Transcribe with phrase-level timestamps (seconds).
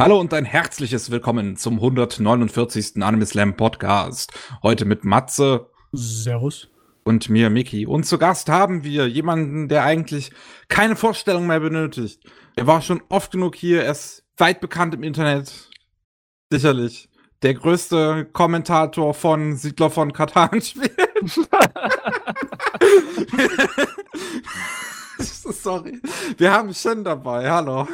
[0.00, 3.02] Hallo und ein herzliches Willkommen zum 149.
[3.02, 4.32] Anime Slam Podcast.
[4.62, 5.68] Heute mit Matze.
[5.92, 6.70] Servus.
[7.04, 7.84] Und mir, Miki.
[7.84, 10.32] Und zu Gast haben wir jemanden, der eigentlich
[10.68, 12.24] keine Vorstellung mehr benötigt.
[12.56, 15.68] Er war schon oft genug hier, er ist weit bekannt im Internet.
[16.50, 17.10] Sicherlich.
[17.42, 20.96] Der größte Kommentator von Siedler von Katan spielt.
[25.18, 26.00] Sorry.
[26.38, 27.50] Wir haben Shen dabei.
[27.50, 27.86] Hallo.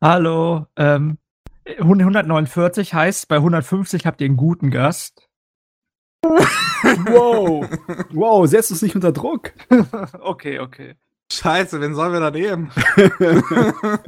[0.00, 0.66] Hallo.
[0.74, 1.18] Ähm,
[1.66, 5.28] 149 heißt, bei 150 habt ihr einen guten Gast.
[6.22, 7.68] wow.
[8.12, 9.52] Wow, setzt uns nicht unter Druck.
[10.20, 10.96] okay, okay.
[11.30, 12.70] Scheiße, wen sollen wir da nehmen?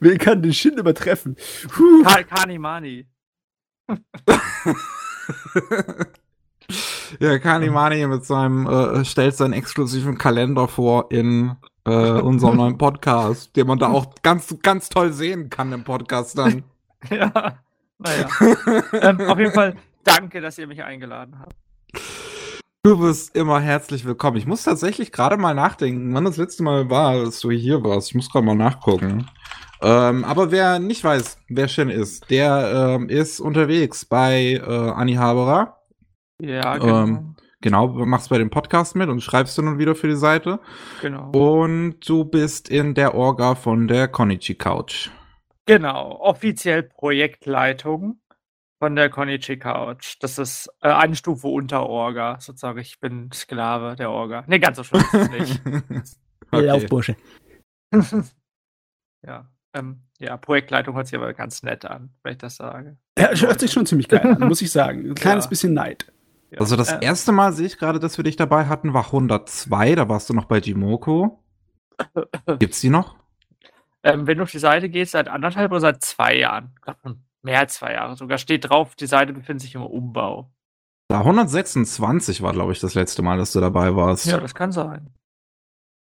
[0.00, 1.36] Wen kann den Shin übertreffen?
[2.04, 3.06] Ka Kanimani.
[7.20, 13.54] ja, Kanimani mit seinem, äh, stellt seinen exklusiven Kalender vor in äh, unserem neuen Podcast,
[13.56, 16.64] den man da auch ganz, ganz toll sehen kann im Podcast dann.
[17.10, 17.58] ja,
[17.98, 18.28] naja.
[18.92, 21.54] ähm, auf jeden Fall danke, dass ihr mich eingeladen habt.
[22.82, 24.36] Du bist immer herzlich willkommen.
[24.36, 28.08] Ich muss tatsächlich gerade mal nachdenken, wann das letzte Mal war, dass du hier warst.
[28.08, 29.26] Ich muss gerade mal nachgucken.
[29.80, 35.14] Ähm, aber wer nicht weiß, wer Shin ist, der ähm, ist unterwegs bei äh, Anni
[35.14, 35.78] Haberer.
[36.42, 37.02] Ja, genau.
[37.04, 40.60] Ähm, genau, machst bei dem Podcast mit und schreibst du nun wieder für die Seite.
[41.00, 41.30] Genau.
[41.30, 45.10] Und du bist in der Orga von der Konichi Couch.
[45.66, 48.20] Genau, offiziell Projektleitung
[48.78, 50.16] von der Konichi Couch.
[50.20, 52.78] Das ist äh, eine Stufe unter Orga, sozusagen.
[52.80, 54.44] Ich bin Sklave der Orga.
[54.46, 55.62] Ne, ganz so schlimm ist es nicht.
[56.50, 56.66] okay.
[56.66, 57.16] Laufbursche.
[59.26, 62.98] ja, ähm, ja, Projektleitung hört sich aber ganz nett an, wenn ich das sage.
[63.18, 65.04] Ja, hört sich schon ziemlich geil an, muss ich sagen.
[65.10, 65.48] Ein kleines ja.
[65.48, 66.12] bisschen Neid.
[66.50, 66.60] Ja.
[66.60, 69.94] Also das äh, erste Mal sehe ich gerade, dass wir dich dabei hatten, war 102,
[69.94, 71.42] da warst du noch bei Jimoko.
[72.58, 73.16] Gibt's die noch?
[74.04, 77.16] Ähm, wenn du auf die Seite gehst, seit anderthalb oder seit zwei Jahren, ich glaube
[77.42, 80.50] mehr als zwei Jahre sogar, steht drauf, die Seite befindet sich im Umbau.
[81.08, 84.26] Da 126 war, glaube ich, das letzte Mal, dass du dabei warst.
[84.26, 85.10] Ja, das kann sein.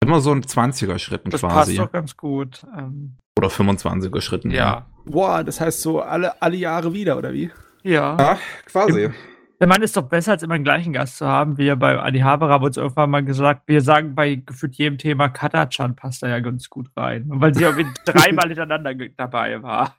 [0.03, 1.53] Immer so ein 20er-Schritten das quasi.
[1.53, 2.66] Das passt doch ganz gut.
[2.78, 4.52] Ähm, oder 25er Schritten.
[4.52, 4.88] Ja.
[5.06, 7.52] Boah, das heißt so alle, alle Jahre wieder, oder wie?
[7.84, 8.18] Ja.
[8.18, 9.03] Ja, quasi.
[9.06, 9.13] Im,
[9.59, 11.58] der Mann ist doch besser, als immer den gleichen Gast zu haben.
[11.58, 15.28] Wir bei Adi Haber haben uns irgendwann mal gesagt, wir sagen bei gefühlt jedem Thema,
[15.28, 17.25] Katachan passt da ja ganz gut rein.
[17.28, 17.75] Weil sie auch
[18.06, 19.98] dreimal hintereinander dabei war.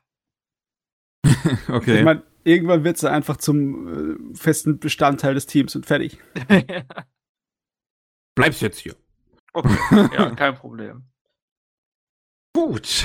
[1.69, 1.99] okay.
[1.99, 6.19] Ich meine, irgendwann wird sie einfach zum äh, festen Bestandteil des Teams und fertig.
[8.35, 8.97] Bleibst jetzt hier.
[9.53, 11.10] Okay, ja, kein Problem.
[12.53, 13.05] Gut,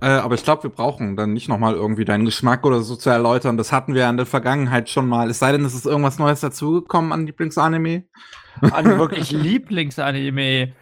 [0.00, 3.10] äh, aber ich glaube, wir brauchen dann nicht nochmal irgendwie deinen Geschmack oder so zu
[3.10, 3.56] erläutern.
[3.56, 5.30] Das hatten wir ja in der Vergangenheit schon mal.
[5.30, 8.04] Es sei denn, es ist irgendwas Neues dazugekommen an Lieblingsanime.
[8.60, 10.74] An wirklich Lieblingsanime.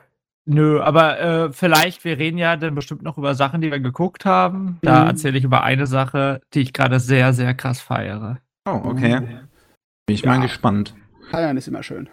[0.44, 4.24] Nö, aber äh, vielleicht, wir reden ja dann bestimmt noch über Sachen, die wir geguckt
[4.24, 4.78] haben.
[4.82, 5.08] Da mhm.
[5.08, 8.38] erzähle ich über eine Sache, die ich gerade sehr, sehr krass feiere.
[8.68, 9.20] Oh, okay.
[10.06, 10.30] Bin ich ja.
[10.30, 10.94] mal gespannt.
[11.30, 12.10] Feiern ist immer schön.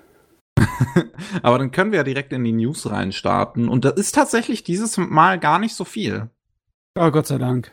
[1.41, 3.69] Aber dann können wir ja direkt in die News reinstarten.
[3.69, 6.29] Und das ist tatsächlich dieses Mal gar nicht so viel.
[6.97, 7.71] Oh, Gott sei Dank.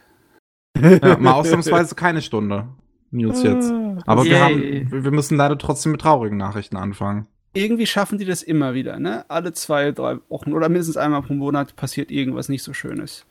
[0.80, 2.68] Ja, mal ausnahmsweise keine Stunde.
[3.10, 3.72] News jetzt.
[4.06, 7.26] Aber wir, haben, wir müssen leider trotzdem mit traurigen Nachrichten anfangen.
[7.54, 9.24] Irgendwie schaffen die das immer wieder, ne?
[9.28, 13.24] Alle zwei, drei Wochen oder mindestens einmal pro Monat passiert irgendwas nicht so Schönes.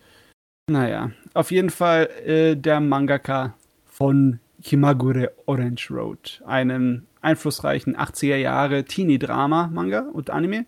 [0.67, 3.53] Naja, auf jeden Fall äh, der Mangaka
[3.85, 10.65] von Kimagure Orange Road, einem einflussreichen 80er Jahre Teenie-Drama-Manga und Anime.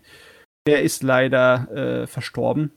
[0.66, 2.72] Der ist leider äh, verstorben.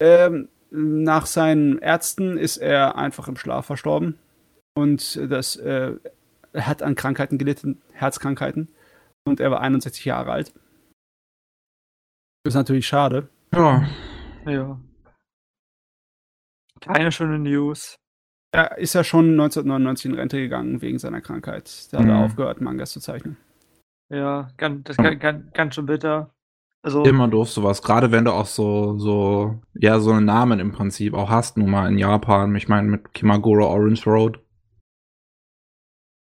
[0.00, 4.18] Ähm, nach seinen Ärzten ist er einfach im Schlaf verstorben.
[4.74, 5.92] Und das äh,
[6.56, 8.74] er hat an Krankheiten gelitten, Herzkrankheiten.
[9.26, 10.54] Und er war 61 Jahre alt.
[12.42, 13.28] Das ist natürlich schade.
[13.52, 13.86] Ja.
[14.46, 14.80] Ja.
[16.80, 17.96] Keine schöne News.
[18.52, 21.92] Er ist ja schon 1999 in Rente gegangen wegen seiner Krankheit.
[21.92, 22.10] Da hat mhm.
[22.10, 23.36] er aufgehört, Mangas zu zeichnen.
[24.08, 26.30] Ja, ganz, das kann, kann, ganz schön bitter.
[26.82, 30.70] Also, Immer doof sowas, gerade wenn du auch so, so, ja, so einen Namen im
[30.70, 32.54] Prinzip auch hast, nun mal in Japan.
[32.54, 34.38] Ich meine, mit Kimagura Orange Road.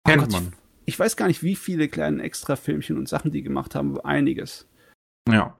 [0.06, 0.52] Kennt Gott, man.
[0.84, 3.98] Ich, ich weiß gar nicht, wie viele kleine Extra-Filmchen und Sachen die gemacht haben.
[4.00, 4.68] Einiges.
[5.28, 5.58] Ja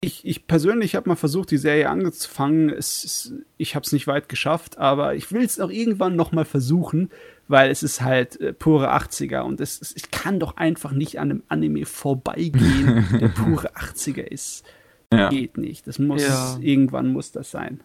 [0.00, 2.70] ich, ich persönlich habe mal versucht, die Serie angefangen.
[2.70, 6.30] Es, es, ich habe es nicht weit geschafft, aber ich will es auch irgendwann noch
[6.30, 7.10] mal versuchen,
[7.48, 11.18] weil es ist halt äh, pure 80er und es, es, ich kann doch einfach nicht
[11.18, 14.64] an einem Anime vorbeigehen, der pure 80er ist.
[15.12, 15.30] Ja.
[15.30, 15.86] Geht nicht.
[15.86, 16.58] Das muss ja.
[16.60, 17.80] irgendwann muss das sein.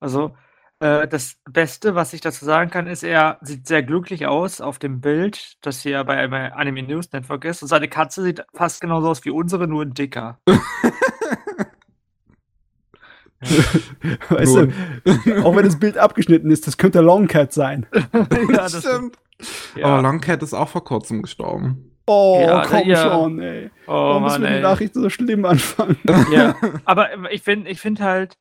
[0.00, 0.36] Also
[0.84, 4.78] äh, das Beste, was ich dazu sagen kann, ist, er sieht sehr glücklich aus auf
[4.78, 7.62] dem Bild, das hier bei einem Anime News Network ist.
[7.62, 10.38] Und seine Katze sieht fast genauso aus wie unsere, nur dicker.
[14.28, 14.68] weißt du,
[15.42, 17.86] auch wenn das Bild abgeschnitten ist, das könnte Longcat sein.
[18.12, 19.16] ja, das Stimmt.
[19.76, 19.86] Ja.
[19.86, 21.92] Aber Longcat ist auch vor kurzem gestorben.
[22.06, 23.10] Oh, Ja, komm ja.
[23.10, 23.70] schon, ey.
[23.86, 24.62] Oh, Warum müssen Mann, wir die ey.
[24.62, 25.96] Nachrichten so schlimm anfangen?
[26.30, 26.54] Ja,
[26.84, 28.36] aber ich finde ich find halt,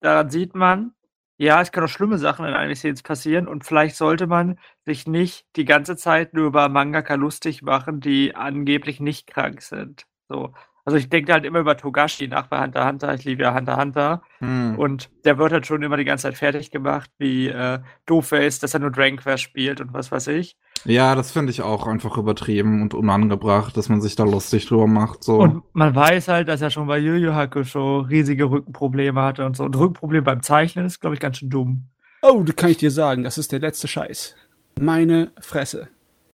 [0.00, 0.92] daran sieht man,
[1.38, 5.46] ja, es kann auch schlimme Sachen in Anime-Szenen passieren und vielleicht sollte man sich nicht
[5.56, 10.06] die ganze Zeit nur über Mangaka lustig machen, die angeblich nicht krank sind.
[10.28, 10.54] So.
[10.84, 13.76] Also ich denke halt immer über Togashi nach bei Hunter Hunter, ich liebe ja Hunter
[13.76, 14.78] Hunter Hm.
[14.78, 18.46] und der wird halt schon immer die ganze Zeit fertig gemacht, wie äh, doof er
[18.46, 20.56] ist, dass er nur Dragon Quest spielt und was weiß ich.
[20.86, 24.86] Ja, das finde ich auch einfach übertrieben und unangebracht, dass man sich da lustig drüber
[24.86, 25.24] macht.
[25.24, 25.38] So.
[25.38, 29.56] Und man weiß halt, dass er schon bei Yu Yu Hakusho riesige Rückenprobleme hatte und
[29.56, 29.64] so.
[29.64, 31.84] Und Rückenproblem beim Zeichnen ist, glaube ich, ganz schön dumm.
[32.22, 34.36] Oh, das kann ich dir sagen, das ist der letzte Scheiß.
[34.80, 35.88] Meine Fresse.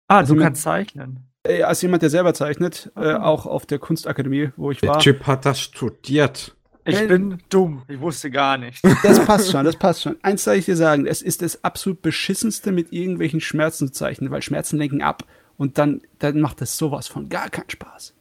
[0.08, 1.20] Ah, Also du kannst zeichnen.
[1.42, 4.98] Äh, als jemand, der selber zeichnet, äh, auch auf der Kunstakademie, wo ich der war.
[4.98, 6.54] Typ hat das studiert.
[6.90, 7.82] Ich bin dumm.
[7.88, 8.82] Ich wusste gar nicht.
[9.02, 10.16] Das passt schon, das passt schon.
[10.22, 14.30] Eins soll ich dir sagen, es ist das absolut beschissenste, mit irgendwelchen Schmerzen zu zeichnen,
[14.30, 15.24] weil Schmerzen lenken ab.
[15.56, 18.14] Und dann, dann macht das sowas von gar keinen Spaß.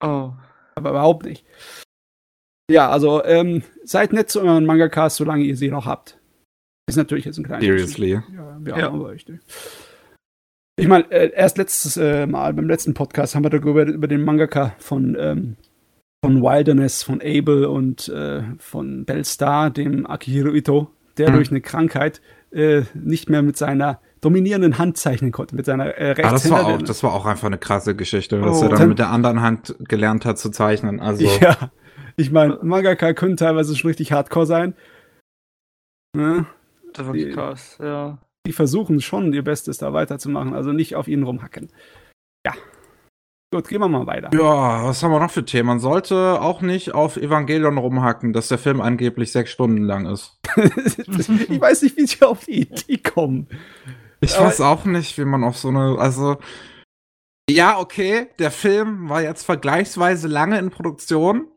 [0.00, 0.32] Oh.
[0.74, 1.44] Aber überhaupt nicht.
[2.70, 6.18] Ja, also, ähm, seid nett zu euren Mangakas, solange ihr sie noch habt.
[6.88, 8.10] Ist natürlich jetzt ein kleines Seriously.
[8.12, 8.24] Ja,
[8.60, 8.82] wir Ja.
[8.86, 9.30] haben aber echt.
[10.76, 14.24] Ich meine, äh, erst letztes äh, Mal, beim letzten Podcast, haben wir darüber über den
[14.24, 15.56] Mangaka von, ähm,
[16.24, 21.34] von Wilderness, von Abel und äh, von Bellstar, dem Akihiro Ito, der Mhm.
[21.34, 22.20] durch eine Krankheit
[22.52, 26.66] äh, nicht mehr mit seiner dominierenden Hand zeichnen konnte, mit seiner äh, Ah, das war
[26.66, 28.64] auch, das war auch einfach eine krasse Geschichte, dass Oh.
[28.64, 31.00] er dann Dann- mit der anderen Hand gelernt hat zu zeichnen.
[31.00, 31.72] Also, Ja,
[32.16, 34.74] ich meine, Mangaka können teilweise schon richtig hardcore sein.
[36.16, 36.46] Ne?
[36.92, 38.18] Das ist wirklich Die- krass, ja.
[38.46, 41.70] die versuchen schon ihr Bestes da weiterzumachen, also nicht auf ihnen rumhacken.
[42.46, 42.52] Ja.
[43.52, 44.30] Gut, gehen wir mal weiter.
[44.32, 45.66] ja, was haben wir noch für Themen?
[45.68, 50.40] Man sollte auch nicht auf Evangelion rumhacken, dass der Film angeblich sechs Stunden lang ist.
[50.56, 53.48] ich weiß nicht, wie sie auf die Idee kommen.
[54.22, 56.38] Ich Aber- weiß auch nicht, wie man auf so eine, also,
[57.50, 61.48] ja, okay, der Film war jetzt vergleichsweise lange in Produktion,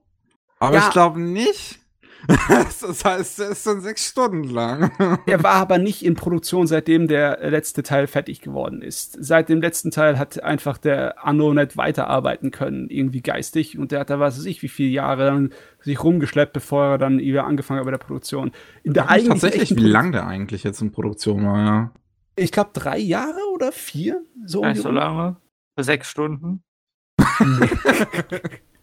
[0.60, 0.84] aber Ja.
[0.88, 1.80] ich glaube nicht.
[2.28, 4.92] Das heißt, er ist dann sechs Stunden lang.
[5.28, 9.18] Er war aber nicht in Produktion, seitdem der letzte Teil fertig geworden ist.
[9.20, 13.78] Seit dem letzten Teil hat einfach der Anno nicht weiterarbeiten können, irgendwie geistig.
[13.78, 16.98] Und der hat da, was weiß ich, wie viele Jahre dann sich rumgeschleppt, bevor er
[16.98, 18.52] dann wieder angefangen hat bei der Produktion.
[18.84, 21.92] In der Eigentlich tatsächlich, wie Produ- lang der eigentlich jetzt in Produktion war, ja.
[22.36, 24.22] Ich glaube, drei Jahre oder vier?
[24.46, 25.38] So um so lange.
[25.78, 26.64] Für sechs Stunden.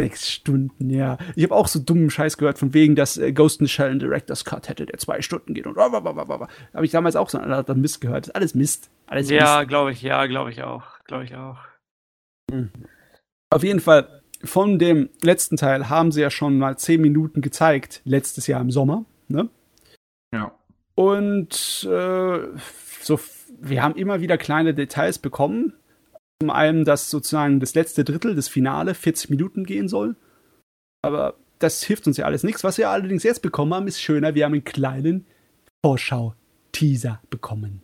[0.00, 1.18] Sechs Stunden, ja.
[1.34, 3.90] Ich habe auch so dummen Scheiß gehört, von wegen, dass äh, Ghost in the Shell
[3.90, 5.66] einen Director's Cut hätte, der zwei Stunden geht.
[5.66, 8.24] Und habe ich damals auch so einen Mist gehört.
[8.24, 8.90] Das ist alles Mist.
[9.08, 10.84] Alles Ja, glaube ich, ja, glaube ich auch.
[11.04, 11.58] Glaube ich auch.
[12.50, 12.70] Mist.
[13.50, 18.00] Auf jeden Fall, von dem letzten Teil haben sie ja schon mal zehn Minuten gezeigt,
[18.04, 19.04] letztes Jahr im Sommer.
[19.26, 19.48] Ne?
[20.32, 20.52] Ja.
[20.94, 22.38] Und äh,
[23.00, 23.20] so,
[23.60, 25.72] wir haben immer wieder kleine Details bekommen.
[26.40, 30.16] Zum einen, dass sozusagen das letzte Drittel, das Finale, 40 Minuten gehen soll.
[31.02, 32.62] Aber das hilft uns ja alles nichts.
[32.62, 34.34] Was wir allerdings jetzt bekommen haben, ist schöner.
[34.34, 35.26] Wir haben einen kleinen
[35.84, 37.82] Vorschau-Teaser bekommen.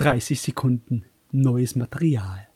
[0.00, 2.48] 30 Sekunden neues Material.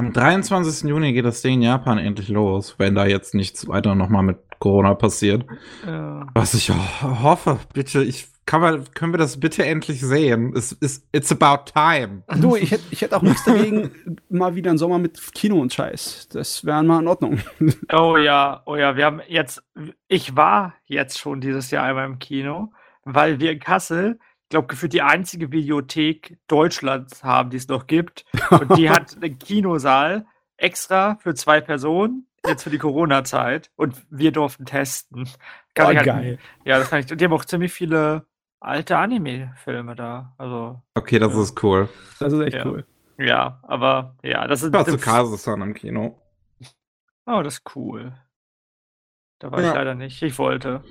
[0.00, 0.88] Am 23.
[0.88, 4.38] Juni geht das Ding in Japan endlich los, wenn da jetzt nichts weiter nochmal mit
[4.58, 5.46] Corona passiert.
[5.86, 6.26] Ja.
[6.34, 10.52] Was ich ho hoffe, bitte, ich kann mal, können wir das bitte endlich sehen?
[10.56, 12.22] Es ist, it's about time.
[12.40, 13.90] Du, ich hätte ich hätt auch nichts dagegen,
[14.28, 16.28] mal wieder einen Sommer mit Kino und Scheiß.
[16.28, 17.40] Das wäre mal in Ordnung.
[17.92, 19.62] Oh ja, oh ja, wir haben jetzt,
[20.08, 22.72] ich war jetzt schon dieses Jahr einmal im Kino,
[23.04, 27.88] weil wir in Kassel, ich glaube, gefühlt die einzige Videothek Deutschlands haben, die es noch
[27.88, 28.24] gibt.
[28.50, 30.24] Und die hat einen Kinosaal
[30.56, 33.70] extra für zwei Personen, jetzt für die Corona-Zeit.
[33.74, 35.28] Und wir durften testen.
[35.74, 36.38] Kann Oh, ich halt- geil.
[36.64, 37.10] Ja, das kann ich.
[37.10, 38.24] Und die haben auch ziemlich viele
[38.60, 40.34] alte Anime-Filme da.
[40.38, 41.42] Also, Okay, das Ja.
[41.42, 41.88] ist cool.
[42.20, 42.66] Das ist echt Ja.
[42.66, 42.86] cool.
[43.18, 44.68] ja, aber ja, das ist.
[44.68, 46.20] Ich war zu Kasusan im Kino.
[47.26, 48.12] Oh, das ist cool.
[49.40, 49.68] Da war Ja.
[49.68, 50.22] ich leider nicht.
[50.22, 50.82] Ich wollte.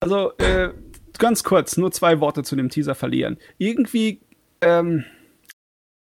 [0.00, 0.72] Also, äh,
[1.18, 3.38] ganz kurz, nur zwei Worte zu dem Teaser verlieren.
[3.58, 4.20] Irgendwie,
[4.60, 5.04] ähm,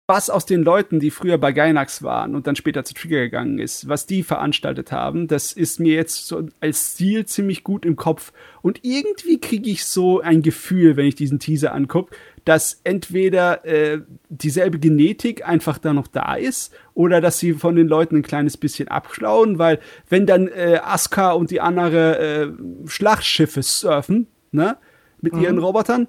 [0.06, 3.58] was aus den Leuten, die früher bei Gainax waren und dann später zu Trigger gegangen
[3.58, 7.96] ist, was die veranstaltet haben, das ist mir jetzt so als Stil ziemlich gut im
[7.96, 8.32] Kopf.
[8.62, 14.00] Und irgendwie kriege ich so ein Gefühl, wenn ich diesen Teaser angucke, dass entweder äh,
[14.28, 18.56] dieselbe Genetik einfach da noch da ist oder dass sie von den Leuten ein kleines
[18.56, 19.78] bisschen abschlauen, weil
[20.08, 22.52] wenn dann äh, Asuka und die andere äh,
[22.88, 24.76] Schlachtschiffe surfen, ne,
[25.20, 25.62] mit ihren Mhm.
[25.62, 26.08] Robotern,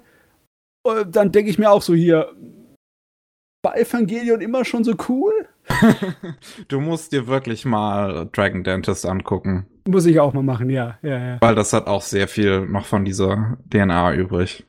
[0.84, 2.32] äh, dann denke ich mir auch so hier,
[3.64, 5.32] war Evangelion immer schon so cool?
[6.68, 9.66] Du musst dir wirklich mal Dragon Dentist angucken.
[9.88, 11.38] Muss ich auch mal machen, ja, ja, ja.
[11.40, 14.66] Weil das hat auch sehr viel noch von dieser DNA übrig.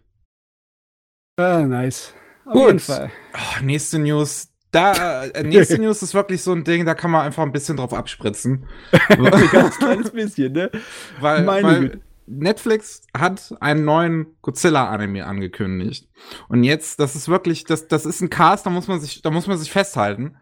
[1.37, 2.13] Ah, nice.
[2.45, 2.65] Auf Gut.
[2.67, 3.11] jeden Fall.
[3.33, 4.49] Oh, nächste News.
[4.71, 7.77] Da, äh, nächste News ist wirklich so ein Ding, da kann man einfach ein bisschen
[7.77, 8.65] drauf abspritzen.
[9.09, 10.71] Ein ganz kleines bisschen, ne?
[11.19, 12.01] weil, Meine weil Güte.
[12.27, 16.09] Netflix hat einen neuen Godzilla-Anime angekündigt.
[16.47, 19.31] Und jetzt, das ist wirklich, das, das ist ein Cast, da muss man sich, da
[19.31, 20.37] muss man sich festhalten.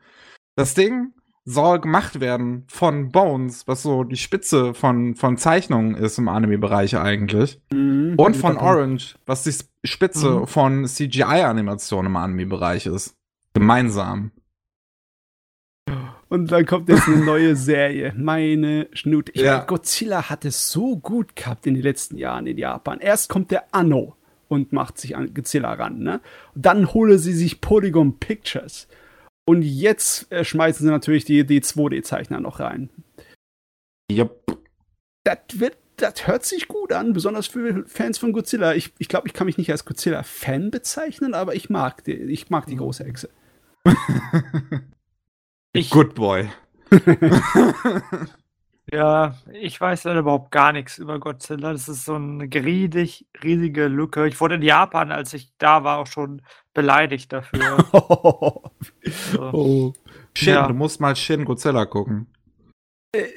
[0.56, 1.14] Das Ding
[1.46, 6.98] soll gemacht werden von Bones, was so die Spitze von, von Zeichnungen ist im Anime-Bereich
[6.98, 7.60] eigentlich.
[7.74, 8.14] Mhm.
[8.18, 9.54] Und von Orange, was die
[9.86, 10.48] Spitze Mhm.
[10.48, 13.18] von CGI-Animation im Anime-Bereich ist.
[13.54, 14.32] Gemeinsam.
[16.34, 18.12] Und dann kommt jetzt eine neue Serie.
[18.18, 19.32] Meine Schnute.
[19.36, 19.54] Ich Ja.
[19.58, 23.00] meine, Godzilla hat es so gut gehabt in den letzten Jahren in Japan.
[23.00, 24.16] Erst kommt der Anno
[24.48, 26.22] und macht sich an Godzilla ran, ne?
[26.56, 28.88] Und dann hole sie sich Polygon Pictures.
[29.46, 32.90] Und jetzt äh, schmeißen sie natürlich die, die 2D-Zeichner noch rein.
[34.12, 34.58] Yep.
[35.26, 38.74] Das wird, das hört sich gut an, besonders für Fans von Godzilla.
[38.74, 42.50] Ich, ich glaube, ich kann mich nicht als Godzilla-Fan bezeichnen, aber ich mag die, ich
[42.50, 43.30] mag die große Echse.
[45.74, 46.50] Ich, Good boy.
[48.92, 51.72] ja, ich weiß dann überhaupt gar nichts über Godzilla.
[51.74, 54.28] Das ist so eine riesig, riesige Lücke.
[54.28, 56.44] Ich wurde in Japan, als ich da war, auch schon
[56.76, 57.84] beleidigt dafür.
[57.94, 58.62] oh.
[59.36, 59.94] Also,
[60.38, 60.68] Shin, Ja.
[60.68, 62.28] du musst mal Shin Godzilla gucken.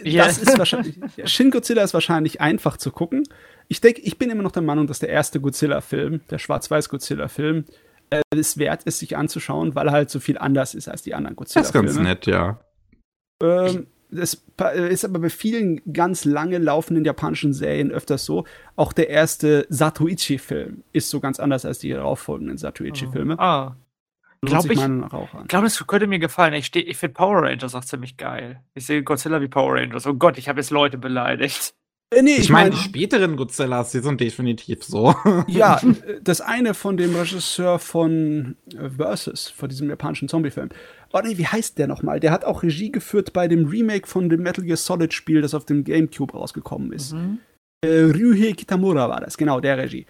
[0.03, 0.27] Ja.
[0.27, 0.99] Das ist wahrscheinlich.
[1.25, 3.25] Shin Godzilla ist wahrscheinlich einfach zu gucken.
[3.69, 7.65] Ich denke, ich bin immer noch der Meinung, dass der erste Godzilla-Film, der Schwarz-Weiß-Godzilla-Film,
[8.11, 11.15] äh, es wert ist, sich anzuschauen, weil er halt so viel anders ist als die
[11.15, 12.61] anderen Das ist ganz nett, ja.
[13.43, 18.45] Ähm, das äh, ist aber bei vielen ganz lange laufenden japanischen Serien öfters so.
[18.77, 23.39] Auch der erste Satoichi-Film ist so ganz anders als die darauffolgenden Satoichi-Filme.
[23.39, 23.77] Ah,
[24.43, 25.43] Lohnt glaub sich ich- meiner Meinung nach auch an.
[25.43, 26.55] ich glaube, das könnte mir gefallen.
[26.55, 28.61] Ich, steh- ich finde Power Rangers auch ziemlich geil.
[28.75, 30.07] Ich sehe Godzilla wie Power Rangers.
[30.07, 31.75] Oh Gott, ich habe jetzt Leute beleidigt.
[32.15, 35.15] Äh, nee, Ich, meine, die späteren Godzillas, die sind definitiv so.
[35.49, 35.81] Ja,
[36.23, 40.69] das eine von dem Regisseur von äh, Versus, von diesem japanischen Zombie-Film.
[41.13, 42.21] Oh nee, wie heißt der nochmal?
[42.21, 45.65] Der hat auch Regie geführt bei dem Remake von dem Metal Gear Solid-Spiel, das auf
[45.65, 47.13] dem Gamecube rausgekommen ist.
[47.13, 47.39] Mhm.
[47.85, 50.07] Äh, Ryuhei Kitamura war das, genau, der Regie.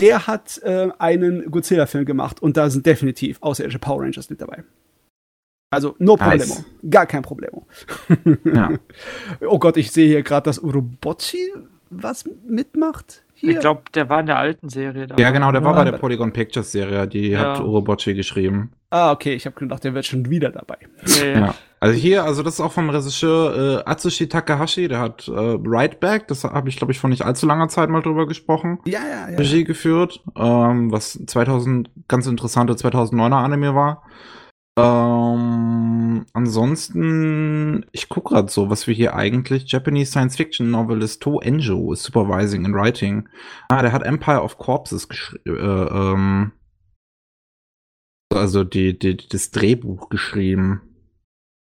[0.00, 4.64] Der hat äh, einen Godzilla-Film gemacht und da sind definitiv außerirdische Power Rangers mit dabei.
[5.72, 6.48] Also, no Nice.
[6.48, 6.64] problemo.
[6.90, 7.66] Gar kein Problemo.
[8.44, 8.70] Ja.
[9.48, 11.52] Oh Gott, ich sehe hier gerade, dass Urobochi
[11.90, 13.22] was mitmacht.
[13.34, 13.52] Hier.
[13.54, 15.16] Ich glaube, der war in der alten Serie da.
[15.16, 15.82] Ja, genau, der war Ja.
[15.84, 17.56] bei der Polygon Pictures Serie, die Ja.
[17.56, 18.70] hat Urobochi geschrieben.
[18.90, 20.76] Ah, okay, ich habe gedacht, der wird schon wieder dabei.
[21.06, 21.38] Ja, ja.
[21.46, 21.54] Ja.
[21.80, 25.98] Also hier, also das ist auch vom Regisseur äh, Atsushi Takahashi, der hat äh, Right
[25.98, 29.00] Back, das habe ich glaube ich vor nicht allzu langer Zeit mal drüber gesprochen, Ja,
[29.00, 29.36] ja, ja.
[29.36, 34.02] Regie geführt, ähm, was 2000 ganz interessante 2009er Anime war.
[34.78, 41.40] Ähm, ansonsten, ich guck grad so, was wir hier eigentlich Japanese Science Fiction Novelist To
[41.40, 43.28] Enjo is supervising and writing.
[43.68, 46.52] Ah, der hat Empire of Corpses geschrieben, äh, ähm,
[48.32, 50.80] also die, die, das Drehbuch geschrieben.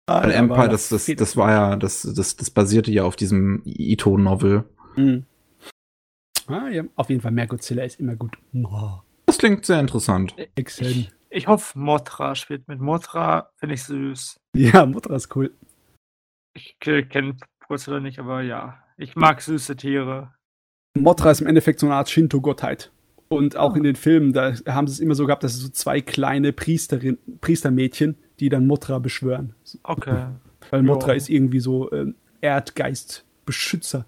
[0.06, 3.62] Ah, Weil Empire, das, das, das war ja, das, das, das basierte ja auf diesem
[3.64, 4.64] Ito-Novel.
[4.96, 5.24] Mhm.
[6.46, 8.36] Ah, ja, auf jeden Fall mehr Godzilla ist immer gut.
[9.26, 10.34] Das klingt sehr interessant.
[10.54, 11.08] Excel.
[11.34, 12.80] Ich, hoffe, Mothra spielt mit.
[12.80, 14.36] Mothra finde ich süß.
[14.56, 15.52] Ja, Mutter ist cool.
[16.56, 17.36] Ich kenne
[17.66, 18.78] Godzilla nicht, aber ja.
[18.96, 20.32] Ich mag süße Tiere.
[20.96, 22.92] Mothra ist im Endeffekt so eine Art Shinto-Gottheit.
[23.28, 23.76] Und auch Ah.
[23.76, 26.52] in den Filmen, da haben sie es immer so gehabt, dass es so zwei kleine
[26.52, 29.54] Priesterin, Priestermädchen, die dann Mothra beschwören.
[29.82, 30.26] Okay.
[30.70, 31.14] Weil Mothra Ja.
[31.14, 34.06] ist irgendwie so ähm, Erdgeist-Beschützer.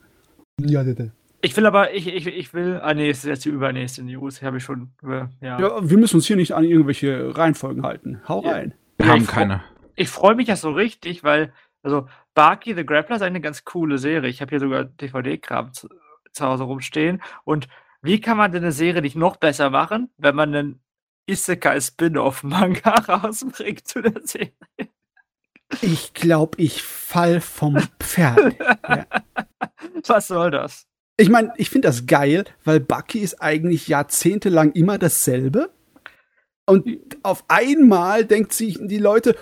[0.61, 1.11] Ja, ja, ja.
[1.43, 4.43] Ich will aber, ich, ich, ich will, ah nee, das ist jetzt die übernächste News,
[4.43, 5.61] habe ich schon, äh, ja.
[5.61, 8.21] ja, wir müssen uns hier nicht an irgendwelche Reihenfolgen halten.
[8.27, 8.53] Hau Ja.
[8.53, 8.75] rein.
[8.99, 9.63] Wir Ja, haben ich- keine.
[9.95, 11.53] Ich freue mich ja so richtig, weil,
[11.83, 14.29] also, Baki the Grappler ist eine ganz coole Serie.
[14.29, 15.89] Ich habe hier sogar DVD-Kram zu,
[16.33, 17.23] zu Hause rumstehen.
[17.45, 17.67] Und
[18.03, 20.81] wie kann man denn eine Serie nicht noch besser machen, wenn man einen
[21.27, 24.53] Isekai-Spin-Off-Manga rausbringt zu der Serie?
[25.81, 28.57] Ich glaube, ich fall vom Pferd.
[30.07, 30.87] Was soll das?
[31.19, 35.71] Ich meine, ich finde das geil, weil Bucky ist eigentlich jahrzehntelang immer dasselbe.
[36.69, 36.85] Und
[37.23, 39.37] auf einmal denkt sich die Leute,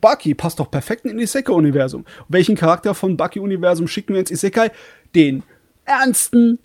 [0.00, 2.04] Bucky passt doch perfekt in Isekai-Universum.
[2.28, 4.70] Welchen Charakter von Bucky-Universum schicken wir ins Isekai?
[5.14, 5.42] Den
[5.86, 6.58] ernsten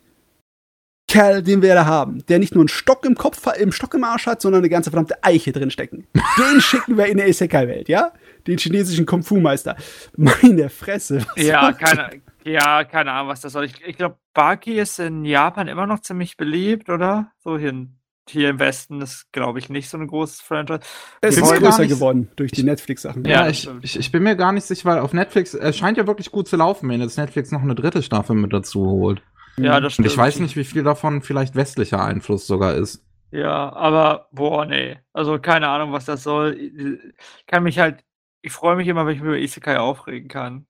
[1.08, 4.04] Kerl, den wir da haben, der nicht nur einen Stock im Kopf, im Stock im
[4.04, 6.06] Arsch hat, sondern eine ganze verdammte Eiche drin stecken.
[6.38, 8.14] Den schicken wir in der Isekai-Welt, ja?
[8.48, 9.78] Den chinesischen Kung-Fu-Meister.
[10.16, 11.26] Meine Fresse.
[11.38, 13.66] Ja, keine, ja, keine Ahnung, was das soll.
[13.66, 17.32] Ich, ich glaube, Baki ist in Japan immer noch ziemlich beliebt, oder?
[17.40, 17.98] So hin.
[18.30, 20.80] hier im Westen ist, glaube ich, nicht so ein großes Franchise.
[21.22, 23.26] Es ist größer geworden durch die Netflix-Sachen.
[23.26, 25.98] Ja, Ja, ich, ich, ich bin mir gar nicht sicher, weil auf Netflix, es scheint
[25.98, 29.22] ja wirklich gut zu laufen, wenn jetzt Netflix noch eine dritte Staffel mit dazu holt.
[29.58, 29.84] Ja, Mhm.
[29.84, 30.08] das Und stimmt.
[30.08, 33.04] ich weiß nicht, wie viel davon vielleicht westlicher Einfluss sogar ist.
[33.32, 34.98] Ja, aber boah, nee.
[35.14, 36.54] Also keine Ahnung, was das soll.
[36.58, 38.04] Ich kann mich halt,
[38.42, 40.68] ich freue mich immer, wenn ich mich über Isekai aufregen kann.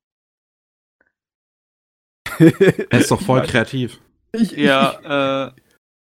[2.90, 4.00] Er ist doch voll kreativ.
[4.34, 5.52] Ich, Ja, äh,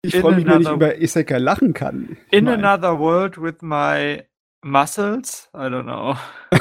[0.01, 2.17] ich, freue mich, wenn ich über Isekai lachen kann.
[2.31, 2.63] in Nein.
[2.63, 4.23] another world with my
[4.63, 5.49] muscles?
[5.53, 6.15] I don't know.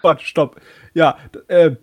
[0.00, 0.60] Gott, stopp.
[0.94, 1.76] Ja, äh,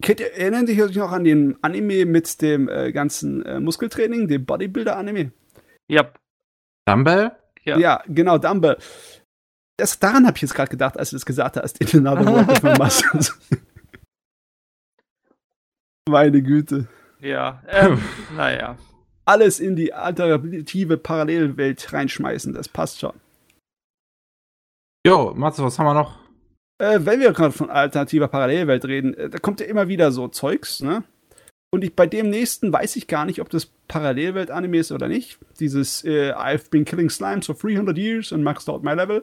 [0.00, 4.28] kennt ihr, erinnern Sie sich noch an den Anime mit dem äh, ganzen äh, Muskeltraining,
[4.28, 5.32] dem Bodybuilder-Anime?
[5.90, 6.10] Ja,
[6.88, 7.32] Dumbbell?
[7.64, 7.78] Ja.
[7.78, 8.02] Ja.
[8.08, 8.78] genau, Dumbbell.
[9.76, 11.80] Das, daran habe ich jetzt gerade gedacht, als du das gesagt hast.
[11.80, 13.38] In another world with my muscles.
[16.08, 16.88] Meine Güte.
[17.20, 17.62] ja.
[17.68, 18.00] Ähm,
[18.36, 18.76] naja.
[19.24, 23.12] Alles in die alternative Parallelwelt reinschmeißen, das passt schon.
[25.06, 26.18] Jo, Matze, was haben wir noch?
[26.78, 30.28] Äh, wenn wir gerade von alternativer Parallelwelt reden, äh, da kommt ja immer wieder so
[30.28, 31.04] Zeugs, ne?
[31.70, 35.38] Und ich, bei dem nächsten weiß ich gar nicht, ob das Parallelwelt-Anime ist oder nicht.
[35.60, 39.22] Dieses äh, I've been killing slimes for 300 years and maxed out my level.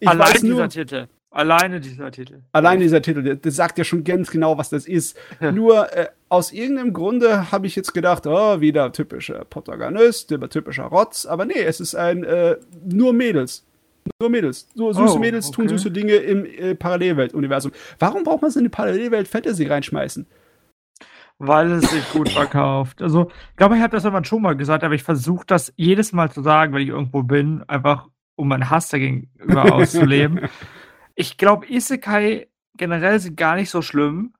[0.00, 1.06] Ich Allein weiß dieser nur, Titel.
[1.34, 2.42] Alleine dieser Titel.
[2.52, 5.18] allein dieser Titel, der, der sagt ja schon ganz genau, was das ist.
[5.40, 10.84] Nur äh, aus irgendeinem Grunde habe ich jetzt gedacht, oh, wieder typischer Protagonist, wieder typischer
[10.84, 11.24] Rotz.
[11.24, 13.64] Aber nee, es ist ein äh, nur Mädels.
[14.20, 14.68] Nur Mädels.
[14.74, 15.74] Nur süße Oh, Mädels tun okay.
[15.76, 17.72] süße Dinge im äh, Parallelwelt-Universum.
[17.98, 20.26] Warum braucht man so eine Parallelwelt-Fantasy reinschmeißen?
[21.38, 23.00] Weil es sich gut verkauft.
[23.02, 26.12] Also, ich glaube, ich habe das irgendwann schon mal gesagt, aber ich versuche das jedes
[26.12, 30.40] Mal zu sagen, wenn ich irgendwo bin, einfach um meinen Hass dagegenüber auszuleben.
[31.14, 34.32] Ich glaube, Isekai generell sind gar nicht so schlimm,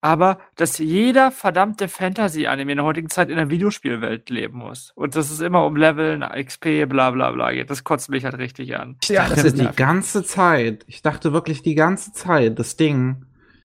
[0.00, 4.92] aber dass jeder verdammte Fantasy-Anime in der heutigen Zeit in der Videospielwelt leben muss.
[4.94, 7.68] Und dass es immer um Leveln, XP, bla bla bla geht.
[7.68, 8.96] Das kotzt mich halt richtig an.
[9.02, 9.76] Ich Ja, dachte das ist die nervig.
[9.76, 13.24] ganze Zeit, ich dachte wirklich die ganze Zeit, das Ding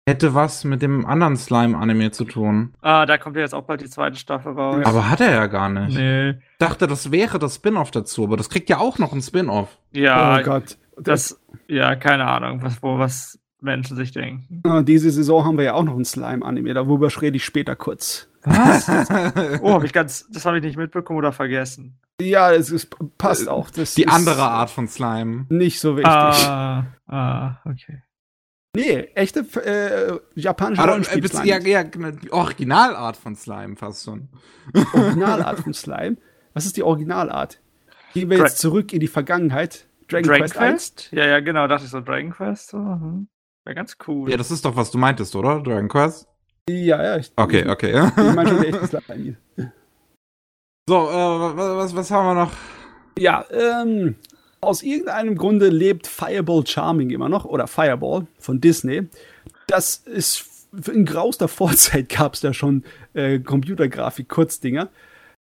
[0.05, 2.73] hätte was mit dem anderen Slime-Anime zu tun.
[2.81, 4.85] Ah, da kommt ja jetzt auch bald die zweite Staffel raus.
[4.85, 5.95] Aber hat er ja gar nicht.
[5.97, 6.29] nee.
[6.31, 9.77] Ich dachte, das wäre das Spin-off dazu, aber das kriegt ja auch noch ein Spin-off.
[9.91, 10.77] Ja, oh Gott.
[10.97, 14.61] Das, ja, keine Ahnung, was, wo, was Menschen sich denken.
[14.65, 18.27] Äh, diese Saison haben wir ja auch noch ein Slime-Anime, darüber rede ich später kurz.
[18.43, 18.87] Was?
[19.61, 21.97] Oh, hab ich ganz, das habe ich nicht mitbekommen oder vergessen.
[22.21, 23.69] Ja, es ist, passt auch.
[23.71, 25.45] Das Die andere Art von Slime.
[25.49, 26.11] Nicht so wichtig.
[26.11, 28.03] Ah, ah, okay.
[28.75, 31.21] Nee, echte äh, japanische äh, Rollenspiel.
[31.23, 34.29] bezieh- ja, ja, genau, die Originalart von Slime fast schon.
[34.93, 36.17] Originalart von Slime.
[36.53, 37.59] Was ist die Originalart?
[38.13, 39.85] Gehen wir Dra- jetzt zurück in die Vergangenheit.
[40.13, 40.95] Dragon, Dragon Quest 1?
[40.95, 41.11] Quest?
[41.11, 42.69] Ja, ja, genau, dachte ich so, Dragon Quest.
[42.69, 43.27] So, hm.
[43.65, 44.29] Wäre ganz cool.
[44.29, 45.61] Ja, das ist doch, was du meintest, oder?
[45.61, 46.27] Dragon Quest?
[46.69, 47.17] Ja, ja.
[47.17, 48.09] Ich, Okay, okay.
[48.17, 49.37] Ich meine schon der echte Slime.
[50.87, 52.51] so, äh, was, was, was haben wir noch?
[53.17, 54.15] Ja, ähm,
[54.61, 59.07] aus irgendeinem Grunde lebt Fireball Charming immer noch, oder Fireball von Disney.
[59.67, 64.89] Das ist in grauster Vorzeit gab es da schon äh, Computergrafik-Kurzdinger.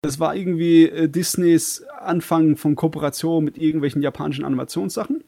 [0.02, 5.24] Das war irgendwie äh, Disneys Anfang von Kooperation mit irgendwelchen japanischen Animationssachen.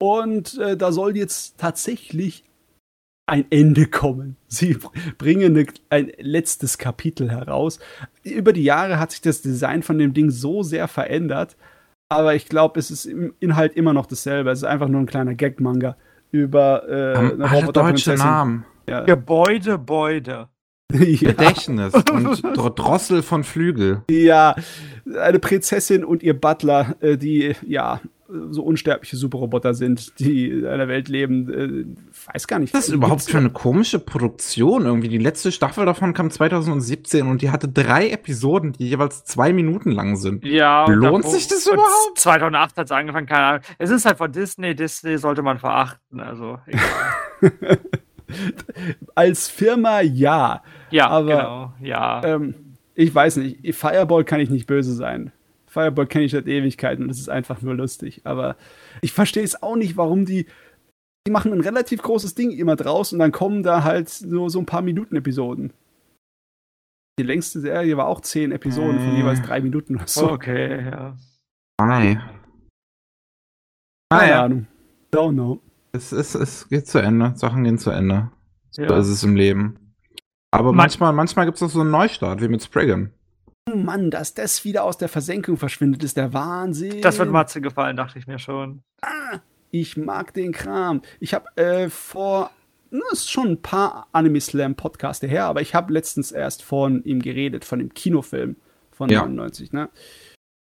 [0.00, 2.44] Und äh, da soll jetzt tatsächlich
[3.26, 4.36] ein Ende kommen.
[4.48, 7.78] Sie br- bringen ne, ein letztes Kapitel heraus.
[8.24, 11.56] Über die Jahre hat sich das Design von dem Ding so sehr verändert,
[12.08, 14.50] aber ich glaube, es ist im Inhalt immer noch dasselbe.
[14.50, 15.96] Es ist einfach nur ein kleiner Gag-Manga
[16.32, 18.26] über äh, Haben eine Roboterprinzessin.
[18.26, 18.64] Namen.
[18.88, 19.04] Ja.
[19.04, 20.48] Gebäude, Beude.
[20.92, 21.30] ja.
[21.30, 24.02] Gedächtnis und Dr Drossel von Flügel.
[24.10, 24.54] ja,
[25.20, 28.00] eine Prinzessin und ihr Butler, äh, die ja
[28.50, 31.52] so unsterbliche Superroboter sind, die in einer Welt leben.
[31.52, 32.72] Äh, weiß gar nicht.
[32.72, 34.86] Was ist das überhaupt für eine komische Produktion?
[34.86, 39.52] Irgendwie die letzte Staffel davon kam 2017 und die hatte drei Episoden, die jeweils zwei
[39.52, 40.46] Minuten lang sind.
[40.46, 40.86] Ja.
[40.88, 42.18] Lohnt dann- sich das überhaupt?
[42.18, 43.60] 2008 hat es angefangen, keine Ahnung.
[43.76, 44.74] Es ist halt von Disney.
[44.74, 46.20] Disney sollte man verachten.
[46.20, 47.78] Also, egal.
[49.14, 50.62] Als Firma ja.
[50.90, 51.72] ja, Aber- genau.
[51.80, 52.24] Ja.
[52.24, 52.54] Ähm,
[52.94, 53.74] ich weiß nicht.
[53.74, 55.32] Fireball kann ich nicht böse sein.
[55.66, 58.20] Fireball kenne ich seit Ewigkeiten und das ist einfach nur lustig.
[58.24, 58.56] Aber
[59.00, 60.46] ich verstehe es auch nicht, warum die.
[61.26, 64.58] Die machen ein relativ großes Ding immer draus und dann kommen da halt nur so
[64.58, 65.72] ein paar Minuten Episoden.
[67.18, 70.30] Die längste Serie war auch zehn Episoden von jeweils drei Minuten oder so.
[70.30, 71.16] okay, ja.
[71.80, 72.20] Ei.
[74.10, 74.66] Keine Ahnung.
[75.12, 75.60] Don't know.
[75.92, 77.32] Es, es, es geht zu Ende.
[77.36, 78.30] Sachen gehen zu Ende.
[78.70, 78.96] So ja.
[78.98, 79.94] ist es im Leben.
[80.50, 83.12] Aber Man- manchmal, manchmal gibt es auch so einen Neustart, wie mit Spriggan.
[83.70, 87.00] Oh Mann, dass das wieder aus der Versenkung verschwindet, ist der Wahnsinn.
[87.00, 88.82] Das wird Matze gefallen, dachte ich mir schon.
[89.70, 91.02] Ich mag den Kram.
[91.20, 92.50] Ich habe äh, vor,
[92.90, 97.04] na, ist schon ein paar Anime Slam Podcaste her, aber ich habe letztens erst von
[97.04, 98.56] ihm geredet, von dem Kinofilm
[98.90, 99.20] von Ja.
[99.20, 99.88] 99, ne?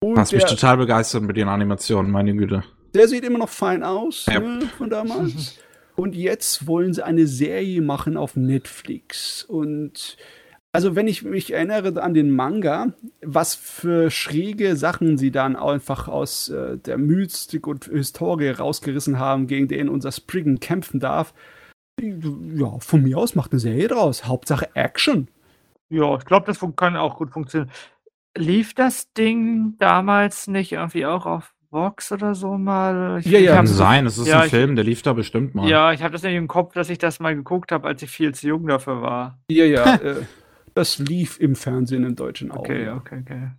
[0.01, 2.63] Und Hast mich total begeistert mit den Animationen, meine Güte.
[2.95, 4.41] Der sieht immer noch fein aus, ja.
[4.41, 5.59] ne, von damals.
[5.97, 9.43] Und jetzt wollen sie eine Serie machen auf Netflix.
[9.43, 10.17] Und
[10.73, 16.07] also wenn ich mich erinnere an den Manga, was für schräge Sachen sie dann einfach
[16.07, 21.35] aus äh, der Mystik und Historie rausgerissen haben, gegen den unser Spriggan kämpfen darf.
[22.01, 24.27] Ja, von mir aus macht eine Serie draus.
[24.27, 25.29] Hauptsache Action.
[25.91, 27.73] Ja, ich glaube, das kann auch gut funktionieren.
[28.37, 33.19] Lief das Ding damals nicht irgendwie auch auf Vox oder so mal?
[33.21, 33.57] Ich, ja, ja.
[33.57, 35.69] Kann sein, es ist ja, ein Film, der lief da bestimmt mal.
[35.69, 38.11] Ja, ich habe das nicht im Kopf, dass ich das mal geguckt habe, als ich
[38.11, 39.39] viel zu jung dafür war.
[39.51, 40.23] Ja, ja, äh,
[40.75, 42.59] das lief im Fernsehen im Deutschen auch.
[42.59, 43.51] Okay, okay, okay.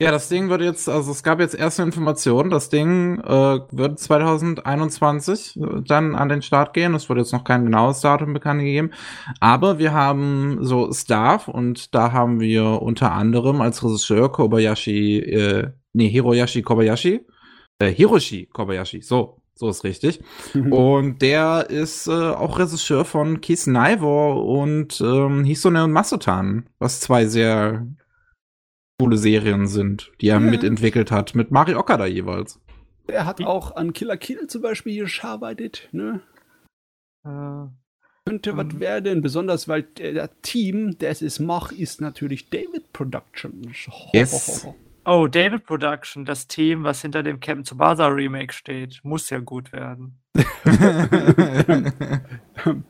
[0.00, 3.98] Ja, das Ding wird jetzt, also es gab jetzt erste Informationen, das Ding äh, wird
[3.98, 6.94] 2021 dann an den Start gehen.
[6.94, 8.92] Es wurde jetzt noch kein genaues Datum bekannt gegeben.
[9.40, 15.72] Aber wir haben so Staff und da haben wir unter anderem als Regisseur Kobayashi, äh,
[15.94, 17.26] nee, Hiroyashi Kobayashi,
[17.78, 20.20] äh, Hiroshi Kobayashi, so, so ist richtig.
[20.54, 20.72] Mhm.
[20.72, 27.00] Und der ist äh, auch Regisseur von Kiss Naivor und ähm, Hisone und Masotan, was
[27.00, 27.86] zwei sehr
[29.00, 30.50] coole Serien sind, die er ja.
[30.50, 32.60] mitentwickelt hat, mit Mari Okada jeweils.
[33.06, 36.20] Er hat auch an Killer Kill zum Beispiel gearbeitet, ne?
[37.24, 37.68] Äh,
[38.26, 38.80] Könnte was ähm.
[38.80, 43.88] werden, besonders weil der Team, der es macht, ist natürlich David Productions.
[44.12, 44.66] Yes.
[45.10, 49.72] Oh, David Production, das Team, was hinter dem Captain Tsubasa Remake steht, muss ja gut
[49.72, 50.20] werden.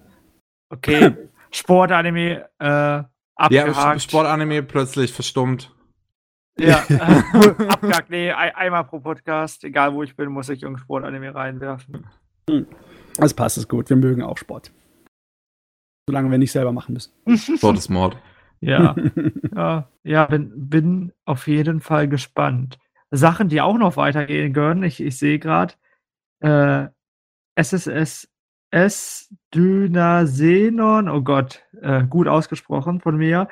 [0.69, 1.15] okay,
[1.53, 3.05] Sportanime äh,
[3.37, 3.77] abgehakt.
[3.77, 5.73] Ja, Sportanime plötzlich verstummt.
[6.59, 6.79] Ja,
[7.69, 8.11] abgehakt.
[8.11, 12.05] Nee, einmal pro Podcast, egal wo ich bin, muss ich irgendein Sportanime reinwerfen.
[12.51, 12.67] Hm.
[13.17, 13.91] Das passt, ist gut.
[13.91, 14.73] Wir mögen auch Sport.
[16.09, 17.13] Solange wir nicht selber machen müssen.
[17.37, 18.17] Sport ist Mord.
[18.61, 18.97] Ja,
[19.55, 22.79] ja, ja bin, bin auf jeden Fall gespannt.
[23.11, 25.75] Sachen, die auch noch weitergehen können, ich, ich sehe gerade,
[26.41, 26.89] äh,
[27.55, 28.29] SSS
[28.71, 33.49] S Dynasenon, oh Gott, äh, gut ausgesprochen von mir,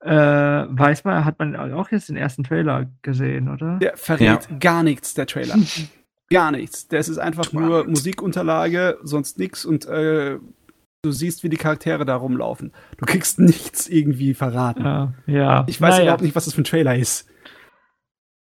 [0.00, 3.78] äh, weiß man, hat man auch jetzt den ersten Trailer gesehen, oder?
[3.78, 4.56] Der verrät ja.
[4.58, 5.56] gar nichts, der Trailer.
[6.30, 6.88] gar nichts.
[6.88, 10.38] Das ist einfach nur Musikunterlage, sonst nichts und äh,
[11.02, 12.72] du siehst, wie die Charaktere da rumlaufen.
[12.98, 14.84] Du kriegst nichts irgendwie verraten.
[14.84, 15.64] Ja, ja.
[15.66, 16.02] Ich weiß naja.
[16.04, 17.26] überhaupt nicht, was das für ein Trailer ist.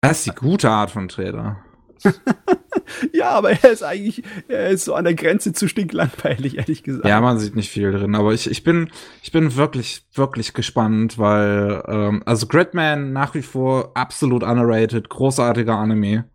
[0.02, 1.64] Das ist die gute Art von Trailer.
[3.14, 7.08] ja, aber er ist eigentlich, er ist so an der Grenze zu stinklangweilig, ehrlich gesagt.
[7.08, 11.18] Ja, man sieht nicht viel drin, aber ich, ich bin, ich bin wirklich, wirklich gespannt,
[11.18, 16.26] weil, ähm, also Gridman nach wie vor absolut underrated, großartiger Anime.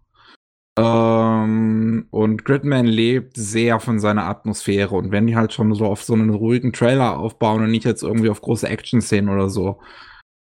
[0.78, 6.02] Ähm, und Gridman lebt sehr von seiner Atmosphäre und wenn die halt schon so auf
[6.02, 9.80] so einen ruhigen Trailer aufbauen und nicht jetzt irgendwie auf große Action-Szenen oder so,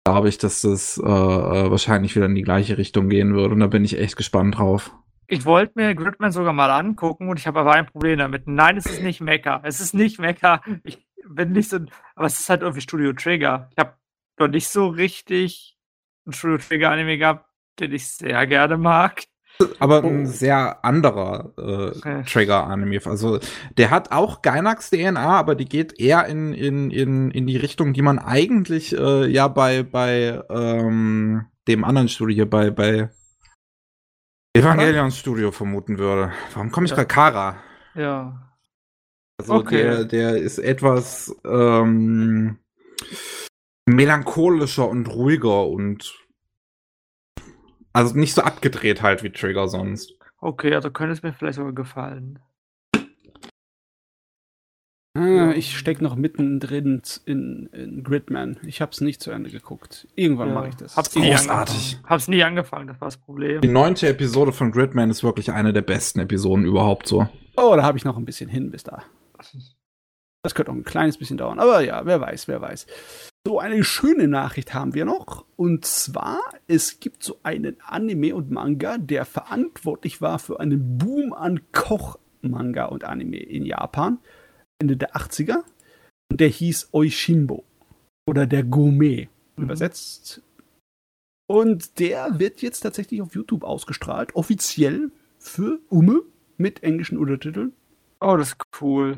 [0.06, 3.60] glaube ich, dass das äh, äh, wahrscheinlich wieder in die gleiche Richtung gehen wird und
[3.60, 4.96] da bin ich echt gespannt drauf.
[5.28, 8.48] Ich wollte mir Gridman sogar mal angucken und ich habe aber ein Problem damit.
[8.48, 9.62] Nein, es ist nicht Mecha.
[9.64, 10.62] Es ist nicht Mecha.
[10.84, 11.80] Ich bin nicht so.
[12.16, 13.70] Aber es ist halt irgendwie Studio Trigger.
[13.72, 13.96] Ich habe
[14.38, 15.78] noch nicht so richtig
[16.28, 19.24] ein Studio Trigger Anime gehabt, den ich sehr gerne mag.
[19.80, 23.00] Aber ein sehr anderer äh, Trigger-Anime.
[23.06, 23.39] Also
[23.78, 27.94] der hat auch Gainax DNA, aber die geht eher in, in, in, in die Richtung,
[27.94, 33.10] die man eigentlich äh, ja bei, bei ähm, dem anderen Studio, bei, bei
[34.56, 36.32] Evangelion Studio vermuten würde.
[36.54, 36.98] Warum komme ich ja.
[36.98, 37.58] bei Kara?
[37.96, 38.54] Ja.
[39.39, 39.84] Also okay.
[39.84, 42.60] der, der ist etwas ähm,
[43.86, 46.23] melancholischer und ruhiger und
[47.94, 50.14] also nicht so abgedreht halt wie Trigger sonst.
[50.40, 52.40] Okay, also könnte es mir vielleicht sogar gefallen.
[55.16, 58.58] Ah, ich stecke noch mittendrin in, in Gridman.
[58.66, 60.08] Ich habe es nicht zu Ende geguckt.
[60.16, 60.56] Irgendwann ja.
[60.56, 60.98] mache ich das.
[60.98, 62.00] Hab's nie Großartig.
[62.04, 63.62] Hab's nie angefangen, das war das Problem.
[63.62, 67.28] Die neunte Episode von Gridman ist wirklich eine der besten Episoden überhaupt so.
[67.56, 69.04] Oh, da habe ich noch ein bisschen hin bis da.
[70.42, 72.88] Das könnte noch ein kleines bisschen dauern, aber ja, wer weiß, wer weiß.
[73.46, 75.46] So, eine schöne Nachricht haben wir noch.
[75.58, 81.34] Und zwar, es gibt so einen Anime und Manga, der verantwortlich war für einen Boom
[81.34, 84.20] an Koch-Manga und Anime in Japan.
[84.80, 85.64] Ende der 80er.
[86.32, 87.66] Und der hieß Oishimbo.
[88.26, 89.28] Oder der Gourmet
[89.58, 89.66] mhm.
[89.66, 90.42] übersetzt.
[91.46, 96.22] Und der wird jetzt tatsächlich auf YouTube ausgestrahlt, offiziell für Ume
[96.56, 97.74] mit englischen Untertiteln.
[98.22, 99.18] Oh, das ist cool.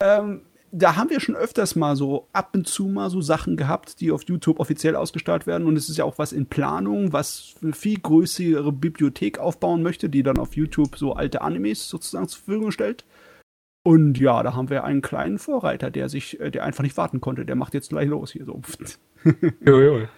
[0.00, 4.00] Ähm, da haben wir schon öfters mal so ab und zu mal so Sachen gehabt,
[4.00, 5.66] die auf YouTube offiziell ausgestrahlt werden.
[5.66, 10.08] Und es ist ja auch was in Planung, was eine viel größere Bibliothek aufbauen möchte,
[10.08, 13.04] die dann auf YouTube so alte Animes sozusagen zur Verfügung stellt.
[13.82, 17.20] Und ja, da haben wir einen kleinen Vorreiter, der sich, äh, der einfach nicht warten
[17.20, 17.46] konnte.
[17.46, 18.60] Der macht jetzt gleich los hier so.
[19.64, 20.08] jo, jo.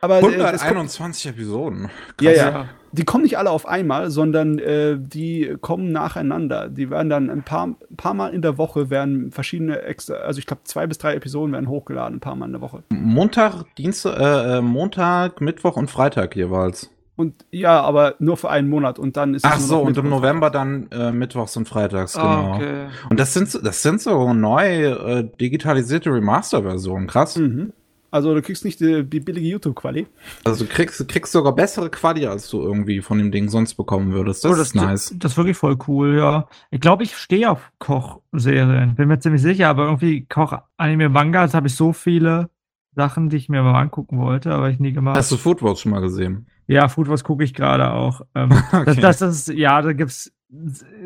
[0.00, 1.90] Aber, äh, das kommt, 121 Episoden.
[2.20, 2.40] ja, Krass.
[2.40, 2.68] ja.
[2.92, 6.68] Die kommen nicht alle auf einmal, sondern äh, die kommen nacheinander.
[6.68, 10.38] Die werden dann ein paar, ein paar Mal in der Woche werden verschiedene extra, also
[10.38, 12.84] ich glaube zwei bis drei Episoden werden hochgeladen, ein paar Mal in der Woche.
[12.88, 16.90] Montag, Dienstag, äh, äh, Montag, Mittwoch und Freitag jeweils.
[17.16, 20.08] Und ja, aber nur für einen Monat und dann ist es Ach so, und im
[20.10, 22.24] November dann äh, Mittwochs und Freitags, genau.
[22.26, 22.86] Ah, okay.
[23.10, 27.36] Und das sind, so- das sind so neu äh, digitalisierte Remaster-Versionen, krass.
[27.36, 27.72] Mhm.
[28.16, 30.06] Also du kriegst nicht die, die billige YouTube-Quali.
[30.44, 33.74] Also du kriegst, du kriegst sogar bessere Quali, als du irgendwie von dem Ding sonst
[33.74, 34.44] bekommen würdest.
[34.44, 35.14] Das, Oh, ist nice.
[35.18, 36.48] Das ist wirklich voll cool, ja.
[36.70, 38.94] Ich glaube, ich stehe auf Kochserien.
[38.94, 42.48] Bin mir ziemlich sicher, aber irgendwie Koch-Anime, Mangas habe ich so viele
[42.94, 45.16] Sachen, die ich mir mal angucken wollte, aber ich nie gemacht.
[45.16, 46.46] Hast du Foodwatch schon mal gesehen?
[46.68, 48.22] ja, Food was gucke ich gerade auch.
[48.34, 49.00] Ähm, Okay.
[49.00, 50.32] das, das ist, ja, da gibt's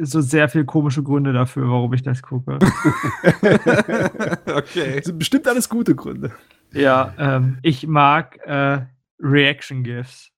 [0.01, 2.59] so sehr viel komische Gründe dafür, warum ich das gucke.
[4.55, 4.96] okay.
[4.96, 6.31] Das sind bestimmt alles gute Gründe.
[6.72, 8.87] Ja, ähm, ich mag äh,
[9.20, 10.30] Reaction GIFs.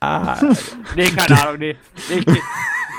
[0.00, 0.38] Ah,
[0.96, 1.76] Nee, keine Ahnung, nee.
[2.10, 2.22] Nee,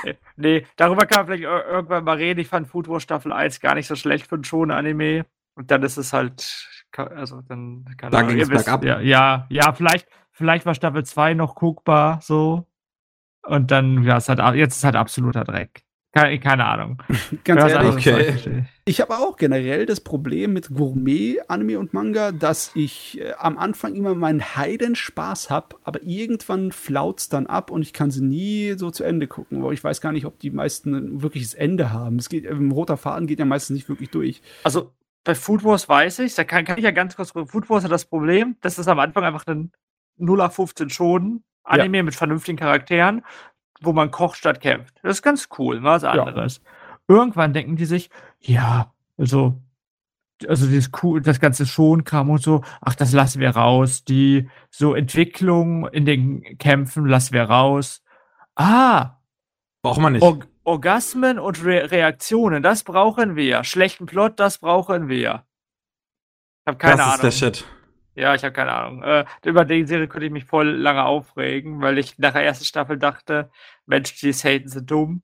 [0.04, 2.40] nee, nee, darüber kann man vielleicht ir- irgendwann mal reden.
[2.40, 5.26] Ich fand Food Wars Staffel 1 gar nicht so schlecht für einen schonen Anime.
[5.54, 8.66] Und dann ist es halt, also dann, keine Da Ahnung, ging's wisst-.
[8.82, 12.66] Ja, ja, ja, vielleicht, vielleicht war Staffel 2 noch guckbar, so.
[13.42, 15.82] Und dann, ja, ist halt, a- jetzt ist halt absoluter Dreck.
[16.12, 17.02] Keine, keine Ahnung.
[17.44, 17.72] ganz Ja, was
[18.06, 18.64] ehrlich, okay.
[18.84, 19.00] ich.
[19.00, 24.16] Habe auch generell das Problem mit Gourmet-Anime und Manga, dass ich äh, am Anfang immer
[24.16, 29.04] meinen Heidenspaß habe, aber irgendwann flaut's dann ab und ich kann sie nie so zu
[29.04, 32.16] Ende gucken, weil ich weiß gar nicht, ob die meisten ein wirkliches Ende haben.
[32.16, 34.42] Es geht, ein roter Faden geht ja meistens nicht wirklich durch.
[34.64, 34.92] Also
[35.22, 37.92] bei Food Wars weiß ich, da kann, kann ich ja ganz kurz Food Wars hat
[37.92, 39.70] das Problem, das ist am Anfang einfach ein
[40.16, 43.22] 0 auf 15 schon Anime mit vernünftigen Charakteren,
[43.80, 44.94] wo man kocht statt kämpft.
[45.02, 46.62] Das ist ganz cool, mal was anderes.
[47.08, 49.60] Irgendwann denken die sich, ja, also
[50.48, 54.04] also dieses cool, das ganze Schonkram und so, ach, das lassen wir raus.
[54.04, 58.02] Die so Entwicklung in den Kämpfen lassen wir raus.
[58.54, 59.18] Ah,
[59.82, 60.22] Braucht man nicht.
[60.22, 63.64] Org Orgasmen und Re Reaktionen, das brauchen wir.
[63.64, 65.44] Schlechten Plot, das brauchen wir.
[66.62, 67.14] Ich habe keine das Ahnung.
[67.14, 67.64] ist der Shit.
[68.14, 69.02] Ja, ich habe keine Ahnung.
[69.02, 72.64] Äh, über die Serie könnte ich mich voll lange aufregen, weil ich nach der ersten
[72.64, 73.50] Staffel dachte,
[73.86, 75.22] Menschen, die es haten, sind dumm.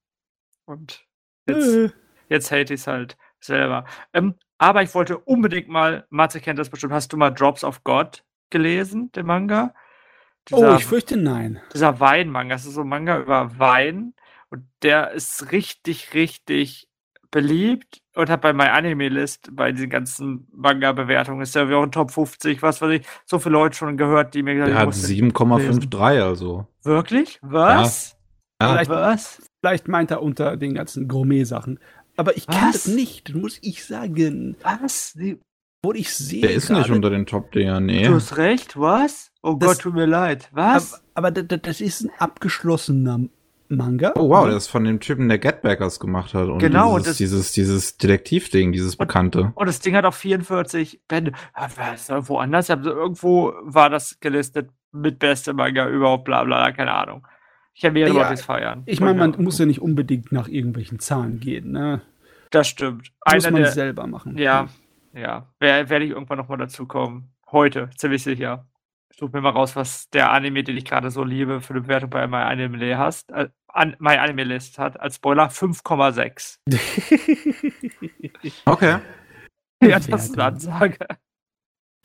[0.66, 1.04] Und
[1.48, 1.90] jetzt, Äh,
[2.28, 3.84] jetzt hate ich es halt selber.
[4.12, 7.84] Ähm, aber ich wollte unbedingt mal, Matze kennt das bestimmt, hast du mal Drops of
[7.84, 9.74] God gelesen, den Manga?
[9.74, 11.60] oh, Dieser- ich fürchte nein.
[11.74, 12.54] dieser Wein-Manga.
[12.54, 14.14] Das ist so ein Manga über Wein.
[14.48, 16.88] Und der ist richtig, richtig
[17.32, 21.82] beliebt und hat bei My Anime List, bei diesen ganzen Manga-Bewertungen, ist der wie auch
[21.84, 24.78] in Top 50, was weiß ich, so viele Leute schon gehört, die mir gesagt Der
[24.80, 26.66] haben, hat ich musste- 7,53, also.
[26.82, 27.38] Wirklich?
[27.42, 28.16] Was?
[28.60, 28.70] Ja.
[28.72, 29.42] Vielleicht- Was?
[29.60, 31.78] Vielleicht meint er unter den ganzen Gourmet-Sachen.
[32.16, 32.56] Aber ich Was?
[32.72, 34.56] das nicht, muss ich sagen.
[34.62, 35.12] Was?
[35.14, 35.38] Die,
[35.82, 36.40] Wo ich sehe.
[36.40, 38.04] Der ist nicht gerade- unter den Top-Dinger, nee.
[38.06, 39.30] Du hast recht, was?
[39.42, 40.48] Oh Das- Gott, tut mir leid.
[40.52, 40.94] Was?
[40.94, 43.20] Aber, aber da- da- das ist ein abgeschlossener
[43.68, 44.12] Manga.
[44.16, 46.48] Oh wow, der ist von dem Typen, der Get Backers gemacht hat.
[46.48, 49.52] Und Genau, und dieses, das- dieses, dieses Detektivding, dieses Bekannte.
[49.54, 51.32] Und das Ding hat auch 44 Bände.
[51.54, 52.08] Ah, Was?
[52.10, 57.26] Hab so- Irgendwo war das gelistet mit beste Manga überhaupt, bla bla, keine Ahnung.
[57.74, 58.82] Ich habe Ja, es feiern.
[58.86, 62.00] Ich meine, man Und, muss ja nicht unbedingt nach irgendwelchen Zahlen gehen, ne?
[62.50, 63.12] Das stimmt.
[63.30, 64.38] Muss Einer man der, selber machen.
[64.38, 64.68] ja,
[65.12, 65.46] ja.
[65.60, 67.32] Wer- Werde ich irgendwann nochmal dazu kommen.
[67.52, 68.66] Heute, ziemlich sicher.
[69.18, 72.10] Such mir mal raus, was der Anime, den ich gerade so liebe, für eine Bewertung
[72.10, 75.00] bei My Anime hast, äh, an, My Anime List hat.
[75.00, 76.58] Als Spoiler 5,6.
[78.66, 78.98] Okay.
[79.82, 80.98] ja, das ist eine Ansage.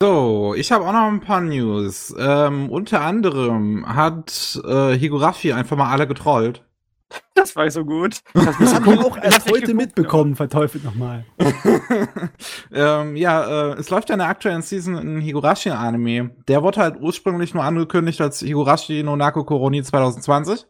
[0.02, 2.12] So, ich habe auch noch ein paar News.
[2.18, 6.64] Ähm, unter anderem hat äh, Higurashi einfach mal alle getrollt.
[7.34, 8.20] Das war so gut.
[8.34, 11.24] Das habe ich auch Ich erst heute geguckt, mitbekommen, verteufelt nochmal.
[12.72, 16.30] ähm, ja, äh, es läuft ja in der aktuellen Season ein Higurashi-Anime.
[16.46, 20.66] Der wurde halt ursprünglich nur angekündigt als Higurashi no Nako Koroni 2020.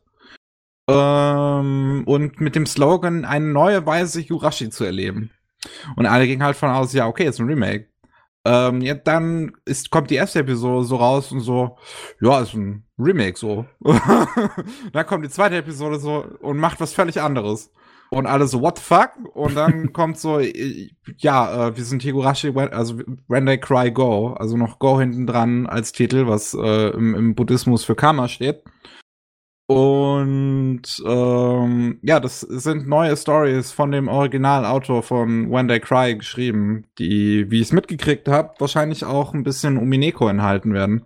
[0.88, 5.31] Ähm, und mit dem Slogan, eine neue Weise Higurashi zu erleben.
[5.96, 7.91] Und alle gingen halt von aus, ja, okay, ist ein Remake.
[8.44, 11.76] Ähm, ja, dann ist, kommt die erste Episode so raus und so,
[12.20, 13.66] ja, ist ein Remake so.
[14.92, 17.70] dann kommt die zweite Episode so und macht was völlig anderes.
[18.11, 19.12] Und alle so, what the fuck?
[19.33, 24.57] Und dann kommt so, ja, äh, wir sind Higurashi, also When They Cry Go, also
[24.57, 28.64] noch Go hinten dran als Titel, was äh, im, im Buddhismus für Karma steht.
[29.74, 36.85] Und ähm, ja, das sind neue Stories von dem Originalautor von When They Cry geschrieben,
[36.98, 41.04] die, wie ich es mitgekriegt habe, wahrscheinlich auch ein bisschen Umineko enthalten werden.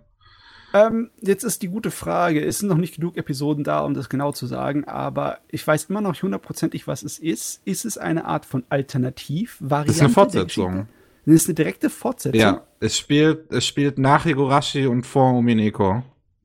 [0.73, 2.43] Ähm, jetzt ist die gute Frage.
[2.43, 5.85] Es sind noch nicht genug Episoden da, um das genau zu sagen, aber ich weiß
[5.85, 7.61] immer noch nicht hundertprozentig, was es ist.
[7.65, 9.87] Ist es eine Art von Alternativ-Variante?
[9.87, 10.87] Das ist eine Fortsetzung.
[11.25, 12.39] Das ist eine direkte Fortsetzung.
[12.39, 16.03] Ja, es spielt, es spielt nach Higurashi und vor Umineko.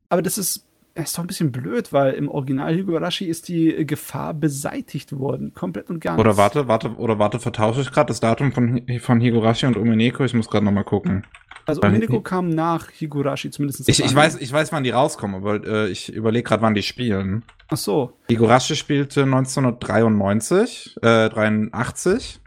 [0.09, 3.87] Aber das ist, das ist doch ein bisschen blöd, weil im Original Higurashi ist die
[3.87, 5.55] Gefahr beseitigt worden.
[5.55, 6.21] Komplett und ganz.
[6.21, 10.25] Oder warte, warte, oder warte, vertausche ich gerade das Datum von, von Higurashi und Umineko?
[10.25, 11.25] Ich muss gerade nochmal gucken.
[11.65, 13.89] Also Umineko kam nach Higurashi zumindest.
[13.89, 16.83] Ich, ich, weiß, ich weiß, wann die rauskommen, aber äh, ich überlege gerade, wann die
[16.83, 17.45] spielen.
[17.69, 18.19] Ach so.
[18.29, 22.41] Higurashi spielte 1993, äh, 83.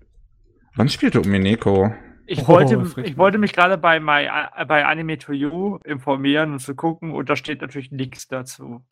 [0.76, 1.94] Wann spielte Umineko?
[2.28, 4.28] Ich, Oh, wollte, ich wollte mich gerade bei, my,
[4.68, 8.84] bei Anime to You informieren und zu gucken und da steht natürlich nichts dazu.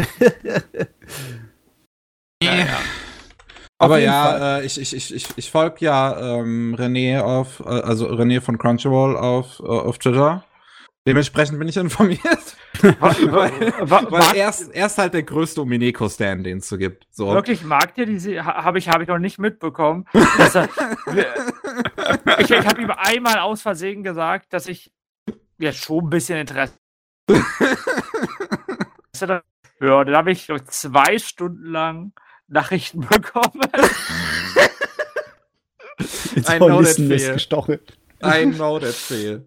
[2.43, 2.80] Ja, ja.
[3.80, 8.08] Aber ja, äh, ich, ich, ich, ich, ich folge ja ähm, René auf, äh, also
[8.10, 10.43] René von Crunchyroll auf, äh, auf Twitter.
[11.06, 12.56] Dementsprechend bin ich informiert.
[12.82, 13.32] weil
[13.89, 17.08] weil mag- er ist, er ist halt der größte Umineko-Stand, den es so gibt.
[17.12, 17.28] So.
[17.34, 20.06] Wirklich, mag dir diese, ha- habe ich, habe ich noch nicht mitbekommen.
[20.38, 20.70] Dass er,
[22.39, 24.94] ich ich habe ihm einmal aus Versehen gesagt, dass ich
[25.58, 26.74] jetzt schon ein bisschen Interesse.
[29.20, 32.13] ja, dann habe ich zwei Stunden lang
[32.48, 33.62] Nachrichten bekommen.
[36.36, 36.82] Ins I know
[38.26, 39.44] I know that feel.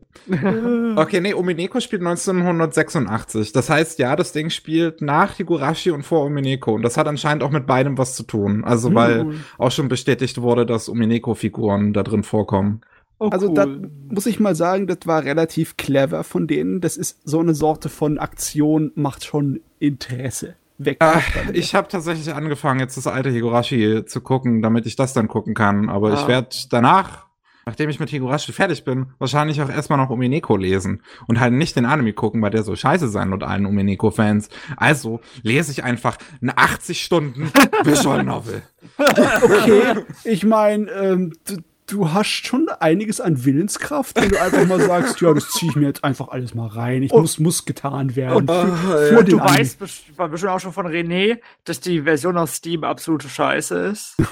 [0.97, 3.53] Okay, nee, Umineko spielt 1986.
[3.53, 6.75] Das heißt, ja, das Ding spielt nach Higurashi und vor Umineko.
[6.75, 8.65] Und das hat anscheinend auch mit beidem was zu tun.
[8.65, 9.35] Also, weil Cool.
[9.59, 12.81] auch schon bestätigt wurde, dass Umineko-Figuren da drin vorkommen.
[13.19, 13.55] Oh, Also cool.
[13.55, 13.67] da
[14.15, 16.81] muss ich mal sagen, das war relativ clever von denen.
[16.81, 20.55] Das ist so eine Sorte von Aktion, macht schon Interesse.
[20.79, 20.99] Weg.
[21.01, 21.57] Damit.
[21.57, 25.55] ich habe tatsächlich angefangen, jetzt das alte Higurashi zu gucken, damit ich das dann gucken
[25.55, 25.89] kann.
[25.89, 26.29] Aber ich Ah.
[26.29, 27.26] werde danach,
[27.67, 31.75] nachdem ich mit Higurashi fertig bin, wahrscheinlich auch erstmal noch Umineko lesen und halt nicht
[31.77, 34.49] den Anime gucken, weil der so scheiße sein und allen Umineko-Fans.
[34.77, 37.51] Also lese ich einfach eine 80 Stunden
[37.85, 38.63] Visual Novel.
[38.99, 41.57] okay, ich meine, ähm, du,
[41.89, 45.77] du hast schon einiges an Willenskraft, wenn du einfach mal sagst, ja, das ziehe ich
[45.77, 47.03] mir jetzt einfach alles mal rein.
[47.03, 48.37] Ich muss, muss getan werden.
[48.37, 49.59] Und- Für- Ah, für Und den du Anime.
[49.59, 54.17] weißt bestimmt auch schon von René, dass die Version auf Steam absolute Scheiße ist.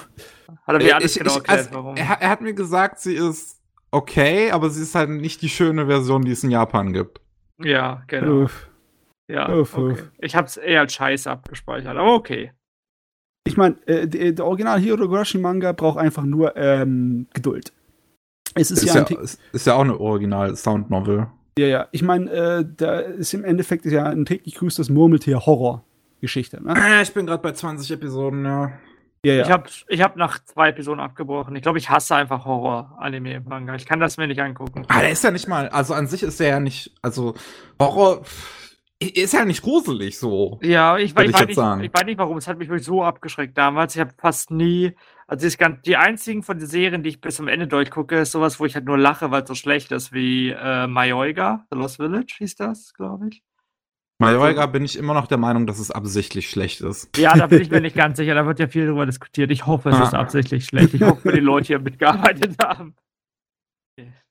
[0.48, 1.96] Hat er mir alles Ich- genau ich- erklärt, also, warum.
[1.96, 5.86] er, er hat mir gesagt, sie ist okay, aber sie ist halt nicht die schöne
[5.86, 7.20] Version, die es in Japan gibt.
[7.62, 8.42] Ja, genau.
[8.44, 8.68] Uff.
[9.30, 9.92] Ja, Uff, okay.
[9.92, 10.10] uff.
[10.18, 12.52] Ich habe es eher als Scheiße abgespeichert, aber okay.
[13.46, 17.72] Ich meine, äh, der, der Original Higurashi Manga braucht einfach nur ähm, Geduld.
[18.54, 21.26] Es ist, Ist, ja, ja, ein Tick- ist, ist ja auch eine Original-Sound-Novel.
[21.58, 21.88] ja, ja.
[21.92, 26.62] Ich meine, äh, da ist im Endeffekt ist ja ein täglich grüßt das Murmeltier Horror-Geschichte.
[26.62, 26.74] Ne?
[26.76, 28.72] Ah, Ich bin gerade bei 20 Episoden, ja.
[29.24, 31.56] Ja, Ich habe ich hab nach zwei Episoden abgebrochen.
[31.56, 33.74] Ich glaube, ich hasse einfach Horror-Anime-Manga.
[33.74, 34.84] Ich kann das mir nicht angucken.
[34.88, 37.34] Ah, der ist ja nicht mal, also an sich ist der ja nicht, also
[37.80, 38.22] Horror
[39.00, 40.58] ist ja nicht gruselig so.
[40.62, 41.82] Ja, ich, ich, ich weiß nicht, sagen.
[41.82, 42.36] ich weiß nicht warum.
[42.36, 43.94] Es hat mich wirklich so abgeschreckt damals.
[43.94, 44.94] Ich habe fast nie.
[45.26, 48.32] Also das ganz, die einzigen von den Serien, die ich bis zum Ende durchgucke, ist
[48.32, 51.78] sowas, wo ich halt nur lache, weil es so schlecht ist, wie äh, Mayoiga, The
[51.78, 53.42] Lost Village hieß das, glaube ich.
[54.24, 57.16] Majoiga bin ich immer noch der Meinung, dass es absichtlich schlecht ist.
[57.16, 58.34] Ja, da bin ich mir nicht ganz sicher.
[58.34, 59.50] Da wird ja viel drüber diskutiert.
[59.50, 60.04] Ich hoffe, es Ah.
[60.04, 60.94] ist absichtlich schlecht.
[60.94, 62.94] Ich hoffe, die Leute hier mitgearbeitet haben.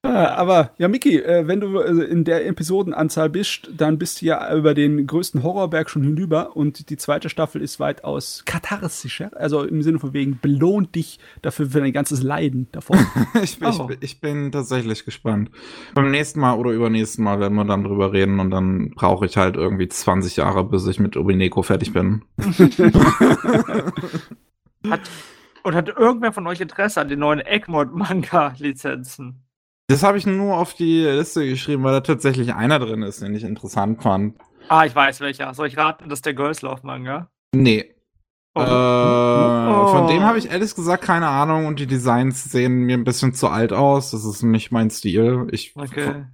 [0.05, 4.25] Ah, aber ja, Miki, äh, wenn du äh, in der Episodenanzahl bist, dann bist du
[4.25, 9.31] ja über den größten Horrorberg schon hinüber und die zweite Staffel ist weitaus katharsischer.
[9.35, 12.99] Also im Sinne von wegen belohnt dich dafür für dein ganzes Leiden davon.
[13.41, 13.85] ich, bin, ich, Oh.
[13.87, 15.51] bin- ich bin tatsächlich gespannt.
[15.93, 19.37] Beim nächsten Mal oder übernächsten Mal werden wir dann drüber reden und dann brauche ich
[19.37, 22.23] halt irgendwie 20 Jahre, bis ich mit Ubineko fertig bin.
[24.89, 24.99] Hat,
[25.63, 29.39] und hat irgendwer von euch Interesse an den neuen Egmont-Manga-Lizenzen?
[29.93, 33.35] Das habe ich nur auf die Liste geschrieben, weil da tatsächlich einer drin ist, den
[33.35, 34.35] ich interessant fand.
[34.67, 35.53] Ah, ich weiß welcher.
[35.53, 37.29] Soll ich raten, das ist der Girls Love Manga?
[37.53, 37.93] Nee.
[38.55, 38.61] Oh.
[38.61, 40.07] Äh, Von Oh.
[40.07, 43.49] dem habe ich ehrlich gesagt keine Ahnung und die Designs sehen mir ein bisschen zu
[43.49, 44.09] alt aus.
[44.09, 45.47] Das ist nicht mein Stil.
[45.51, 46.25] Ich, Okay.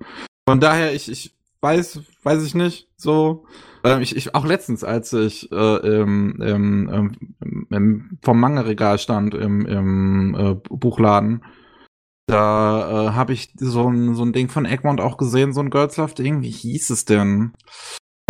[0.48, 2.88] Von daher, ich, ich weiß, weiß ich nicht.
[2.96, 3.46] So,
[3.84, 7.18] ähm, ich, ich auch letztens, als ich äh, im, im,
[7.70, 11.44] im, vom Manga-Regal stand im, im äh, Buchladen,
[12.30, 15.70] da äh, habe ich so ein, so ein Ding von Egmont auch gesehen, so ein
[15.70, 16.42] Girls Love Ding.
[16.42, 17.54] Wie hieß es denn?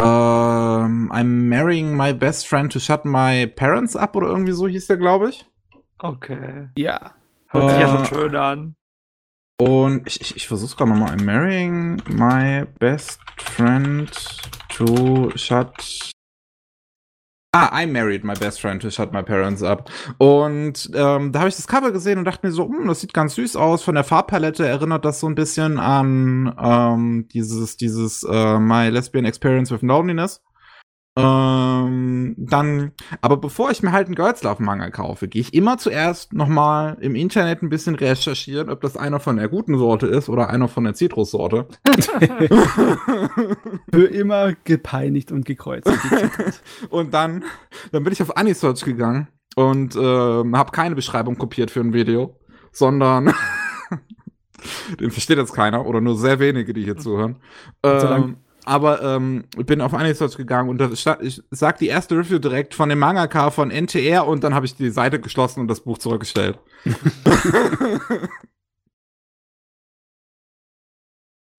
[0.01, 4.87] Ähm, I'm marrying my best friend to shut my parents up oder irgendwie so hieß
[4.87, 5.45] der, glaube ich.
[5.99, 6.69] Okay.
[6.77, 7.13] ja.
[7.49, 8.75] Hört sich ja Äh, schon schön an.
[9.59, 11.13] Und ich, ich, ich versuch's gerade nochmal.
[11.15, 14.09] I'm marrying my best friend
[14.69, 16.11] to shut.
[17.51, 19.89] Ah, I married my best friend to shut my parents up.
[20.19, 23.11] Und ähm, da habe ich das Cover gesehen und dachte mir so, hm, das sieht
[23.11, 23.81] ganz süß aus.
[23.81, 29.25] Von der Farbpalette erinnert das so ein bisschen an ähm, dieses, dieses äh, My Lesbian
[29.25, 30.43] Experience with Loneliness.
[31.17, 32.91] Ähm, dann,
[33.21, 36.97] aber bevor ich mir halt einen Girls Love Manga kaufe, gehe ich immer zuerst nochmal
[37.01, 40.67] im Internet ein bisschen recherchieren, ob das einer von der guten Sorte ist oder einer
[40.67, 41.67] von der Zitrussorte.
[43.91, 45.91] Für immer gepeinigt und gekreuzt.
[46.89, 47.43] und dann,
[47.91, 52.37] dann bin ich auf Anisearch gegangen und äh, habe keine Beschreibung kopiert für ein Video,
[52.71, 53.33] sondern
[54.99, 57.37] den versteht jetzt keiner oder nur sehr wenige, die hier zuhören.
[57.83, 58.37] Ähm,
[58.69, 62.75] aber ähm, bin auf Anisearch gegangen und da stand, ich sag die erste Review direkt
[62.75, 65.97] von dem Mangaka von NTR und dann habe ich die Seite geschlossen und das Buch
[65.97, 66.59] zurückgestellt.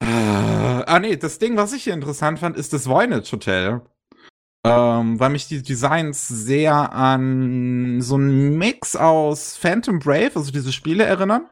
[0.01, 3.81] ah nee, das Ding, was ich hier interessant fand, ist das Voynich Hotel.
[4.63, 10.71] Ähm, weil mich die Designs sehr an so einen Mix aus Phantom Brave, also diese
[10.71, 11.47] Spiele erinnern.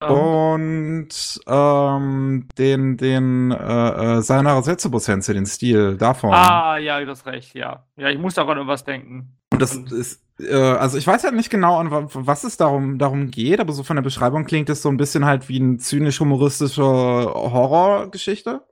[0.00, 1.08] Und
[1.48, 6.32] ähm, den, den äh, äh, Sayonara Setsubo Sensei, den Stil davon.
[6.32, 7.84] Ah, ja, du hast recht, ja.
[7.96, 9.36] Ja, ich muss daran an was denken.
[9.52, 13.32] Und das ist, äh, also ich weiß ja nicht genau, an was es darum, darum
[13.32, 16.82] geht, aber so von der Beschreibung klingt es so ein bisschen halt wie eine zynisch-humoristische
[16.82, 18.62] Horrorgeschichte.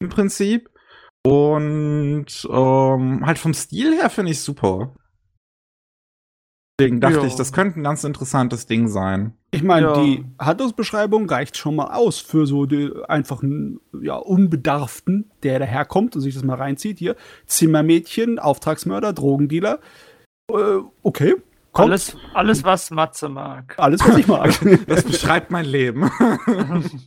[0.00, 0.68] Im Prinzip.
[1.24, 4.94] Und ähm, halt vom Stil her finde ich super.
[6.78, 7.24] Deswegen dachte jo.
[7.24, 9.36] ich, das könnte ein ganz interessantes Ding sein.
[9.56, 10.04] Ich meine, ja.
[10.04, 16.20] die Handlungsbeschreibung reicht schon mal aus für so die einfachen, ja, Unbedarften, der daherkommt und
[16.20, 16.98] sich das mal reinzieht.
[16.98, 19.80] Hier, Zimmermädchen, Auftragsmörder, Drogendealer.
[20.50, 21.36] Äh, okay.
[21.72, 21.88] Kommt.
[21.88, 23.74] Alles, alles, was Matze mag.
[23.78, 24.50] Alles, was ich mag.
[24.86, 26.10] das beschreibt mein Leben.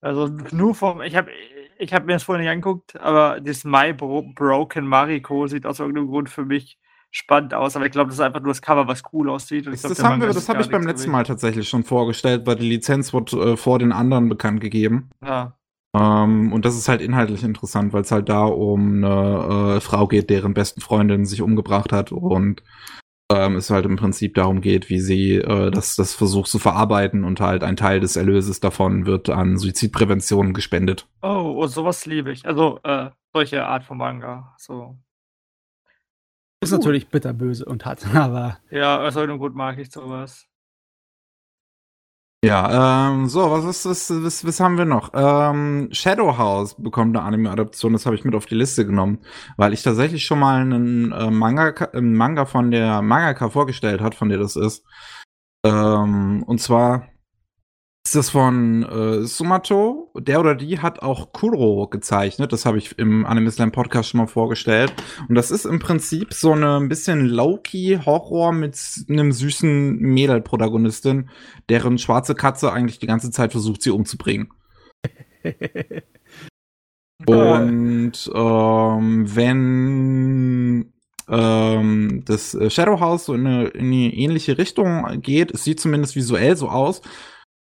[0.00, 1.30] also nur vom, ich habe
[1.78, 5.80] ich hab mir das vorher nicht angeguckt, aber das My Bro Broken Mariko sieht aus
[5.80, 6.78] irgendeinem Grund für mich
[7.16, 9.66] spannend aus, aber ich glaube, das ist einfach nur das Cover, was cool aussieht.
[9.66, 12.56] das, glaub, das haben wir, das habe ich beim letzten Mal tatsächlich schon vorgestellt, weil
[12.56, 15.08] die Lizenz wurde äh, vor den anderen bekannt gegeben.
[15.24, 15.56] Ja.
[15.96, 20.06] Ähm, und das ist halt inhaltlich interessant, weil es halt da um eine äh, Frau
[20.08, 22.62] geht, deren besten Freundin sich umgebracht hat und
[23.32, 27.24] ähm, es halt im Prinzip darum geht, wie sie äh, das, das versucht zu verarbeiten
[27.24, 31.08] und halt ein Teil des Erlöses davon wird an Suizidprävention gespendet.
[31.22, 32.44] Oh, oh sowas liebe ich.
[32.44, 34.54] Also äh, solche Art von Manga.
[34.58, 34.98] So
[36.60, 36.76] ist uh.
[36.76, 38.58] natürlich bitterböse und hart, aber.
[38.70, 40.46] Ja, irgendeinem Grund mag ich sowas.
[42.44, 45.10] Ja, ähm, so, was ist das, was, was haben wir noch?
[45.14, 49.18] Ähm, Shadow House bekommt eine Anime-Adaption, das habe ich mit auf die Liste genommen,
[49.56, 54.14] weil ich tatsächlich schon mal einen äh, Manga, einen Manga von der Mangaka vorgestellt hat,
[54.14, 54.84] von der das ist.
[55.64, 57.08] Ähm, und zwar
[58.06, 60.05] ist das von äh, Sumato.
[60.20, 62.52] Der oder die hat auch Kuro gezeichnet.
[62.52, 64.92] Das habe ich im Anime Slam Podcast schon mal vorgestellt.
[65.28, 71.30] Und das ist im Prinzip so eine ein bisschen low-key Horror mit einem süßen Mädel-Protagonistin,
[71.68, 74.48] deren schwarze Katze eigentlich die ganze Zeit versucht, sie umzubringen.
[77.26, 80.92] Und ähm, wenn
[81.28, 86.14] ähm, das Shadow House so in eine, in eine ähnliche Richtung geht, es sieht zumindest
[86.14, 87.00] visuell so aus,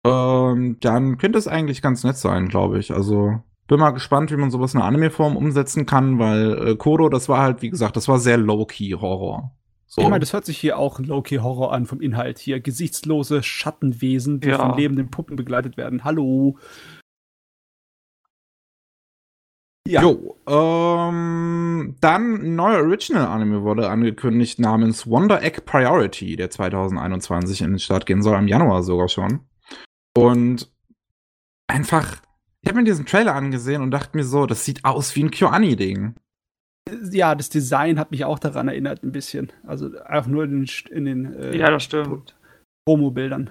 [0.06, 2.94] ähm, dann könnte es eigentlich ganz nett sein, glaube ich.
[2.94, 7.10] Also bin mal gespannt, wie man sowas in einer Anime-Form umsetzen kann, weil äh, Kodo,
[7.10, 9.52] das war halt, wie gesagt, das war sehr Low-Key-Horror.
[9.88, 10.02] So.
[10.02, 12.60] Ich meine, das hört sich hier auch Low-Key-Horror an vom Inhalt hier.
[12.60, 14.58] Gesichtslose Schattenwesen, die ja.
[14.60, 16.04] von lebenden Puppen begleitet werden.
[16.04, 16.58] Hallo.
[19.88, 20.02] Ja.
[20.02, 27.72] Jo, ähm, dann ein neuer Original-Anime wurde angekündigt namens Wonder Egg Priority, der 2021 in
[27.72, 29.42] den Start gehen soll, im Januar sogar schon.
[30.18, 30.72] Und
[31.68, 32.22] einfach,
[32.62, 35.32] ich habe mir diesen Trailer angesehen und dachte mir so, das sieht aus wie ein
[35.32, 36.16] KyoAni-Ding.
[37.12, 39.52] Ja, das Design hat mich auch daran erinnert, ein bisschen.
[39.66, 42.36] Also einfach nur in den, in den äh, ja, das stimmt.
[42.86, 43.50] Promo-Bildern.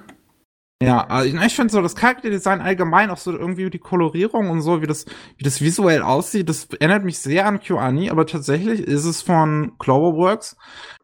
[0.82, 4.82] Ja, also ich finde so das Charakterdesign allgemein, auch so irgendwie die Kolorierung und so,
[4.82, 5.06] wie das,
[5.36, 9.78] wie das visuell aussieht, das erinnert mich sehr an KyoAni, aber tatsächlich ist es von
[9.78, 10.56] Cloverworks.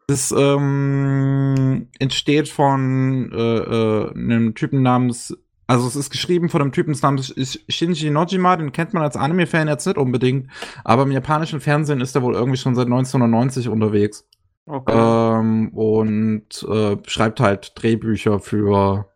[0.07, 5.37] Das ähm, entsteht von äh, äh, einem Typen namens
[5.71, 7.33] also es ist geschrieben von einem Typen namens
[7.69, 10.49] Shinji Nojima, den kennt man als Anime-Fan jetzt nicht unbedingt,
[10.83, 14.27] aber im japanischen Fernsehen ist er wohl irgendwie schon seit 1990 unterwegs.
[14.65, 14.91] Okay.
[14.93, 19.07] Ähm, und äh, schreibt halt Drehbücher für,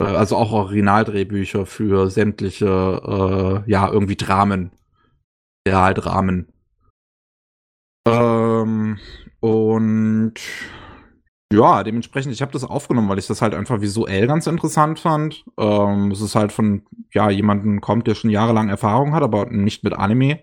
[0.00, 2.66] äh, also auch Originaldrehbücher für sämtliche,
[3.66, 4.72] äh, ja, irgendwie Dramen.
[5.66, 6.48] Ja, halt Rahmen.
[8.06, 8.98] Ähm,
[9.40, 10.34] und
[11.52, 15.44] ja, dementsprechend, ich habe das aufgenommen, weil ich das halt einfach visuell ganz interessant fand.
[15.56, 16.82] Ähm, es ist halt von,
[17.12, 20.40] ja, jemanden kommt, der schon jahrelang Erfahrung hat, aber nicht mit Anime.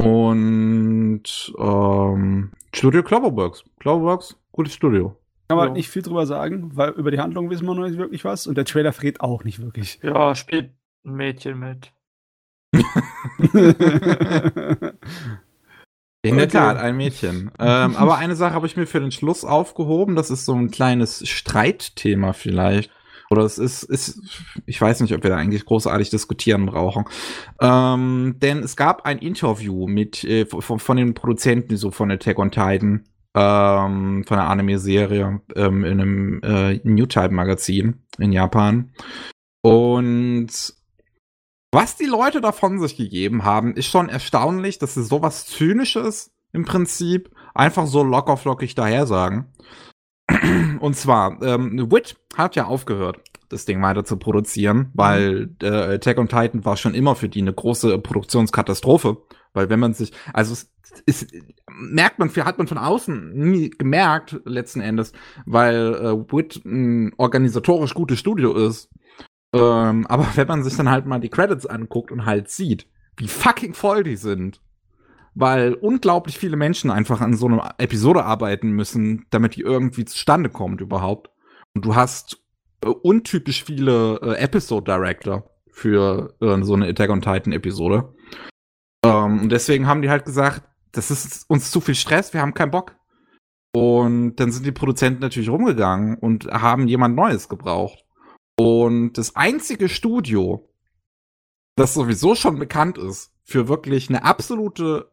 [0.00, 1.22] Und
[1.58, 3.64] ähm, Studio Cloverworks.
[3.78, 5.16] Cloverworks, gutes Studio.
[5.48, 5.74] Kann man ja.
[5.74, 8.58] nicht viel drüber sagen, weil über die Handlung wissen wir noch nicht wirklich was und
[8.58, 10.00] der Trailer verrät auch nicht wirklich.
[10.02, 10.72] Ja, spielt
[11.04, 11.92] ein Mädchen mit.
[16.28, 17.50] In der Tat, ein Mädchen.
[17.58, 20.16] ähm, aber eine Sache habe ich mir für den Schluss aufgehoben.
[20.16, 22.90] Das ist so ein kleines Streitthema vielleicht.
[23.30, 24.20] Oder es ist, ist,
[24.64, 27.04] ich weiß nicht, ob wir da eigentlich großartig diskutieren brauchen.
[27.60, 32.38] Ähm, denn es gab ein Interview mit äh, von, von den Produzenten, so von Attack
[32.38, 33.04] on Titan,
[33.34, 38.92] ähm, von der Anime-Serie ähm, in einem äh, New Type Magazin in Japan.
[39.60, 40.48] Und
[41.70, 46.64] was die Leute davon sich gegeben haben, ist schon erstaunlich, dass sie sowas Zynisches im
[46.64, 49.52] Prinzip einfach so lockerflockig daher sagen.
[50.80, 56.18] Und zwar, ähm, Wit hat ja aufgehört, das Ding weiter zu produzieren, weil äh, Attack
[56.18, 59.18] on Titan war schon immer für die eine große Produktionskatastrophe.
[59.54, 60.70] Weil wenn man sich, also es
[61.06, 61.32] ist,
[61.68, 65.12] merkt man, hat man von außen nie gemerkt, letzten Endes,
[65.46, 68.90] weil äh, Wit ein organisatorisch gutes Studio ist.
[69.54, 72.86] Ähm, aber wenn man sich dann halt mal die Credits anguckt und halt sieht,
[73.16, 74.60] wie fucking voll die sind,
[75.34, 80.50] weil unglaublich viele Menschen einfach an so einer Episode arbeiten müssen, damit die irgendwie zustande
[80.50, 81.30] kommt überhaupt.
[81.74, 82.42] Und du hast
[82.82, 88.14] äh, untypisch viele äh, Episode Director für äh, so eine Attack on Titan Episode.
[89.04, 92.54] Ähm, und deswegen haben die halt gesagt, das ist uns zu viel Stress, wir haben
[92.54, 92.96] keinen Bock.
[93.72, 98.04] Und dann sind die Produzenten natürlich rumgegangen und haben jemand Neues gebraucht.
[98.58, 100.68] Und das einzige Studio,
[101.76, 105.12] das sowieso schon bekannt ist, für wirklich eine absolute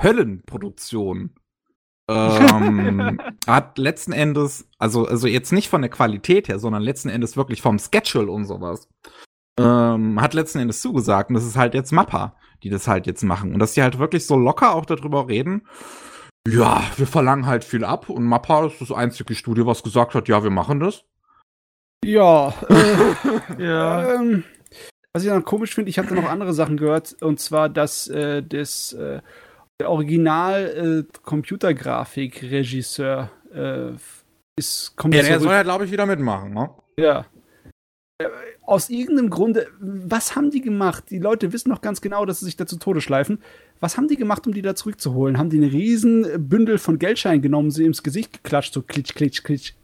[0.00, 1.34] Höllenproduktion,
[2.08, 7.36] ähm, hat letzten Endes, also, also jetzt nicht von der Qualität her, sondern letzten Endes
[7.36, 8.88] wirklich vom Schedule und sowas,
[9.58, 11.30] ähm, hat letzten Endes zugesagt.
[11.30, 13.52] Und das ist halt jetzt Mappa, die das halt jetzt machen.
[13.52, 15.66] Und dass die halt wirklich so locker auch darüber reden.
[16.46, 20.28] Ja, wir verlangen halt viel ab und Mappa ist das einzige Studio, was gesagt hat,
[20.28, 21.04] ja, wir machen das.
[22.04, 24.14] Ja, äh, ja.
[24.14, 24.44] Ähm,
[25.12, 28.42] was ich dann komisch finde, ich hatte noch andere Sachen gehört, und zwar, dass äh,
[28.42, 29.20] das äh,
[29.80, 33.90] der Original äh, Computergrafik-Regisseur äh,
[34.58, 36.70] ist kommt Ja, der soll ja, glaube ich, wieder mitmachen, ne?
[36.98, 37.26] Ja.
[38.18, 38.26] Äh,
[38.62, 41.04] aus irgendeinem Grunde, was haben die gemacht?
[41.10, 43.40] Die Leute wissen noch ganz genau, dass sie sich da zu Tode schleifen.
[43.80, 45.38] Was haben die gemacht, um die da zurückzuholen?
[45.38, 49.44] Haben die einen riesen Bündel von Geldscheinen genommen, sie ins Gesicht geklatscht, so klitsch, klitsch,
[49.44, 49.74] klitsch.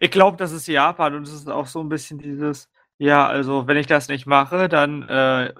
[0.00, 3.66] Ich glaube, das ist Japan und es ist auch so ein bisschen dieses, ja, also
[3.66, 5.52] wenn ich das nicht mache, dann äh,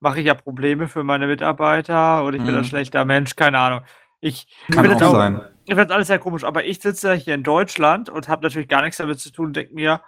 [0.00, 2.58] mache ich ja Probleme für meine Mitarbeiter oder ich bin mhm.
[2.58, 3.80] ein schlechter Mensch, keine Ahnung.
[4.20, 5.40] Ich kann auch, auch sein.
[5.64, 8.82] Ich finde alles sehr komisch, aber ich sitze hier in Deutschland und habe natürlich gar
[8.82, 10.02] nichts damit zu tun und denke mir,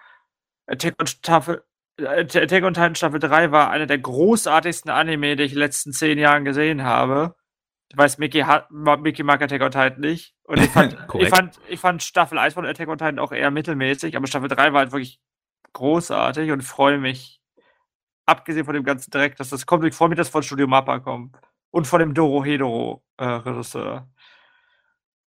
[0.66, 1.62] Attack on, Staffel,
[2.00, 5.92] Attack on Titan Staffel 3 war einer der großartigsten Anime, die ich in den letzten
[5.92, 7.36] zehn Jahren gesehen habe.
[7.94, 10.34] Ich weiß, Mickey, hat, Mickey mag Attack on Titan nicht.
[10.42, 13.52] Und ich fand, ich, fand, ich fand Staffel 1 von Attack on Titan auch eher
[13.52, 15.20] mittelmäßig, aber Staffel 3 war halt wirklich
[15.74, 17.40] großartig und freue mich,
[18.26, 19.84] abgesehen von dem ganzen Dreck, dass das kommt.
[19.84, 21.36] Ich freue mich, dass von Studio Mappa kommt.
[21.70, 24.08] Und von dem Doro Hedoro äh, Regisseur.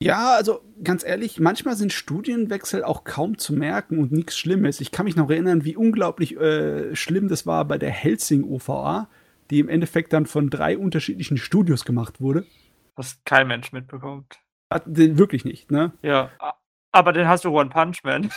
[0.02, 4.82] Ja, also ganz ehrlich, manchmal sind Studienwechsel auch kaum zu merken und nichts Schlimmes.
[4.82, 9.08] Ich kann mich noch erinnern, wie unglaublich äh, schlimm das war bei der Helsing OVA,
[9.51, 12.46] die im Endeffekt dann von drei unterschiedlichen Studios gemacht wurde.
[12.96, 14.38] Was kein Mensch mitbekommt.
[14.70, 15.92] Hat, wirklich nicht, ne?
[16.03, 16.30] Ja.
[16.92, 18.30] Aber den hast du One Punch Man.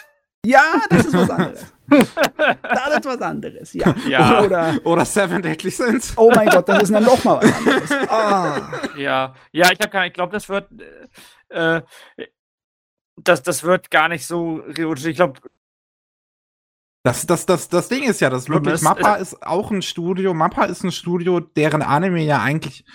[0.45, 1.73] Ja, das ist was anderes.
[1.87, 3.95] das ist was anderes, ja.
[4.07, 4.41] ja.
[4.41, 6.13] Oder, oder Seven Deadly Sins.
[6.17, 8.09] Oh mein Gott, das ist dann noch mal was anderes.
[8.09, 8.71] Ah.
[8.97, 10.69] Ja, ja, ich habe keine, ich glaube, das wird,
[11.49, 11.81] äh,
[13.15, 15.39] das, das wird gar nicht so, ich glaube,
[17.03, 20.33] das, das, das, das Ding ist ja, dass wirklich Mappa ist auch ein Studio.
[20.33, 22.85] Mappa ist ein Studio, deren Anime ja eigentlich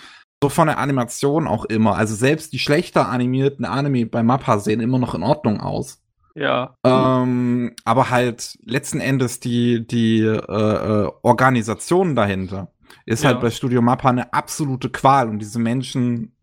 [0.41, 1.95] so von der Animation auch immer.
[1.95, 6.01] Also selbst die schlechter animierten Anime bei Mappa sehen immer noch in Ordnung aus.
[6.33, 6.75] Ja.
[6.83, 12.71] Ähm, aber halt letzten Endes die, die äh, äh, Organisation dahinter
[13.05, 13.41] ist halt ja.
[13.41, 16.35] halt bei Studio Mappa eine absolute Qual und diese Menschen,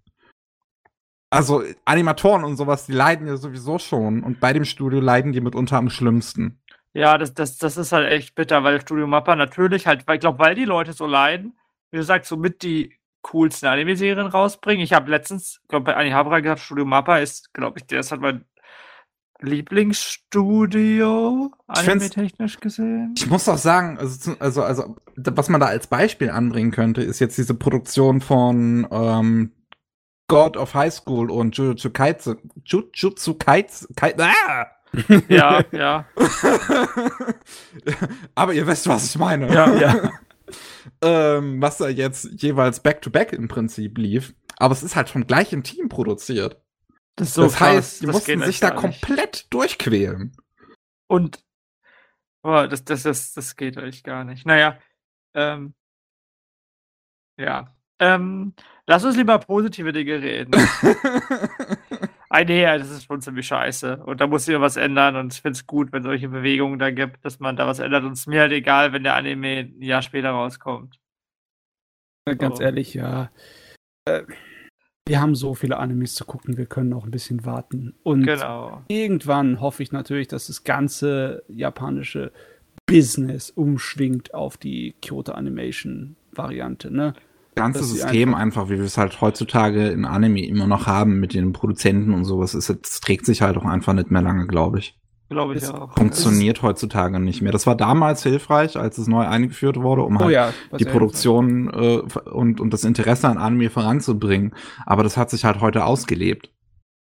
[1.31, 5.41] also Animatoren und sowas, die leiden ja sowieso schon und bei dem Studio leiden die
[5.41, 6.61] mitunter am schlimmsten.
[6.97, 10.23] Ja, das, das, das ist halt echt bitter, weil Studio Mappa natürlich halt, weil ich
[10.23, 11.53] glaube, weil die Leute so leiden,
[11.91, 14.83] wie du sagst, somit die coolsten Anime-Serien rausbringen.
[14.83, 18.23] Ich habe letztens, glaube bei Anihabara gesagt, Studio Mappa ist, glaube ich, der ist halt
[18.23, 18.47] mein
[19.41, 23.13] Lieblingsstudio, anime-technisch gesehen?
[23.19, 27.19] Ich muss auch sagen, also, also, also, was man da als Beispiel anbringen könnte, ist
[27.19, 29.53] jetzt diese Produktion von ähm,
[30.29, 32.39] God of High School und Jujutsu Kaisen.
[32.65, 33.95] Jujutsu Kaisen.
[34.19, 34.69] Ah!
[35.29, 36.07] Ja, ja.
[38.35, 39.53] Aber ihr wisst, was ich meine.
[39.53, 40.11] Ja, ja.
[41.03, 44.35] ähm, was da jetzt jeweils back-to-back -back im Prinzip lief.
[44.57, 46.61] Aber es ist halt vom gleichen Team produziert.
[47.17, 49.53] Das, so das heißt, die mussten sich da komplett nicht.
[49.53, 50.37] durchquälen.
[51.09, 51.41] Und
[52.43, 54.47] oh, das, das, das, das geht euch gar nicht.
[54.47, 54.79] Naja,
[55.35, 55.75] ähm,
[57.39, 57.75] ja.
[57.99, 58.55] Ähm,
[58.87, 60.53] Lass uns lieber positive Dinge reden.
[62.45, 63.99] Nee, das ist schon ziemlich scheiße.
[64.05, 65.17] Und da muss sich was ändern.
[65.17, 67.79] Und ich finde es gut, wenn es solche Bewegungen da gibt, dass man da was
[67.79, 68.05] ändert.
[68.05, 70.99] Und es ist mir halt egal, wenn der Anime ein Jahr später rauskommt.
[72.39, 72.63] Ganz So.
[72.65, 73.31] ehrlich, ja.
[74.09, 74.23] Äh,
[75.09, 77.95] wir haben so viele Animes zu gucken, wir können noch ein bisschen warten.
[78.03, 78.83] Und Genau.
[78.89, 82.33] irgendwann hoffe ich natürlich, dass das ganze japanische
[82.87, 87.15] Business umschwingt auf die Kyoto Animation Variante, ne?
[87.57, 91.53] Ganze System einfach, wie wir es halt heutzutage in Anime immer noch haben mit den
[91.53, 94.97] Produzenten und sowas, ist, es trägt sich halt auch einfach nicht mehr lange, glaube ich.
[95.29, 95.93] Glaube ich Es auch.
[95.95, 97.51] Funktioniert heutzutage nicht mehr.
[97.51, 101.69] Das war damals hilfreich, als es neu eingeführt wurde, um Oh halt ja, die Produktion
[101.69, 104.55] äh, und, und das Interesse an Anime voranzubringen.
[104.85, 106.51] Aber das hat sich halt heute ausgelebt.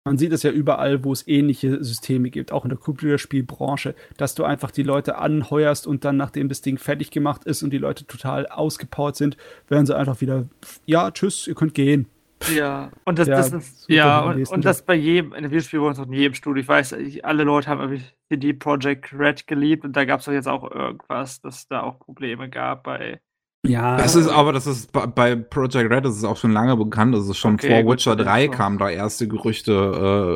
[0.03, 4.33] Man sieht es ja überall, wo es ähnliche Systeme gibt, auch in der Computerspielbranche, dass
[4.33, 7.77] du einfach die Leute anheuerst und dann, nachdem das Ding fertig gemacht ist und die
[7.77, 9.37] Leute total ausgepowert sind,
[9.67, 10.47] werden sie einfach wieder,
[10.85, 12.07] ja, tschüss, ihr könnt gehen.
[12.55, 16.01] Ja, und das, Ja, das ist, ja, und, und das bei jedem, in der Videospielbranche
[16.01, 16.61] und in jedem Studio.
[16.61, 20.25] Ich weiß, ich, alle Leute haben irgendwie CD Projekt Red geliebt und da gab es
[20.25, 23.21] doch jetzt auch irgendwas, dass da auch Probleme gab bei.
[23.63, 27.13] Ja, Das ist aber, das ist bei- Project Red, das ist auch schon lange bekannt.
[27.13, 28.57] Das ist schon Okay, vor gut, Witcher das 3 ist so.
[28.57, 29.71] kamen da erste Gerüchte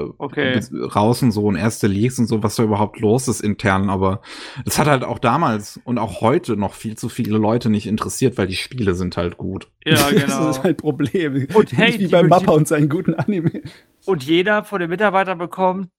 [0.10, 0.60] äh, Okay.
[0.96, 3.90] raus und so und erste Leaks und so, was da überhaupt los ist intern.
[3.90, 4.22] Aber
[4.64, 8.38] das hat halt auch damals und auch heute noch viel zu viele Leute nicht interessiert,
[8.38, 9.70] weil die Spiele sind halt gut.
[9.84, 10.50] Ja, das genau.
[10.52, 11.48] ist halt ein Problem.
[11.56, 13.64] Und hey, Nicht wie die- bei die- Mappa und seinen guten Anime.
[14.06, 15.90] Und jeder von den Mitarbeitern bekommt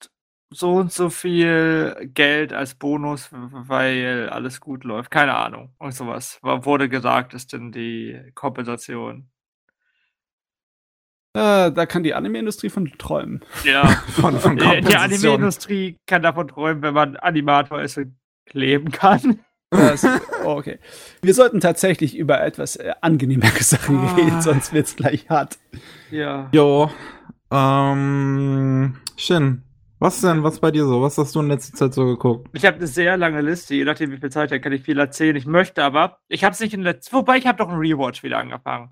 [0.56, 5.10] so und so viel Geld als Bonus, weil alles gut läuft.
[5.10, 5.74] Keine Ahnung.
[5.78, 6.38] Und sowas.
[6.42, 9.28] War- Wurde gesagt, ist denn die Kompensation.
[11.34, 13.44] Äh, da kann die Anime-Industrie von träumen.
[13.64, 13.86] Ja.
[14.16, 14.64] Von, von Die.
[14.96, 19.40] Anime-Industrie kann davon träumen, wenn man Animator ist und kleben kann.
[19.70, 20.04] Das,
[20.44, 20.78] oh, okay.
[21.22, 24.14] Wir sollten tatsächlich über etwas äh, angenehmere Sachen Ah.
[24.14, 25.58] reden, sonst wird's gleich hart.
[26.10, 26.48] Ja.
[26.52, 26.90] Jo.
[27.50, 29.62] Ähm, Shin,
[29.98, 31.00] was denn, was bei dir so?
[31.02, 32.48] Was hast du in letzter Zeit so geguckt?
[32.52, 34.98] Ich habe eine sehr lange Liste, je nachdem wie viel Zeit, da kann ich viel
[34.98, 35.36] erzählen.
[35.36, 38.22] Ich möchte aber, ich habe es nicht in letzter, wobei ich habe doch einen Rewatch
[38.22, 38.90] wieder angefangen.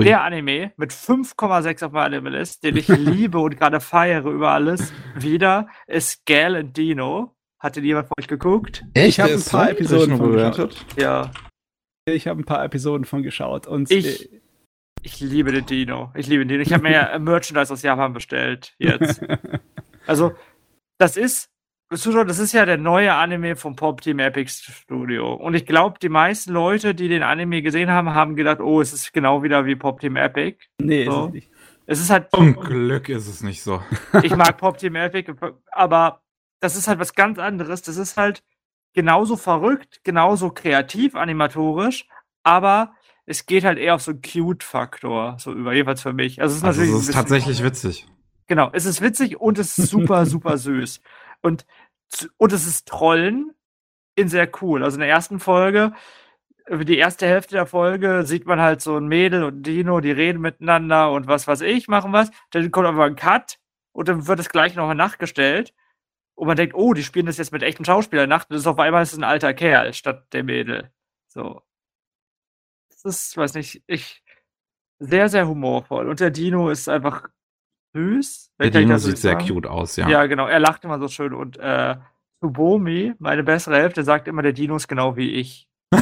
[0.00, 0.06] Ui.
[0.06, 4.92] Der Anime mit 5,6 auf meiner Anime-List, den ich liebe und gerade feiere über alles,
[5.14, 7.36] wieder ist Gal and Dino.
[7.58, 8.84] Hat den jemand von euch geguckt?
[8.94, 10.86] Ich hab Der ein paar so Episoden von bewertet.
[10.98, 11.30] Ja.
[12.06, 14.40] Ich habe ein paar Episoden von geschaut und Ich- äh,
[15.02, 16.10] Ich liebe den Dino.
[16.14, 16.62] Ich liebe den Dino.
[16.62, 19.20] Ich habe mir ja Merchandise aus Japan bestellt jetzt.
[20.10, 20.32] Also,
[20.98, 21.50] das ist,
[21.94, 25.34] Zuschauer, das ist ja der neue Anime vom Pop Team Epic Studio.
[25.34, 28.92] Und ich glaube, die meisten Leute, die den Anime gesehen haben, haben gedacht, oh, es
[28.92, 30.58] ist genau wieder wie Pop Team Epic.
[30.80, 31.10] nee, So.
[31.10, 31.50] ist es nicht.
[31.86, 33.82] Es ist halt, Zum Glück ist es nicht so.
[34.22, 35.32] ich mag Pop Team Epic,
[35.72, 36.22] aber
[36.60, 37.82] das ist halt was ganz anderes.
[37.82, 38.44] Das ist halt
[38.92, 42.06] genauso verrückt, genauso kreativ, animatorisch,
[42.42, 42.94] aber
[43.26, 46.40] es geht halt eher auf so einen Cute-Faktor, so über, jedenfalls für mich.
[46.42, 48.06] Also es ist Also natürlich es ist tatsächlich witzig.
[48.50, 51.00] Genau, es ist witzig und es ist super, super süß.
[51.40, 51.66] Und,
[52.36, 53.52] und es ist Trollen
[54.16, 54.82] in sehr cool.
[54.82, 55.92] Also in der ersten Folge,
[56.66, 60.10] äh, die erste Hälfte der Folge, sieht man halt so ein Mädel und Dino, die
[60.10, 62.32] reden miteinander und was weiß ich, machen was.
[62.50, 63.60] Dann kommt aber ein Cut
[63.92, 65.72] und dann wird es gleich noch nachgestellt.
[66.34, 68.46] Und man denkt, oh, die spielen das jetzt mit echten Schauspielern nach.
[68.46, 70.90] Und das ist auf einmal ist es ein alter Kerl statt der Mädel.
[71.28, 71.62] So.
[72.88, 74.24] Das ist, weiß nicht, ich,
[74.98, 76.08] sehr, sehr humorvoll.
[76.08, 77.28] Und der Dino ist einfach
[77.94, 78.52] süß.
[78.58, 79.46] Der Dino sieht sehr sagen?
[79.46, 80.08] cute aus, ja.
[80.08, 80.26] Ja.
[80.26, 80.46] genau.
[80.46, 81.32] Er lacht immer so schön.
[81.32, 81.96] Und äh,
[82.40, 85.68] Tsubomi, meine bessere Hälfte, sagt immer, der Dino ist genau wie ich.
[85.92, 86.00] ich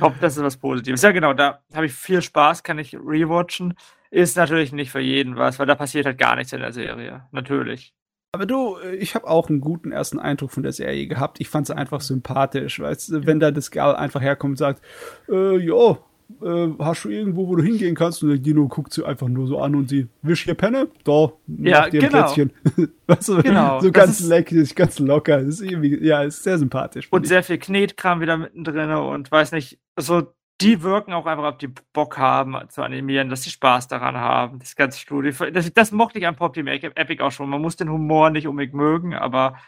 [0.00, 1.02] hoffe, das ist was Positives.
[1.02, 1.32] Ja, genau.
[1.32, 3.74] Da habe ich viel Spaß, kann ich rewatchen.
[4.10, 7.26] Ist natürlich nicht für jeden was, weil da passiert halt gar nichts in der Serie.
[7.32, 7.94] Natürlich.
[8.32, 11.40] Aber du, äh, ich habe auch einen guten ersten Eindruck von der Serie gehabt.
[11.40, 14.82] Ich fand sie einfach sympathisch, weißt du, wenn da das Girl einfach herkommt und sagt,
[15.30, 15.96] äh, ja,
[16.42, 18.22] äh, hast du irgendwo, wo du hingehen kannst?
[18.22, 20.88] Und der Dino guckt sie einfach nur so an und sie, wisch hier Penne?
[21.04, 22.32] Da, Ja, mach dir ein genau.
[22.32, 22.52] Plätzchen.
[23.06, 25.38] weißt du, Genau, so ganz leckig, ganz locker.
[25.38, 27.08] Das ist irgendwie, ja, ist sehr sympathisch.
[27.10, 31.58] Und sehr viel Knetkram wieder mittendrin und weiß nicht, so die wirken auch einfach, ob
[31.58, 34.58] die Bock haben zu animieren, dass sie Spaß daran haben.
[34.58, 35.50] Das ganze Studio.
[35.50, 37.50] Das, das mochte ich an Pop Team Epic auch schon.
[37.50, 39.58] Man muss den Humor nicht unbedingt mögen, aber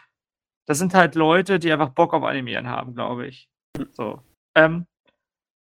[0.65, 3.49] das sind halt Leute, die einfach Bock auf Animieren haben, glaube ich.
[3.91, 4.23] So.
[4.55, 4.87] Ähm,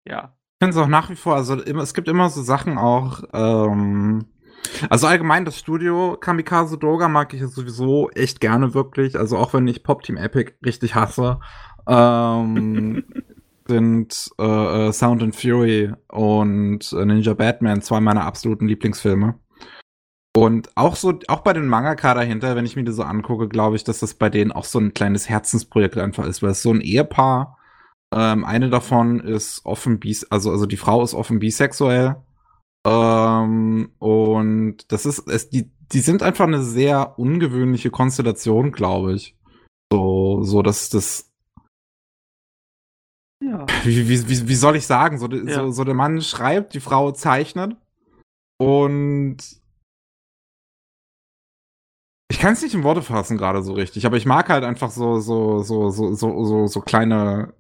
[0.07, 0.37] ja.
[0.59, 3.23] Ich finde es auch nach wie vor, also immer, es gibt immer so Sachen auch,
[3.35, 4.25] ähm,
[4.89, 9.69] also allgemein das Studio Kamikaze Doga mag ich sowieso echt gerne wirklich, also auch wenn
[9.69, 11.41] ich Pop Team Epic richtig hasse,
[11.87, 13.05] ähm,
[13.69, 19.35] sind äh, äh, Sound and Fury und äh, Ninja Batman zwei meiner absoluten Lieblingsfilme.
[20.35, 23.77] Und auch so, auch bei den Mangaka dahinter, wenn ich mir die so angucke, glaube
[23.77, 26.73] ich, dass das bei denen auch so ein kleines Herzensprojekt einfach ist, weil es so
[26.73, 27.59] ein Ehepaar
[28.15, 32.17] Ähm, eine davon ist offen bis, also, also die Frau ist offen bisexuell.
[32.87, 39.37] Ähm, und das ist, es, die, die sind einfach eine sehr ungewöhnliche Konstellation, glaube ich.
[39.93, 41.33] So, so, dass das,
[43.43, 43.67] Ja.
[43.85, 45.19] wie, wie, wie, wie soll ich sagen?
[45.19, 45.65] So, Ja.
[45.65, 47.77] so, so der Mann schreibt, die Frau zeichnet.
[48.59, 49.37] Und
[52.31, 54.91] ich kann es nicht in Worte fassen gerade so richtig, aber ich mag halt einfach
[54.91, 57.55] so, so, so, so, so, so, so kleine.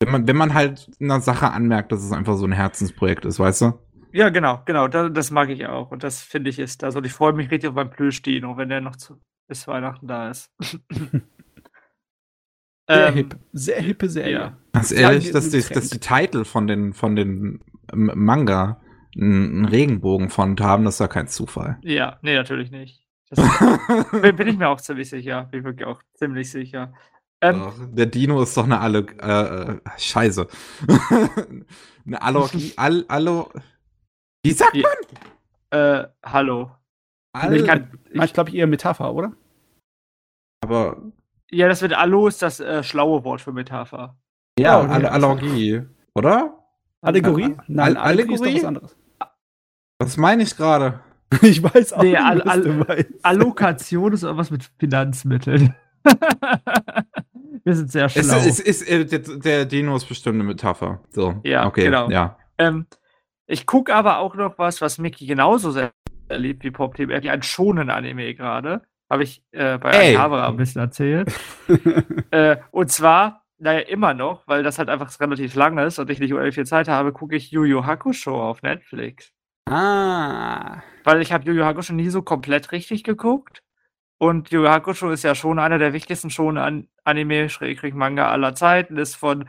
[0.00, 3.38] Wenn man, wenn man halt einer Sache anmerkt, dass es einfach so ein Herzensprojekt ist,
[3.38, 3.78] weißt du?
[4.12, 4.88] Ja, genau, genau.
[4.88, 5.92] Da, das mag ich auch.
[5.92, 6.96] Und das finde ich ist das.
[6.96, 10.30] Und ich freue mich richtig auf meinen Plüschdino, wenn der noch zu, bis Weihnachten da
[10.30, 10.50] ist.
[12.88, 13.36] Sehr Ähm, hip.
[13.52, 14.32] Sehr hippe Serie.
[14.32, 14.56] ja.
[14.72, 17.60] Ganz ehrlich, dass die, dass die Titel von den, von den
[17.92, 18.80] ähm, Manga
[19.16, 21.78] einen Regenbogenfont haben, das ist ja kein Zufall.
[21.82, 23.04] Ja, nee, natürlich nicht.
[23.28, 23.38] Das
[24.22, 25.44] bin, bin ich mir auch ziemlich sicher.
[25.44, 26.92] Bin ich wirklich auch ziemlich sicher.
[27.42, 30.46] Ähm, Doch, der Dino ist doch eine Alle äh, äh, Scheiße.
[32.06, 33.50] eine Allergie, All, Allo.
[34.44, 34.88] Wie sagt Ja.
[36.02, 36.70] äh, hallo.
[37.32, 39.32] All, Ich kann, Ich ich, glaube eher Metapher, oder?
[40.62, 41.00] aber
[41.50, 44.16] ja, das wird Allo ist das äh, schlaue Wort für Metapher.
[44.58, 44.92] ja, okay.
[44.92, 45.82] All Allergie,
[46.14, 46.58] oder?
[47.02, 47.56] Allegorie?
[47.66, 48.56] Nein, All- Allegorie ist doch Allegorie?
[48.56, 48.96] was anderes.
[49.98, 51.00] Was meine ich gerade?
[51.42, 53.24] Ich weiß auch Nee, nicht, was meinst.
[53.24, 55.74] Allokation ist irgendwas mit Finanzmitteln.
[57.64, 58.36] Wir sind sehr Es, schlau.
[58.38, 61.00] es ist äh, der, der Dino ist bestimmt eine Metapher.
[61.10, 62.08] So, Ja, okay, genau.
[62.10, 62.38] ja.
[62.58, 62.86] Ähm,
[63.46, 65.92] ich gucke aber auch noch was, was Mickey genauso sehr
[66.28, 68.82] erlebt wie Pop TV, ein schonen Anime gerade.
[69.10, 70.16] Habe ich äh, bei Ey.
[70.16, 71.32] Akavara ein bisschen erzählt.
[72.30, 76.20] äh, und zwar, naja, immer noch, weil das halt einfach relativ lang ist und ich
[76.20, 79.32] nicht unendlich viel Zeit habe, gucke ich Yu Yu Hakusho auf Netflix.
[79.68, 80.80] ah.
[81.04, 83.62] Weil ich habe Yu Yu Hakusho nie so komplett richtig geguckt.
[84.22, 88.54] Und Yu Hakusho ist ja schon einer der wichtigsten schon an Anime, Schrägstrich Manga aller
[88.54, 89.48] Zeiten, ist von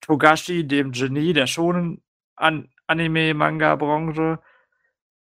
[0.00, 2.00] Togashi, dem Genie der schonen
[2.34, 4.38] an Anime-Manga-Branche.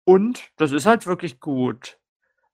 [0.04, 1.98] Und das ist halt wirklich gut.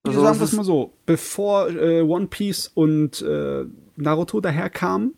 [0.05, 3.65] Wir Also, sagen es das ist- mal so, bevor äh, One Piece und äh,
[3.97, 5.18] Naruto daherkamen,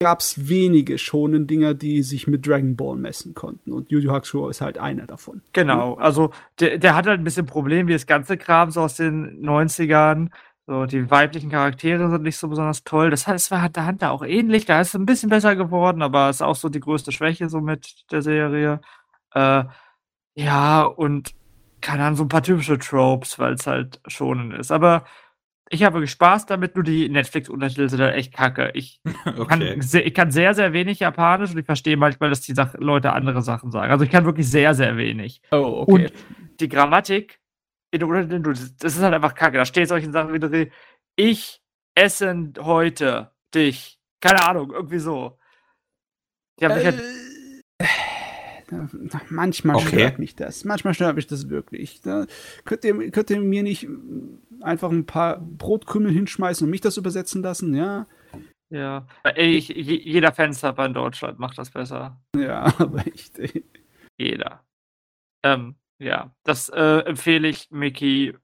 [0.00, 3.72] gab es wenige schonen Dinger, die sich mit Dragon Ball messen konnten.
[3.72, 5.42] Und Yu Yu Hakusho ist halt einer davon.
[5.52, 6.30] Genau, also
[6.60, 10.30] der, der hat halt ein bisschen Problem wie das ganze Kram so aus den 90ern.
[10.66, 13.10] So, die weiblichen Charaktere sind nicht so besonders toll.
[13.10, 14.64] Das heißt, es war Hunter Hunter auch ähnlich.
[14.64, 17.60] Da ist es ein bisschen besser geworden, aber ist auch so die größte Schwäche so
[17.60, 18.80] mit der Serie.
[19.34, 19.64] Äh,
[20.34, 21.34] ja, und
[21.82, 24.72] keine Ahnung, so ein paar typische Tropes, weil es halt schonen ist.
[24.72, 25.04] Aber
[25.70, 28.70] ich habe wirklich Spaß damit, nur die Netflix-Untertitel sind halt echt kacke.
[28.74, 29.46] Ich Okay.
[29.46, 32.74] kann, sehr, ich kann sehr, sehr wenig Japanisch und ich verstehe manchmal, dass die Sach
[32.78, 33.90] Leute andere Sachen sagen.
[33.90, 35.42] Also ich kann wirklich sehr, sehr wenig.
[35.50, 36.12] Oh, Und
[36.60, 37.40] die Grammatik
[37.90, 39.58] in den Untertiteln, das ist halt einfach kacke.
[39.58, 40.70] Da steht solche Sachen wie
[41.16, 41.62] ich
[41.94, 43.98] esse heute dich.
[44.20, 45.38] Keine Ahnung, irgendwie so.
[46.58, 47.00] Die haben mich halt,
[47.78, 47.86] Äh,
[49.30, 49.86] manchmal Okay.
[49.88, 50.64] stört mich das.
[50.64, 52.00] Manchmal stört mich das wirklich.
[52.02, 52.26] Da
[52.64, 53.86] könnt, ihr, könnt ihr mir nicht
[54.60, 57.74] einfach ein paar Brotkrümel hinschmeißen und mich das übersetzen lassen?
[57.74, 58.06] Ja,
[58.70, 59.06] ja.
[59.22, 62.20] Ey, ich, je- jeder Fansub in Deutschland macht das besser.
[62.36, 63.04] ja, aber.
[63.38, 63.64] Ey.
[64.18, 64.64] Jeder.
[65.44, 68.34] Ähm, ja, das äh, empfehle ich Mickey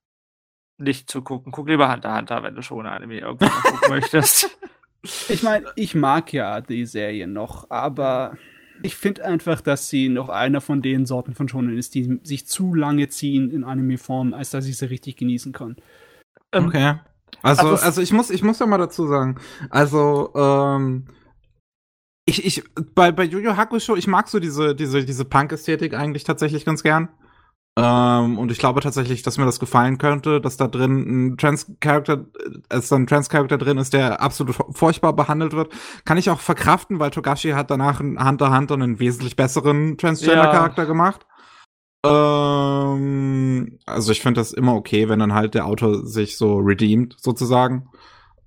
[0.78, 1.53] nicht zu gucken.
[1.53, 4.57] Guck lieber Hunter Hunter, wenn du schon Anime irgendwann gucken möchtest.
[5.28, 8.37] Ich meine, ich mag ja die Serie noch, aber
[8.83, 12.47] ich finde einfach, dass sie noch einer von den Sorten von Shonen ist, die sich
[12.47, 15.76] zu lange ziehen in Anime-Form, als dass ich sie richtig genießen kann.
[16.53, 16.99] Ähm, Okay.
[17.43, 21.07] Also, also also ich muss, ich muss ja mal dazu sagen, also, ähm,
[22.26, 22.62] ich, ich,
[22.95, 26.83] bei, bei Yu Yu Hakusho, ich mag so diese, diese, diese Punk-Ästhetik eigentlich tatsächlich ganz
[26.83, 27.09] gern.
[27.79, 32.27] Ähm, und ich glaube tatsächlich, dass mir das gefallen könnte, dass da drin ein Trans-Charakter,
[32.68, 35.73] als da ein Trans-Charakter drin ist, der absolut furchtbar behandelt wird.
[36.05, 40.87] Kann ich auch verkraften, weil Togashi hat danach in Hunter Hunter einen wesentlich besseren Transgender-Charakter
[40.87, 41.27] gemacht.
[42.05, 47.16] Ähm, also ich finde das immer okay, wenn dann halt der Autor sich so redeemt,
[47.18, 47.89] sozusagen.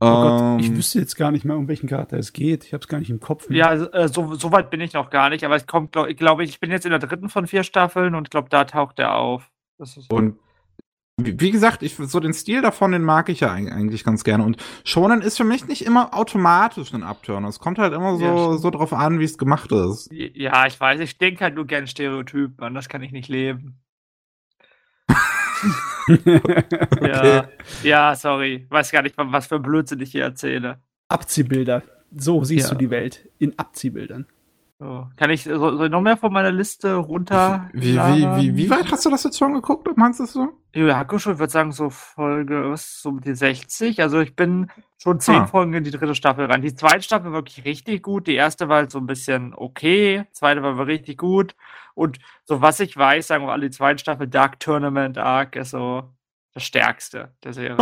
[0.06, 2.66] Oh Gott, ich Ähm, wüsste jetzt gar nicht mehr, um welchen Charakter es geht.
[2.66, 3.50] Ich habe es gar nicht im Kopf.
[3.50, 6.16] Ja, also, äh, so, so weit bin ich noch gar nicht, aber es kommt, glaube
[6.16, 9.00] glaub ich, ich bin jetzt in der dritten von vier Staffeln und glaube, da taucht
[9.00, 9.52] er auf.
[9.78, 10.38] Das ist, Und
[11.18, 14.44] wie gesagt, ich, so den Stil davon, den mag ich ja eig- eigentlich ganz gerne.
[14.44, 17.50] Und Shonen ist für mich nicht immer automatisch ein Abturner.
[17.50, 18.62] Es kommt halt immer Ja, so, stimmt.
[18.62, 20.12] so drauf an, wie es gemacht ist.
[20.12, 23.83] ja, ich weiß, ich denke halt nur gern Stereotypen, an das kann ich nicht leben.
[27.02, 27.48] Ja,
[27.84, 28.66] ja, sorry.
[28.70, 30.80] Weiß gar nicht, was für Blödsinn ich hier erzähle.
[31.08, 31.84] Abziehbilder.
[32.16, 32.74] So siehst Ja.
[32.74, 33.28] du die Welt.
[33.40, 34.26] In Abziehbildern.
[34.84, 35.08] So.
[35.16, 37.70] Kann ich soll, soll ich noch mehr von meiner Liste runter?
[37.72, 39.88] Wie, wie, wie, wie weit hast du das jetzt schon geguckt?
[39.96, 40.50] Meinst du das so?
[40.74, 44.02] Yu Yu Hakusho, ich würde sagen, so Folge, was, so die 60.
[44.02, 44.70] Also ich bin
[45.02, 45.48] schon zehn Ah.
[45.48, 46.62] Folgen in die dritte Staffel rein.
[46.62, 48.28] Die zweite Staffel war wirklich richtig gut.
[48.28, 50.26] Die erste war halt so ein bisschen okay.
[50.34, 51.56] Zweite war aber richtig gut.
[51.94, 55.70] Und so was ich weiß, sagen wir alle, die zweite Staffel Dark Tournament Arc ist
[55.70, 56.10] so
[56.54, 57.78] das stärkste der Serie.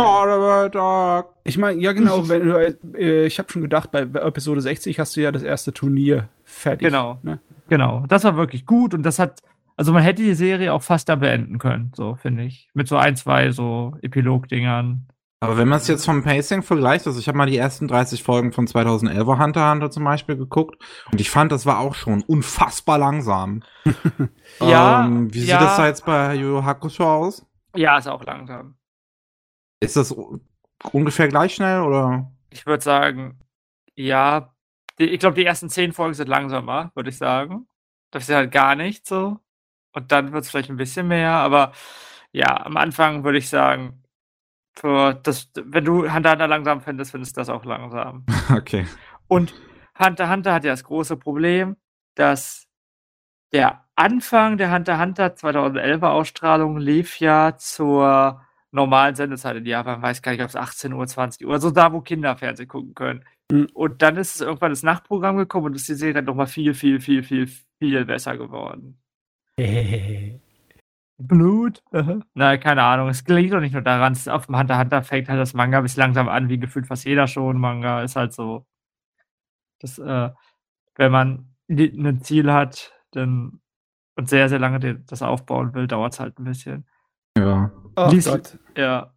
[1.44, 5.16] Ich meine, ja genau, wenn du, äh, ich habe schon gedacht, bei Episode 60 hast
[5.16, 6.86] du ja das erste Turnier fertig.
[6.86, 7.18] Genau.
[7.22, 7.40] Ne?
[7.68, 8.04] Genau.
[8.08, 9.40] Das war wirklich gut und das hat,
[9.76, 12.68] also man hätte die Serie auch fast da beenden können, so finde ich.
[12.74, 15.06] Mit so ein, zwei so Epilog-Dingern.
[15.40, 18.22] Aber wenn man es jetzt vom Pacing vergleicht, also ich habe mal die ersten 30
[18.22, 20.80] Folgen von 2011er Hunter x Hunter zum Beispiel geguckt
[21.10, 23.62] und ich fand, das war auch schon unfassbar langsam.
[24.60, 25.60] Ja, ähm, wie sieht ja.
[25.60, 27.44] das da jetzt bei Yu Hakusho aus?
[27.74, 28.76] Ja, ist auch langsam.
[29.80, 30.14] Ist das
[30.92, 32.30] ungefähr gleich schnell oder?
[32.50, 33.40] Ich würde sagen,
[33.96, 34.54] ja,
[34.98, 37.66] die, ich glaube, die ersten zehn Folgen sind langsamer, würde ich sagen.
[38.10, 39.38] Das ist halt gar nicht so.
[39.92, 41.72] Und dann wird es vielleicht ein bisschen mehr, aber
[42.32, 44.02] ja, am Anfang würde ich sagen,
[44.74, 48.24] für das, wenn du Hunter Hunter langsam findest, findest du das auch langsam.
[48.54, 48.86] Okay.
[49.28, 49.54] Und
[49.98, 51.76] Hunter Hunter hat ja das große Problem,
[52.14, 52.66] dass
[53.52, 59.98] der Anfang der Hunter Hunter 2011er Ausstrahlung lief ja zur normalen Sendezeit in Japan.
[59.98, 62.68] Ich weiß gar nicht, ob es 18 Uhr, 20 Uhr, also da, wo Kinder Fernsehen
[62.68, 63.24] gucken können.
[63.52, 63.68] Mhm.
[63.74, 67.00] Und dann ist es irgendwann das Nachtprogramm gekommen und ist die Serie nochmal viel, viel,
[67.00, 67.48] viel, viel,
[67.78, 68.98] viel besser geworden.
[71.18, 71.82] Blut?
[72.34, 73.08] Na, keine Ahnung.
[73.08, 75.80] Es liegt doch nicht nur daran, es auf dem Hunter Hunter fängt halt das Manga
[75.80, 78.02] bis langsam an, wie gefühlt fast jeder schon Manga.
[78.02, 78.66] Ist halt so.
[79.80, 80.30] Das, äh,
[80.96, 83.60] wenn man ein Ziel hat, dann
[84.16, 86.86] und sehr, sehr lange das aufbauen will, dauert es halt ein bisschen.
[87.38, 87.70] Ja.
[87.94, 88.58] Ach Lies- Gott.
[88.76, 89.11] Ja.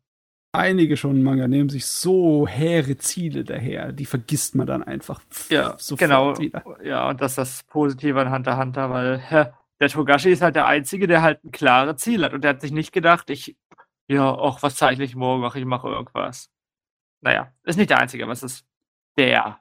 [0.58, 5.76] Einige schon Manga nehmen sich so hehre Ziele daher, die vergisst man dann einfach Ja,
[5.78, 6.38] sofort genau.
[6.38, 6.64] wieder.
[6.84, 9.46] Ja, und das ist das Positive an Hunter x Hunter, weil hä,
[9.80, 12.34] der Togashi ist halt der Einzige, der halt ein klares Ziel hat.
[12.34, 13.56] Und der hat sich nicht gedacht, ich,
[14.08, 15.44] ja, ach, was zeichne ich morgen?
[15.44, 16.50] Ach, ich mache irgendwas.
[17.22, 18.66] Naja, ist nicht der Einzige, aber es ist
[19.18, 19.60] der.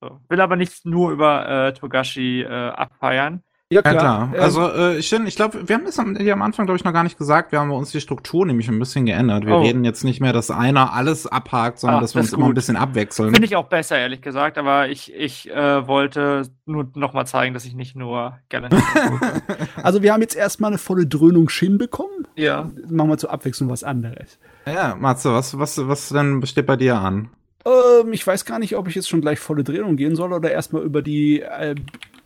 [0.00, 0.20] So.
[0.28, 3.42] Will aber nicht nur über äh, Togashi äh, abfeiern.
[3.72, 4.32] Ja, Ja, klar.
[4.34, 6.76] Ähm, Also, äh, ich, find- ich glaube, wir haben das am, hier am Anfang, glaube
[6.76, 7.52] ich, noch gar nicht gesagt.
[7.52, 9.46] Wir haben bei uns die Struktur nämlich ein bisschen geändert.
[9.46, 9.62] Wir Oh.
[9.62, 12.46] reden jetzt nicht mehr, dass einer alles abhakt, sondern Ah, dass wir das uns immer
[12.48, 13.32] ein bisschen abwechseln.
[13.32, 17.64] Finde ich auch besser, ehrlich gesagt, aber ich, ich äh, wollte nur nochmal zeigen, dass
[17.64, 18.70] ich nicht nur gerne
[19.84, 22.26] also wir haben jetzt erstmal eine volle Dröhnung Shin bekommen.
[22.34, 22.68] ja.
[22.88, 24.40] Machen wir zur Abwechslung was anderes.
[24.66, 27.30] ja, Matze, was, was, was denn steht bei dir an?
[27.64, 30.50] Ähm, ich weiß gar nicht, ob ich jetzt schon gleich volle Drehung gehen soll oder
[30.50, 31.74] erstmal über die äh,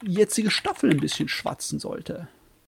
[0.06, 2.28] jetzige Staffel ein bisschen schwatzen sollte.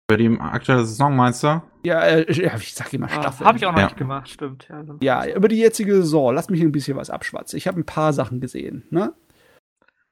[0.08, 1.62] Bei die aktuelle Saison meinst du?
[1.86, 3.48] Ja, äh, ich sag immer Ah, Staffel.
[3.48, 3.86] Habe ich auch noch Ja.
[3.86, 4.68] nicht gemacht, stimmt.
[4.70, 6.34] Ja, dann- Ja, über die jetzige Saison.
[6.36, 7.58] Lass mich ein bisschen was abschwatzen.
[7.58, 8.84] Ich habe ein paar Sachen gesehen.
[8.90, 9.14] Ne?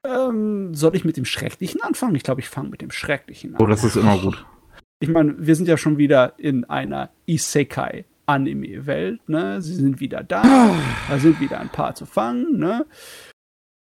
[0.06, 2.16] Ähm, soll ich mit dem Schrecklichen anfangen?
[2.16, 3.62] Ich glaube, ich fange mit dem Schrecklichen an.
[3.62, 4.46] Oh, das ist immer gut.
[5.00, 9.28] Ich meine, wir sind ja schon wieder in einer Isekai-Anime-Welt.
[9.30, 9.62] Ne?
[9.62, 10.76] Sie sind wieder da.
[11.10, 12.58] da sind wieder ein paar zu fangen.
[12.60, 12.86] Ne?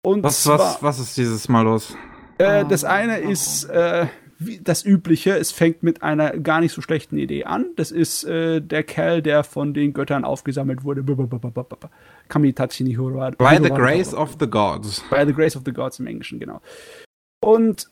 [0.06, 1.96] Und Was, zwar, was, was ist dieses Mal los?
[2.44, 4.08] Äh, das eine ist äh,
[4.40, 5.38] wie das Übliche.
[5.38, 7.68] Es fängt mit einer gar nicht so schlechten Idee an.
[7.76, 11.04] Das ist äh, der Kerl, der von den Göttern aufgesammelt wurde.
[12.28, 15.04] Kamitachi ni By the grace of the gods.
[15.10, 16.62] By the Grace of the Gods im Englischen, genau.
[17.44, 17.90] Und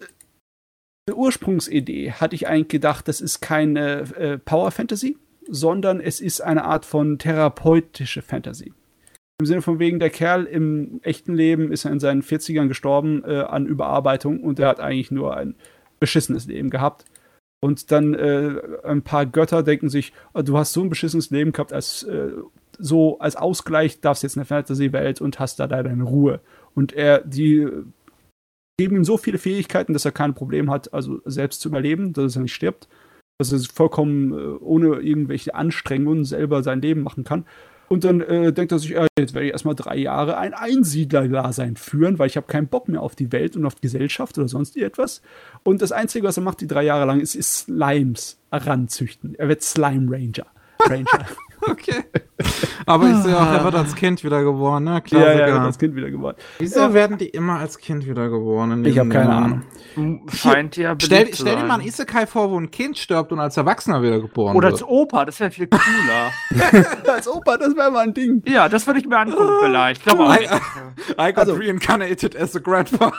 [1.09, 5.17] die Ursprungsidee hatte ich eigentlich gedacht, das ist keine äh, Power Fantasy,
[5.49, 8.73] sondern es ist eine Art von therapeutische Fantasy.
[9.41, 13.23] Im Sinne von wegen, der Kerl im echten Leben ist er in seinen 40ern gestorben
[13.25, 15.55] äh, an Überarbeitung und er hat eigentlich nur ein
[15.99, 17.05] beschissenes Leben gehabt.
[17.59, 21.53] Und dann äh, ein paar Götter denken sich, oh, du hast so ein beschissenes Leben
[21.53, 22.33] gehabt, als äh,
[22.77, 26.39] so als Ausgleich darfst jetzt in der Fantasy-Welt und hast da deine Ruhe.
[26.75, 27.67] Und er, die
[28.77, 32.35] geben ihm so viele Fähigkeiten, dass er kein Problem hat, also selbst zu überleben, dass
[32.35, 32.87] er nicht stirbt,
[33.39, 37.45] dass er vollkommen äh, ohne irgendwelche Anstrengungen selber sein Leben machen kann.
[37.91, 41.75] Und dann äh, denkt er sich, äh, jetzt werde ich erstmal drei Jahre ein Einsiedlerdasein
[41.75, 44.47] führen, weil ich habe keinen Bock mehr auf die Welt und auf die Gesellschaft oder
[44.47, 45.21] sonst irgendwas.
[45.63, 49.35] Und das Einzige, was er macht, die drei Jahre lang, ist, ist Slimes heranzüchten.
[49.35, 50.45] Er wird Slime Ranger.
[50.79, 51.25] Ranger.
[51.69, 52.03] Okay.
[52.85, 54.91] Aber ich sehe auch, er wird als Kind wiedergeboren, ne?
[54.93, 55.33] ja, Klassiker.
[55.33, 56.37] ja, er wird als Kind wieder geworden.
[56.57, 58.83] Wieso werden die immer als Kind wiedergeboren?
[58.85, 59.29] Ich habe keine?
[59.29, 59.61] Ahnung.
[60.33, 63.57] Scheint ja Stell, stell dir mal ein Isekai vor, wo ein Kind stirbt und als
[63.57, 64.81] Erwachsener wiedergeboren Oder wird.
[64.81, 67.11] als Opa, das wäre viel cooler.
[67.13, 68.41] Als Opa, das wäre mal ein Ding.
[68.47, 70.01] ja, das würde ich mir angucken vielleicht.
[70.01, 70.35] Ich glaube auch.
[70.35, 70.45] I,
[71.19, 73.11] I got Also- reincarnated as a grandpa.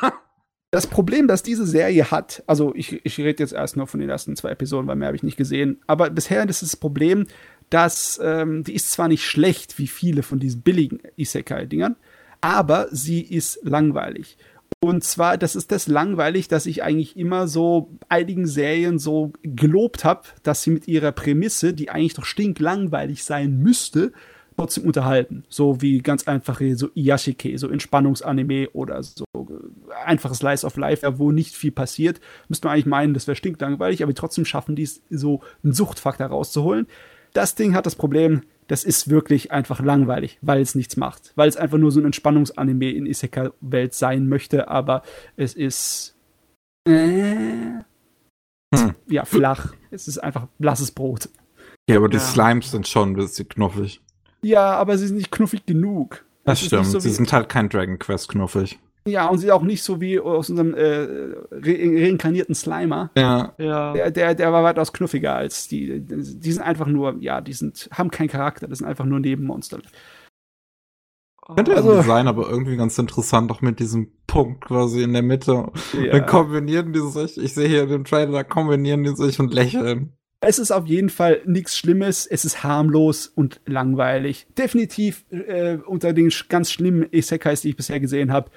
[0.74, 4.09] Das Problem, das diese Serie hat, also ich, ich rede jetzt erst nur von den
[4.09, 7.26] ersten zwei Episoden, weil mehr habe ich nicht gesehen, aber bisher ist das Problem,
[7.72, 11.96] dass ähm, die ist zwar nicht schlecht wie viele von diesen billigen Isekai-Dingern,
[12.42, 14.36] aber sie ist langweilig.
[14.80, 20.04] Und zwar, das ist das langweilig, dass ich eigentlich immer so einigen Serien so gelobt
[20.04, 24.12] habe, dass sie mit ihrer Prämisse, die eigentlich doch stinklangweilig sein müsste,
[24.56, 25.44] trotzdem unterhalten.
[25.48, 31.18] So wie ganz einfache so Iyashike, so Entspannungsanime oder so äh, einfaches Slice of Life,
[31.18, 32.20] wo nicht viel passiert.
[32.48, 36.26] Müsste man eigentlich meinen, das wäre stinklangweilig, aber trotzdem schaffen die es, so einen Suchtfaktor
[36.26, 36.86] rauszuholen.
[37.33, 41.33] Das Ding hat das Problem, das ist wirklich einfach langweilig, weil es nichts macht.
[41.35, 45.03] Weil es einfach nur so ein Entspannungsanime in Isekai-Welt sein möchte, aber
[45.37, 46.14] es ist.
[46.89, 47.83] Äh,
[48.74, 48.95] Hm.
[49.07, 49.74] Ja, flach.
[49.91, 51.28] Es ist einfach blasses Brot.
[51.91, 52.22] Ja, aber die Ja.
[52.22, 54.01] Slimes sind schon ein bisschen knuffig.
[54.43, 56.24] Ja, aber sie sind nicht knuffig genug.
[56.45, 56.87] Das ist stimmt.
[56.87, 58.78] so Sie sind halt kein Dragon Quest knuffig.
[59.07, 60.84] Ja, und sie auch nicht so wie aus unserem äh,
[61.50, 63.11] re reinkarnierten Slimer.
[63.16, 63.53] Ja.
[63.59, 63.92] Ja.
[63.94, 66.00] Der, der, der war weitaus knuffiger als die.
[66.00, 69.80] Die sind einfach nur, ja, die sind, haben keinen Charakter, das sind einfach nur Nebenmonster.
[71.57, 75.70] Könnte Also- sein, aber irgendwie ganz interessant, auch mit diesem Punkt quasi in der Mitte.
[76.00, 76.12] Ja.
[76.12, 79.53] Dann kombinieren die sich, ich sehe hier in dem Trailer, da kombinieren die sich und
[79.53, 80.12] lächeln.
[80.44, 84.46] Es ist auf jeden Fall nichts Schlimmes, es ist harmlos und langweilig.
[84.57, 88.50] Definitiv äh, unter den ganz schlimmen Isekais, die ich bisher gesehen habe,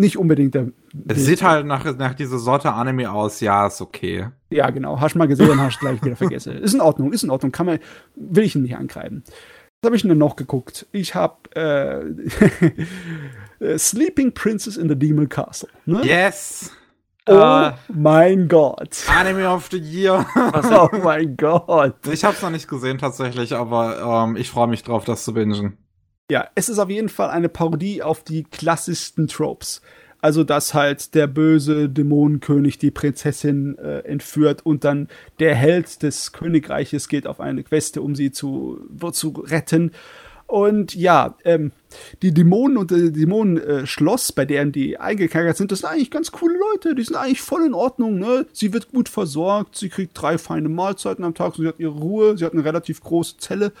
[0.00, 0.68] nicht unbedingt der.
[1.08, 4.28] Es sieht halt nach, nach dieser Sorte Anime aus, ja, ist okay.
[4.50, 4.98] Ja, genau.
[5.00, 6.56] Hast mal gesehen, hast gleich wieder vergessen.
[6.58, 7.52] Ist in Ordnung, ist in Ordnung.
[7.52, 7.78] Kann man,
[8.16, 9.22] will ich ihn nicht angreifen.
[9.82, 10.86] Was habe ich denn noch geguckt?
[10.92, 11.36] Ich habe
[13.60, 15.68] äh, Sleeping Princess in the Demon Castle.
[15.86, 16.02] Ne?
[16.04, 16.70] Yes!
[17.26, 17.72] Oh Äh.
[17.92, 19.04] mein Gott.
[19.08, 20.26] Anime of the Year.
[20.34, 21.94] Oh mein Gott.
[22.10, 25.76] Ich hab's noch nicht gesehen tatsächlich, aber ähm, ich freue mich drauf, das zu bingen.
[26.30, 29.82] Ja, es ist auf jeden Fall eine Parodie auf die klassischsten Tropes.
[30.22, 35.08] Also, dass halt der böse Dämonenkönig die Prinzessin äh, entführt und dann
[35.40, 38.78] der Held des Königreiches geht auf eine Queste, um sie zu,
[39.12, 39.92] zu retten.
[40.46, 41.72] Und ja, ähm,
[42.22, 46.58] die Dämonen und das Dämonenschloss, bei deren die eingekerkert sind, das sind eigentlich ganz coole
[46.58, 46.94] Leute.
[46.94, 48.18] Die sind eigentlich voll in Ordnung.
[48.18, 48.46] Ne?
[48.52, 52.36] Sie wird gut versorgt, sie kriegt drei feine Mahlzeiten am Tag, sie hat ihre Ruhe,
[52.36, 53.72] sie hat eine relativ große Zelle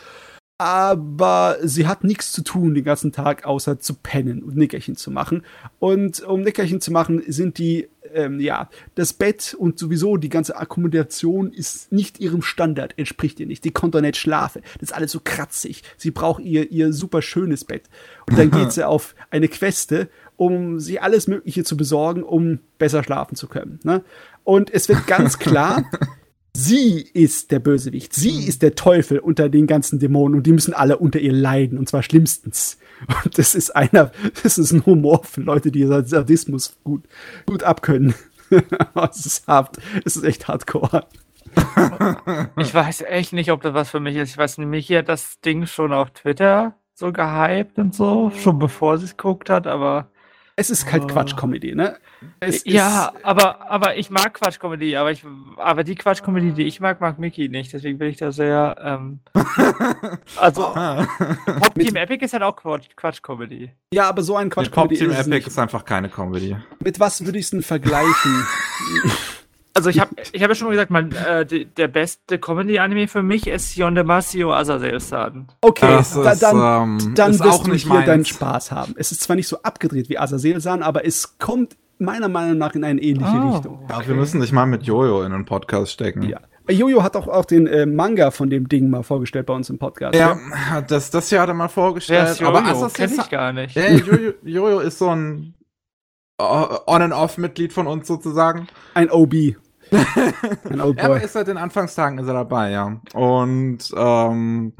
[0.60, 5.10] aber sie hat nichts zu tun den ganzen Tag, außer zu pennen und Nickerchen zu
[5.10, 5.42] machen.
[5.78, 10.58] Und um Nickerchen zu machen, sind die, ähm, ja, das Bett und sowieso die ganze
[10.58, 13.64] Akkommodation ist nicht ihrem Standard, entspricht ihr nicht.
[13.64, 14.60] Die konnte nicht schlafen.
[14.74, 15.82] Das ist alles so kratzig.
[15.96, 17.84] Sie braucht ihr, ihr super schönes Bett.
[18.28, 23.02] Und dann geht sie auf eine Queste, um sie alles Mögliche zu besorgen, um besser
[23.02, 23.80] schlafen zu können.
[23.82, 24.04] Ne?
[24.44, 25.86] Und es wird ganz klar,
[26.56, 28.12] Sie ist der Bösewicht.
[28.12, 31.78] Sie ist der Teufel unter den ganzen Dämonen und die müssen alle unter ihr leiden
[31.78, 32.78] und zwar schlimmstens.
[33.24, 37.04] Und das ist einer, das ist ein Humor für Leute, die Sadismus gut,
[37.46, 38.14] gut abkönnen.
[38.50, 39.78] es ist hart.
[40.04, 41.06] Es ist echt hardcore.
[42.58, 44.30] Ich weiß echt nicht, ob das was für mich ist.
[44.30, 48.58] Ich weiß nämlich, hier hat das Ding schon auf Twitter so gehypt und so, schon
[48.58, 50.10] bevor sie es geguckt hat, aber.
[50.60, 51.06] Es ist halt Oh.
[51.06, 51.96] Quatsch-Comedy, ne?
[52.38, 55.24] Es ja, ist, aber, aber ich mag Quatsch-Comedy, aber ich,
[55.56, 57.72] aber die Quatsch-Comedy, die ich mag, mag Mickey nicht.
[57.72, 59.20] Deswegen bin ich da sehr, ähm,
[60.36, 61.06] also, Ah.
[61.46, 63.70] Pop Team Epic ist halt auch Quatsch- Quatsch-Comedy.
[63.94, 65.46] ja, aber so ein Pop Quatsch-Comedy Team ist es Epic nicht.
[65.46, 66.56] ist einfach keine Comedy.
[66.84, 68.46] Mit was würde ich es denn vergleichen?
[69.74, 73.06] Also ich habe ich hab ja schon mal gesagt, mein, äh, die, der beste Comedy-Anime
[73.08, 75.46] für mich ist Yondemasio Azazel-san.
[75.60, 76.56] Okay, Das da, ist, dann,
[77.00, 78.28] ähm, dann ist wirst auch du nicht hier deinen meins.
[78.28, 78.94] Spaß haben.
[78.96, 82.82] Es ist zwar nicht so abgedreht wie Azazel-san, aber es kommt meiner Meinung nach in
[82.82, 83.50] eine ähnliche Oh.
[83.52, 83.86] Richtung.
[83.88, 86.22] Ja, wir müssen dich mal mit Jojo in den Podcast stecken.
[86.22, 86.40] Ja.
[86.68, 89.78] Jojo hat auch, auch den äh, Manga von dem Ding mal vorgestellt bei uns im
[89.78, 90.14] Podcast.
[90.14, 90.38] Ja,
[90.88, 92.28] das, das hier hat er mal vorgestellt.
[92.30, 92.70] ist aber Jojo?
[92.70, 93.74] Assassin's Kenn ich gar nicht.
[93.76, 95.59] Ja, Jojo, Jojo ist so ein äh,
[96.40, 98.68] On-and-Off-Mitglied von uns sozusagen.
[98.94, 99.56] Ein OB.
[100.70, 101.22] Ein Old Boy.
[101.22, 103.00] ist seit den Anfangstagen ist er dabei, ja.
[103.12, 104.72] Und ähm,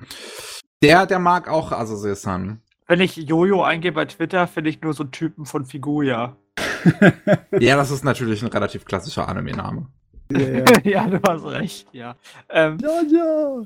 [0.83, 2.61] der, der mag auch Azazel-san.
[2.87, 6.37] Wenn ich Jojo eingebe bei Twitter, finde ich nur so Typen von Figuya.
[7.59, 9.87] ja, das ist natürlich ein relativ klassischer Anime-Name.
[10.33, 10.65] Ja, ja.
[10.85, 12.17] ja, du hast recht, ja.
[12.49, 13.63] Ähm, ja, ja.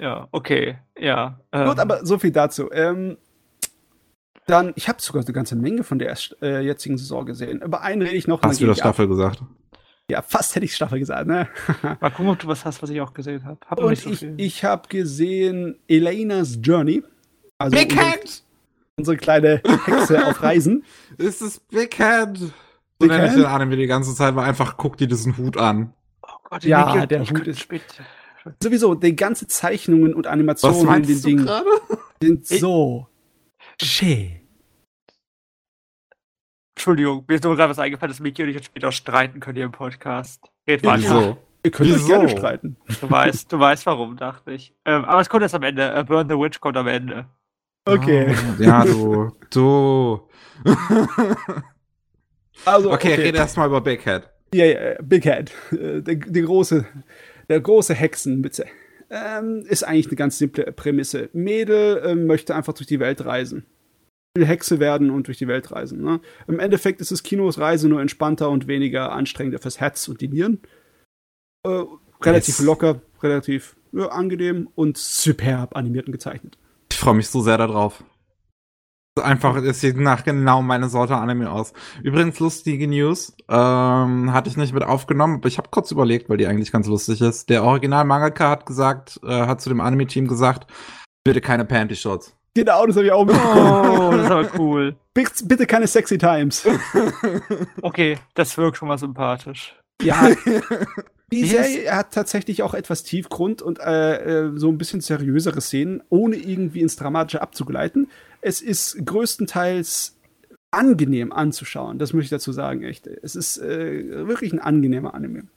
[0.00, 1.38] ja, okay, ja.
[1.52, 2.70] Ähm, Gut, aber so viel dazu.
[2.72, 3.16] Ähm,
[4.46, 7.60] dann, ich habe sogar eine ganze Menge von der erst, äh, jetzigen Saison gesehen.
[7.62, 8.42] Über einen rede ich noch.
[8.42, 8.94] Hast du das ich ab.
[8.94, 9.42] Staffel gesagt?
[10.10, 11.48] Ja, fast hätte ich Staffel gesagt, ne?
[12.00, 13.58] Mal gucken, ob du was hast, was ich auch gesehen habe.
[13.66, 14.34] Hab Und nicht so ich, viel.
[14.38, 17.04] ich habe gesehen Elena's Journey.
[17.58, 18.42] Also Big unsere, Hand!
[18.96, 20.84] unsere kleine Hexe auf Reisen.
[21.16, 22.38] Ist es Big Hand?
[22.38, 22.50] So
[22.98, 25.92] Big nenne ich den Anime die ganze Zeit, weil einfach guck dir diesen Hut an.
[26.22, 27.82] oh Gott, Ja, Niki, der Hut ist- spät-
[28.62, 31.66] Sowieso, die ganze Zeichnungen und Animationen in meinst den du Dingen gerade?
[32.22, 33.06] sind so
[33.86, 34.40] schön.
[36.74, 39.56] Entschuldigung, mir ist nur gerade was eingefallen, dass Miki und ich uns später streiten können
[39.56, 40.50] hier im Podcast.
[40.66, 41.02] Red weiter.
[41.02, 41.36] Wieso?
[41.62, 42.08] Ihr könnt euch Wieso?
[42.08, 42.76] gerne streiten.
[43.00, 44.74] Du weißt, du weißt warum, dachte ich.
[44.86, 45.92] Ähm, aber es kommt erst am Ende.
[45.92, 47.26] Äh, Burn the Witch kommt am Ende.
[47.84, 48.34] Okay.
[48.34, 49.30] Ah, ja, du.
[49.50, 50.28] Du.
[52.64, 53.22] Also, okay, okay.
[53.22, 54.28] rede erstmal über Big Head.
[54.54, 55.50] Ja, ja, Big Head.
[55.72, 56.86] Äh, der, der große,
[57.48, 58.66] der große Hexenmütze.
[59.10, 61.30] Ähm, ist eigentlich eine ganz simple Prämisse.
[61.32, 63.66] Mädel ähm, möchte einfach durch die Welt reisen.
[64.36, 66.02] Will Hexe werden und durch die Welt reisen.
[66.02, 66.20] Ne?
[66.46, 70.28] Im Endeffekt ist das Kinos Reise nur entspannter und weniger anstrengender fürs Herz und die
[70.28, 70.60] Nieren.
[71.66, 71.82] Äh,
[72.22, 72.64] relativ yes.
[72.64, 76.56] locker, relativ ja, angenehm und superb animiert und gezeichnet.
[76.92, 78.04] Ich freue mich so sehr darauf.
[79.20, 81.72] Einfach, es sieht nach genau meine Sorte Anime aus.
[82.02, 86.36] Übrigens, lustige News, ähm, hatte ich nicht mit aufgenommen, aber ich habe kurz überlegt, weil
[86.36, 87.48] die eigentlich ganz lustig ist.
[87.50, 90.70] Der Original-Mangaka hat gesagt, äh, hat zu dem Anime-Team gesagt,
[91.24, 92.36] bitte keine Panty-Shots.
[92.54, 94.00] Genau, das habe ich auch mitbekommen.
[94.00, 94.96] Oh, das ist aber cool.
[95.14, 96.66] Bitte, bitte keine sexy Times.
[97.82, 99.74] okay, das wirkt schon mal sympathisch.
[100.02, 100.28] Ja,
[101.32, 106.00] die Serie hat tatsächlich auch etwas Tiefgrund und äh, äh, so ein bisschen seriösere Szenen,
[106.08, 108.08] ohne irgendwie ins Dramatische abzugleiten.
[108.42, 110.16] Es ist größtenteils
[110.70, 113.06] angenehm anzuschauen, das möchte ich dazu sagen, echt.
[113.06, 115.48] Es ist äh, wirklich ein angenehmer Anime.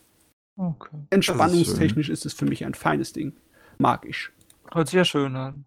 [0.57, 0.95] Okay.
[1.09, 3.33] Entspannungstechnisch ist, ist es für mich ein feines Ding.
[3.77, 4.29] Mag ich.
[4.71, 5.65] Hört sich ja schön an.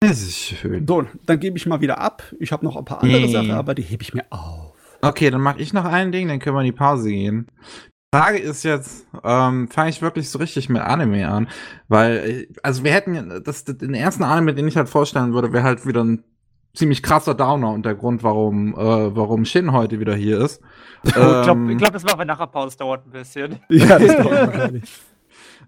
[0.00, 0.86] Das ist schön.
[0.86, 2.22] So, dann gebe ich mal wieder ab.
[2.38, 3.32] Ich habe noch ein paar andere nee.
[3.32, 4.74] Sachen, aber die hebe ich mir auf.
[5.00, 7.48] Okay, dann mache ich noch ein Ding, dann können wir in die Pause gehen.
[8.14, 11.48] Die Frage ist jetzt, ähm, fange ich wirklich so richtig mit Anime an?
[11.88, 15.64] Weil, äh, also wir hätten, das, den ersten Anime, den ich halt vorstellen würde, wäre
[15.64, 16.22] halt wieder ein
[16.74, 20.62] ziemlich krasser Downer und der Grund, warum, äh, warum Shin heute wieder hier ist.
[21.02, 23.58] ich glaube, ähm, glaub, das machen wir nach der Pause, dauert ein bisschen.
[23.68, 25.00] Ja, das dauert gar nicht.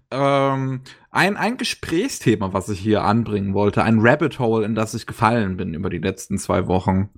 [0.09, 0.81] Ähm,
[1.11, 5.57] ein, ein Gesprächsthema, was ich hier anbringen wollte, ein Rabbit Hole, in das ich gefallen
[5.57, 7.09] bin über die letzten zwei Wochen.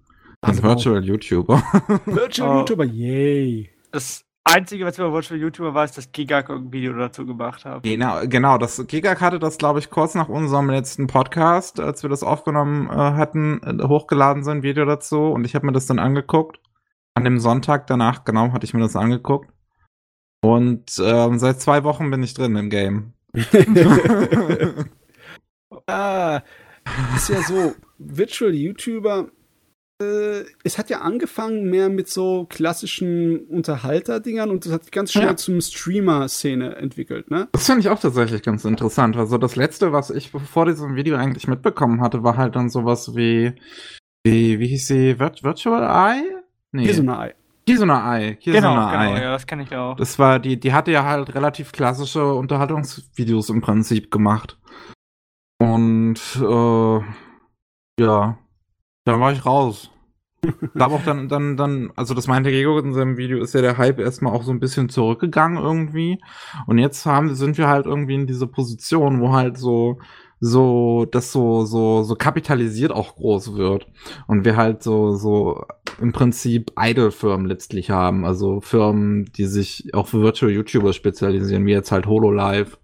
[0.41, 1.61] Also Virtual YouTuber.
[2.05, 2.59] Virtual oh.
[2.59, 3.69] YouTuber, yay.
[3.91, 7.83] Das Einzige, was ich über Virtual YouTuber weiß, dass Gigak ein Video dazu gemacht hat.
[7.83, 8.57] Genau, genau.
[8.57, 12.89] Das, Gigak hatte das, glaube ich, kurz nach unserem letzten Podcast, als wir das aufgenommen
[12.89, 15.27] äh, hatten, äh, hochgeladen, sein Video dazu.
[15.27, 16.59] Und ich habe mir das dann angeguckt.
[17.13, 19.51] An dem Sonntag danach, genau, hatte ich mir das angeguckt.
[20.41, 23.13] Und ähm, seit zwei Wochen bin ich drin im Game.
[25.87, 26.41] ah,
[27.15, 29.27] ist ja so, Virtual YouTuber
[30.01, 35.35] es hat ja angefangen mehr mit so klassischen Unterhalter-Dingern und das hat ganz schnell ja.
[35.35, 37.49] zum Streamer-Szene entwickelt, ne?
[37.51, 39.17] Das finde ich auch tatsächlich ganz interessant.
[39.17, 43.13] Also das letzte, was ich vor diesem Video eigentlich mitbekommen hatte, war halt dann sowas
[43.15, 43.55] wie,
[44.23, 46.23] wie, wie hieß sie, Virt Virtual Eye?
[46.71, 46.85] Nee.
[46.85, 47.33] Kisuna Eye.
[47.65, 48.35] Kisuna Eye.
[48.37, 49.07] Kisuna genau, Eye.
[49.09, 49.97] genau, ja, das kenne ich auch.
[49.97, 54.57] Das war, die, die hatte ja halt relativ klassische Unterhaltungsvideos im Prinzip gemacht.
[55.61, 56.99] Und, äh,
[58.01, 58.37] ja,
[59.11, 59.91] dann war ich raus.
[60.73, 63.77] da auch dann, dann, dann, also das meinte Gego in seinem Video, ist ja der
[63.77, 66.19] Hype erstmal auch so ein bisschen zurückgegangen irgendwie.
[66.65, 69.99] Und jetzt haben, sind wir halt irgendwie in dieser Position, wo halt so,
[70.39, 73.87] so, das so, so, so kapitalisiert auch groß wird.
[74.27, 75.65] Und wir halt so, so
[75.99, 78.25] im Prinzip Idol-Firmen letztlich haben.
[78.25, 82.77] Also Firmen, die sich auch für Virtual YouTuber spezialisieren, wie jetzt halt HoloLive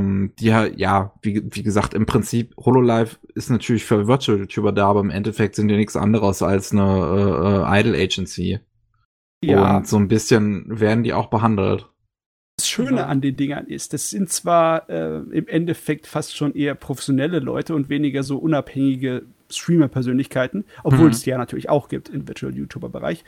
[0.00, 4.88] ähm, die ja, wie, wie gesagt, im Prinzip HoloLive ist natürlich für Virtual YouTuber da,
[4.88, 8.60] aber im Endeffekt sind die nichts anderes als eine äh, äh, Idol Agency.
[9.42, 9.78] Ja.
[9.78, 11.88] Und so ein bisschen werden die auch behandelt.
[12.58, 16.74] Das Schöne an den Dingern ist, das sind zwar äh, im Endeffekt fast schon eher
[16.74, 21.12] professionelle Leute und weniger so unabhängige Streamer-Persönlichkeiten, obwohl mhm.
[21.12, 23.24] es die ja natürlich auch gibt im Virtual YouTuber-Bereich.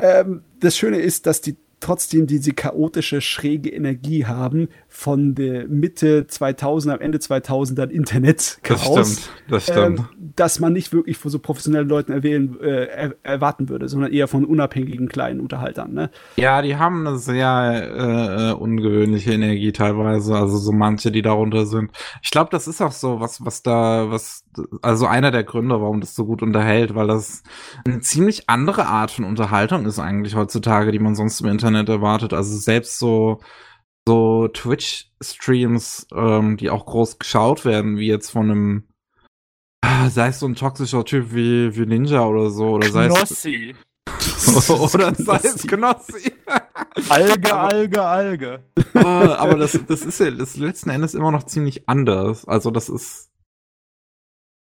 [0.00, 6.26] Ähm, das Schöne ist, dass die trotzdem diese chaotische, schräge Energie haben von der Mitte
[6.26, 9.98] 2000, am Ende 2000 dann Internet Das stimmt, das stimmt.
[9.98, 14.12] Ähm, dass man nicht wirklich von so professionellen Leuten erwählen, äh, er, erwarten würde, sondern
[14.12, 15.92] eher von unabhängigen kleinen Unterhaltern.
[15.92, 16.10] Ne?
[16.36, 21.66] Ja, die haben eine sehr äh, äh, ungewöhnliche Energie teilweise, also so manche, die darunter
[21.66, 21.90] sind.
[22.22, 24.44] Ich glaube, das ist auch so, was, was da, was,
[24.82, 27.42] also einer der Gründe, warum das so gut unterhält, weil das
[27.86, 32.32] eine ziemlich andere Art von Unterhaltung ist eigentlich heutzutage, die man sonst im Internet erwartet.
[32.32, 33.40] Also selbst so,
[34.06, 38.88] so Twitch-Streams, ähm, die auch groß geschaut werden, wie jetzt von einem,
[39.82, 43.74] ah, sei es so ein toxischer Typ wie, wie Ninja oder so, oder sei Knossi.
[44.08, 44.70] es.
[44.70, 46.32] oder sei es Knossi.
[47.08, 48.64] Alge, Alge, Alge.
[48.94, 52.46] aber, aber das, das ist ja das letzten Endes immer noch ziemlich anders.
[52.46, 53.31] Also das ist.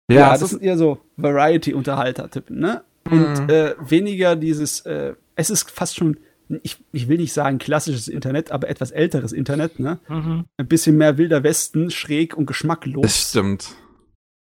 [0.09, 2.83] Ja, ja das, das sind eher so Variety-Unterhalter-Typen, ne?
[3.09, 3.49] Und mhm.
[3.49, 6.17] äh, weniger dieses, äh, es ist fast schon
[6.63, 9.99] ich, ich will nicht sagen klassisches Internet, aber etwas älteres Internet, ne?
[10.07, 10.45] Mhm.
[10.57, 13.03] Ein bisschen mehr wilder Westen, schräg und geschmacklos.
[13.03, 13.75] Das stimmt.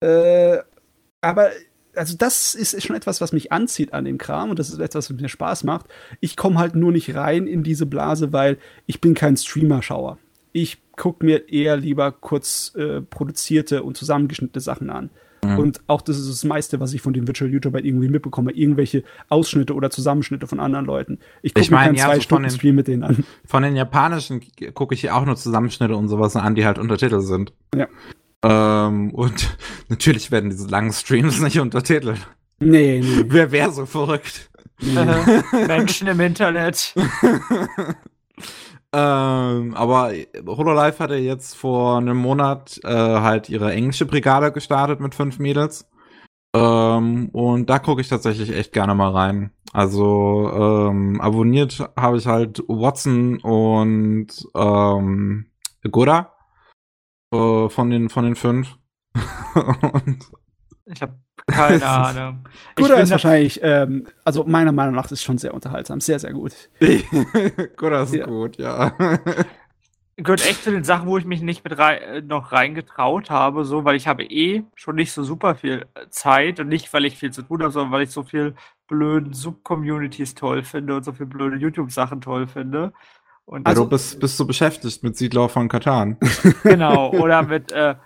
[0.00, 0.58] Äh,
[1.22, 1.50] aber
[1.96, 5.10] also das ist schon etwas, was mich anzieht an dem Kram und das ist etwas,
[5.10, 5.86] was mir Spaß macht.
[6.20, 10.18] Ich komme halt nur nicht rein in diese Blase, weil ich bin kein Streamer-Schauer.
[10.52, 15.10] Ich gucke mir eher lieber kurz äh, produzierte und zusammengeschnittene Sachen an.
[15.44, 15.58] Mhm.
[15.58, 18.52] Und auch das ist das meiste, was ich von den Virtual YouTubern irgendwie mitbekomme.
[18.52, 21.18] Irgendwelche Ausschnitte oder Zusammenschnitte von anderen Leuten.
[21.42, 23.24] Ich gucke mir keinen ja, zwei so Stunden den, Stream mit denen an.
[23.44, 24.42] Von den japanischen
[24.74, 27.52] gucke ich hier auch nur Zusammenschnitte und sowas an, die halt Untertitel sind.
[27.74, 27.88] Ja.
[28.42, 29.56] Ähm, und
[29.88, 32.26] natürlich werden diese langen Streams nicht untertitelt.
[32.60, 33.24] Nee, nee.
[33.28, 34.50] Wer wäre so verrückt?
[35.66, 36.94] Menschen im Internet.
[38.96, 40.12] Ähm, aber
[40.46, 45.90] Hololive hatte jetzt vor einem Monat äh, halt ihre englische Brigade gestartet mit fünf Mädels.
[46.54, 49.50] Ähm, und da gucke ich tatsächlich echt gerne mal rein.
[49.72, 55.46] Also ähm, abonniert habe ich halt Watson und ähm,
[55.90, 56.32] Goda
[57.32, 58.78] äh, von den von den fünf.
[60.86, 62.44] ich habe keine Ahnung.
[62.76, 66.00] Guda ist wahrscheinlich, ähm, also meiner Meinung nach ist schon sehr unterhaltsam.
[66.00, 66.52] Sehr, sehr gut.
[67.76, 68.26] Guda ist ja.
[68.26, 68.96] gut, ja.
[70.16, 73.64] Gehört echt zu den Sachen, wo ich mich nicht mit rein, äh, noch reingetraut habe,
[73.64, 77.04] so, weil ich habe eh schon nicht so super viel äh, Zeit und nicht, weil
[77.04, 78.54] ich viel zu tun habe, sondern weil ich so viel
[78.86, 82.92] blöden Sub-Communities toll finde und so viel blöde YouTube-Sachen toll finde.
[83.44, 86.16] Und also bist, bist du beschäftigt mit Siedler von Katan.
[86.62, 87.96] Genau, oder mit äh,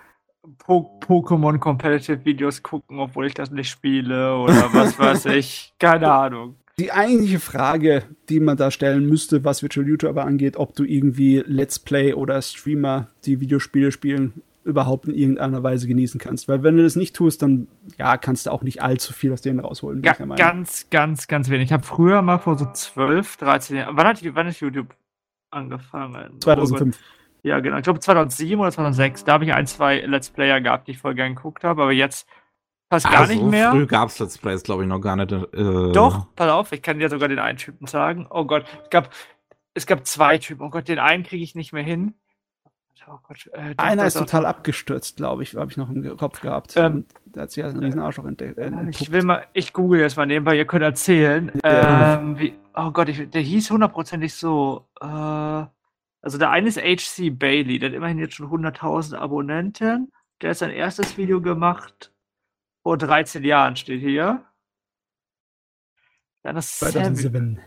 [0.59, 5.75] po Pokémon Competitive Videos gucken, obwohl ich das nicht spiele oder was weiß ich.
[5.79, 6.57] Keine Ahnung.
[6.79, 11.43] Die eigentliche Frage, die man da stellen müsste, was Virtual YouTuber angeht, ob du irgendwie
[11.45, 16.47] Let's Play oder Streamer, die Videospiele spielen, überhaupt in irgendeiner Weise genießen kannst.
[16.47, 17.67] Weil wenn du das nicht tust, dann
[17.99, 20.03] ja, kannst du auch nicht allzu viel aus denen rausholen.
[20.03, 21.67] Ga ganz, ganz, ganz wenig.
[21.67, 24.95] Ich habe früher mal vor so 12, 13 Jahren, wann hat, wann ist YouTube
[25.51, 26.41] angefangen?
[26.41, 26.97] 2005.
[27.43, 27.77] Ja, genau.
[27.77, 30.99] Ich glaube 2007 oder 2006, da habe ich ein, zwei Let's Player gehabt, die ich
[30.99, 32.29] voll gern geguckt habe, aber jetzt
[32.91, 33.71] fast gar also, nicht mehr.
[33.71, 35.33] Früh gab es Let's Plays, glaube ich, noch gar nicht.
[35.33, 38.27] Äh Doch, pass auf, ich kann dir sogar den einen Typen sagen.
[38.31, 39.11] Oh Gott, es gab,
[39.75, 40.67] es gab zwei Typen.
[40.67, 42.15] Oh Gott, den einen kriege ich nicht mehr hin.
[43.11, 46.77] Oh Gott, äh, Einer ist total abgestürzt, glaube ich, habe ich noch im Kopf gehabt.
[46.77, 48.59] Ähm, da hat sich ja einen riesen Arschloch entdeckt.
[48.59, 51.51] Äh, ich will mal, ich google jetzt mal nebenbei, ihr könnt erzählen.
[51.65, 52.19] Ja.
[52.19, 54.85] Ähm, wie, oh Gott, ich, der hieß hundertprozentig so.
[55.01, 55.65] Äh,
[56.21, 60.13] also der eine ist HC Bailey, der hat immerhin jetzt schon 100.000 Abonnenten.
[60.41, 62.13] Der hat sein erstes Video gemacht
[62.83, 64.45] vor 13 Jahren, steht hier.
[66.43, 67.61] Dann ist 2007.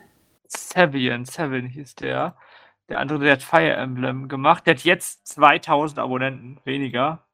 [0.48, 1.26] Seven.
[1.26, 2.36] Seven hieß der.
[2.90, 4.66] Der andere, der hat Fire Emblem gemacht.
[4.66, 7.26] Der hat jetzt 2000 Abonnenten weniger.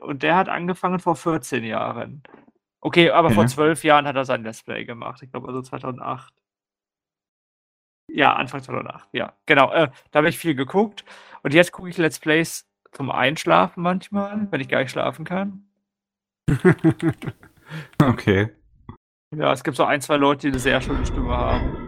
[0.00, 2.22] Und der hat angefangen vor 14 Jahren.
[2.80, 3.34] Okay, aber ja.
[3.34, 5.22] vor 12 Jahren hat er sein Let's Play gemacht.
[5.22, 6.32] Ich glaube also 2008.
[8.08, 9.32] Ja, Anfang 2008, ja.
[9.46, 11.04] Genau, äh, da habe ich viel geguckt.
[11.42, 15.66] Und jetzt gucke ich Let's Plays zum Einschlafen manchmal, wenn ich gar nicht schlafen kann.
[18.02, 18.50] okay.
[19.34, 21.82] Ja, es gibt so ein, zwei Leute, die eine sehr schöne Stimme haben.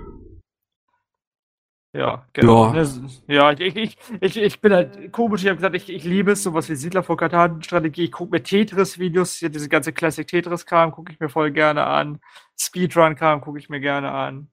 [1.95, 2.75] Ja, genau.
[2.75, 2.85] Ja,
[3.29, 5.43] ja ich, ich, ich, ich bin halt komisch.
[5.43, 8.05] Ich habe gesagt, ich, ich liebe es, sowas wie Siedler vor Katan-Strategie.
[8.05, 12.21] Ich gucke mir Tetris-Videos, diese ganze Classic Tetris-Kram gucke ich mir voll gerne an.
[12.61, 14.51] Speedrun-Kram gucke ich mir gerne an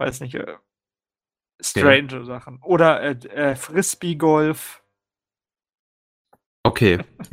[0.00, 0.54] weiß nicht, äh,
[1.60, 2.24] strange ja.
[2.24, 2.58] Sachen.
[2.62, 4.82] Oder äh, äh, Frisbee-Golf.
[6.62, 6.98] Okay.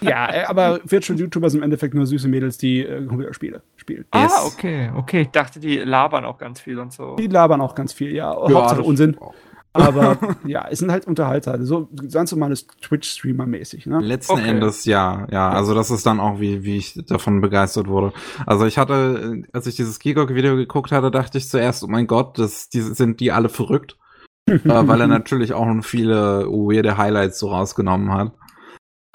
[0.00, 4.06] ja, äh, aber Virtual YouTuber sind im Endeffekt nur süße Mädels, die äh, Computerspiele spielen.
[4.12, 4.54] Ah, yes.
[4.54, 5.22] okay, okay.
[5.22, 7.16] Ich dachte, die labern auch ganz viel und so.
[7.16, 8.32] Die labern auch ganz viel, ja.
[8.32, 9.18] ja Hauptsache Unsinn.
[9.18, 9.34] Auch.
[9.74, 13.86] Aber ja, es sind halt Unterhalter, so ganz normales Twitch-Streamer-mäßig.
[13.86, 14.00] Ne?
[14.00, 14.48] Letzten okay.
[14.48, 15.50] Endes ja, ja.
[15.50, 18.12] Also das ist dann auch, wie, wie ich davon begeistert wurde.
[18.46, 22.38] Also ich hatte, als ich dieses Gigok-Video geguckt hatte, dachte ich zuerst, oh mein Gott,
[22.38, 23.98] das, die, sind die alle verrückt?
[24.46, 28.32] äh, weil er natürlich auch noch viele weirde Highlights so rausgenommen hat.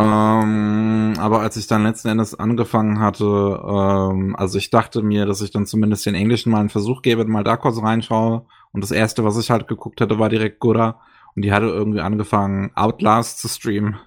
[0.01, 5.41] Ähm, aber als ich dann letzten Endes angefangen hatte, ähm, also ich dachte mir, dass
[5.41, 8.45] ich dann zumindest den Englischen mal einen Versuch gebe, mal da kurz reinschaue.
[8.71, 11.01] Und das erste, was ich halt geguckt hatte, war direkt Gura.
[11.35, 13.97] Und die hatte irgendwie angefangen, Outlast zu streamen.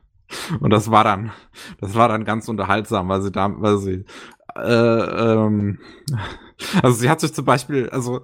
[0.61, 1.33] Und das war dann,
[1.81, 4.05] das war dann ganz unterhaltsam, weil sie da, weil sie,
[4.57, 5.79] äh, ähm,
[6.83, 8.23] also sie hat sich zum Beispiel, also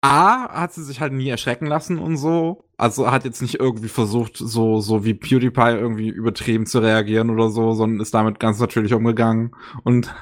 [0.00, 2.64] A, hat sie sich halt nie erschrecken lassen und so.
[2.76, 7.50] Also hat jetzt nicht irgendwie versucht, so, so wie PewDiePie irgendwie übertrieben zu reagieren oder
[7.50, 10.14] so, sondern ist damit ganz natürlich umgegangen und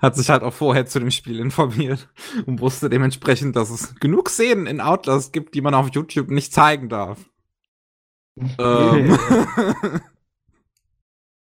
[0.00, 2.08] hat sich halt auch vorher zu dem Spiel informiert
[2.46, 6.52] und wusste dementsprechend, dass es genug Szenen in Outlast gibt, die man auf YouTube nicht
[6.52, 7.18] zeigen darf.
[8.58, 9.18] ähm.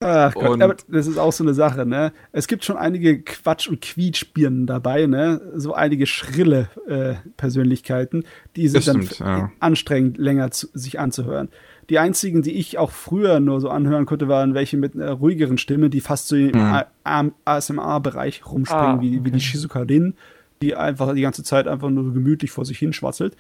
[0.02, 2.11] Ach Gott, und aber das ist auch so eine Sache, ne?
[2.31, 5.41] Es gibt schon einige Quatsch- und Quietschbirnen dabei, ne?
[5.56, 8.26] So einige schrille äh, Persönlichkeiten,
[8.56, 9.52] die sind dann ja.
[9.60, 11.49] anstrengend länger zu, sich anzuhören.
[11.90, 15.57] Die einzigen, die ich auch früher nur so anhören konnte, waren welche mit einer ruhigeren
[15.57, 17.34] Stimme, die fast so im mhm.
[17.44, 19.06] ASMR-Bereich rumspringen, ah, okay.
[19.06, 20.16] wie, wie die Shizuka Rin,
[20.62, 23.36] die einfach die ganze Zeit einfach nur so gemütlich vor sich hin schwatzelt.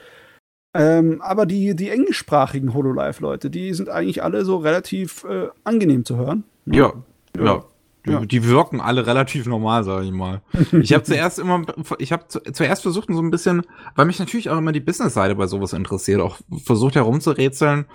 [0.75, 6.17] Ähm, aber die, die englischsprachigen Hololive-Leute, die sind eigentlich alle so relativ äh, angenehm zu
[6.17, 6.43] hören.
[6.65, 6.77] ne?
[6.77, 6.93] Ja,
[7.37, 7.63] ja.
[8.05, 8.25] Die, Ja.
[8.25, 10.41] die wirken alle relativ normal, sage ich mal.
[10.73, 11.63] Ich habe zuerst immer,
[11.97, 13.63] ich habe zu, zuerst versucht, so ein bisschen,
[13.95, 17.85] weil mich natürlich auch immer die Business-Seite bei sowas interessiert, auch versucht herumzurätseln,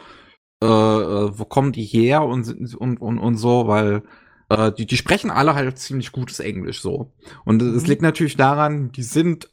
[0.63, 4.03] äh, äh, wo kommen die her und, und, und, und so, weil
[4.49, 7.13] äh, die, die sprechen alle halt ziemlich gutes Englisch so.
[7.45, 7.89] Und es Mhm.
[7.89, 9.49] liegt natürlich daran, die sind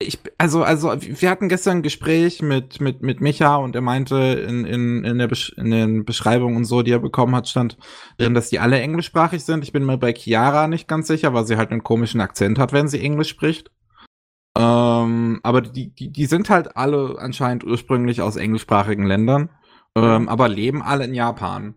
[0.00, 4.16] ich, also, also, wir hatten gestern ein Gespräch mit, mit, mit Micha und er meinte
[4.16, 7.76] in, in, in, der Besch in den Beschreibungen und so, die er bekommen hat, stand
[8.16, 9.64] drin, dass die alle englischsprachig sind.
[9.64, 12.72] Ich bin mir bei Chiara nicht ganz sicher, weil sie halt einen komischen Akzent hat,
[12.72, 13.72] wenn sie Englisch spricht.
[14.56, 19.50] Ähm, aber die, die, die sind halt alle anscheinend ursprünglich aus englischsprachigen Ländern,
[20.02, 21.74] ähm, aber leben alle in Japan.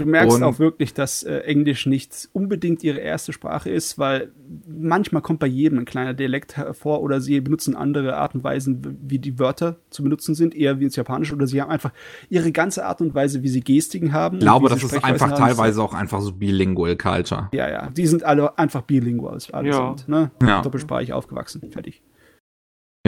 [0.00, 4.30] Du merkst Und- auch wirklich, dass äh, Englisch nicht unbedingt ihre erste Sprache ist, weil
[4.68, 8.96] manchmal kommt bei jedem ein kleiner Dialekt hervor oder sie benutzen andere Art und Weisen,
[9.02, 11.90] wie die Wörter zu benutzen sind, eher wie ins Japanische oder sie haben einfach
[12.30, 14.36] ihre ganze Art und Weise, wie sie Gestiken haben.
[14.36, 15.36] Ich glaube, das ist einfach haben.
[15.38, 17.48] teilweise auch einfach so bilingual Culture.
[17.52, 19.94] Ja, ja, die sind alle einfach bilingual, alle Ja.
[19.96, 20.30] sind, ne?
[20.40, 20.62] Ja.
[20.62, 22.02] Doppelsprachig aufgewachsen, fertig.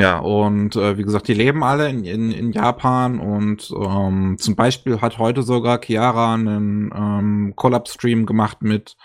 [0.00, 4.56] Ja, und äh, wie gesagt, die leben alle in, in, in Japan und ähm, zum
[4.56, 8.96] Beispiel hat heute sogar Chiara einen ähm, Collab-Stream gemacht mit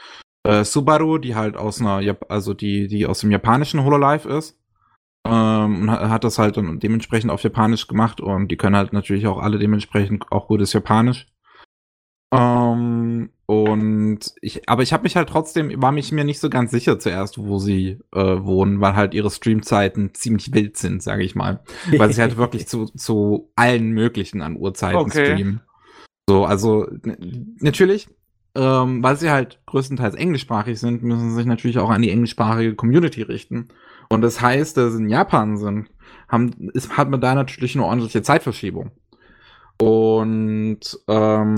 [0.44, 4.58] äh, Subaru, die halt aus einer, Jap also die, die aus dem japanischen Hololive ist.
[5.28, 8.94] Ähm, und ha- hat das halt dann dementsprechend auf Japanisch gemacht und die können halt
[8.94, 11.28] natürlich auch alle dementsprechend auch gutes Japanisch.
[12.38, 16.72] Ähm, und ich, aber ich habe mich halt trotzdem, war mich mir nicht so ganz
[16.72, 21.36] sicher zuerst, wo sie äh, wohnen, weil halt ihre Streamzeiten ziemlich wild sind, sage ich
[21.36, 21.64] mal.
[21.98, 25.26] Weil sie halt wirklich zu, zu allen möglichen an Uhrzeiten Okay.
[25.26, 25.62] streamen.
[26.28, 26.88] So, also
[27.60, 28.08] natürlich,
[28.56, 32.74] ähm, weil sie halt größtenteils englischsprachig sind, müssen sie sich natürlich auch an die englischsprachige
[32.76, 33.68] Community richten.
[34.10, 35.90] Und das heißt, dass sie in Japan sind,
[36.28, 38.92] haben, ist, hat man da natürlich eine ordentliche Zeitverschiebung.
[39.78, 41.56] Und ähm,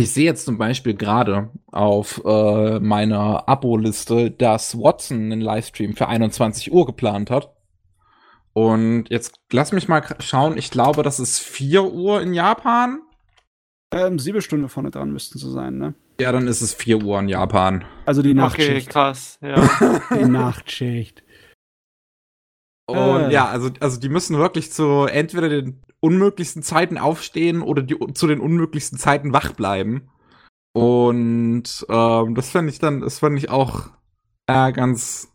[0.00, 6.08] ich sehe jetzt zum Beispiel gerade auf äh, meiner Abo-Liste, dass Watson einen Livestream für
[6.08, 7.54] 21 Uhr geplant hat.
[8.52, 10.56] Und jetzt lass mich mal schauen.
[10.56, 13.00] Ich glaube, das ist 4 Uhr in Japan.
[13.92, 15.94] Ähm, sieben Stunden vorne dran müssten sie sein, ne?
[16.20, 17.84] Ja, dann ist es 4 Uhr in Japan.
[18.06, 18.90] Also die Okay, Nachtschicht.
[18.90, 19.38] krass.
[19.40, 19.56] Ja.
[20.16, 21.22] Die Nachtschicht.
[22.86, 23.32] Und Äh.
[23.32, 28.26] ja, also, also die müssen wirklich zu entweder den unmöglichsten Zeiten aufstehen oder die, zu
[28.26, 30.10] den unmöglichsten Zeiten wach bleiben.
[30.72, 33.90] Und ähm, das fände ich dann, das fand ich auch
[34.46, 35.32] äh, ganz.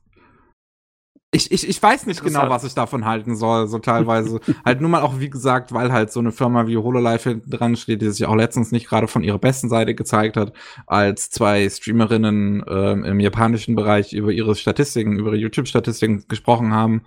[1.35, 4.39] Ich, ich, ich weiß nicht genau, was ich davon halten soll, so teilweise.
[4.65, 7.75] halt nur mal auch, wie gesagt, weil halt so eine Firma wie Hololive hinten dran
[7.75, 10.53] steht, die sich auch letztens nicht gerade von ihrer besten Seite gezeigt hat,
[10.85, 17.01] als zwei Streamerinnen ähm, im japanischen Bereich über ihre Statistiken, über ihre YouTube-Statistiken gesprochen haben,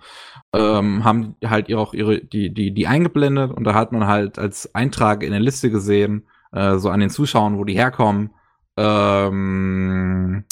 [0.57, 4.39] ähm, haben halt ihr auch ihre, die, die, die eingeblendet und da hat man halt
[4.39, 8.31] als Eintrag in der Liste gesehen, äh, so an den Zuschauern, wo die herkommen,
[8.77, 10.43] ähm,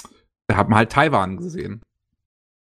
[0.47, 1.81] da hat man halt Taiwan gesehen.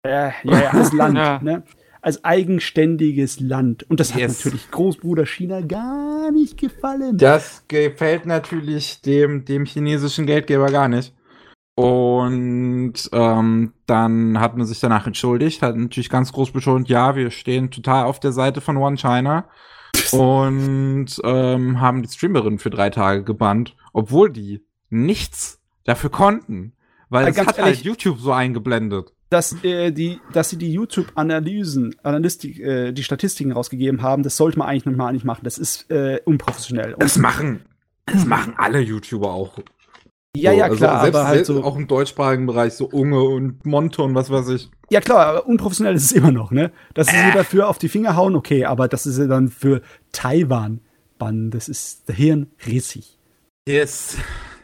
[0.04, 1.40] Ja, ja, ja, als Land, Ja.
[1.42, 1.62] ne?
[2.02, 3.82] Als eigenständiges Land.
[3.90, 4.44] Und das hat Yes.
[4.44, 7.18] natürlich Großbruder China gar nicht gefallen.
[7.18, 11.12] Das gefällt natürlich dem, dem chinesischen Geldgeber gar nicht.
[11.76, 17.30] Und ähm, dann hat man sich danach entschuldigt, hat natürlich ganz groß betont, ja, wir
[17.30, 19.44] stehen total auf der Seite von One China
[20.12, 26.72] und ähm, haben die Streamerin für drei Tage gebannt, obwohl die nichts dafür konnten,
[27.10, 29.12] weil Ja, es hat ehrlich- halt YouTube so eingeblendet.
[29.28, 34.58] dass, äh, die, dass sie die YouTube-Analysen, Analystik, äh, die Statistiken rausgegeben haben, das sollte
[34.58, 35.40] man eigentlich normal nicht machen.
[35.44, 36.94] Das ist äh, unprofessionell.
[36.98, 37.66] Das machen,
[38.06, 39.58] das machen alle YouTuber auch.
[40.42, 41.62] Ja, ja, also klar, selbst, aber halt so.
[41.64, 44.70] auch im deutschsprachigen Bereich, so Unge und Monte und was weiß ich.
[44.90, 46.70] Ja, klar, aber unprofessionell ist es immer noch, ne?
[46.94, 47.32] Dass sie Äh.
[47.34, 49.80] dafür auf die Finger hauen, okay, aber das ist ja dann für
[50.12, 50.80] Taiwan
[51.18, 51.50] bannen.
[51.50, 53.18] Das ist Hirn rissig.
[53.68, 54.16] Yes.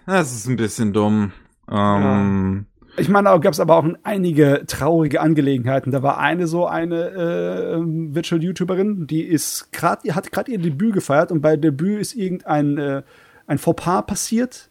[0.07, 1.33] Das ist ein bisschen dumm.
[1.71, 2.67] Ähm,
[2.97, 5.93] Ich meine, da gab es aber auch einige traurige Angelegenheiten.
[5.93, 10.59] Da war eine so eine äh, ähm, Virtual YouTuberin, die ist gerade, hat gerade ihr
[10.59, 13.03] Debüt gefeiert und bei Debüt ist irgendein äh,
[13.47, 14.69] ein Fauxpas passiert.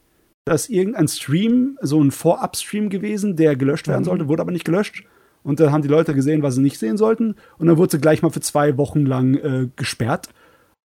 [0.51, 4.65] Da ist irgendein Stream, so ein Vorab-Stream gewesen, der gelöscht werden sollte, wurde aber nicht
[4.65, 5.05] gelöscht.
[5.43, 7.35] Und dann haben die Leute gesehen, was sie nicht sehen sollten.
[7.57, 10.27] Und dann wurde sie gleich mal für zwei Wochen lang äh, gesperrt.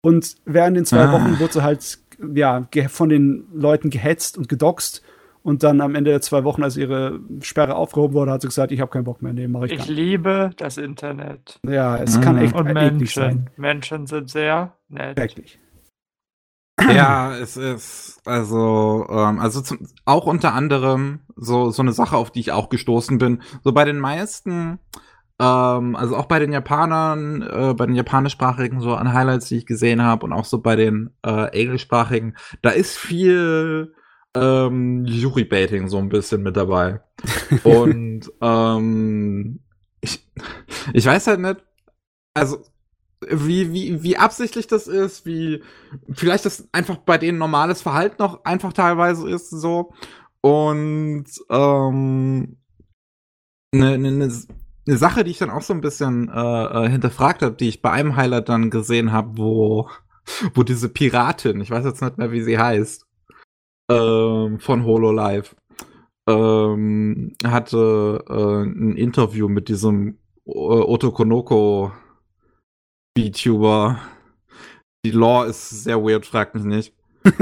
[0.02, 1.12] Und während den zwei Ah.
[1.12, 1.98] Wochen wurde sie halt
[2.32, 5.02] ja, von den Leuten gehetzt und gedoxt.
[5.42, 8.70] Und dann am Ende der zwei Wochen, als ihre Sperre aufgehoben wurde, hat sie gesagt,
[8.70, 9.96] ich habe keinen Bock mehr, nee, mache ich, Ich gar nicht.
[9.96, 11.58] liebe das Internet.
[11.68, 12.20] Ja, es Mhm.
[12.20, 13.50] kann echt Und sein.
[13.56, 15.16] Menschen sind sehr nett.
[15.18, 15.58] Wirklich.
[16.80, 22.30] Ja, es ist also ähm, also zum, auch unter anderem so so eine Sache, auf
[22.30, 23.42] die ich auch gestoßen bin.
[23.64, 24.78] So bei den meisten
[25.38, 29.66] ähm, also auch bei den Japanern, äh, bei den japanischsprachigen so an Highlights, die ich
[29.66, 33.94] gesehen habe und auch so bei den äh, englischsprachigen, da ist viel
[34.34, 37.00] ähm, Jury-Baiting so ein bisschen mit dabei.
[37.64, 39.60] und ähm,
[40.00, 40.26] ich,
[40.94, 41.56] ich weiß halt nicht,
[42.34, 42.64] also
[43.20, 45.62] wie, wie, wie absichtlich das ist, wie
[46.12, 49.92] vielleicht das einfach bei denen normales Verhalten noch einfach teilweise ist, so.
[50.40, 52.58] Und ähm,
[53.72, 54.32] eine, ne, ne,
[54.86, 57.82] eine Sache, die ich dann auch so ein bisschen äh, äh hinterfragt habe, die ich
[57.82, 59.88] bei einem Highlight dann gesehen habe, wo,
[60.54, 63.06] wo diese Piratin, ich weiß jetzt nicht mehr, wie sie heißt,
[63.90, 65.56] ähm, von HoloLive,
[66.28, 71.92] ähm, hatte äh, ein Interview mit diesem äh, Otokonoko
[73.16, 73.98] VTuber.
[75.04, 76.92] Die Lore ist sehr weird, fragt mich nicht.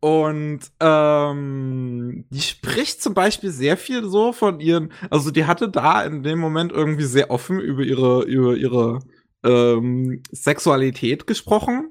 [0.00, 6.02] Und ähm, die spricht zum Beispiel sehr viel so von ihren, also die hatte da
[6.02, 9.00] in dem Moment irgendwie sehr offen über ihre, über ihre
[9.44, 11.90] ähm, Sexualität gesprochen.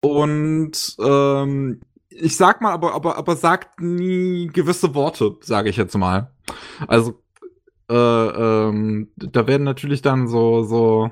[0.00, 5.96] Und ähm, ich sag mal, aber, aber, aber sagt nie gewisse Worte, sage ich jetzt
[5.96, 6.32] mal.
[6.86, 7.21] Also,
[7.90, 11.10] äh, ähm, da werden natürlich dann so, so,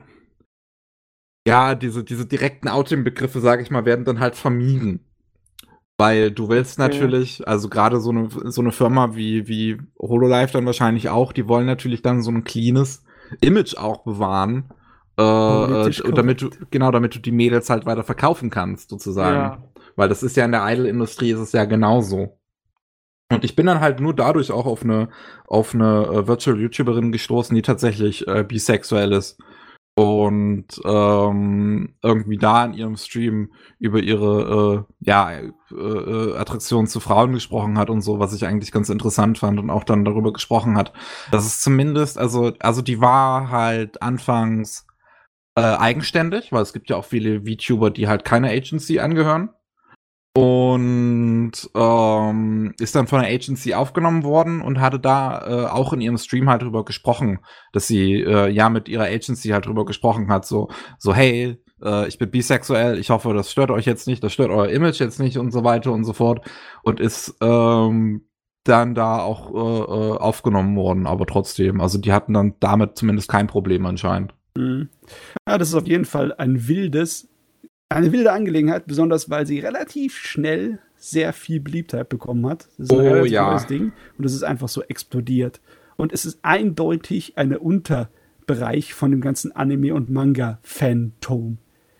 [1.46, 5.06] ja, diese, diese direkten Outing-Begriffe, sage ich mal, werden dann halt vermieden.
[5.98, 10.64] Weil du willst natürlich, also gerade so eine, so eine Firma wie, wie HoloLive dann
[10.64, 13.04] wahrscheinlich auch, die wollen natürlich dann so ein cleanes
[13.42, 14.70] Image auch bewahren.
[15.18, 19.36] Äh, äh damit du, genau, damit du die Mädels halt weiter verkaufen kannst, sozusagen.
[19.36, 19.62] Ja.
[19.96, 22.39] Weil das ist ja in der Idol-Industrie ist es ja genauso.
[23.30, 25.08] Und ich bin dann halt nur dadurch auch auf eine,
[25.46, 29.38] auf eine äh, Virtual YouTuberin gestoßen, die tatsächlich äh, bisexuell ist.
[29.94, 37.00] Und ähm, irgendwie da in ihrem Stream über ihre äh, ja äh, äh, Attraktion zu
[37.00, 40.32] Frauen gesprochen hat und so, was ich eigentlich ganz interessant fand und auch dann darüber
[40.32, 40.92] gesprochen hat,
[41.32, 44.86] dass es zumindest also also die war halt anfangs
[45.56, 49.50] äh, eigenständig, weil es gibt ja auch viele VTuber, die halt keiner Agency angehören
[50.40, 56.00] und ähm, ist dann von der Agency aufgenommen worden und hatte da äh, auch in
[56.00, 57.40] ihrem Stream halt drüber gesprochen,
[57.72, 60.68] dass sie äh, ja mit ihrer Agency halt drüber gesprochen hat, so
[60.98, 64.50] so hey, äh, ich bin bisexuell, ich hoffe, das stört euch jetzt nicht, das stört
[64.50, 66.46] euer Image jetzt nicht und so weiter und so fort
[66.82, 68.26] und ist ähm,
[68.64, 73.28] dann da auch äh, äh aufgenommen worden, aber trotzdem, also die hatten dann damit zumindest
[73.28, 74.34] kein Problem anscheinend.
[74.56, 74.88] Mhm.
[75.48, 77.28] Ja, das ist auf jeden Fall ein wildes
[77.90, 82.68] eine wilde Angelegenheit, besonders weil sie relativ schnell sehr viel Beliebtheit bekommen hat.
[82.78, 83.50] Das ist ein oh, ja.
[83.50, 85.60] neues Ding und es ist einfach so explodiert.
[85.96, 91.58] Und es ist eindeutig ein Unterbereich von dem ganzen Anime- und Manga-Phantom.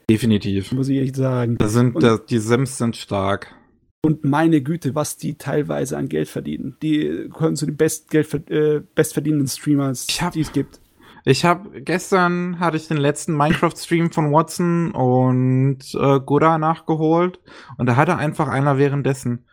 [0.09, 0.73] Definitiv.
[0.73, 1.59] Muss ich echt sagen.
[1.59, 3.55] Da sind, und, da, die Sims sind stark.
[4.03, 6.77] Und meine Güte, was die teilweise an Geld verdienen.
[6.83, 10.81] Die können zu den best Geld, äh, bestverdienenden Streamers, die es gibt.
[11.25, 17.41] Ich habe gestern hatte ich den letzten Minecraft-Stream von Watson und äh, Gura nachgeholt
[17.77, 19.47] und da hatte einfach einer währenddessen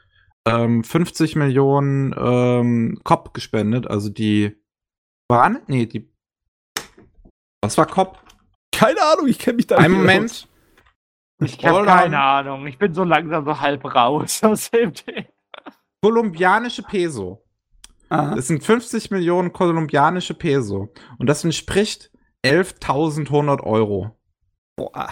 [0.47, 4.55] ähm, 50 Millionen ähm, Cop gespendet, also die
[5.29, 6.09] waren nee die
[7.61, 8.19] was war Cop?
[8.71, 10.29] Keine Ahnung, ich kenne mich da nicht Ein Moment.
[10.29, 10.47] Aus.
[11.39, 12.65] Ich habe keine Ahnung.
[12.67, 15.27] Ich bin so langsam so halb raus aus dem Thema.
[16.01, 17.46] Kolumbianische Peso.
[18.09, 18.35] Aha.
[18.35, 20.89] Das sind 50 Millionen kolumbianische Peso.
[21.17, 22.11] Und das entspricht
[22.45, 24.17] 11.100 Euro.
[24.75, 25.09] Boah.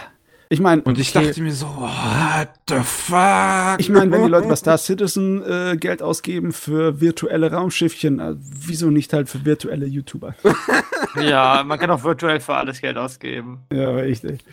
[0.48, 1.26] Ich meine, und ich okay.
[1.26, 3.80] dachte mir so, what the fuck?
[3.80, 8.34] Ich meine, wenn die Leute bei Star Citizen äh, Geld ausgeben für virtuelle Raumschiffchen, äh,
[8.38, 10.36] wieso nicht halt für virtuelle YouTuber?
[11.20, 13.66] ja, man kann auch virtuell für alles Geld ausgeben.
[13.72, 14.44] Ja, richtig.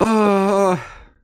[0.00, 0.76] Uh,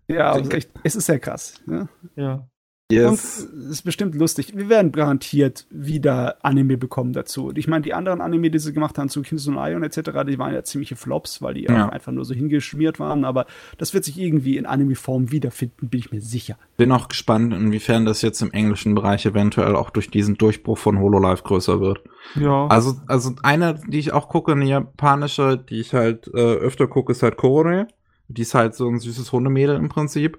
[0.09, 1.62] ja, also echt, es ist sehr krass.
[1.66, 1.89] Ja.
[2.16, 2.49] ja.
[2.88, 3.08] Yes.
[3.08, 4.56] Und es ist bestimmt lustig.
[4.56, 7.52] Wir werden garantiert wieder Anime bekommen dazu.
[7.56, 10.38] Ich meine, die anderen Anime, die sie gemacht haben zu Kimetsu no Ion etc., die
[10.38, 11.88] waren ja ziemliche Flops, weil die ja.
[11.88, 13.24] einfach nur so hingeschmiert waren.
[13.24, 13.46] Aber
[13.78, 16.58] das wird sich irgendwie in Anime-Form wiederfinden, bin ich mir sicher.
[16.76, 21.00] Bin auch gespannt, inwiefern das jetzt im englischen Bereich eventuell auch durch diesen Durchbruch von
[21.00, 22.04] HoloLive größer wird.
[22.36, 22.68] Ja.
[22.68, 27.10] Also, also eine, die ich auch gucke, eine japanische, die ich halt äh, öfter gucke,
[27.10, 27.88] ist halt Korone.
[28.28, 30.38] Die ist halt so ein süßes Hundemädel im Prinzip.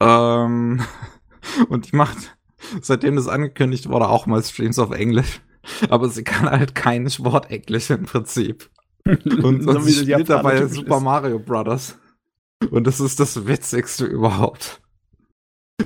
[0.00, 0.80] Ähm.
[1.68, 2.36] Und die macht,
[2.80, 5.40] seitdem das angekündigt wurde, auch mal Streams auf Englisch.
[5.88, 8.70] Aber sie kann halt kein Wort Englisch im Prinzip.
[9.06, 11.98] Und, so und sie spielt dabei Super Mario Brothers.
[12.70, 14.82] Und das ist das Witzigste überhaupt.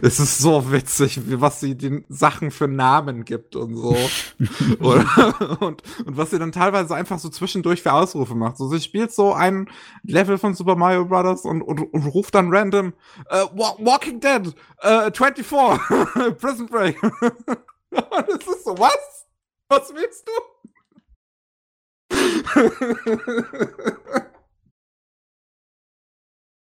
[0.03, 3.97] Es ist so witzig, was sie den Sachen für Namen gibt und so.
[4.79, 8.57] und, und, und, was sie dann teilweise einfach so zwischendurch für Ausrufe macht.
[8.57, 9.69] So, sie spielt so ein
[10.03, 12.93] Level von Super Mario Brothers und, und, und ruft dann random
[13.31, 14.55] uh, Walking Dead,
[14.85, 17.03] uh, 24, Prison Break.
[17.03, 19.27] und es ist so, was?
[19.69, 20.33] Was willst du?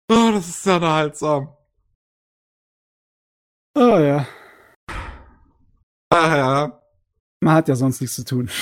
[0.09, 1.49] oh, das ist ja unterhaltsam.
[3.75, 4.27] Oh ja.
[6.11, 6.83] Ah, ja.
[7.41, 8.49] Man hat ja sonst nichts zu tun.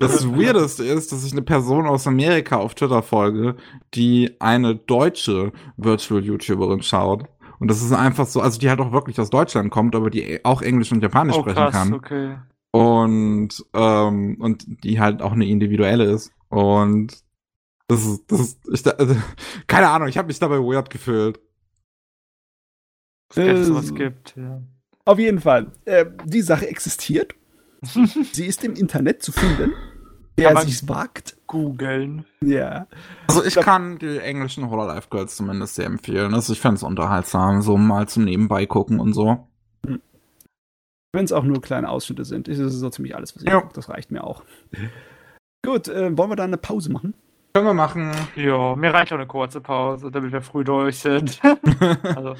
[0.00, 3.56] Das Weirdeste ist, dass ich eine Person aus Amerika auf Twitter folge,
[3.94, 7.24] die eine deutsche Virtual-YouTuberin schaut.
[7.58, 10.44] Und das ist einfach so, also die halt auch wirklich aus Deutschland kommt, aber die
[10.44, 11.94] auch Englisch und Japanisch Oh, sprechen krass, kann.
[11.94, 12.36] okay.
[12.70, 16.30] Und, ähm, und die halt auch eine individuelle ist.
[16.48, 17.18] Und
[17.88, 19.16] das ist, das ist, ich, also,
[19.66, 21.40] keine Ahnung, ich habe mich dabei weird gefühlt.
[23.34, 24.60] Wenn es Äh, sowas gibt, ja.
[25.04, 25.72] Auf jeden Fall.
[25.84, 27.34] Äh, die Sache existiert.
[28.32, 29.72] Sie ist im Internet zu finden.
[30.36, 31.36] Wer man- sich's wagt.
[31.46, 32.26] Googeln.
[32.44, 32.86] Ja.
[33.26, 36.34] Also ich kann die englischen Hololive Girls zumindest sehr empfehlen.
[36.34, 39.48] Also ich fände es unterhaltsam, so mal zum Nebenbei gucken und so.
[41.12, 42.48] Wenn es auch nur kleine Ausschnitte sind.
[42.48, 43.68] Das ist so ziemlich alles, was ich Ja.
[43.72, 44.44] Das reicht mir auch.
[45.64, 47.14] Gut, äh, wollen wir da eine Pause machen?
[47.54, 48.12] Können wir machen.
[48.36, 51.40] Ja, mir reicht auch eine kurze Pause, damit wir früh durch sind.
[52.04, 52.34] also,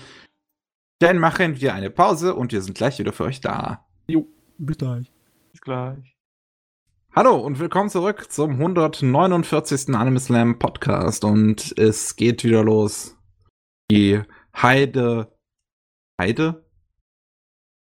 [1.01, 3.87] Dann machen wir eine Pause und wir sind gleich wieder für euch da.
[4.09, 5.13] Bis gleich.
[5.53, 6.17] bis gleich.
[7.15, 9.95] Hallo und willkommen zurück zum 149.
[9.95, 13.17] Anime Slam Podcast und es geht wieder los.
[13.93, 14.21] Die
[14.61, 15.33] Heide.
[16.21, 16.65] Heide?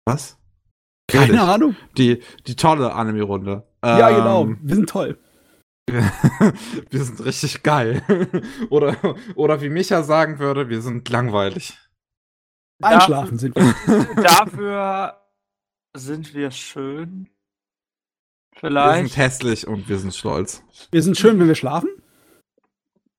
[0.06, 0.38] Was?
[1.10, 1.40] Keine Ehrlich.
[1.40, 1.76] Ahnung.
[1.98, 3.66] Die, die tolle Anime-Runde.
[3.86, 4.48] Ja, Ähm, genau.
[4.62, 5.18] Wir sind toll.
[5.90, 8.04] wir sind richtig geil.
[8.70, 8.98] oder,
[9.36, 11.78] oder wie Micha sagen würde, wir sind langweilig.
[12.82, 13.74] Einschlafen sind wir.
[14.24, 15.18] Dafür
[15.96, 17.28] sind wir schön.
[18.54, 19.10] Wir Vielleicht.
[19.10, 20.64] sind hässlich und wir sind stolz.
[20.92, 21.90] Wir sind schön, wenn wir schlafen.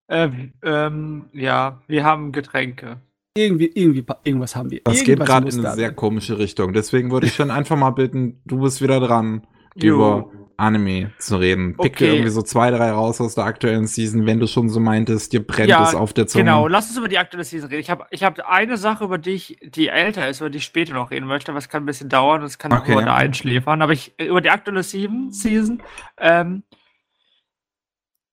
[0.09, 0.31] Äh,
[0.63, 3.01] ähm, ja, wir haben Getränke.
[3.37, 4.81] Irgendwie, irgendwie, irgendwas haben wir.
[4.83, 5.97] Das geht Irgendwas gerade muss in eine sehr sein.
[5.97, 6.73] komische Richtung.
[6.73, 9.95] Deswegen würde ich schon einfach mal bitten, du bist wieder dran, Jo.
[9.95, 11.77] über Anime zu reden.
[11.77, 12.15] Pick dir Okay.
[12.15, 15.47] irgendwie so zwei, drei raus aus der aktuellen Season, wenn du schon so meintest, dir
[15.47, 16.45] brennt Ja, es auf der Zunge.
[16.45, 17.81] Genau, lass uns über die aktuelle Season reden.
[17.81, 20.65] Ich habe ich hab eine Sache, über die ich, die älter ist, über die ich
[20.65, 23.05] später noch reden möchte, aber es kann ein bisschen dauern, das kann auch Okay.
[23.05, 23.81] da einschläfern.
[23.83, 25.83] Aber ich, über die aktuelle Season, Season
[26.19, 26.65] ähm,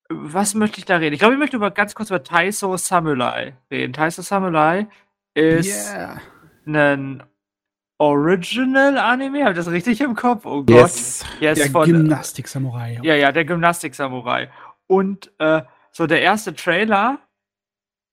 [0.10, 1.14] was möchte ich da reden?
[1.14, 3.94] Ich glaube, ich möchte über, ganz kurz über Taiso Samurai reden.
[3.94, 4.88] Taiso Samurai
[5.34, 6.22] ist Yeah.
[6.68, 7.24] ein
[7.98, 10.46] Original-Anime, habe ich das richtig im Kopf?
[10.46, 10.68] Oh Gott.
[10.70, 11.26] Yes.
[11.40, 13.00] Yes, Der von, Gymnastik-Samurai.
[13.04, 14.50] ja, ja, der Gymnastik-Samurai.
[14.88, 15.62] Und äh,
[15.92, 17.20] so der erste Trailer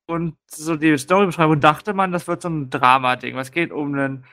[0.07, 3.37] und so die Storybeschreibung dachte man, das wird so ein Drama-Ding.
[3.39, 4.25] Es geht um einen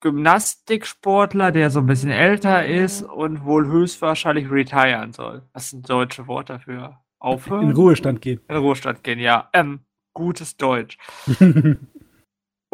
[0.00, 5.42] Gymnastiksportler, der so ein bisschen älter ist und wohl höchstwahrscheinlich retiren soll.
[5.52, 7.00] Was ist ein deutsches Wort dafür?
[7.18, 7.70] Aufhören?
[7.70, 8.40] In Ruhestand gehen.
[8.48, 9.48] In Ruhestand gehen, ja.
[9.54, 9.80] Ähm,
[10.12, 10.98] gutes Deutsch.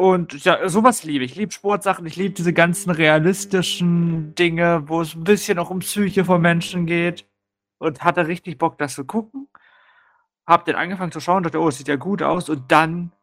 [0.03, 1.31] Und ja, sowas liebe ich.
[1.31, 5.79] Ich liebe Sportsachen, ich liebe diese ganzen realistischen Dinge, wo es ein bisschen auch um
[5.79, 7.25] Psyche von Menschen geht.
[7.77, 9.47] Und hatte richtig Bock, das zu gucken.
[10.45, 12.49] Hab den angefangen zu schauen, dachte, oh, es sieht ja gut aus.
[12.49, 13.13] Und dann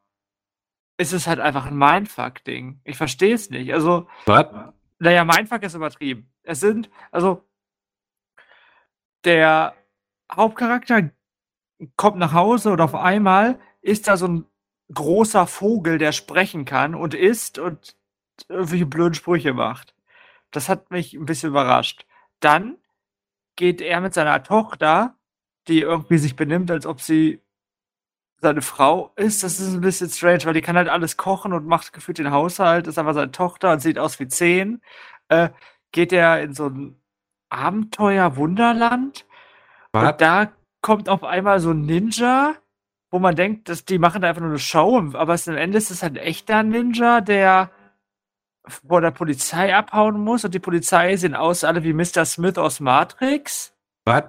[0.96, 2.80] ist es halt einfach ein Mindfuck-Ding.
[2.84, 3.74] Ich verstehe es nicht.
[3.74, 4.50] Also, What?
[4.98, 6.32] naja, Mindfuck ist übertrieben.
[6.44, 7.46] Es sind, also,
[9.24, 9.74] der
[10.32, 11.10] Hauptcharakter
[11.96, 14.46] kommt nach Hause und auf einmal ist da so ein
[14.92, 17.96] großer Vogel, der sprechen kann und isst und
[18.48, 19.94] irgendwelche blöden Sprüche macht.
[20.50, 22.06] Das hat mich ein bisschen überrascht.
[22.40, 22.76] Dann
[23.56, 25.14] geht er mit seiner Tochter,
[25.68, 27.40] die irgendwie sich benimmt, als ob sie
[28.40, 29.42] seine Frau ist.
[29.42, 32.30] Das ist ein bisschen strange, weil die kann halt alles kochen und macht gefühlt den
[32.30, 34.80] Haushalt, ist aber seine Tochter und sieht aus wie zehn.
[35.28, 35.50] Äh,
[35.92, 37.00] geht er in so ein
[37.50, 39.26] Abenteuer-Wunderland
[39.92, 40.52] und da
[40.82, 42.54] kommt auf einmal so ein Ninja,
[43.10, 45.78] wo man denkt, dass die machen da einfach nur eine Show, aber es, am Ende
[45.78, 47.70] ist es halt ein echter Ninja, der
[48.66, 52.24] vor der Polizei abhauen muss und die Polizei sehen aus alle wie Mr.
[52.24, 53.72] Smith aus Matrix.
[54.04, 54.24] What?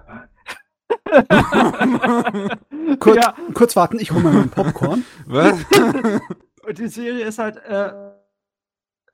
[2.99, 5.06] Kurz, Ja, kurz warten, ich hole mal meinen Popcorn.
[5.26, 5.58] Was?
[6.66, 7.91] und die Serie ist halt äh,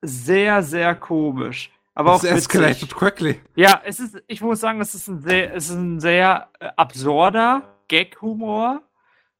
[0.02, 1.72] sehr, sehr komisch.
[1.94, 2.95] Aber auch Das escalated witzig.
[2.95, 3.41] quickly.
[3.56, 6.69] Ja, es ist, ich muss sagen, es ist ein sehr, es ist ein sehr äh,
[6.76, 8.81] absurder Gag-Humor.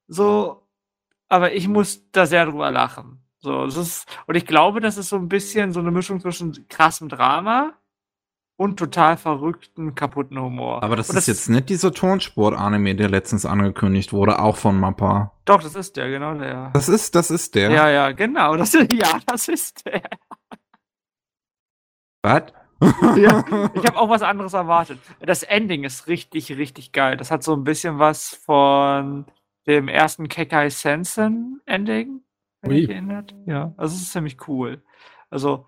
[0.08, 0.66] So,
[1.28, 3.22] aber ich muss da sehr drüber lachen.
[3.40, 6.66] So, es ist, und ich glaube, das ist so ein bisschen so eine Mischung zwischen
[6.68, 7.74] krassem Drama
[8.56, 10.82] und total verrückten, kaputten Humor.
[10.82, 15.32] Aber das und ist jetzt nicht dieser Tonsport-Anime, der letztens angekündigt wurde, auch von Mappa.
[15.44, 16.70] Doch, das ist der, genau der.
[16.72, 17.70] Das ist, das ist der.
[17.70, 18.56] Ja, ja, genau.
[18.56, 20.02] Das, ja, das ist der.
[22.22, 22.42] Was?
[23.16, 23.44] Ja,
[23.74, 25.00] ich habe auch was anderes erwartet.
[25.18, 27.16] Das Ending ist richtig, richtig geil.
[27.16, 29.24] Das hat so ein bisschen was von
[29.68, 32.22] dem ersten Kekai Sensen Ending,
[32.62, 33.34] wenn erinnert.
[33.46, 34.82] Ja, also es ist ziemlich cool.
[35.30, 35.66] Also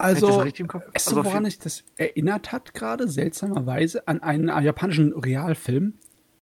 [0.00, 0.26] Also,
[0.68, 0.84] Kopf?
[0.86, 5.12] weißt Also du, woran viel- ich das erinnert hat gerade, seltsamerweise, an einen äh, japanischen
[5.12, 5.98] Realfilm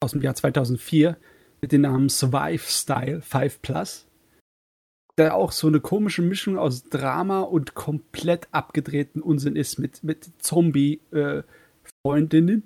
[0.00, 1.16] aus dem Jahr 2004
[1.60, 4.06] mit dem Namen Survive Style 5 Plus.
[5.18, 10.30] Der auch so eine komische Mischung aus Drama und komplett abgedrehten Unsinn ist mit, mit
[10.40, 12.62] Zombie-Freundinnen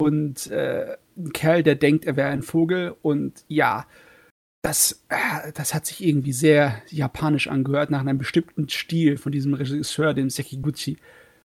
[0.00, 3.86] und äh, ein Kerl, der denkt, er wäre ein Vogel und ja,
[4.62, 9.54] das, äh, das hat sich irgendwie sehr japanisch angehört, nach einem bestimmten Stil von diesem
[9.54, 10.98] Regisseur, dem Sekiguchi.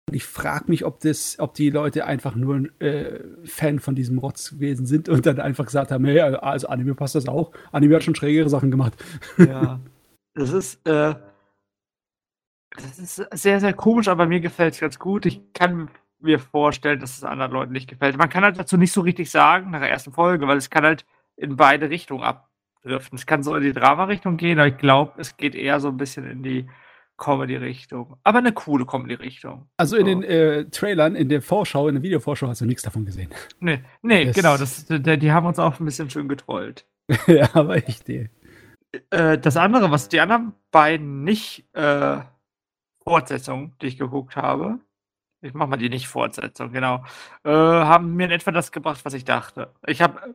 [0.09, 4.19] Und ich frage mich, ob das, ob die Leute einfach nur äh, Fan von diesem
[4.19, 7.53] Rotz gewesen sind und dann einfach gesagt haben, hey, also Anime passt das auch.
[7.73, 8.95] Anime hat schon schrägere Sachen gemacht.
[9.39, 9.81] Ja.
[10.35, 11.15] Das ist, äh,
[12.77, 15.27] das ist sehr, sehr komisch, aber mir gefällt es ganz gut.
[15.27, 15.91] Ich kann
[16.23, 18.17] mir vorstellen, dass es anderen Leuten nicht gefällt.
[18.17, 20.85] Man kann halt dazu nicht so richtig sagen nach der ersten Folge, weil es kann
[20.85, 21.05] halt
[21.37, 23.17] in beide Richtungen abdriften.
[23.19, 25.97] Es kann so in die Drama-Richtung gehen, aber ich glaube, es geht eher so ein
[25.97, 26.69] bisschen in die
[27.17, 28.17] Comedy-Richtung.
[28.25, 29.69] Aber eine coole Comedy-Richtung.
[29.77, 30.11] Also in So.
[30.11, 33.31] den äh, Trailern, in der Vorschau, in der Videovorschau hast du nichts davon gesehen.
[33.61, 36.87] Nee, nee, Das- genau, das, die, die haben uns auch ein bisschen schön getrollt.
[37.27, 38.29] ja, aber echt, die.
[39.11, 42.19] Äh, das andere, was die anderen beiden nicht äh,
[43.03, 44.79] Fortsetzungen, die ich geguckt habe,
[45.43, 47.05] ich mach mal die nicht Fortsetzung, genau,
[47.45, 49.73] äh, haben mir in etwa das gebracht, was ich dachte.
[49.87, 50.35] Ich habe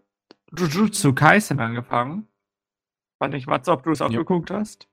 [0.58, 2.28] Jujutsu Kaisen angefangen.
[3.20, 4.20] Fand ich, Matze, ob du es auch Ja.
[4.20, 4.88] geguckt hast.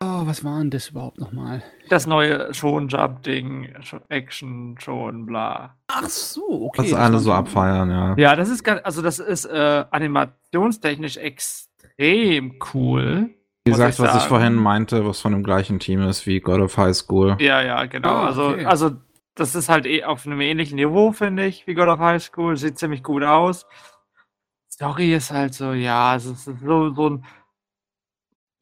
[0.00, 1.62] Oh, was war denn das überhaupt nochmal?
[1.88, 5.76] Das neue schon Jump-Ding, schon Action, schon bla.
[5.86, 6.82] Ach so, okay.
[6.82, 8.14] Was das alle so abfeiern, ja.
[8.16, 13.30] Ja, das ist ganz, also das ist äh, animationstechnisch extrem cool.
[13.64, 14.28] Wie gesagt, ich was ich sagen.
[14.28, 17.36] vorhin meinte, was von dem gleichen Team ist wie God of High School.
[17.40, 18.24] Ja, ja, genau.
[18.24, 18.66] Also, okay.
[18.66, 18.90] also,
[19.34, 22.56] das ist halt eh auf einem ähnlichen Niveau, finde ich, wie God of High School.
[22.56, 23.66] Sieht ziemlich gut aus.
[24.72, 27.24] Story ist halt so, ja, es ist so, so ein.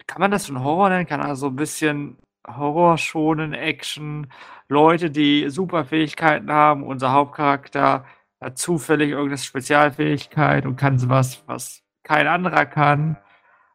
[0.07, 1.07] Kann man das schon Horror nennen?
[1.07, 4.31] Kann also ein bisschen Horror schonen, Action.
[4.69, 6.83] Leute, die Superfähigkeiten haben.
[6.85, 8.05] Unser Hauptcharakter
[8.41, 13.17] hat zufällig irgendeine Spezialfähigkeit und kann sowas, was kein anderer kann.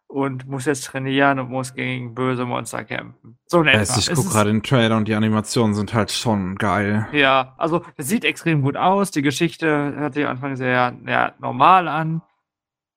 [0.10, 3.38] Und muss jetzt trainieren und muss gegen böse Monster kämpfen.
[3.46, 3.80] So etwa.
[3.80, 7.08] Weißt, ich Es guck ist- gerade den Trailer und die Animationen sind halt schon geil.
[7.12, 9.12] ja, also es sieht extrem gut aus.
[9.12, 12.22] Die Geschichte hört sich am Anfang sehr ja, normal an.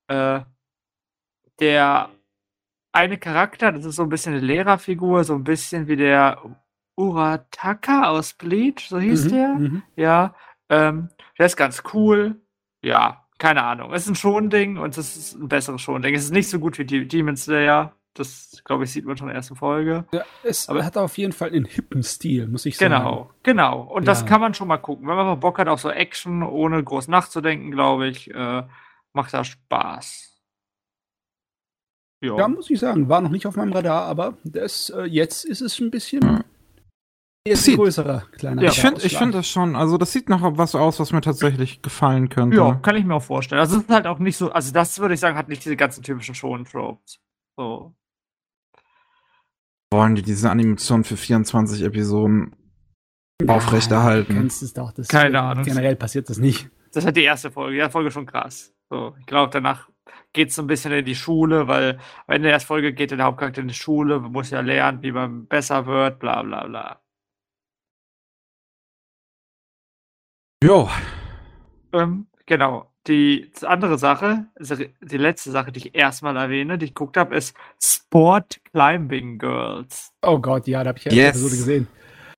[0.09, 0.41] Äh,
[1.59, 2.11] der
[2.93, 6.39] eine Charakter, das ist so ein bisschen eine Lehrerfigur, so ein bisschen wie der
[6.97, 9.49] Urataka aus Bleach, so hieß Mhm, der.
[9.55, 9.83] mhm.
[9.97, 10.35] Ja,
[10.69, 11.09] ähm,
[11.39, 12.41] der ist ganz cool.
[12.83, 13.93] Ja, keine Ahnung.
[13.93, 16.15] Es ist ein Schonding und es ist ein besseres Schonding.
[16.15, 17.93] Es ist nicht so gut wie die Demon Slayer.
[18.15, 20.05] Das, glaube ich, sieht man schon in der ersten Folge.
[20.13, 22.93] Ja, es Aber- hat auf jeden Fall einen hippen Stil, muss ich sagen.
[22.93, 23.81] Genau, genau.
[23.83, 24.27] Und das Ja.
[24.27, 25.09] kann man schon mal gucken.
[25.09, 28.63] Wenn man mal Bock hat auf so Action, ohne groß nachzudenken, glaube ich, äh,
[29.13, 30.27] macht das Spaß.
[32.23, 35.63] Ja, muss ich sagen, war noch nicht auf meinem Radar, aber das, äh, jetzt ist
[35.63, 36.45] es ein bisschen
[37.49, 40.75] ein Sieht- größerer kleiner ich finde ich find das schon, also das sieht nach was
[40.75, 42.59] aus, was mir tatsächlich gefallen könnte.
[42.59, 43.61] Ja, kann ich mir auch vorstellen.
[43.61, 45.77] Also es ist halt auch nicht so, also das würde ich sagen, hat nicht diese
[45.77, 47.19] ganzen typischen Shonen-Tropes.
[47.57, 47.95] So.
[49.93, 52.55] Wollen die diese Animation für 24 Episoden
[53.47, 54.35] aufrechterhalten?
[54.35, 54.93] Du kennst es doch.
[54.93, 55.65] Das Keine Ahnung.
[55.65, 56.71] Generell passiert das nicht.
[56.93, 57.73] Das hat die erste Folge.
[57.73, 58.73] Die erste Folge ist schon krass.
[58.91, 59.89] So, ich glaube, danach
[60.33, 63.13] geht es so ein bisschen in die Schule, weil am Ende der ersten Folge geht
[63.13, 67.01] der Hauptcharakter in die Schule, muss ja lernen, wie man besser wird, bla bla bla.
[70.63, 70.91] Jo,
[71.93, 72.87] Ähm, genau.
[73.07, 77.35] Die andere Sache, also die letzte Sache, die ich erstmal erwähne, die ich geguckt habe,
[77.35, 80.13] ist Sport Climbing Girls.
[80.21, 81.31] Oh Gott, ja, da habe ich ja Yes.
[81.31, 81.87] Episode gesehen.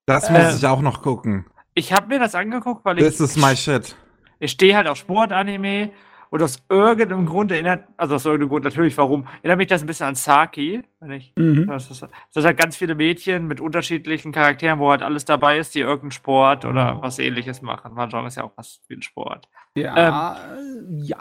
[0.06, 1.46] das Äh, muss ich auch noch gucken.
[1.74, 3.96] Ich habe mir das angeguckt, weil ich, This is my shit.
[4.38, 5.90] ich stehe halt auf Sportanime
[6.32, 9.86] und aus irgendeinem Grund erinnert, also aus irgendeinem Grund natürlich, warum, erinnert mich das ein
[9.86, 10.82] bisschen an Saki.
[10.98, 11.66] Wenn ich, Mhm.
[11.66, 15.58] das, ist, das sind halt ganz viele Mädchen mit unterschiedlichen Charakteren, wo halt alles dabei
[15.58, 17.92] ist, die irgendeinen Sport oder was ähnliches machen.
[17.92, 19.46] Mahjong ist ja auch was wie ein Sport.
[19.74, 19.94] Ja,
[21.04, 21.18] ja.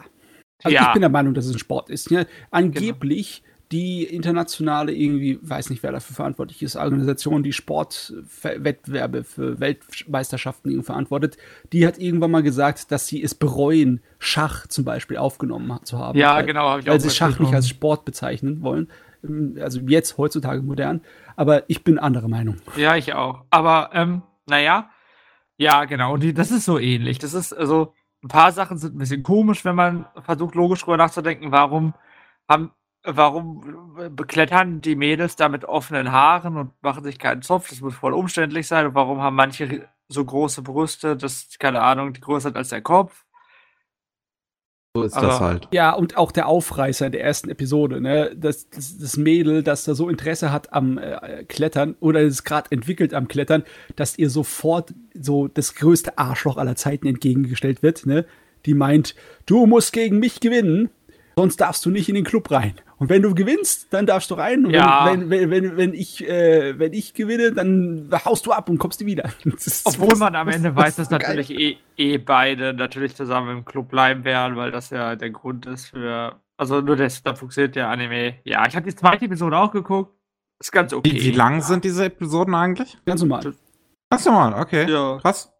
[0.63, 0.81] Also ja.
[0.87, 2.09] ich bin der Meinung, dass es ein Sport ist.
[2.09, 2.25] Ne?
[2.49, 10.69] Angeblich die internationale irgendwie, weiß nicht, wer dafür verantwortlich ist, Organisation, die Sportwettbewerbe für Weltmeisterschaften
[10.69, 11.37] irgendwie verantwortet,
[11.71, 16.17] die hat irgendwann mal gesagt, dass sie es bereuen, Schach zum Beispiel aufgenommen zu haben.
[16.17, 16.69] Ja, weil, genau.
[16.69, 18.89] Hab ich Weil auch sie Schach nicht als Sport bezeichnen wollen.
[19.59, 21.01] Also jetzt, heutzutage modern.
[21.35, 22.57] Aber ich bin anderer Meinung.
[22.75, 23.45] Ja, ich auch.
[23.49, 24.89] Aber, ähm, naja,
[25.57, 26.17] ja, genau.
[26.17, 27.19] Die, das ist so ähnlich.
[27.19, 27.93] Das ist, also,
[28.23, 31.93] ein paar Sachen sind ein bisschen komisch, wenn man versucht, logisch drüber nachzudenken, warum
[32.47, 32.71] haben,
[33.03, 37.69] warum beklettern die Mädels da mit offenen Haaren und machen sich keinen Zopf?
[37.69, 38.87] Das muss voll umständlich sein.
[38.87, 42.81] Und warum haben manche so große Brüste, das, keine Ahnung, die größer sind als der
[42.81, 43.25] Kopf?
[44.93, 45.67] So ist Aber- das halt.
[45.71, 48.35] Ja, und auch der Aufreißer in der ersten Episode, ne?
[48.35, 52.71] Das, das, das Mädel, das da so Interesse hat am äh, Klettern oder es gerade
[52.71, 53.63] entwickelt am Klettern,
[53.95, 58.25] dass ihr sofort so das größte Arschloch aller Zeiten entgegengestellt wird, ne?
[58.65, 59.15] Die meint,
[59.45, 60.89] du musst gegen mich gewinnen,
[61.37, 62.75] sonst darfst du nicht in den Club rein.
[63.01, 64.63] Und wenn du gewinnst, dann darfst du rein.
[64.63, 65.07] Und Ja.
[65.07, 69.01] wenn, wenn, wenn, wenn, ich, äh, wenn ich gewinne, dann haust du ab und kommst
[69.01, 69.27] nie wieder.
[69.85, 71.17] Obwohl man am Ende weiß, dass geil.
[71.21, 75.65] natürlich eh, eh beide natürlich zusammen im Club bleiben werden, weil das ja der Grund
[75.65, 76.39] ist für.
[76.57, 78.35] Also nur das, da funktioniert der Anime.
[78.43, 80.13] Ja, ich habe die zweite Episode auch geguckt.
[80.59, 81.11] Ist ganz okay.
[81.11, 82.99] Wie, wie lang sind diese Episoden eigentlich?
[83.07, 83.55] Ganz normal.
[84.11, 84.87] Ganz normal, okay.
[84.87, 85.17] Ja.
[85.17, 85.51] Krass.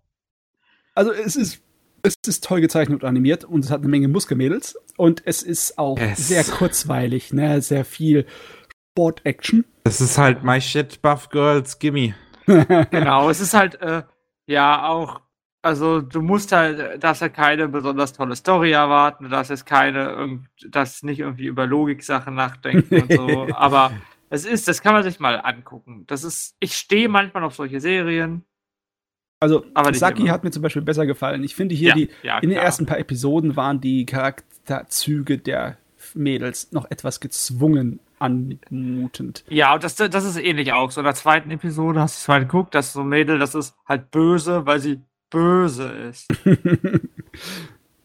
[0.93, 1.63] Also es ist,
[2.03, 5.78] es ist toll gezeichnet und animiert und es hat eine Menge Muskelmädels und es ist
[5.78, 7.61] auch Es- sehr kurzweilig, ne?
[7.61, 8.26] Sehr viel
[8.94, 9.65] Sport-Action.
[9.84, 12.15] Das ist halt My Shit Buff Girls Gimme.
[12.91, 14.03] Genau, es ist halt, äh,
[14.48, 15.22] ja, auch,
[15.61, 20.41] also du musst halt, darfst halt keine besonders tolle Story erwarten, du darfst jetzt keine,
[20.69, 23.91] darfst nicht irgendwie über Logik-Sachen nachdenken und so, aber
[24.30, 26.03] es ist, das kann man sich mal angucken.
[26.07, 28.44] Das ist, ich stehe manchmal auf solche Serien.
[29.41, 31.43] Also Aber Saki hat mir zum Beispiel besser gefallen.
[31.43, 35.77] Ich finde hier ja, die ja, in den ersten paar Episoden waren die Charakterzüge der
[36.13, 39.43] Mädels noch etwas gezwungen anmutend.
[39.49, 40.91] Ja, und das, das ist ähnlich auch.
[40.91, 43.55] So in der zweiten Episode hast du es mal geguckt, dass so ein Mädel, das
[43.55, 45.01] ist halt böse, weil sie
[45.31, 46.27] böse ist.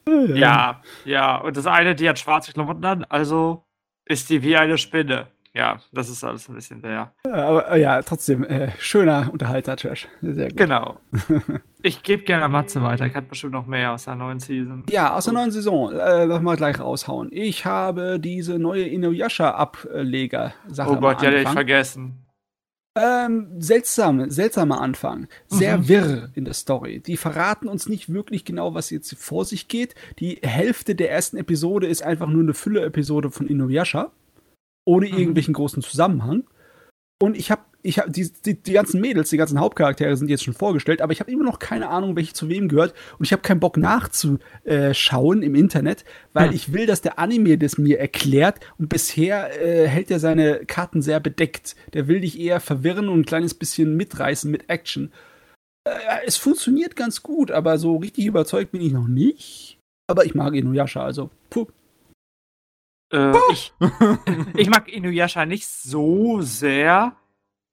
[0.08, 1.36] Ja, ja.
[1.38, 3.64] Und das eine, die hat schwarze Klamotten an, also
[4.04, 5.28] ist die wie eine Spinne.
[5.57, 7.15] Ja, das ist alles ein bisschen sehr.
[7.24, 10.07] Aber äh, ja, trotzdem, äh, schöner Unterhalter, Trash.
[10.20, 10.57] Sehr gut.
[10.59, 11.01] Genau.
[11.83, 13.07] Ich gebe gerne Matze weiter.
[13.07, 14.83] Ich hat bestimmt noch mehr aus der neuen Season.
[14.91, 17.28] Ja, aus der neuen Saison, äh, noch mal gleich raushauen.
[17.31, 22.27] Ich habe diese neue Inuyasha-Ableger-Sache Oh Gott, ja, ich vergessen.
[22.97, 25.28] Ähm, seltsam, seltsamer Anfang.
[25.47, 25.89] Sehr Mhm.
[25.89, 26.99] wirr in der Story.
[26.99, 29.95] Die verraten uns nicht wirklich genau, was jetzt vor sich geht.
[30.19, 34.11] Die Hälfte der ersten Episode ist einfach nur eine Fülle-Episode von Inuyasha.
[34.86, 35.18] Ohne Mhm.
[35.18, 36.44] irgendwelchen großen Zusammenhang.
[37.18, 40.44] Und ich habe, ich hab, die, die, die ganzen Mädels, die ganzen Hauptcharaktere sind jetzt
[40.44, 42.92] schon vorgestellt, aber ich habe immer noch keine Ahnung, welche zu wem gehört.
[43.18, 46.04] Und ich habe keinen Bock nachzuschauen im Internet,
[46.34, 48.60] weil ich will, dass der Anime das mir erklärt.
[48.78, 51.74] Und bisher äh, hält er seine Karten sehr bedeckt.
[51.94, 55.10] Der will dich eher verwirren und ein kleines bisschen mitreißen mit Action.
[55.84, 55.90] Äh,
[56.26, 59.78] es funktioniert ganz gut, aber so richtig überzeugt bin ich noch nicht.
[60.06, 61.66] Aber ich mag Inuyasha, also puh.
[63.12, 63.73] Äh, ich,
[64.57, 67.16] ich mag Inuyasha nicht so sehr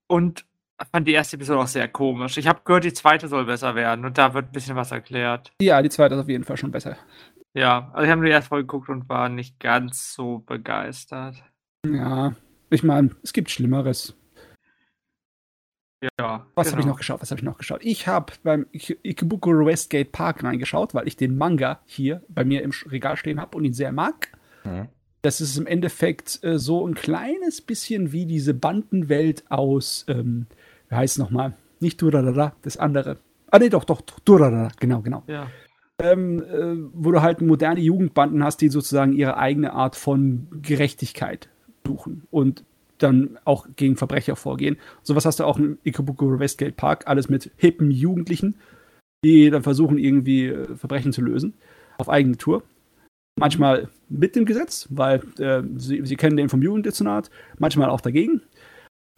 [0.08, 0.46] und
[0.92, 2.38] fand die erste Episode auch sehr komisch.
[2.38, 5.54] Ich habe gehört, die zweite soll besser werden und da wird ein bisschen was erklärt.
[5.62, 6.98] Ja, die zweite ist auf jeden Fall schon besser.
[7.56, 11.44] Ja, also ich habe nur die erste Folge geguckt und war nicht ganz so begeistert.
[11.86, 12.36] Ja,
[12.70, 14.16] ich meine, es gibt Schlimmeres.
[16.20, 16.46] Ja.
[16.56, 16.94] Was habe ich genau.
[16.94, 17.22] noch geschaut?
[17.22, 17.84] Was habe ich noch geschaut?
[17.84, 22.62] Ich habe beim Ik- Ikebukuro Westgate Park reingeschaut, weil ich den Manga hier bei mir
[22.62, 24.38] im Regal stehen habe und ihn sehr mag.
[24.66, 24.90] Mhm.
[25.24, 30.48] Das ist im Endeffekt äh, so ein kleines bisschen wie diese Bandenwelt aus, ähm,
[30.90, 31.54] wie heißt es nochmal?
[31.80, 33.18] Nicht Durarara, das andere.
[33.50, 35.24] Ah, nee, doch, doch, Durarara, genau, genau.
[35.28, 35.48] Ja.
[36.02, 41.48] Ähm, äh, wo du halt moderne Jugendbanden hast, die sozusagen ihre eigene Art von Gerechtigkeit
[41.88, 42.66] suchen und
[42.98, 44.78] dann auch gegen Verbrecher vorgehen.
[45.04, 48.56] Sowas hast du auch im Ikebukuro Westgate Park, alles mit hippen Jugendlichen,
[49.24, 51.54] die dann versuchen, irgendwie äh, Verbrechen zu lösen,
[51.98, 52.64] auf eigene Tour.
[53.40, 58.42] Manchmal mit dem Gesetz, weil äh, sie, sie kennen den vom Jugenddezernat, manchmal auch dagegen.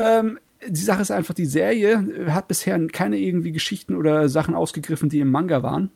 [0.02, 5.10] Ähm, die Sache ist einfach, die Serie hat bisher keine irgendwie Geschichten oder Sachen ausgegriffen,
[5.10, 5.92] die im Manga waren.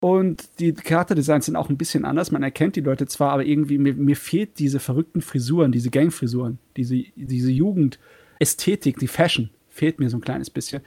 [0.00, 2.30] Und die Charakterdesigns sind auch ein bisschen anders.
[2.30, 6.58] Man erkennt die Leute zwar, aber irgendwie mir, mir fehlt diese verrückten Frisuren, diese Gangfrisuren,
[6.76, 10.82] diese, diese Jugendästhetik, die Fashion fehlt mir so ein kleines bisschen.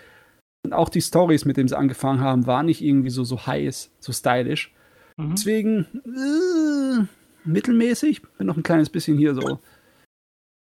[0.63, 3.91] Und auch die Stories, mit denen sie angefangen haben, waren nicht irgendwie so, so heiß,
[3.99, 4.73] so stylisch.
[5.27, 5.35] Mhm.
[5.35, 7.05] Deswegen äh,
[7.45, 8.21] mittelmäßig.
[8.37, 9.59] Bin noch ein kleines bisschen hier so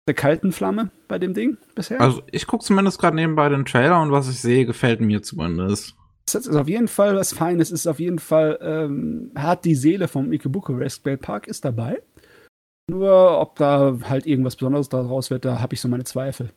[0.07, 2.01] der kalten Flamme bei dem Ding bisher.
[2.01, 5.95] Also ich gucke zumindest gerade nebenbei den Trailer und was ich sehe, gefällt mir zumindest.
[6.25, 10.07] Das ist auf jeden Fall was Feines, ist auf jeden Fall, ähm, hat die Seele
[10.07, 12.01] vom Ikebukuro Westgate Park, ist dabei.
[12.89, 16.47] Nur, ob da halt irgendwas Besonderes daraus wird, da habe ich so meine Zweifel.
[16.47, 16.51] Ein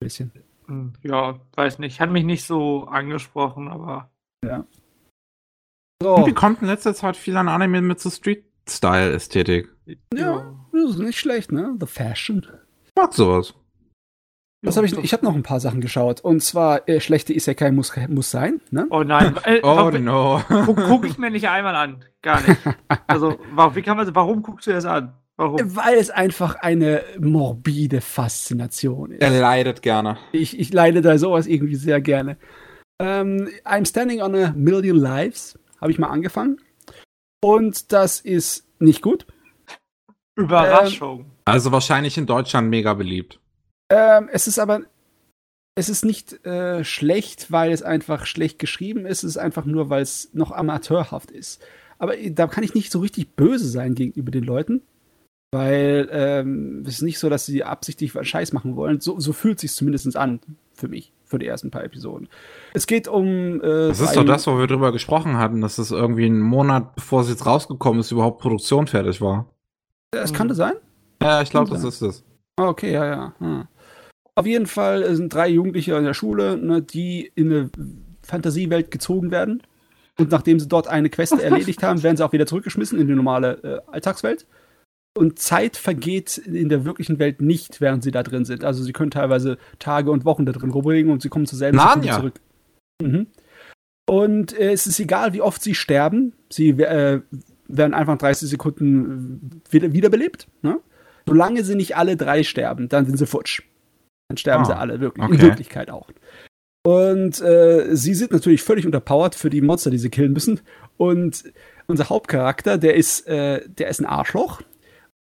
[0.00, 0.32] bisschen.
[0.66, 2.00] Hm, Ja, weiß nicht.
[2.00, 4.10] Hat mich nicht so angesprochen, aber
[6.02, 9.68] So, Irgendwie kommt in letzter Zeit viel an Anime mit so Street-Style-Ästhetik.
[10.14, 10.54] Ja.
[10.72, 11.74] das ist nicht schlecht, ne?
[11.80, 12.46] The Fashion.
[12.86, 13.54] Ich mag sowas.
[14.62, 14.96] Was habe ich?
[14.96, 16.22] Ich habe noch ein paar Sachen geschaut.
[16.22, 18.86] Und zwar, äh, schlechte Isekai muss, muss sein, ne?
[18.90, 19.36] Oh nein.
[19.44, 20.40] Äh, Oh warum- no.
[20.48, 22.04] guck, guck ich mir nicht einmal an.
[22.22, 22.60] Gar nicht.
[23.06, 25.12] Also, warum, wie kann man, warum guckst du das an?
[25.36, 25.58] Warum?
[25.76, 29.20] Weil es einfach eine morbide Faszination ist.
[29.22, 30.16] Er leidet gerne.
[30.32, 32.38] Ich, ich leide da sowas irgendwie sehr gerne.
[33.00, 36.62] Ähm, I'm Standing on a Million Lives habe ich mal angefangen.
[37.42, 39.26] Und das ist nicht gut.
[40.34, 41.26] Überraschung.
[41.44, 43.38] Also wahrscheinlich in Deutschland mega beliebt.
[43.90, 44.80] Ähm, es ist aber,
[45.74, 49.24] es ist nicht äh, schlecht, weil es einfach schlecht geschrieben ist.
[49.24, 51.62] Es ist einfach nur, weil es noch amateurhaft ist.
[51.98, 54.80] Aber da kann ich nicht so richtig böse sein gegenüber den Leuten.
[55.52, 59.00] Weil ähm, es ist nicht so, dass sie absichtlich was Scheiß machen wollen.
[59.00, 60.40] So, so fühlt es sich zumindest an
[60.72, 62.28] für mich, für die ersten paar Episoden.
[62.74, 63.60] Es geht um.
[63.60, 66.94] Äh, Das ist doch das, wo wir drüber gesprochen hatten, dass es irgendwie einen Monat,
[66.94, 69.46] bevor es jetzt rausgekommen ist, überhaupt Produktion fertig war.
[70.12, 70.74] Das kann das sein?
[71.20, 72.24] Ja, ich glaube, das ist es.
[72.56, 73.34] Ah, Okay, ja, ja.
[73.38, 73.64] Hm.
[74.36, 77.70] Auf jeden Fall äh, sind drei Jugendliche in der Schule, ne, die in eine
[78.22, 79.62] Fantasiewelt gezogen werden.
[80.18, 83.14] Und nachdem sie dort eine Quest erledigt haben, werden sie auch wieder zurückgeschmissen in die
[83.14, 84.46] normale äh, Alltagswelt.
[85.16, 88.64] Und Zeit vergeht in der wirklichen Welt nicht, während sie da drin sind.
[88.64, 91.78] Also sie können teilweise Tage und Wochen da drin rumlegen und sie kommen zur selben
[91.78, 92.16] Sekunde Narnia.
[92.18, 92.40] zurück.
[93.00, 93.26] Mhm.
[94.06, 96.34] Und äh, es ist egal, wie oft sie sterben.
[96.50, 97.20] Sie äh,
[97.68, 100.48] werden einfach 30 Sekunden wieder, wiederbelebt.
[100.62, 100.80] Ne?
[101.26, 103.62] Solange sie nicht alle drei sterben, dann sind sie futsch.
[104.28, 105.26] Dann sterben Ah, sie alle wirklich.
[105.28, 105.42] In okay.
[105.42, 106.08] Wirklichkeit auch.
[106.86, 110.60] Und äh, sie sind natürlich völlig unterpowered für die Monster, die sie killen müssen.
[110.98, 111.44] Und
[111.86, 114.60] unser Hauptcharakter, der ist, äh, der ist ein Arschloch.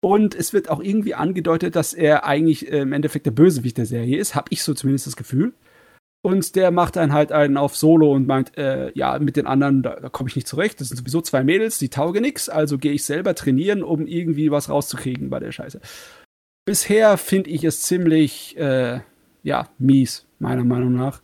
[0.03, 3.85] Und es wird auch irgendwie angedeutet, dass er eigentlich äh, im Endeffekt der Bösewicht der
[3.85, 4.35] Serie ist.
[4.35, 5.53] Hab ich so zumindest das Gefühl.
[6.21, 9.81] Und der macht dann halt einen auf Solo und meint, äh, ja, mit den anderen,
[9.81, 10.81] da, da komme ich nicht zurecht.
[10.81, 14.51] Das sind sowieso zwei Mädels, die taugen nix, also gehe ich selber trainieren, um irgendwie
[14.51, 15.79] was rauszukriegen bei der Scheiße.
[16.65, 18.99] Bisher finde ich es ziemlich, äh,
[19.43, 21.21] ja, mies, meiner Meinung nach.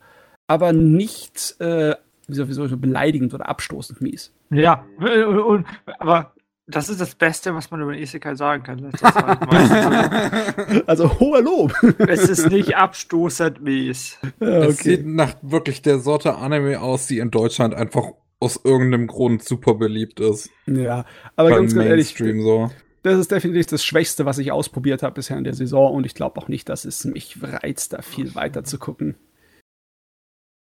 [0.48, 1.96] Aber nicht, äh,
[2.28, 4.34] wie soll ich sagen, beleidigend oder abstoßend mies.
[4.52, 5.66] Ja, äh, und,
[6.00, 6.34] aber
[6.70, 8.84] das ist das Beste, was man über Isekai sagen kann.
[8.84, 9.02] Halt
[10.88, 11.74] Also hoher Lob.
[12.00, 14.18] es ist nicht abstoßend mies.
[14.40, 18.06] Ja, Es sieht nach wirklich der Sorte Anime aus, die in Deutschland einfach
[18.40, 20.50] aus irgendeinem Grund super beliebt ist.
[20.66, 21.06] Ja,
[21.36, 22.70] aber Beim ganz, ganz ehrlich, so.
[23.04, 26.14] das ist definitiv das Schwächste, was ich ausprobiert habe bisher in der Saison und ich
[26.16, 29.16] glaube auch nicht, dass es mich reizt, da viel weiter zu gucken.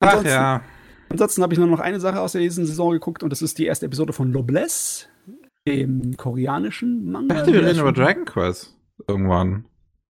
[0.00, 0.62] Ach Ansonsten- ja.
[1.10, 3.58] Ansonsten habe ich nur noch eine Sache aus der nächsten Saison geguckt und das ist
[3.58, 5.06] die erste Episode von Noblesse,
[5.66, 7.34] dem koreanischen Ich Manga.
[7.36, 8.76] dachte, wir reden über Dragon Quest
[9.08, 9.64] irgendwann.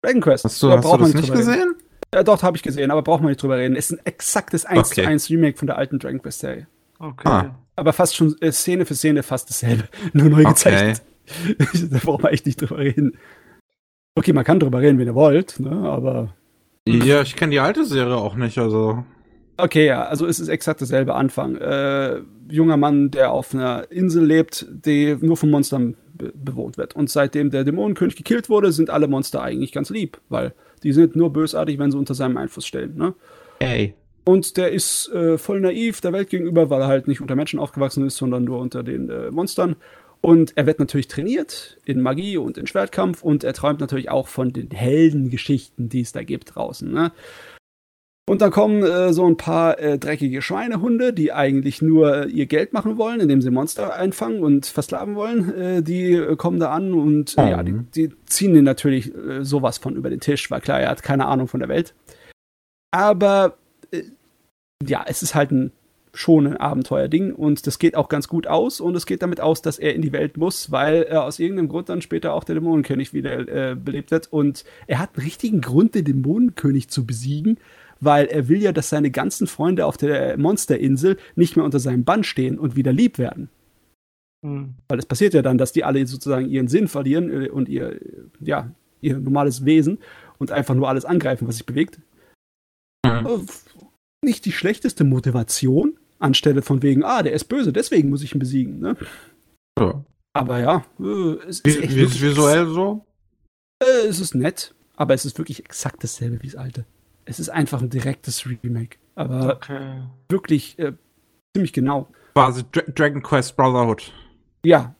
[0.02, 0.44] Dragon Quest.
[0.44, 1.74] Hast du, Da hast braucht du das man nicht gesehen?
[2.14, 3.76] Ja, doch, habe ich gesehen, aber braucht man nicht drüber reden.
[3.76, 5.02] Es ist ein exaktes 1 Okay.
[5.02, 6.66] zu 1 Remake von der alten Dragon Quest Serie.
[6.98, 7.28] Okay.
[7.28, 7.54] Ah.
[7.76, 9.84] Aber fast schon äh, Szene für Szene fast dasselbe.
[10.12, 10.48] Nur neu Okay.
[10.50, 11.02] gezeichnet.
[11.90, 13.16] da braucht man echt nicht drüber reden.
[14.14, 15.70] Okay, man kann drüber reden, wenn ihr wollt, ne?
[15.70, 16.34] aber
[16.86, 19.04] Ja, ich kenne die alte Serie auch nicht, also.
[19.56, 21.56] Okay, ja, also es ist exakt dasselbe Anfang.
[21.56, 26.96] Äh, junger Mann, der auf einer Insel lebt, die nur von Monstern be bewohnt wird.
[26.96, 31.16] Und seitdem der Dämonenkönig gekillt wurde, sind alle Monster eigentlich ganz lieb, weil die sind
[31.16, 32.96] nur bösartig, wenn sie unter seinem Einfluss stehen.
[32.96, 33.14] Ne?
[33.58, 33.94] Ey.
[34.24, 37.58] Und der ist äh, voll naiv der Welt gegenüber, weil er halt nicht unter Menschen
[37.58, 39.76] aufgewachsen ist, sondern nur unter den äh, Monstern.
[40.20, 44.28] Und er wird natürlich trainiert in Magie und in Schwertkampf und er träumt natürlich auch
[44.28, 46.92] von den Heldengeschichten, die es da gibt draußen.
[46.92, 47.10] Ne?
[48.28, 52.46] Und dann kommen äh, so ein paar äh, dreckige Schweinehunde, die eigentlich nur äh, ihr
[52.46, 55.54] Geld machen wollen, indem sie Monster einfangen und versklaven wollen.
[55.54, 59.78] Äh, die äh, kommen da an und äh, ja, die, die ziehen ihn natürlich sowas
[59.78, 61.94] von über den Tisch, weil klar, er hat keine Ahnung von der Welt.
[62.92, 63.56] Aber
[64.86, 65.72] ja, es ist halt ein
[66.14, 69.62] schon ein Abenteuerding und das geht auch ganz gut aus und es geht damit aus,
[69.62, 72.54] dass er in die Welt muss, weil er aus irgendeinem Grund dann später auch der
[72.54, 77.58] Dämonenkönig wieder belebt wird und er hat einen richtigen Grund, den Dämonenkönig zu besiegen,
[78.02, 82.04] weil er will ja, dass seine ganzen Freunde auf der Monsterinsel nicht mehr unter seinem
[82.04, 83.48] Bann stehen und wieder lieb werden.
[84.44, 84.74] Hm.
[84.88, 88.00] Weil es passiert ja dann, dass die alle sozusagen ihren Sinn verlieren äh, und ihr,
[88.40, 89.98] ja, ihr normales Wesen
[90.38, 92.00] und einfach nur alles angreifen, was sich bewegt.
[93.06, 93.46] Mhm.
[94.24, 98.38] Nicht die schlechteste Motivation, anstelle von wegen, ah, der ist böse, deswegen muss ich ihn
[98.38, 98.78] besiegen.
[98.80, 98.96] Ne?
[99.78, 100.04] Ja.
[100.34, 103.04] Aber ja, äh, es ist, Wie, echt wie, wirklich- visuell so?
[103.82, 106.84] Äh, es ist nett, aber es ist wirklich exakt dasselbe wie das alte.
[107.24, 108.98] Es ist einfach ein direktes Remake.
[109.14, 110.02] Aber Okay.
[110.28, 110.92] wirklich äh,
[111.54, 112.08] ziemlich genau.
[112.34, 114.12] Quasi Dra Dragon Quest Brotherhood.
[114.64, 114.94] Ja,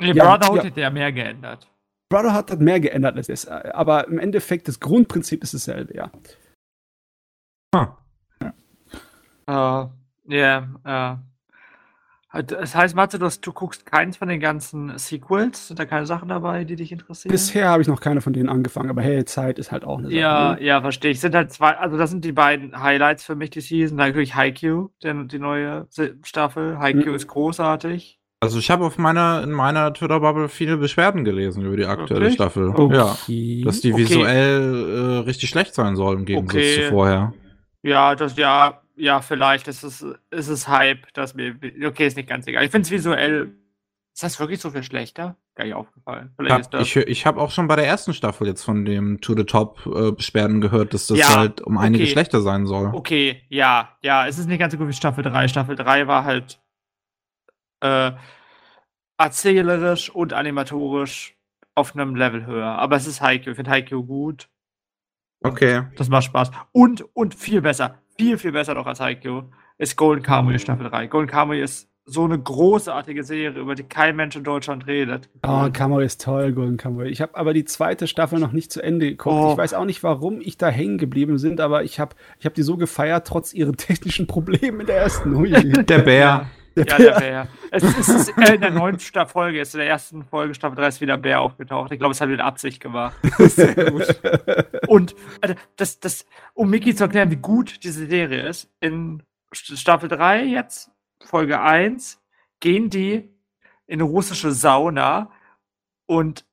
[0.00, 0.64] Nee, Ja, Brotherhood ja.
[0.64, 1.68] hätte ja mehr geändert.
[2.10, 6.10] Brotherhood hat mehr geändert als es, äh, aber im Endeffekt das Grundprinzip ist dasselbe, ja.
[7.74, 7.96] Ah.
[9.48, 9.90] Ja,
[10.28, 10.84] ja, ja.
[10.84, 11.20] Halt,
[12.30, 15.68] Das heißt, Matze, du, du guckst keins von den ganzen Sequels?
[15.68, 17.32] Sind da keine Sachen dabei, die dich interessieren?
[17.32, 20.08] Bisher habe ich noch keine von denen angefangen, aber hey, Zeit ist halt auch eine
[20.08, 20.18] Sache.
[20.18, 20.62] Ja, ne?
[20.62, 21.20] ja, verstehe ich.
[21.20, 23.96] Sind halt zwei, also das sind die beiden Highlights für mich die Season.
[23.96, 25.86] Natürlich Haikyuu, die neue
[26.22, 26.78] Staffel.
[26.78, 27.14] Haikyuu Mhm.
[27.14, 28.18] ist großartig.
[28.40, 32.34] Also ich habe auf meiner, in meiner Twitter-Bubble viele Beschwerden gelesen über die aktuelle Wirklich?
[32.34, 32.68] Staffel.
[32.68, 32.94] Okay.
[32.94, 33.64] Ja.
[33.64, 33.96] Dass die Okay.
[34.02, 36.82] visuell äh, richtig schlecht sein soll im Gegensatz Okay.
[36.82, 37.32] zu vorher.
[37.82, 41.56] Ja, das, ja, ja, vielleicht ist es, ist es Hype, das mir,
[41.86, 42.64] okay, ist nicht ganz egal.
[42.64, 43.54] Ich finde es visuell
[44.14, 45.36] Ist das wirklich so viel schlechter?
[45.54, 46.30] Gar nicht aufgefallen.
[46.30, 46.82] Ich Vielleicht das.
[46.82, 49.86] ich, ich habe auch schon bei der ersten Staffel jetzt von dem To the Top
[49.86, 52.12] äh, Beschwerden gehört, dass das Ja, halt um einige okay.
[52.12, 52.90] schlechter sein soll.
[52.94, 55.46] Okay, ja, ja, es ist nicht ganz so gut wie Staffel 3.
[55.48, 56.60] Staffel 3 war halt
[57.80, 58.10] äh,
[59.18, 61.36] erzählerisch und animatorisch
[61.76, 62.66] auf einem Level höher.
[62.78, 63.52] Aber es ist Haikyuu.
[63.52, 64.48] Ich finde Haikyuu gut.
[65.42, 65.84] Okay.
[65.96, 66.50] Das macht Spaß.
[66.72, 69.44] Und, und viel besser, viel, viel besser noch als Haikyuu
[69.78, 71.06] ist Golden Kamuy Staffel 3.
[71.06, 75.28] Golden Kamuy ist so eine großartige Serie, über die kein Mensch in Deutschland redet.
[75.46, 77.08] Oh, Kamui ist toll, Golden Kamuy.
[77.08, 79.36] Ich habe aber die zweite Staffel noch nicht zu Ende geguckt.
[79.36, 79.52] Oh.
[79.52, 82.54] Ich weiß auch nicht, warum ich da hängen geblieben bin, aber ich habe ich hab
[82.54, 85.84] die so gefeiert, trotz ihren technischen Problemen in der ersten.
[85.84, 86.46] Der Bär.
[86.86, 87.48] Ja, der Bär.
[87.70, 91.00] Es ist, äh, in der neunten Folge, ist in der ersten Folge Staffel 3 ist
[91.00, 91.92] wieder Bär aufgetaucht.
[91.92, 93.16] Ich glaube, es hat wieder Absicht gemacht.
[93.38, 94.20] Sehr gut.
[94.88, 99.22] Und also, das, das, um Mickey zu erklären, wie gut diese Serie ist, in
[99.54, 100.90] St- Staffel 3 jetzt,
[101.24, 102.20] Folge 1,
[102.60, 103.28] gehen die
[103.86, 105.30] in eine russische Sauna
[106.06, 106.44] und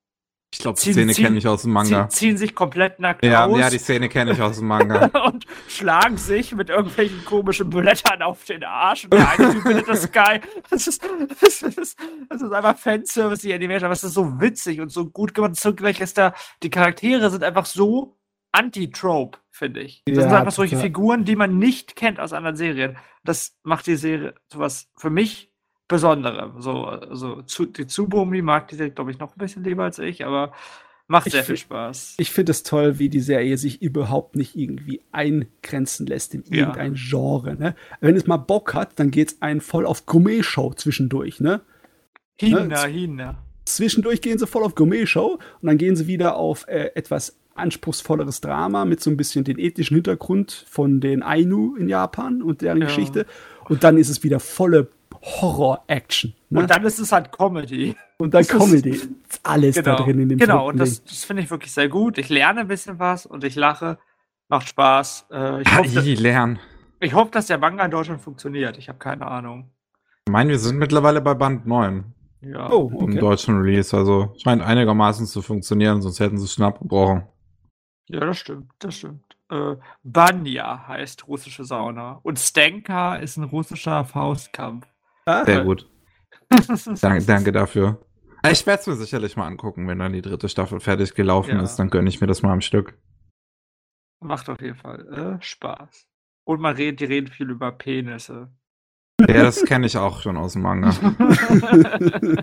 [0.56, 2.08] Ich glaube, die Ziehen- Szene ziehen- kenne ich aus dem Manga.
[2.10, 5.06] zie ziehen sich komplett nackt Ja, aus ja, die Szene kenne ich aus dem Manga.
[5.26, 9.04] und schlagen sich mit irgendwelchen komischen Blättern auf den Arsch.
[9.04, 10.40] Und der eine Typ findet das geil.
[10.70, 11.04] Das ist,
[11.42, 11.98] das ist,
[12.30, 15.56] das ist einfach Fanservice, die Animation, aber es ist so witzig und so gut gemacht.
[15.58, 16.34] Zugleich ist da,
[16.64, 18.18] die Charaktere sind einfach so
[18.54, 20.02] anti-trope, finde ich.
[20.06, 20.78] Das Ja, sind einfach solche.
[20.78, 22.98] Figuren, die man nicht kennt aus anderen Serien.
[23.26, 25.52] Das macht die Serie sowas für mich
[25.88, 26.62] Besonderem.
[26.62, 30.00] So, also zu, die Tsubomi mag die Serie, glaube ich, noch ein bisschen lieber als
[30.00, 30.52] ich, aber
[31.08, 32.16] macht Ich sehr viel Spaß.
[32.18, 36.62] Ich finde es toll, wie die Serie sich überhaupt nicht irgendwie eingrenzen lässt in Ja.
[36.62, 37.56] irgendein Genre.
[37.56, 37.76] Ne?
[38.02, 41.40] Wenn es mal Bock hat, dann geht's einen voll auf Gourmet-Show zwischendurch.
[41.40, 41.62] Ne?
[42.40, 43.38] Hina, Hina.
[43.66, 48.42] Zwischendurch gehen sie voll auf Gourmet-Show und dann gehen sie wieder auf äh, etwas anspruchsvolleres
[48.42, 52.80] Drama mit so ein bisschen den ethischen Hintergrund von den Ainu in Japan und deren
[52.82, 52.88] Ja.
[52.88, 53.26] Geschichte.
[53.70, 56.34] Und dann ist es wieder volle Horror-Action.
[56.50, 56.60] Ne?
[56.62, 57.96] Und dann ist es halt Comedy.
[58.18, 58.90] Und dann das ist- Comedy.
[58.92, 62.18] Ist alles da drin in dem genau und das, das finde ich wirklich sehr gut.
[62.18, 63.98] Ich lerne ein bisschen was und ich lache.
[64.48, 65.26] Macht Spaß.
[65.32, 66.60] Äh, ich, hoffe, I, lernen.
[67.00, 68.78] ich hoffe, dass der Manga in Deutschland funktioniert.
[68.78, 69.72] Ich habe keine Ahnung.
[70.28, 72.04] Ich meine, wir sind mittlerweile bei Band 9
[72.42, 72.70] Ja.
[72.72, 73.20] Oh, im okay.
[73.20, 73.96] deutschen Release.
[73.98, 77.24] Also scheint einigermaßen zu funktionieren, sonst hätten sie es schon abgebrochen.
[78.08, 79.24] Ja, das stimmt, das stimmt.
[79.50, 82.20] Äh, Banya heißt russische Sauna.
[82.22, 84.86] Und Stenka ist ein russischer Faustkampf.
[85.26, 85.90] Ah, Sehr gut.
[87.02, 88.00] Danke, danke dafür.
[88.52, 91.64] Ich werde es mir sicherlich mal angucken, wenn dann die dritte Staffel fertig gelaufen Ja.
[91.64, 91.78] ist.
[91.78, 92.98] Dann gönne ich mir das mal am Stück.
[94.22, 96.08] Macht auf jeden Fall äh, Spaß.
[96.48, 98.52] Und man redet, die reden viel über Penisse.
[99.22, 100.90] Ja, das kenne ich auch schon aus dem Manga.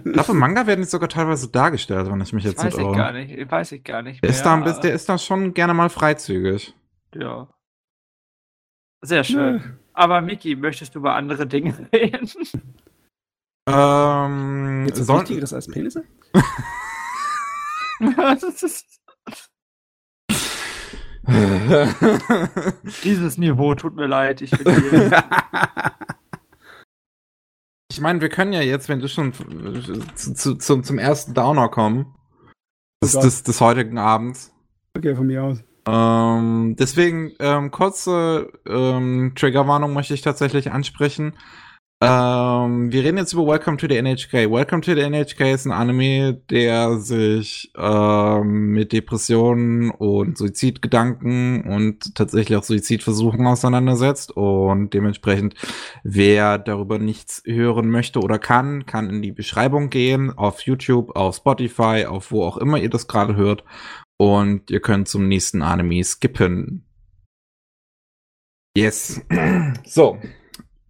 [0.05, 2.87] Ich glaube, im Manga werden die sogar teilweise dargestellt, wenn ich mich jetzt weiß nicht
[2.87, 3.25] ich gar irre.
[3.27, 3.51] nicht.
[3.51, 4.23] Weiß ich gar nicht.
[4.25, 6.75] Der ist, da der ist da schon gerne mal freizügig.
[7.15, 7.49] Ja.
[9.03, 9.79] Sehr schön.
[9.94, 12.28] Aber Miki, möchtest du über andere Dinge reden?
[13.69, 16.05] Ähm, Jetzt was soll, Wichtigeres als Penisse?
[18.16, 19.01] Das ist-
[23.05, 24.40] Dieses Niveau tut mir leid.
[24.43, 25.10] Ich bin hier.
[27.90, 29.32] ich meine, wir können ja jetzt, wenn du schon
[30.14, 32.14] zu, zu, zum, zum ersten Downer kommen,
[33.02, 33.24] des, Oh Gott.
[33.27, 34.52] des, des heutigen Abends.
[34.97, 35.62] Okay, von mir aus.
[35.87, 41.35] Ähm, deswegen, ähm, kurze ähm, Triggerwarnung möchte ich tatsächlich ansprechen.
[42.05, 44.51] Ähm, wir reden jetzt über Welcome to the NHK.
[44.51, 52.17] Welcome to the NHK ist ein Anime, der sich ähm, mit Depressionen und Suizidgedanken und
[52.17, 54.33] tatsächlich auch Suizidversuchen auseinandersetzt.
[54.33, 55.55] Und dementsprechend,
[56.03, 61.37] wer darüber nichts hören möchte oder kann, kann in die Beschreibung gehen, auf YouTube, auf
[61.37, 63.63] Spotify, auf wo auch immer ihr das gerade hört.
[64.23, 66.86] Und ihr könnt zum nächsten Anime skippen.
[68.77, 69.20] Yes.
[69.85, 70.16] So.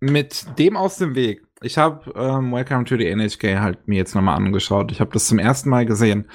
[0.01, 1.41] Mit dem aus dem Weg.
[1.63, 4.93] Ich habe ähm, Welcome to the NHK halt mir jetzt nochmal angeschaut.
[4.93, 6.29] Ich habe das zum ersten Mal gesehen.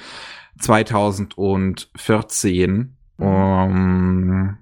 [0.58, 2.96] 2014.
[3.16, 4.58] Um,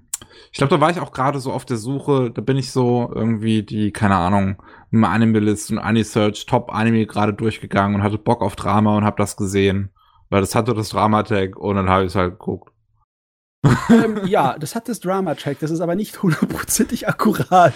[0.53, 2.31] ich glaube, da war ich auch gerade so auf der Suche.
[2.31, 7.97] Da bin ich so irgendwie die, keine Ahnung, Anime-List und Anisearch Top Anime gerade durchgegangen
[7.97, 9.91] und hatte Bock auf Drama und habe das gesehen.
[10.31, 12.73] Weil das hatte das Drama-Tag und dann habe ich es halt geguckt.
[13.91, 17.75] ähm, ja, das hat das Drama-Track, das ist aber nicht hundertprozentig akkurat.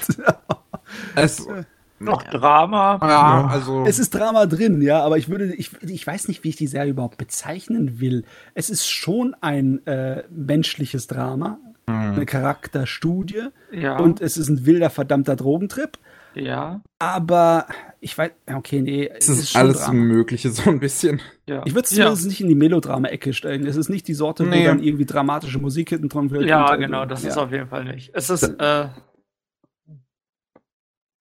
[1.14, 1.46] Es,
[2.00, 2.98] Noch Drama.
[3.02, 3.84] ja, also.
[3.86, 6.66] Es ist Drama drin, ja, aber ich würde, ich, ich weiß nicht, wie ich die
[6.66, 8.24] Serie überhaupt bezeichnen will.
[8.54, 12.12] Es ist schon ein äh, menschliches Drama, hm.
[12.14, 13.98] eine Charakterstudie Ja.
[13.98, 15.98] und es ist ein wilder, verdammter Drogentrip.
[16.34, 16.80] Ja.
[16.98, 17.66] Aber
[18.00, 19.92] ich weiß, okay, nee, es ist schon alles Drama.
[20.00, 21.20] Mögliche, so ein bisschen.
[21.46, 21.62] Ja.
[21.64, 22.04] Ich würde es ja.
[22.06, 23.66] zumindest nicht in die Melodrama-Ecke stellen.
[23.66, 24.62] Es ist nicht die Sorte, Nee.
[24.62, 26.44] wo dann irgendwie dramatische Musik hinten dran wird.
[26.44, 27.42] Ja, äh, genau, das ist ja.
[27.42, 28.10] auf jeden Fall nicht.
[28.14, 28.88] Es ist, äh,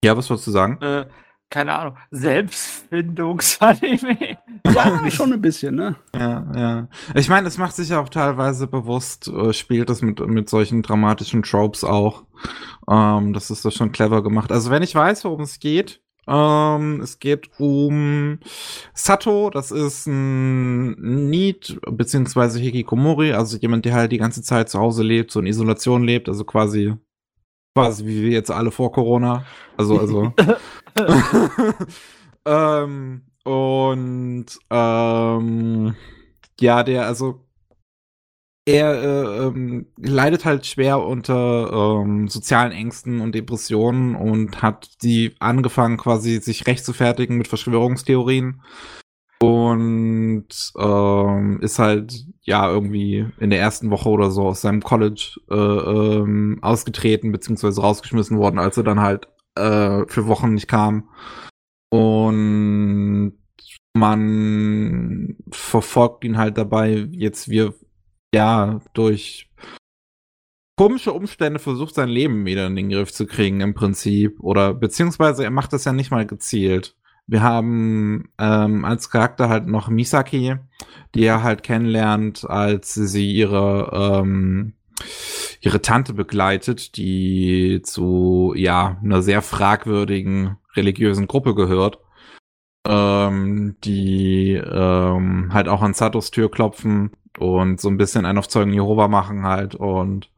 [0.03, 0.77] Ja, was wolltest du sagen?
[0.81, 1.05] äh,
[1.49, 4.37] keine Ahnung, Selbstfindungsanime.
[4.65, 5.95] Ja, schon ein bisschen, ne?
[6.15, 6.87] Ja, ja.
[7.15, 10.81] Ich meine, es macht sich ja auch teilweise bewusst, äh, spielt es mit, mit solchen
[10.81, 12.23] dramatischen Tropes auch.
[12.89, 14.51] Ähm, das ist doch schon clever gemacht.
[14.51, 18.39] Also wenn ich weiß, worum es geht, ähm, es geht um
[18.93, 24.79] Sato, das ist ein Need, beziehungsweise Hikikomori, also jemand, der halt die ganze Zeit zu
[24.79, 26.93] Hause lebt, so in Isolation lebt, also quasi,
[27.75, 29.45] quasi wie wir jetzt alle vor Corona.
[29.75, 30.33] Also, also.
[32.45, 35.95] ähm, und ähm,
[36.59, 37.47] ja, der, also
[38.67, 45.33] er äh, ähm, leidet halt schwer unter ähm, sozialen Ängsten und Depressionen und hat die
[45.39, 48.61] angefangen, quasi sich recht zu fertigen mit Verschwörungstheorien.
[49.41, 55.39] Und ähm, ist halt ja irgendwie in der ersten Woche oder so aus seinem College
[55.49, 61.09] äh, ähm, ausgetreten, beziehungsweise rausgeschmissen worden, als er dann halt äh, für Wochen nicht kam.
[61.89, 63.38] Und
[63.99, 67.73] man verfolgt ihn halt dabei, jetzt wir
[68.33, 69.49] ja durch
[70.77, 74.39] komische Umstände versucht, sein Leben wieder in den Griff zu kriegen, im Prinzip.
[74.39, 76.95] Oder beziehungsweise er macht das ja nicht mal gezielt.
[77.27, 80.55] Wir haben ähm, als Charakter halt noch Misaki,
[81.13, 83.91] die er halt kennenlernt, als sie ihre
[84.23, 84.73] ähm,
[85.61, 91.99] ihre Tante begleitet, die zu ja einer sehr fragwürdigen religiösen Gruppe gehört,
[92.87, 98.47] ähm, die ähm, halt auch an Satos Tür klopfen und so ein bisschen einen auf
[98.47, 100.31] Zeugen Jehova machen halt und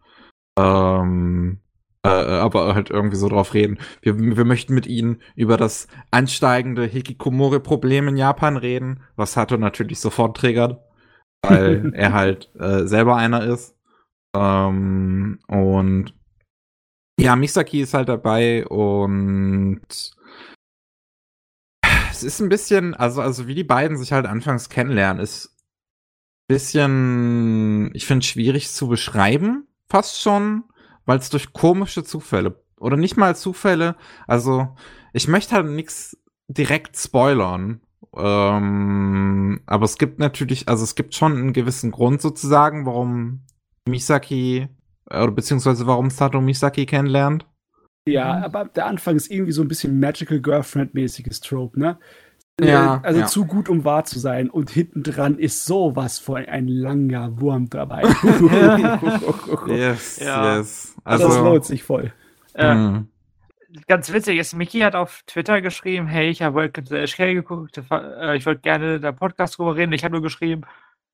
[0.58, 1.60] ähm,
[2.04, 3.80] äh, aber halt irgendwie so drauf reden.
[4.02, 10.00] Wir, wir möchten mit ihnen über das ansteigende Hikikomori-Problem in Japan reden, was Sato natürlich
[10.00, 10.82] sofort triggert,
[11.44, 13.76] weil er halt äh, selber einer ist.
[14.36, 16.14] Ähm, und
[17.20, 19.82] ja, Misaki ist halt dabei und
[22.22, 25.58] es ist ein bisschen, also, also wie die beiden sich halt anfangs kennenlernen, ist
[26.48, 30.66] bisschen, ich finde, schwierig zu beschreiben, fast schon,
[31.06, 33.96] weil es durch komische Zufälle oder nicht mal Zufälle,
[34.28, 34.76] also
[35.14, 36.18] ich möchte halt nichts
[36.48, 37.82] direkt spoilern.
[38.16, 43.46] Ähm, aber es gibt natürlich, also es gibt schon einen gewissen Grund sozusagen, warum
[43.88, 44.68] Misaki,
[45.10, 47.46] äh, oder beziehungsweise warum Sato Misaki kennenlernt.
[48.08, 48.44] Ja, mhm.
[48.44, 51.98] aber der Anfang ist irgendwie so ein bisschen Magical Girlfriend-mäßiges Trope, ne?
[52.60, 53.26] Ja, also ja.
[53.26, 54.50] zu gut, um wahr zu sein.
[54.50, 58.04] Und hinten dran ist sowas von ein langer Wurm dabei.
[59.68, 60.58] yes, Ja.
[60.58, 60.96] yes.
[61.04, 62.14] Also, Also, das lohnt sich voll.
[62.54, 63.06] Äh, mh.
[63.88, 67.34] ganz witzig ist, Mickey hat auf Twitter geschrieben, hey, ich habe Welcome to the HK
[67.34, 69.94] geguckt, äh, ich wollte gerne da Podcast drüber reden.
[69.94, 70.64] Ich habe nur geschrieben,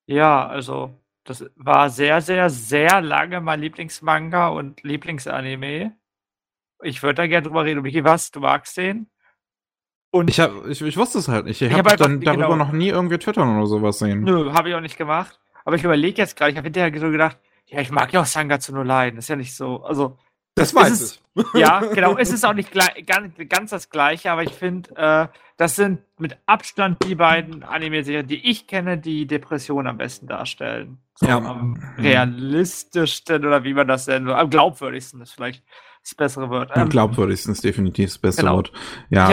[0.08, 5.97] ja, also das war sehr, sehr, sehr lange mein Lieblingsmanga und Lieblingsanime.
[6.84, 7.80] Ich würde da gerne drüber reden.
[7.80, 8.32] Und Mickey, was?
[8.32, 9.10] Du magst den?
[10.12, 11.62] Und ich, hab, ich, ich wusste es halt nicht.
[11.62, 12.56] Ich, Ich habe hab dann darüber genau.
[12.56, 14.22] noch nie irgendwie twittern oder sowas sehen.
[14.22, 15.40] Nö, habe ich auch nicht gemacht.
[15.66, 18.26] Aber ich überlege jetzt gerade, ich habe hinterher so gedacht, ja, ich mag ja auch
[18.26, 19.20] Sangatsu no Leiden.
[19.20, 19.84] Ist ja nicht so.
[19.84, 20.18] Also,
[20.56, 21.22] Das weiß es-
[21.54, 22.18] ja, genau.
[22.18, 25.28] Es ist auch nicht gleich, ganz, ganz das Gleiche, aber ich finde, äh,
[25.58, 31.00] das sind mit Abstand die beiden Anime-Serien, die ich kenne, die Depression am besten darstellen.
[31.16, 31.38] So Ja.
[31.38, 34.34] am realistischsten oder wie man das nennen will.
[34.34, 35.64] Am glaubwürdigsten ist vielleicht
[36.08, 36.72] das bessere Wort.
[36.74, 38.56] Ähm, glaubwürdigsten ist definitiv das beste Genau.
[38.56, 38.72] Wort.
[39.10, 39.28] Ja,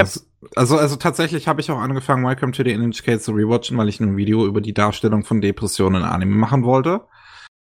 [0.56, 4.00] also, also tatsächlich habe ich auch angefangen, Welcome to the NHK zu rewatchen, weil ich
[4.00, 7.02] ein Video über die Darstellung von Depressionen in Anime machen wollte.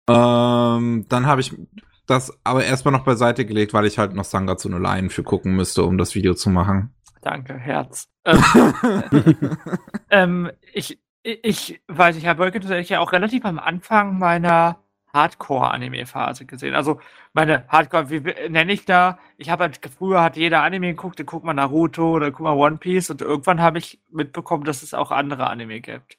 [0.10, 1.56] Ähm, dann habe ich
[2.08, 5.56] das aber erstmal noch beiseite gelegt, weil ich halt noch Sangatsu no Line für gucken
[5.56, 6.94] müsste, um das Video zu machen.
[7.22, 8.10] Danke, Herz.
[8.26, 8.44] Ähm,
[10.10, 14.18] ähm, ich, ich, ich weiß, ich habe Welcome to the ja auch relativ am Anfang
[14.18, 14.80] meiner
[15.14, 16.76] Hardcore-Anime-Phase gesehen.
[16.76, 17.00] Also
[17.34, 19.20] meine Hardcore, wie nenne ich da?
[19.38, 22.58] Ich habe halt früher hat jeder Anime geguckt, dann guckt man Naruto oder guckt man
[22.58, 26.18] One Piece und irgendwann habe ich mitbekommen, dass es auch andere Anime gibt.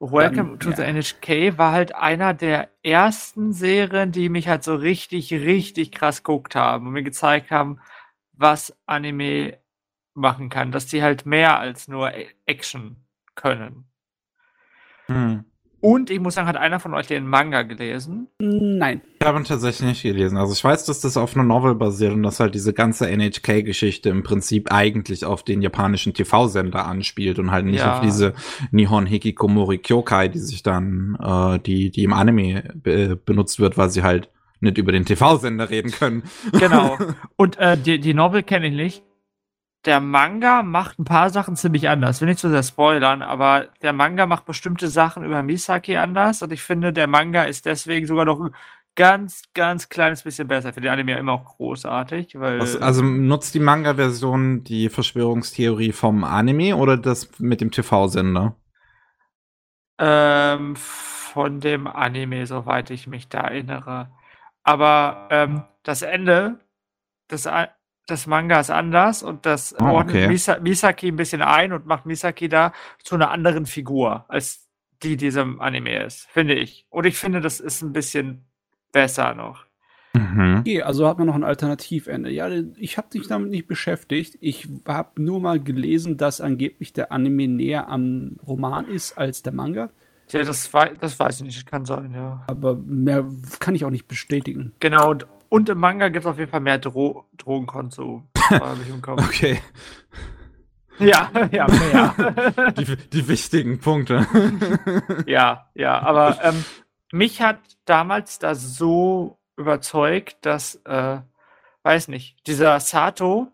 [0.00, 0.76] Welcome to ja.
[0.76, 6.22] the NHK war halt einer der ersten Serien, die mich halt so richtig, richtig krass
[6.22, 7.80] geguckt haben und mir gezeigt haben,
[8.32, 9.58] was Anime
[10.14, 12.12] machen kann, dass die halt mehr als nur
[12.46, 12.96] Action
[13.34, 13.90] können.
[15.06, 15.44] Hm.
[15.82, 18.28] Und ich muss sagen, hat einer von euch den Manga gelesen?
[18.38, 19.00] Nein.
[19.18, 20.36] Ich habe ihn tatsächlich nicht gelesen.
[20.36, 24.10] Also ich weiß, dass das auf einer Novel basiert und dass halt diese ganze NHK-Geschichte
[24.10, 27.94] im Prinzip eigentlich auf den japanischen TV-Sender anspielt und halt nicht Ja.
[27.94, 28.34] auf diese
[28.72, 33.88] Nihon Hikikomori Kyokai, die sich dann, äh, die, die im Anime be benutzt wird, weil
[33.88, 34.28] sie halt
[34.60, 36.24] nicht über den TV-Sender reden können.
[36.58, 36.98] Genau.
[37.36, 39.02] Und äh, die, die Novel kenne ich nicht.
[39.86, 42.20] Der Manga macht ein paar Sachen ziemlich anders.
[42.20, 46.52] Will nicht zu sehr spoilern, aber der Manga macht bestimmte Sachen über Misaki anders und
[46.52, 48.54] ich finde, der Manga ist deswegen sogar noch ein
[48.94, 50.72] ganz, ganz kleines bisschen besser.
[50.72, 52.60] Für den Anime ja immer auch großartig, weil.
[52.60, 58.56] Was, also nutzt die Manga-Version die Verschwörungstheorie vom Anime oder das mit dem TV-Sender?
[59.98, 64.10] Ähm, von dem Anime, soweit ich mich da erinnere.
[64.62, 66.60] Aber ähm, das Ende
[67.30, 67.48] des,
[68.10, 70.28] des Mangas anders und das oh, ordnet okay.
[70.28, 72.72] Misa Misaki ein bisschen ein und macht Misaki da
[73.02, 74.68] zu einer anderen Figur, als
[75.02, 76.86] die diesem Anime ist, finde ich.
[76.90, 78.44] Und ich finde, das ist ein bisschen
[78.92, 79.64] besser noch.
[80.12, 80.58] Mhm.
[80.60, 82.30] Okay, also hat man noch ein Alternativende.
[82.30, 84.36] Ja, ich habe dich damit nicht beschäftigt.
[84.40, 89.52] Ich habe nur mal gelesen, dass angeblich der Anime näher am Roman ist als der
[89.52, 89.90] Manga.
[90.30, 92.44] Ja, das, wei das weiß ich nicht, kann sein, ja.
[92.46, 93.26] Aber mehr
[93.58, 94.72] kann ich auch nicht bestätigen.
[94.80, 98.28] Genau, und, und im Manga gibt es auf jeden Fall mehr Dro Drogenkonsum.
[99.28, 99.60] Okay.
[100.98, 102.72] Ja, ja, mehr.
[102.78, 104.26] Die, die wichtigen Punkte.
[105.26, 106.64] ja, ja, aber ähm,
[107.12, 111.18] mich hat damals da so überzeugt, dass, äh,
[111.84, 113.48] weiß nicht, dieser Sato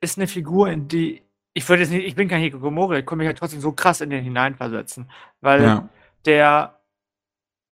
[0.00, 1.22] ist eine Figur, in die
[1.54, 4.00] ich würde jetzt nicht, ich bin kein Hikikomori, ich konnte mich halt trotzdem so krass
[4.00, 5.10] in den hineinversetzen,
[5.40, 5.88] weil Ja.
[6.24, 6.77] der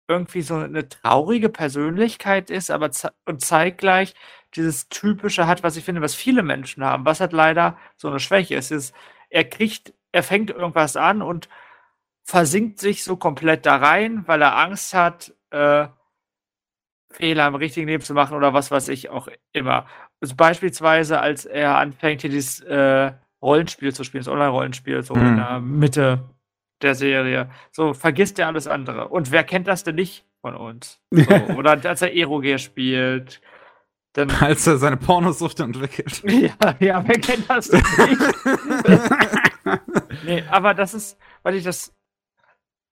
[0.09, 4.15] irgendwie so eine traurige Persönlichkeit ist, aber ze und zeitgleich
[4.55, 8.21] dieses typische hat, was ich finde, was viele Menschen haben, was halt leider so eine
[8.21, 8.95] Schwäche ist, ist,
[9.31, 11.49] er kriegt, er fängt irgendwas an und
[12.25, 15.89] versinkt sich so komplett da rein, weil er Angst hat, äh,
[17.11, 19.87] Fehler im richtigen Leben zu machen oder was weiß ich auch immer.
[20.21, 25.33] Also beispielsweise, als er anfängt, hier dieses äh, Rollenspiel zu spielen, das Online-Rollenspiel, so in
[25.33, 25.37] Mhm.
[25.37, 26.25] der Mitte
[26.83, 29.09] der Serie, so vergisst er alles andere.
[29.09, 31.01] Und wer kennt das denn nicht von uns?
[31.11, 31.23] So,
[31.57, 33.41] oder als er Eroge spielt,
[34.15, 36.23] dann Als er seine Pornosucht entwickelt.
[36.27, 38.23] ja, ja, wer kennt das denn nicht?
[40.25, 41.95] nee, aber das ist, weil ich das,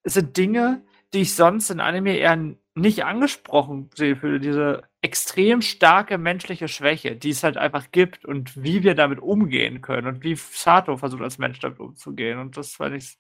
[0.03, 0.85] es sind Dinge,
[1.15, 7.17] die ich sonst in Anime eher nicht angesprochen sehe, für diese extrem starke menschliche Schwäche,
[7.17, 11.23] die es halt einfach gibt und wie wir damit umgehen können und wie Sato versucht
[11.23, 12.39] als Mensch damit umzugehen.
[12.39, 13.19] Und das fand ich,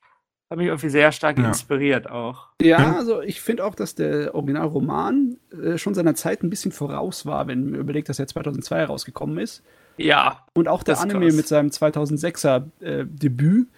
[0.52, 1.48] hat mich irgendwie sehr stark Ja.
[1.48, 2.48] inspiriert auch.
[2.62, 7.26] Ja, also ich finde auch, dass der Originalroman äh, schon seiner Zeit ein bisschen voraus
[7.26, 9.62] war, wenn man überlegt, dass er 2002 herausgekommen ist.
[9.98, 11.34] Ja, Und auch der Anime krass.
[11.36, 13.68] mit seinem 2006er äh, Debüt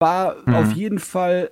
[0.00, 0.54] war Mhm.
[0.54, 1.50] auf jeden Fall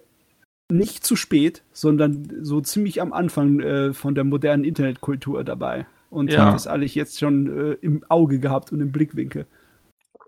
[0.70, 5.86] nicht zu spät, sondern so ziemlich am Anfang äh, von der modernen Internetkultur dabei.
[6.10, 6.46] Und Ja.
[6.46, 9.46] hat das alles jetzt schon äh, im Auge gehabt und im Blickwinkel.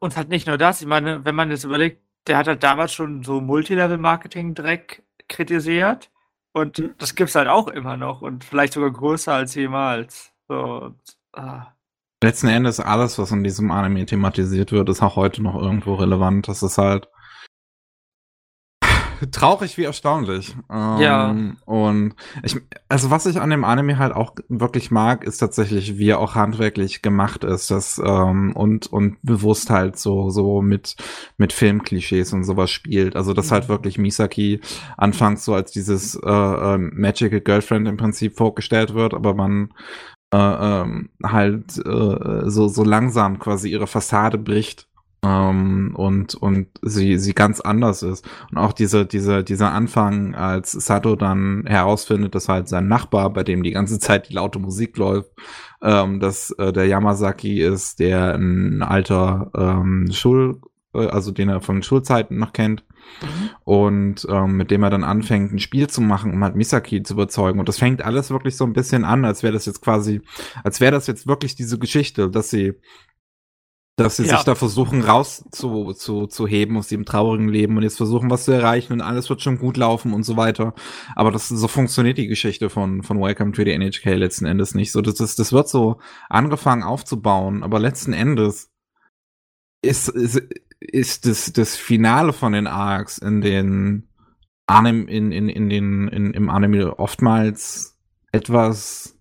[0.01, 2.93] Und halt nicht nur das, ich meine, wenn man jetzt überlegt, der hat halt damals
[2.93, 6.11] schon so Multilevel-Marketing-Dreck kritisiert
[6.53, 6.95] und Mhm.
[6.99, 10.33] das gibt's halt auch immer noch und vielleicht sogar größer als jemals.
[10.49, 11.01] So, und,
[11.33, 11.75] ah.
[12.23, 16.49] Letzten Endes alles, was in diesem Anime thematisiert wird, ist auch heute noch irgendwo relevant.
[16.49, 17.09] Das ist halt
[19.33, 20.55] traurig wie erstaunlich.
[20.71, 21.37] Ähm, Ja.
[21.65, 22.57] Und ich,
[22.89, 26.35] also was ich an dem Anime halt auch wirklich mag, ist tatsächlich, wie er auch
[26.35, 30.97] handwerklich gemacht ist, das ähm, und und bewusst halt so so mit
[31.37, 33.17] mit Filmklischees und sowas spielt.
[33.17, 34.61] Also das halt wirklich Misaki
[34.97, 39.73] anfangs so als dieses äh, äh, Magical Girlfriend im Prinzip vorgestellt wird, aber man
[40.33, 44.89] äh, ähm, halt äh, so so langsam quasi ihre Fassade bricht
[45.23, 48.29] ähm, und und sie sie ganz anders ist.
[48.51, 53.45] Und auch diese diese dieser Anfang als Sato dann herausfindet dass halt sein Nachbar bei
[53.45, 55.31] dem die ganze Zeit die laute Musik läuft
[55.83, 60.61] ähm, dass äh, der Yamazaki ist der ein alter ähm, Schul
[60.95, 62.85] äh, also den er von Schulzeiten noch kennt.
[63.65, 67.15] Und ähm, mit dem er dann anfängt, ein Spiel zu machen, um halt Misaki zu
[67.15, 67.59] überzeugen.
[67.59, 70.21] Und das fängt alles wirklich so ein bisschen an, als wäre das jetzt quasi,
[70.63, 72.75] als wäre das jetzt wirklich diese Geschichte, dass sie,
[73.99, 74.37] dass sie Ja.
[74.37, 78.45] sich da versuchen raus zu, zu, heben aus dem traurigen Leben und jetzt versuchen, was
[78.45, 80.75] zu erreichen und alles wird schon gut laufen und so weiter.
[81.17, 84.93] Aber das so funktioniert die Geschichte von, von Welcome to the NHK letzten Endes nicht.
[84.93, 85.99] So, das, ist, das wird so
[86.29, 88.71] angefangen aufzubauen, aber letzten Endes
[89.83, 90.43] ist, ist,
[90.81, 94.09] ist das, das Finale von den Arcs in den
[94.67, 97.99] Anime, in, in, in den, in, im Anime oftmals
[98.31, 99.19] etwas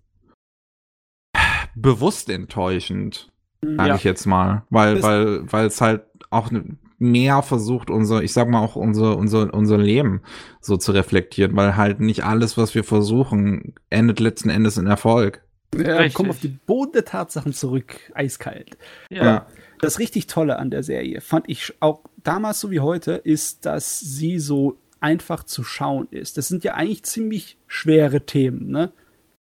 [1.74, 3.94] bewusst enttäuschend, sage Ja.
[3.96, 4.62] ich jetzt mal.
[4.70, 6.50] Weil, weil, weil es halt auch
[6.98, 10.20] mehr versucht, unser, ich sag mal auch unser, unser, unser Leben
[10.60, 15.42] so zu reflektieren, weil halt nicht alles, was wir versuchen, endet letzten Endes in Erfolg.
[15.76, 16.14] Ja, Richtig.
[16.14, 18.78] komm auf den Boden der Tatsachen zurück, eiskalt.
[19.10, 19.46] Ja.
[19.80, 24.00] Das richtig Tolle an der Serie fand ich auch damals so wie heute, ist, dass
[24.00, 26.36] sie so einfach zu schauen ist.
[26.36, 28.92] Das sind ja eigentlich ziemlich schwere Themen, ne?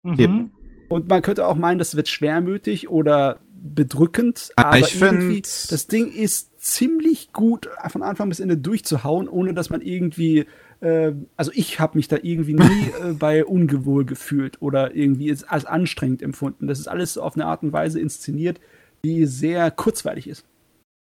[0.01, 0.49] Mhm.
[0.89, 5.71] Und man könnte auch meinen, das wird schwermütig oder bedrückend, Ah, aber ich irgendwie, find-
[5.71, 10.45] das Ding ist ziemlich gut von Anfang bis Ende durchzuhauen, ohne dass man irgendwie
[10.81, 12.61] äh, also ich habe mich da irgendwie nie
[13.01, 16.67] äh, bei ungewohl gefühlt oder irgendwie als anstrengend empfunden.
[16.67, 18.59] Das ist alles auf eine Art und Weise inszeniert,
[19.05, 20.45] die sehr kurzweilig ist.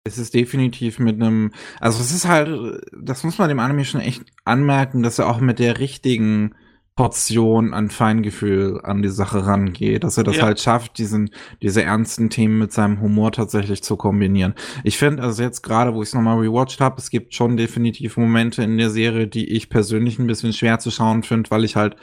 [0.08, 1.52] Es ist definitiv mit einem,
[1.82, 5.42] also es ist halt, das muss man dem Anime schon echt anmerken, dass er auch
[5.42, 6.56] mit der richtigen
[6.98, 10.44] Portion an Feingefühl an die Sache rangeht, dass er das ja.
[10.44, 11.30] halt schafft, diesen,
[11.62, 14.56] diese ernsten Themen mit seinem Humor tatsächlich zu kombinieren.
[14.84, 18.18] Ich finde, also jetzt gerade, wo ich es nochmal rewatcht habe, es gibt schon definitiv
[18.18, 21.76] Momente in der Serie, die ich persönlich ein bisschen schwer zu schauen finde, weil ich
[21.76, 21.96] halt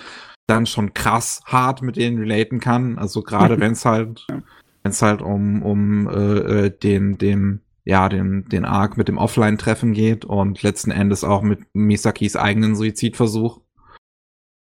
[0.46, 2.96] dann schon krass hart mit denen relaten kann.
[2.96, 8.08] Also gerade wenn es halt, wenn es halt um, um äh, äh, den, den, ja,
[8.08, 13.63] den, den Arc mit dem Offline-Treffen geht und letzten Endes auch mit Misakis eigenen Suizidversuch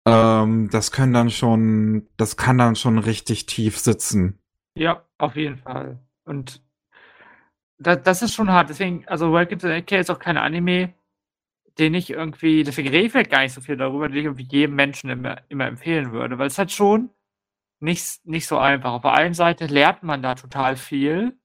[0.09, 4.39] ähm, das können dann schon, das kann dann schon richtig tief sitzen.
[4.74, 5.98] Ja, auf jeden Fall.
[6.24, 6.62] Und
[7.78, 8.70] das, das ist schon hart.
[8.70, 10.94] Deswegen, also Welcome to the AK ist auch kein Anime,
[11.78, 14.48] den ich irgendwie, deswegen rede ich vielleicht gar nicht so viel darüber, den ich irgendwie
[14.51, 17.10] jedem Menschen immer, immer empfehlen würde, weil es halt schon
[17.80, 18.93] nicht, nicht so einfach.
[18.93, 21.39] Auf der einen Seite lernt man da total viel.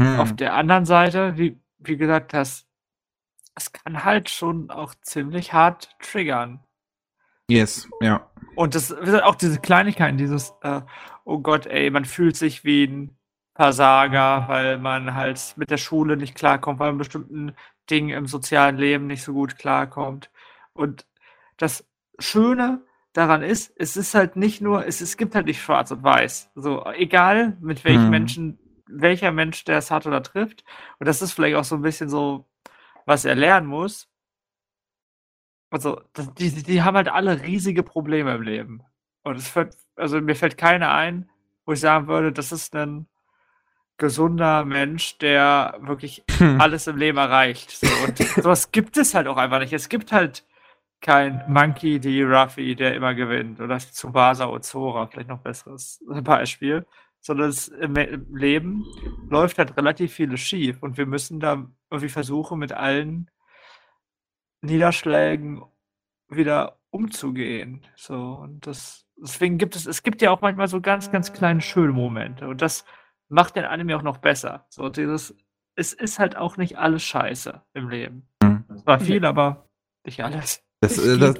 [0.00, 0.20] Hm.
[0.20, 2.66] Auf der anderen Seite, wie, wie gesagt, das,
[3.54, 6.60] das kann halt schon auch ziemlich hart triggern.
[7.48, 8.26] Yes, ja.
[8.54, 10.82] Und das sind auch diese Kleinigkeiten, dieses, äh,
[11.24, 13.16] oh Gott, ey, man fühlt sich wie ein
[13.54, 17.52] Versager, weil man halt mit der Schule nicht klarkommt, weil man bestimmten
[17.90, 20.30] Dingen im sozialen Leben nicht so gut klarkommt.
[20.72, 21.06] Und
[21.56, 21.86] das
[22.18, 22.82] Schöne
[23.12, 26.50] daran ist, es ist halt nicht nur, es, es gibt halt nicht schwarz und weiß.
[26.54, 28.10] So, egal mit welchen hm.
[28.10, 30.64] Menschen, welcher Mensch der es hat oder trifft.
[30.98, 32.46] Und das ist vielleicht auch so ein bisschen so,
[33.04, 34.11] was er lernen muss
[35.72, 38.82] also, das, die, die haben halt alle riesige Probleme im Leben.
[39.22, 41.30] Und es fällt, also mir fällt keiner ein,
[41.64, 43.06] wo ich sagen würde, das ist ein
[43.96, 46.60] gesunder Mensch, der wirklich hm.
[46.60, 47.70] alles im Leben erreicht.
[47.70, 49.72] So, und sowas gibt es halt auch einfach nicht.
[49.72, 50.44] Es gibt halt
[51.00, 52.22] kein Monkey D.
[52.22, 53.60] Ruffy, der immer gewinnt.
[53.60, 56.84] Oder Tsubasa Ozora, vielleicht noch besseres Beispiel.
[57.20, 58.84] Sondern es, im, im Leben
[59.30, 60.82] läuft halt relativ vieles schief.
[60.82, 63.30] Und wir müssen da irgendwie versuchen, mit allen
[64.62, 65.62] Niederschlägen
[66.28, 67.86] wieder umzugehen.
[67.96, 71.60] So, und das, deswegen gibt es, es gibt ja auch manchmal so ganz, ganz kleine
[71.60, 72.48] schöne Momente.
[72.48, 72.84] Und das
[73.28, 74.66] macht den Anime auch noch besser.
[74.70, 75.36] So, dieses,
[75.74, 78.28] es ist halt auch nicht alles scheiße im Leben.
[78.42, 78.64] Mhm.
[78.74, 79.68] Es war viel, aber
[80.04, 80.64] nicht alles.
[80.82, 81.36] Das, äh, das,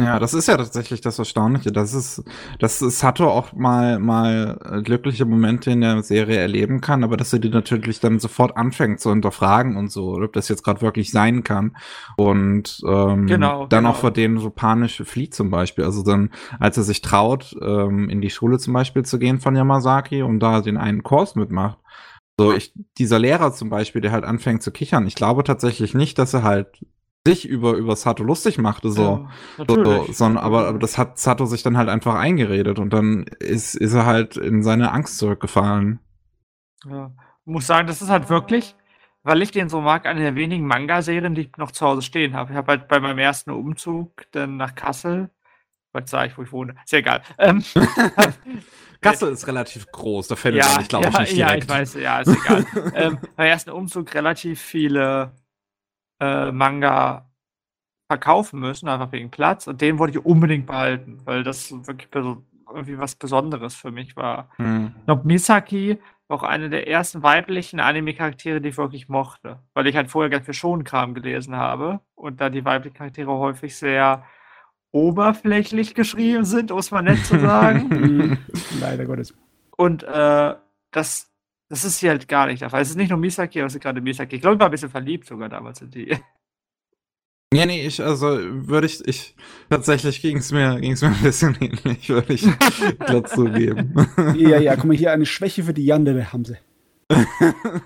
[0.00, 1.72] ja, das ist ja tatsächlich das Erstaunliche.
[1.72, 2.22] Das ist,
[2.60, 7.32] dass Sato auch mal, mal äh, glückliche Momente in der Serie erleben kann, aber dass
[7.32, 11.10] er die natürlich dann sofort anfängt zu hinterfragen und so, ob das jetzt gerade wirklich
[11.10, 11.76] sein kann.
[12.16, 13.90] Und ähm, genau, dann genau.
[13.90, 15.82] auch vor denen so panisch flieht zum Beispiel.
[15.82, 16.30] Also dann,
[16.60, 20.38] als er sich traut, ähm, in die Schule zum Beispiel zu gehen von Yamazaki und
[20.38, 21.78] da den einen Kurs mitmacht.
[22.38, 26.18] So, ich, dieser Lehrer zum Beispiel, der halt anfängt zu kichern, ich glaube tatsächlich nicht,
[26.18, 26.68] dass er halt
[27.26, 29.28] sich über, über Sato lustig machte, so.
[29.58, 33.24] Ja, so sondern, aber, aber das hat Sato sich dann halt einfach eingeredet und dann
[33.40, 35.98] ist, ist er halt in seine Angst zurückgefallen.
[36.88, 37.10] Ja.
[37.44, 38.74] Ich muss sagen, das ist halt wirklich,
[39.22, 42.34] weil ich den so mag, eine der wenigen Manga-Serien, die ich noch zu Hause stehen
[42.34, 42.52] habe.
[42.52, 45.30] Ich habe halt bei meinem ersten Umzug dann nach Kassel,
[45.92, 47.22] was sage ich, wo ich wohne, ist ja egal.
[47.38, 47.64] Ähm,
[49.00, 51.50] Kassel ist relativ groß, da fällt ja, ich, glaube ja, ich, nicht direkt.
[51.50, 52.66] Ja, ich weiß, ja, ist egal.
[52.94, 55.32] ähm, beim ersten Umzug relativ viele
[56.20, 57.30] äh, Manga
[58.08, 59.66] verkaufen müssen, einfach wegen Platz.
[59.66, 64.50] Und den wollte ich unbedingt behalten, weil das wirklich irgendwie was Besonderes für mich war.
[64.56, 64.94] Hm.
[65.04, 65.98] Glaube, Misaki
[66.28, 69.60] war auch eine der ersten weiblichen Anime-Charaktere, die ich wirklich mochte.
[69.74, 73.76] Weil ich halt vorher ganz viel Schonkram gelesen habe und da die weiblichen Charaktere häufig
[73.76, 74.24] sehr
[74.92, 78.38] oberflächlich geschrieben sind, um es mal nett zu sagen.
[78.80, 79.34] Leider Gottes.
[79.76, 80.54] Und äh,
[80.90, 81.30] das
[81.68, 82.82] das ist hier halt gar nicht der Fall.
[82.82, 84.36] Es ist nicht nur Misaki, aber es ist gerade Misaki.
[84.36, 86.16] Ich glaube, ich war ein bisschen verliebt sogar damals in die.
[87.54, 89.36] Ja, nee, ich, also würde ich, ich,
[89.70, 92.42] tatsächlich ging es mir, ging's mir ein bisschen ähnlich, würde ich
[92.98, 93.94] glatt zugeben.
[94.36, 96.56] Ja, ja, guck mal, hier eine Schwäche für die Yandere haben sie.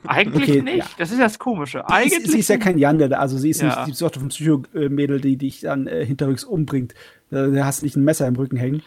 [0.06, 0.86] Eigentlich okay, nicht, ja.
[0.96, 1.86] das ist das Komische.
[1.88, 3.66] Eigentlich sie, sie ist ja kein Yandere, also sie ist ja.
[3.68, 6.94] nicht die Sorte von Psychomädel, die dich dann äh, hinterrücks umbringt.
[7.30, 8.82] Äh, da hast du nicht ein Messer im Rücken hängen.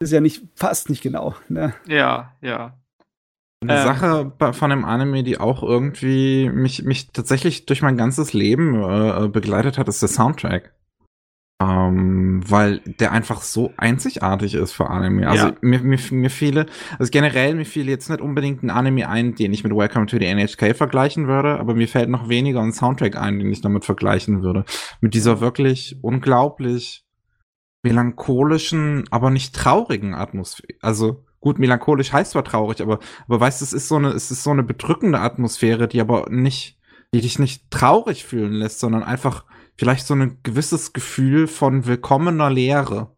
[0.00, 1.34] Das ist ja nicht, fast nicht genau.
[1.48, 1.72] Ne?
[1.86, 2.76] Ja, ja.
[3.68, 8.32] Eine ähm, Sache von dem Anime, die auch irgendwie mich, mich tatsächlich durch mein ganzes
[8.32, 10.72] Leben äh, begleitet hat, ist der Soundtrack.
[11.62, 15.28] Ähm, weil der einfach so einzigartig ist für Anime.
[15.28, 15.54] Also ja.
[15.60, 16.66] mir, mir, mir fiele,
[16.98, 20.18] also generell mir fiel jetzt nicht unbedingt ein Anime ein, den ich mit Welcome to
[20.18, 23.84] the NHK vergleichen würde, aber mir fällt noch weniger ein Soundtrack ein, den ich damit
[23.84, 24.64] vergleichen würde.
[25.00, 27.04] Mit dieser wirklich unglaublich
[27.84, 30.78] melancholischen, aber nicht traurigen Atmosphäre.
[30.80, 32.98] Also gut, melancholisch heißt zwar traurig, aber,
[33.28, 36.30] aber weißt du, es ist so eine, es ist so eine bedrückende Atmosphäre, die aber
[36.30, 36.78] nicht,
[37.12, 39.44] die dich nicht traurig fühlen lässt, sondern einfach
[39.76, 43.14] vielleicht so ein gewisses Gefühl von willkommener Leere.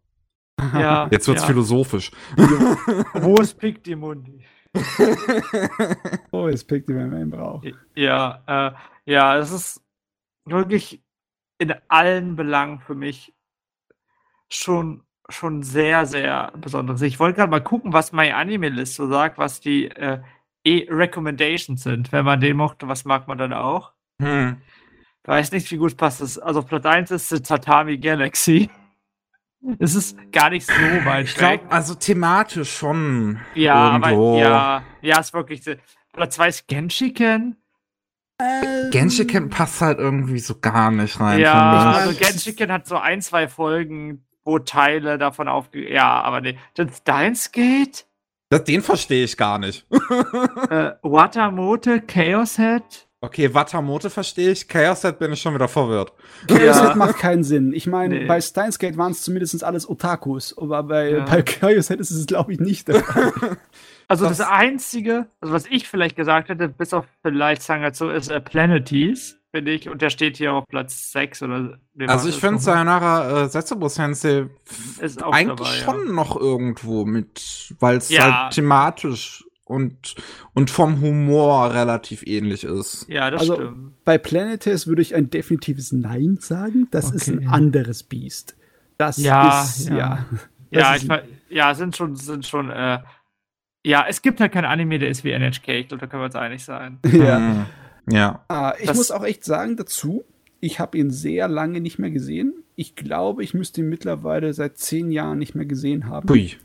[0.74, 1.46] Ja, Jetzt wird's ja.
[1.46, 2.10] philosophisch.
[3.14, 4.44] Wo ist Pictimundi?
[6.32, 7.66] Oh, jetzt pickt die, wenn man ihn braucht.
[7.94, 9.82] Ja, äh, ja, es ist
[10.44, 11.02] wirklich
[11.58, 13.32] in allen Belangen für mich
[14.50, 17.02] schon, schon sehr, sehr besonderes.
[17.02, 20.20] Ich wollte gerade mal gucken, was My Anime List so sagt, was die äh,
[20.64, 22.12] E-Recommendations sind.
[22.12, 23.92] Wenn man den mochte, was mag man dann auch?
[24.20, 24.56] Hm.
[25.24, 26.38] Weiß nicht, wie gut passt das.
[26.38, 28.70] Also Platz 1 ist The Tatami Galaxy.
[29.80, 33.40] Es ist gar nicht so weit Ich glaube, also thematisch schon.
[33.54, 34.36] Ja, irgendwo.
[34.36, 35.62] aber ja, ja, ist wirklich.
[36.12, 37.56] Platz 2 ist Genshiken.
[38.92, 41.40] Genshiken passt halt irgendwie so gar nicht rein.
[41.40, 45.92] Ja, also Genshiken hat so ein, zwei Folgen, wo Teile davon aufge...
[45.92, 46.56] Ja, aber nee.
[46.74, 48.06] Das Steins Gate,
[48.48, 49.86] Das, den verstehe ich gar nicht.
[50.70, 52.82] äh, Watamote, Chaos Head.
[53.22, 54.68] Okay, Watamote verstehe ich.
[54.68, 56.12] Chaos Set bin ich schon wieder verwirrt.
[56.46, 56.86] Chaos Ja.
[56.88, 57.72] Head macht keinen Sinn.
[57.72, 58.26] Ich meine, Nee.
[58.26, 61.24] bei Steins Gate waren es zumindest alles Otakus, aber bei, Ja.
[61.24, 62.88] bei Chaos Head ist es, glaube ich, nicht.
[64.08, 68.30] Also das, Das- Einzige, also was ich vielleicht gesagt hätte, bis auf vielleicht Sangatsu, ist
[68.30, 69.88] äh, Planeties, finde ich.
[69.88, 71.78] Und der steht hier auf Platz 6 oder...
[72.06, 74.46] Also ich ist finde Sayonara äh, Setsubo Sensei
[75.00, 75.84] Ist auch eigentlich dabei, ja.
[75.84, 78.44] schon noch irgendwo mit, weil es Ja.
[78.44, 80.14] halt thematisch und,
[80.54, 83.06] und vom Humor relativ ähnlich ist.
[83.08, 84.04] Ja, das Also, stimmt.
[84.04, 86.86] bei Planetes würde ich ein definitives Nein sagen.
[86.90, 87.48] Das ist ein Okay.
[87.50, 88.56] anderes Biest.
[88.98, 89.96] Das Ja, ist, ja.
[89.96, 90.26] ja.
[90.70, 92.98] Ja, das ich, ver- ja, sind schon, sind schon, äh,
[93.84, 96.26] ja, es gibt halt kein Anime, der ist wie NHK, ich glaube, da können wir
[96.26, 96.98] uns einig sein.
[97.12, 97.66] ja.
[98.10, 98.44] Ja.
[98.48, 100.24] Ah, ich Das- muss auch echt sagen dazu,
[100.60, 102.54] ich habe ihn sehr lange nicht mehr gesehen.
[102.76, 106.28] Ich glaube, ich müsste ihn mittlerweile seit zehn Jahren nicht mehr gesehen haben.
[106.28, 106.56] Hui.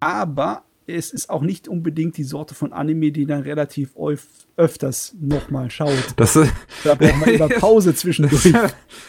[0.00, 4.26] Aber es ist auch nicht unbedingt die Sorte von Anime, die dann relativ öf
[4.58, 5.92] öfters nochmal schaut.
[6.16, 6.52] Das, ist-
[6.84, 8.52] Da braucht man immer Pause zwischendurch.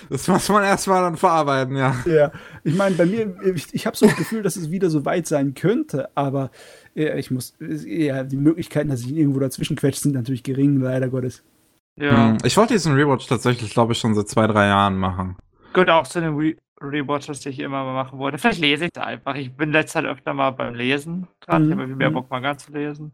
[0.09, 1.95] das muss man erstmal dann verarbeiten, ja.
[2.05, 2.31] Ja,
[2.65, 5.25] ich meine, bei mir, ich, ich habe so das Gefühl, dass es wieder so weit
[5.27, 6.51] sein könnte, aber
[6.95, 10.81] äh, ich muss, ja, die Möglichkeiten, dass ich ihn irgendwo dazwischen quetscht, sind natürlich gering,
[10.81, 11.43] leider Gottes.
[11.97, 12.37] Ja, Hm.
[12.43, 15.37] Ich wollte diesen Rewatch tatsächlich, glaube ich, schon seit zwei, drei Jahren machen.
[15.73, 18.37] gehört auch zu den Re Rewatches, die ich immer mal machen wollte.
[18.37, 19.33] Vielleicht lese ich es einfach.
[19.35, 21.63] Ich bin letzte Zeit öfter mal beim Lesen dran.
[21.65, 22.13] Ich Mhm, habe mehr mhm.
[22.13, 23.13] Bock, Manga zu lesen.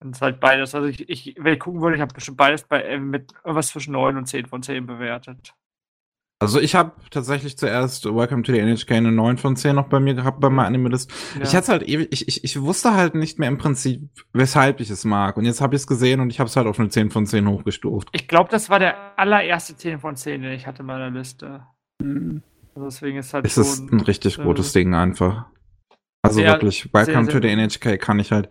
[0.00, 0.74] Und es ist halt beides.
[0.74, 3.68] Also ich, ich wenn ich gucken würde, ich habe bestimmt beides bei, äh, mit irgendwas
[3.68, 5.54] zwischen 9 und 10 von 10 bewertet.
[6.40, 9.98] Also ich habe tatsächlich zuerst Welcome to the NHK eine 9 von 10 noch bei
[9.98, 11.10] mir gehabt bei meinem Anime-List.
[11.36, 11.42] Ja.
[11.42, 14.88] Ich hatte halt ewig, ich, ich, ich wusste halt nicht mehr im Prinzip, weshalb ich
[14.88, 15.36] es mag.
[15.36, 17.26] Und jetzt habe ich es gesehen und ich habe es halt auf eine 10 von
[17.26, 18.08] 10 hochgestuft.
[18.12, 21.64] Ich glaube, das war der allererste 10 von 10, den ich hatte in meiner Liste.
[22.00, 22.42] Hm.
[22.76, 23.90] Also deswegen ist halt Es ist schon.
[23.94, 25.46] ein richtig äh, gutes Ding einfach.
[26.22, 27.56] Also sehr- wirklich, Welcome sehr, to the sehr
[27.96, 28.48] NHK kann ich halt,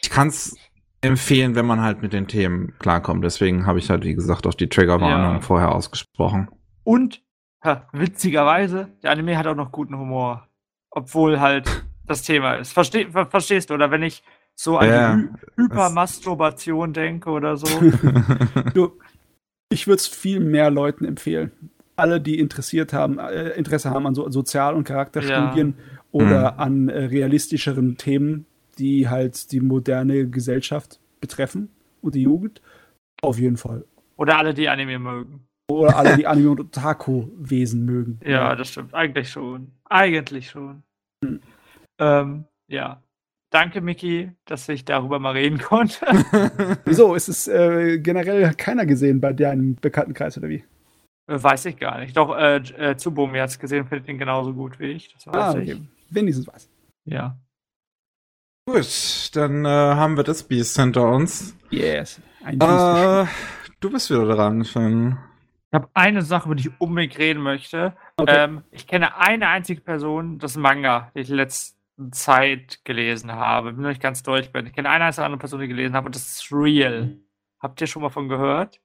[0.00, 0.56] ich kann es
[1.02, 3.22] empfehlen, wenn man halt mit den Themen klarkommt.
[3.24, 5.40] Deswegen habe ich halt, wie gesagt, auch die Triggerwarnung Ja.
[5.40, 6.48] vorher ausgesprochen.
[6.84, 7.22] Und,
[7.62, 10.48] ha, witzigerweise, der Anime hat auch noch guten Humor.
[10.90, 11.68] Obwohl halt
[12.06, 12.72] das Thema ist.
[12.72, 13.74] Versteh, ver verstehst du?
[13.74, 14.22] Oder wenn ich
[14.54, 15.28] so an Ja, Hy
[15.62, 17.66] Hypermasturbation denke oder so.
[18.74, 18.98] Du,
[19.70, 21.52] ich würde es viel mehr Leuten empfehlen.
[21.96, 25.74] Alle, die interessiert haben, äh, Interesse haben an so Sozial- und Charakterstudien
[26.12, 28.46] oder an äh, realistischeren Themen,
[28.78, 31.70] die halt die moderne Gesellschaft betreffen
[32.00, 32.62] und die Jugend,
[33.22, 33.84] auf jeden Fall.
[34.16, 35.46] Oder alle, die Anime mögen.
[35.70, 38.20] Oder alle, die Anime- und Otaku-Wesen mögen.
[38.24, 38.94] Ja, das stimmt.
[38.94, 39.72] Eigentlich schon.
[39.88, 40.82] Eigentlich schon.
[41.24, 41.40] Hm.
[41.98, 43.02] Ähm, ja.
[43.52, 46.06] Danke, Miki, dass ich darüber mal reden konnte.
[46.84, 47.14] Wieso?
[47.14, 50.64] Ist es äh, generell keiner gesehen bei deinem Bekanntenkreis oder wie?
[51.26, 52.16] Äh, Weiß ich gar nicht.
[52.16, 55.12] Doch, äh, äh, Tsubomi hat es gesehen, findet ihn genauso gut wie ich.
[55.14, 55.74] Das weiß Ah, ich.
[55.74, 55.82] okay.
[56.10, 56.68] Wenigstens was.
[57.04, 57.36] Ja.
[58.68, 61.56] Gut, dann äh, haben wir das Beast hinter uns.
[61.70, 62.20] Yes.
[62.44, 63.26] Ein Äh,
[63.80, 65.18] du bist wieder dran, Finn.
[65.70, 67.94] Ich habe eine Sache, über die ich unbedingt reden möchte.
[68.16, 68.34] Okay.
[68.36, 73.30] Ähm, ich kenne eine einzige Person, das Manga, die ich in der letzten Zeit gelesen
[73.32, 73.72] habe.
[73.72, 74.66] Bin noch nicht ganz deutlich bin.
[74.66, 77.16] Ich kenne eine einzige andere Person, die gelesen habe, und das ist Real.
[77.60, 78.80] Habt ihr schon mal von gehört?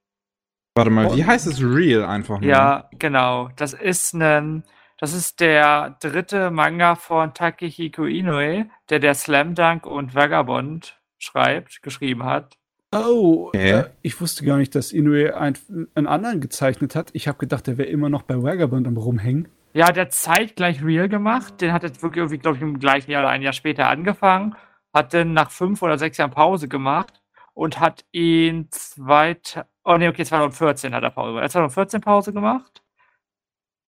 [0.75, 1.15] Warte mal, Oh.
[1.15, 2.47] wie heißt es Real einfach nur?
[2.49, 3.49] Ja, genau.
[3.55, 4.63] Das ist ein,
[4.99, 11.81] das ist der dritte Manga von Takehiko Inoue, der der Slam Dunk und Vagabond schreibt,
[11.81, 12.57] geschrieben hat.
[12.95, 13.71] Oh, Okay.
[13.71, 15.57] äh, ich wusste gar nicht, dass Inoue ein,
[15.95, 17.09] einen anderen gezeichnet hat.
[17.13, 19.47] Ich habe gedacht, der wäre immer noch bei Vagabond am rumhängen.
[19.73, 21.59] Ja, der hat zeitgleich Real gemacht.
[21.61, 24.55] Den hat jetzt wirklich irgendwie, glaube ich, im gleichen Jahr oder ein Jahr später angefangen.
[24.93, 27.21] Hat dann nach fünf oder sechs Jahren Pause gemacht
[27.53, 31.41] und hat ihn zweit, oh nee, okay, 2014 hat er Pause gemacht.
[31.41, 32.81] Er hat 2014 Pause gemacht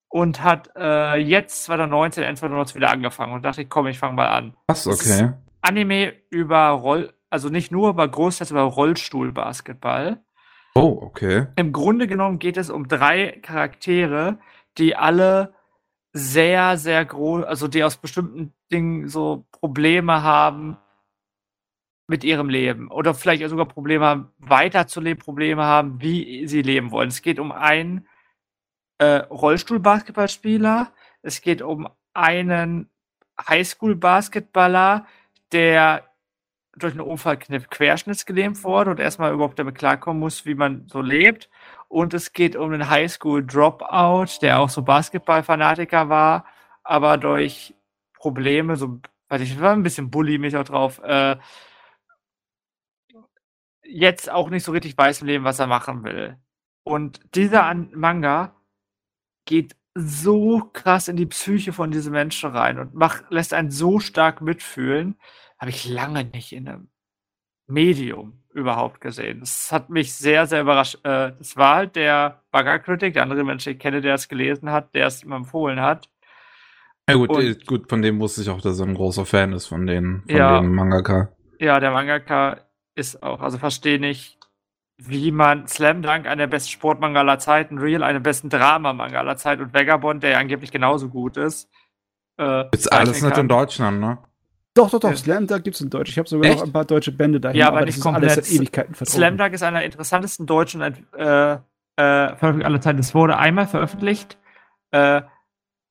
[0.09, 4.15] und hat äh, jetzt 2019, Ende 2019 wieder angefangen und dachte ich, komm, ich fange
[4.15, 4.55] mal an.
[4.67, 5.31] Was, okay.
[5.61, 10.23] Anime über Roll, also nicht nur, aber großteils über Rollstuhlbasketball.
[10.75, 11.47] Oh, okay.
[11.55, 14.39] Im Grunde genommen geht es um drei Charaktere,
[14.77, 15.53] die alle
[16.13, 20.77] sehr, sehr groß, also die aus bestimmten Dingen so Probleme haben
[22.07, 27.09] mit ihrem Leben oder vielleicht sogar Probleme haben, weiterzuleben, Probleme haben, wie sie leben wollen.
[27.09, 28.07] Es geht um einen
[28.97, 30.91] äh, Rollstuhl-Basketballspieler,
[31.21, 32.89] es geht um einen
[33.47, 35.05] Highschool-Basketballer,
[35.51, 36.06] der
[36.77, 41.49] durch einen Unfall querschnittsgelähmt wurde und erstmal überhaupt damit klarkommen muss, wie man so lebt.
[41.87, 46.45] Und es geht um einen Highschool-Dropout, der auch so Basketball-Fanatiker war,
[46.83, 47.73] aber durch
[48.13, 48.99] Probleme, so,
[49.29, 51.37] weiß ich, war ein bisschen bully mich auch drauf, äh,
[53.83, 56.37] jetzt auch nicht so richtig weiß im Leben, was er machen will.
[56.83, 58.55] Und dieser Manga
[59.45, 63.99] geht so krass in die Psyche von diesem Menschen rein und macht, lässt einen so
[63.99, 65.17] stark mitfühlen.
[65.59, 66.89] Habe ich lange nicht in einem
[67.67, 69.41] Medium überhaupt gesehen.
[69.41, 70.95] Das hat mich sehr, sehr überrascht.
[71.03, 74.71] Äh, das war halt der Bagger-Kritik, der andere Mensch, den ich kenne, der es gelesen
[74.71, 76.09] hat, der es ihm empfohlen hat.
[77.09, 79.53] Ja gut, und, äh, gut, von dem wusste ich auch, dass er ein großer Fan
[79.53, 81.29] ist von den, von ja, den Mangaka.
[81.59, 82.61] Ja, der Mangaka
[82.95, 84.38] ist auch, also verstehe nicht,
[84.97, 89.19] wie man Slam Dunk, einer der besten Sportmanga aller Zeiten, Real, einer der besten Drama-Manga
[89.19, 91.69] aller Zeiten und Vagabond, der ja angeblich genauso gut ist.
[92.39, 94.17] Äh, ist alles nicht in Deutschland, ne?
[94.77, 95.09] Doch, doch, doch.
[95.09, 95.15] Ja.
[95.15, 96.11] Slam Dunk gibt es in Deutsch.
[96.11, 96.59] Ich habe sogar Echt?
[96.59, 97.59] noch ein paar deutsche Bände dahin.
[97.59, 98.31] Ja, aber, aber nicht komplett.
[98.31, 101.57] Alles Ewigkeiten Slam Dunk ist einer der interessantesten deutschen äh, äh,
[101.95, 102.99] Veröffentlichungen aller Zeiten.
[102.99, 104.37] Es wurde einmal veröffentlicht,
[104.91, 105.21] äh,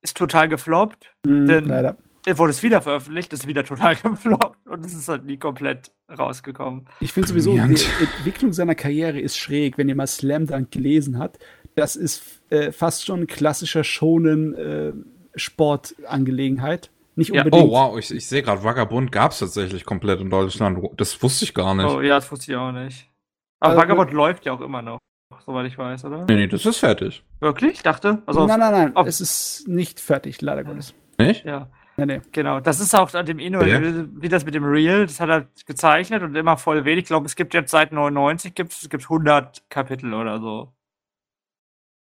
[0.02, 1.12] ist total gefloppt.
[1.26, 1.96] Mm, denn leider
[2.34, 6.86] wurde es wieder veröffentlicht, ist wieder total gefloppt und es ist halt nie komplett rausgekommen.
[7.00, 11.18] Ich finde sowieso, die Entwicklung seiner Karriere ist schräg, wenn ihr mal Slam Dunk gelesen
[11.18, 11.38] habt.
[11.74, 14.92] Das ist äh, fast schon ein klassischer schonen äh,
[15.36, 16.90] Sportangelegenheit.
[17.16, 17.54] Nicht unbedingt.
[17.54, 17.62] Ja.
[17.62, 20.78] Oh wow, ich, ich sehe gerade, Vagabund gab es tatsächlich komplett in Deutschland.
[20.96, 21.86] Das wusste ich gar nicht.
[21.86, 23.10] Oh ja, das wusste ich auch nicht.
[23.58, 24.98] Aber also, Vagabond läuft ja auch immer noch,
[25.44, 26.26] soweit ich weiß, oder?
[26.28, 27.24] Nee, nee, das ist fertig.
[27.40, 27.72] Wirklich?
[27.72, 28.22] Ich dachte.
[28.26, 29.06] Also nein, nein, nein.
[29.06, 30.94] Es ist nicht fertig, leider Gottes.
[31.18, 31.44] Nicht?
[31.46, 31.70] Ja.
[31.96, 32.20] Nee, nee.
[32.32, 33.80] Genau, das ist auch dem Inu, ja.
[33.80, 37.04] wie das mit dem Real, das hat er gezeichnet und immer voll wenig.
[37.04, 40.74] Ich glaube, es gibt jetzt seit 99 gibt es gibt 100 Kapitel oder so.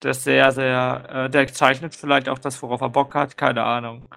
[0.01, 3.63] Das ist sehr, sehr, äh, der zeichnet vielleicht auch das, worauf er Bock hat, keine
[3.63, 4.09] Ahnung.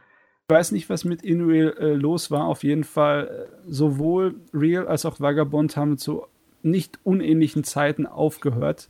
[0.51, 2.45] Weiß nicht, was mit Inuel äh, los war.
[2.45, 6.25] Auf jeden Fall, äh, sowohl Real als auch Vagabond haben zu
[6.61, 8.89] nicht unähnlichen Zeiten aufgehört.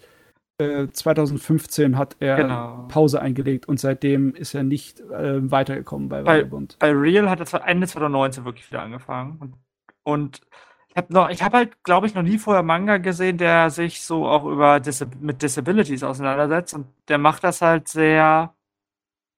[0.93, 2.87] 2015 äh, hat er genau.
[2.87, 6.77] Pause eingelegt und seitdem ist er nicht äh, weitergekommen bei Vagabond.
[6.79, 9.37] Bei, bei Real hat er Ende 2019 wirklich wieder angefangen.
[9.39, 9.55] Und,
[10.03, 10.41] und
[10.89, 14.45] ich habe habe halt, glaube ich, noch nie vorher Manga gesehen, der sich so auch
[14.45, 18.53] über Dis mit Disabilities auseinandersetzt und der macht das halt sehr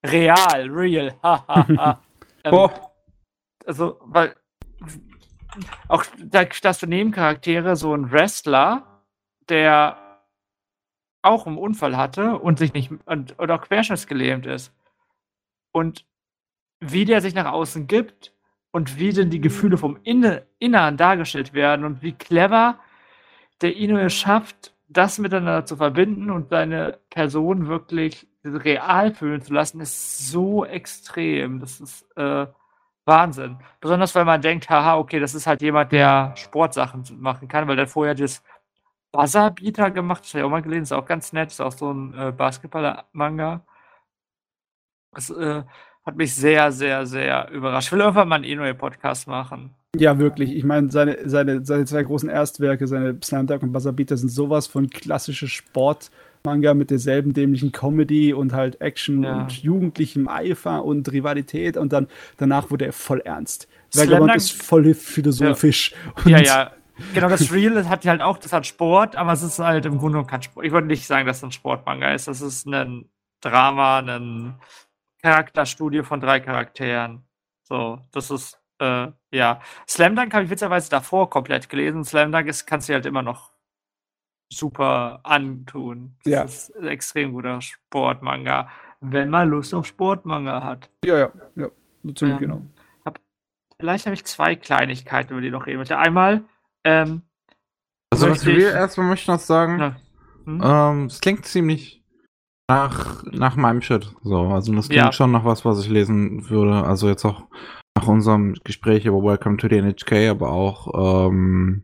[0.06, 1.14] real, real.
[2.44, 2.70] ähm,
[3.66, 4.36] also, weil
[5.88, 9.04] auch da, dass du Nebencharaktere, so ein Wrestler,
[9.50, 10.22] der
[11.22, 14.74] auch einen Unfall hatte und sich nicht und, oder auch querschnittsgelähmt ist.
[15.72, 16.06] Und
[16.80, 18.34] wie der sich nach außen gibt
[18.72, 22.80] und wie denn die Gefühle vom Inne, Inneren dargestellt werden und wie clever
[23.62, 29.80] der Inoue schafft, das miteinander zu verbinden und seine Person wirklich real fühlen zu lassen,
[29.82, 31.60] ist so extrem.
[31.60, 32.48] Das ist äh,
[33.06, 33.58] Wahnsinn.
[33.82, 37.76] Besonders weil man denkt, haha, okay, das ist halt jemand, der Sportsachen machen kann, weil
[37.76, 38.44] der vorher das
[39.12, 41.92] Buzzerbeater gemacht, das habe ich auch mal gelesen, ist auch ganz nett, ist auch so
[41.92, 43.66] ein äh, Basketballer-Manga.
[45.14, 45.64] Das äh,
[46.06, 47.88] hat mich sehr, sehr, sehr überrascht.
[47.88, 49.76] Ich will irgendwann mal einen Inoue-Podcast machen.
[49.96, 50.56] Ja, wirklich.
[50.56, 54.66] Ich meine, seine, seine, seine zwei großen Erstwerke, seine Slam Dunk und Buzzerbeater sind sowas
[54.66, 55.48] von klassische
[56.44, 59.34] Sport-Manga mit derselben dämlichen Comedy und halt Action ja.
[59.34, 62.08] und jugendlichem Eifer und Rivalität und dann
[62.38, 63.70] danach wurde er voll ernst.
[63.94, 65.94] Vagabond ist voll philosophisch.
[66.26, 66.72] Ja, ja, ja
[67.14, 69.98] Genau, das Real das hat halt auch, das hat Sport, aber es ist halt im
[69.98, 70.66] Grunde kein Sport.
[70.66, 72.28] Ich würde nicht sagen, dass es ein Sportmanga ist.
[72.28, 73.10] Das ist ein
[73.42, 74.60] Drama, eine
[75.22, 77.24] Charakterstudie von drei Charakteren.
[77.64, 79.62] So, das ist, äh, ja.
[79.88, 82.04] Slam Dunk habe ich witzigerweise davor komplett gelesen.
[82.04, 83.53] Slam Dunk ist, kannst du halt immer noch
[84.52, 86.16] super antun.
[86.24, 86.44] Das ja.
[86.44, 88.70] ist ein extrem guter Sportmanga,
[89.02, 90.90] wenn man Lust auf Sportmanga hat.
[91.06, 91.68] Ja, ja, ja.
[92.16, 92.62] Ziemlich ähm, genau.
[93.06, 93.20] Hab,
[93.80, 95.98] vielleicht habe ich zwei Kleinigkeiten, über die noch reden möchte.
[95.98, 96.44] Einmal,
[96.84, 97.22] ähm,
[98.12, 99.96] also was wir erstmal möchten noch sagen, ja.
[100.46, 100.62] hm?
[100.64, 102.04] ähm, es klingt ziemlich
[102.70, 104.14] nach, nach meinem Shit.
[104.22, 105.12] So, also das klingt ja.
[105.12, 106.84] schon nach was, was ich lesen würde.
[106.84, 107.48] Also jetzt auch
[107.96, 111.84] nach unserem Gespräch über Welcome to the NHK, aber auch ähm,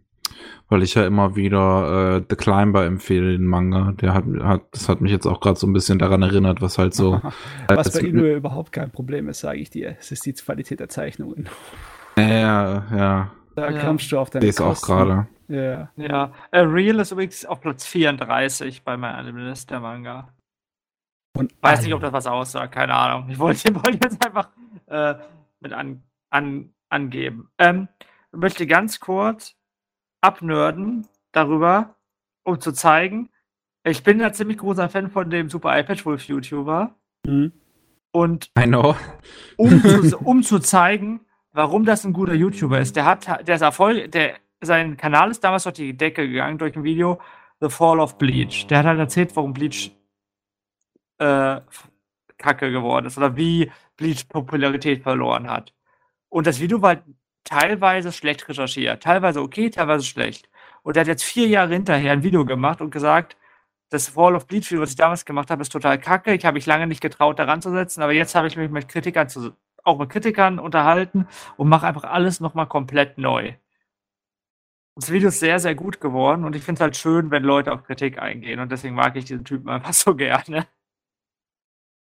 [0.69, 3.93] weil ich ja immer wieder äh, The Climber empfehle, den Manga.
[3.93, 6.77] Der hat, hat das hat mich jetzt auch gerade so ein bisschen daran erinnert, was
[6.77, 7.21] halt so.
[7.67, 9.97] was bei Inu überhaupt kein Problem ist, sage ich dir.
[9.99, 11.49] Es ist die Qualität der Zeichnungen.
[12.17, 13.31] Ja, ja.
[13.55, 13.79] Da ja.
[13.81, 14.63] kommst du auf deine Kosten.
[14.63, 15.27] auch gerade.
[15.47, 15.89] Ja.
[15.97, 16.31] Ja.
[16.53, 20.29] Real ist übrigens auf Platz 34 bei meiner Animalist, der Manga.
[21.35, 23.29] Und Weiß nicht, ob das was aussagt, keine Ahnung.
[23.29, 24.49] Ich wollte, wollte jetzt einfach
[24.87, 25.15] äh,
[25.59, 27.49] mit an, an, angeben.
[27.57, 27.87] Ähm,
[28.31, 29.58] ich möchte ganz kurz
[30.21, 31.95] abnörden darüber,
[32.43, 33.29] um zu zeigen,
[33.83, 37.51] ich bin ja ziemlich großer Fan von dem Super iPad Wolf YouTuber Mhm.
[38.11, 38.95] und I know.
[39.57, 41.21] um zu, um zu zeigen,
[41.51, 42.95] warum das ein guter YouTuber ist.
[42.95, 46.75] Der hat, der ist Erfolg, der, sein Kanal ist damals durch die Decke gegangen durch
[46.75, 47.19] ein Video
[47.61, 48.67] The Fall of Bleach.
[48.67, 49.91] Der hat halt erzählt, warum Bleach
[51.17, 51.61] äh,
[52.37, 55.73] kacke geworden ist oder wie Bleach Popularität verloren hat.
[56.29, 56.97] Und das Video war
[57.43, 60.49] teilweise schlecht recherchiert, teilweise okay, teilweise schlecht.
[60.83, 63.37] Und er hat jetzt vier Jahre hinterher ein Video gemacht und gesagt,
[63.89, 66.33] das Fall of Bleach Video, was ich damals gemacht habe, ist total kacke.
[66.33, 68.87] Ich habe mich lange nicht getraut, daran zu setzen, aber jetzt habe ich mich mit
[68.87, 69.53] Kritikern zu,
[69.83, 73.53] auch mit Kritikern unterhalten und mache einfach alles nochmal komplett neu.
[74.95, 77.71] Das Video ist sehr, sehr gut geworden und ich finde es halt schön, wenn Leute
[77.71, 80.67] auf Kritik eingehen und deswegen mag ich diesen Typen einfach so gerne.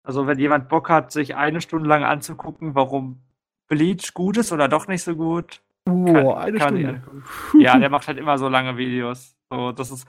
[0.02, 3.25] Also wenn jemand Bock hat, sich eine Stunde lang anzugucken, warum
[3.68, 5.62] Bleach gut ist oder doch nicht so gut.
[5.88, 7.02] Oh, eine kann Stunde.
[7.58, 9.36] Ja, der macht halt immer so lange Videos.
[9.50, 10.06] So, das ist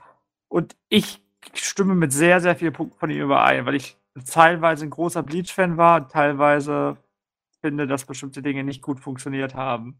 [0.50, 1.22] und ich
[1.54, 5.78] stimme mit sehr, sehr vielen Punkten von ihm überein, weil ich teilweise ein großer Bleach-Fan
[5.78, 6.98] war, und teilweise
[7.62, 10.00] finde, dass bestimmte Dinge nicht gut funktioniert haben.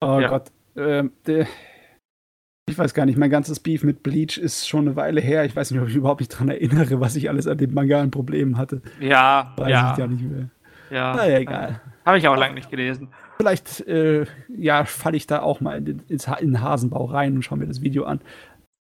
[0.00, 0.28] Oh Ja.
[0.28, 0.52] Gott.
[0.76, 1.12] Ähm,
[2.68, 5.44] ich weiß gar nicht, mein ganzes Beef mit Bleach ist schon eine Weile her.
[5.44, 8.00] Ich weiß nicht, ob ich überhaupt nicht dran erinnere, was ich alles an dem Manga
[8.00, 8.82] an Problemen hatte.
[9.00, 10.50] Ja, Weiß ja, ich ja nicht mehr.
[10.90, 11.14] Ja.
[11.16, 11.80] Na ja, egal.
[12.04, 13.08] Habe ich auch lange nicht gelesen.
[13.36, 17.42] Vielleicht, äh, ja, falle ich da auch mal in den, in den Hasenbau rein und
[17.42, 18.20] schaue mir das Video an.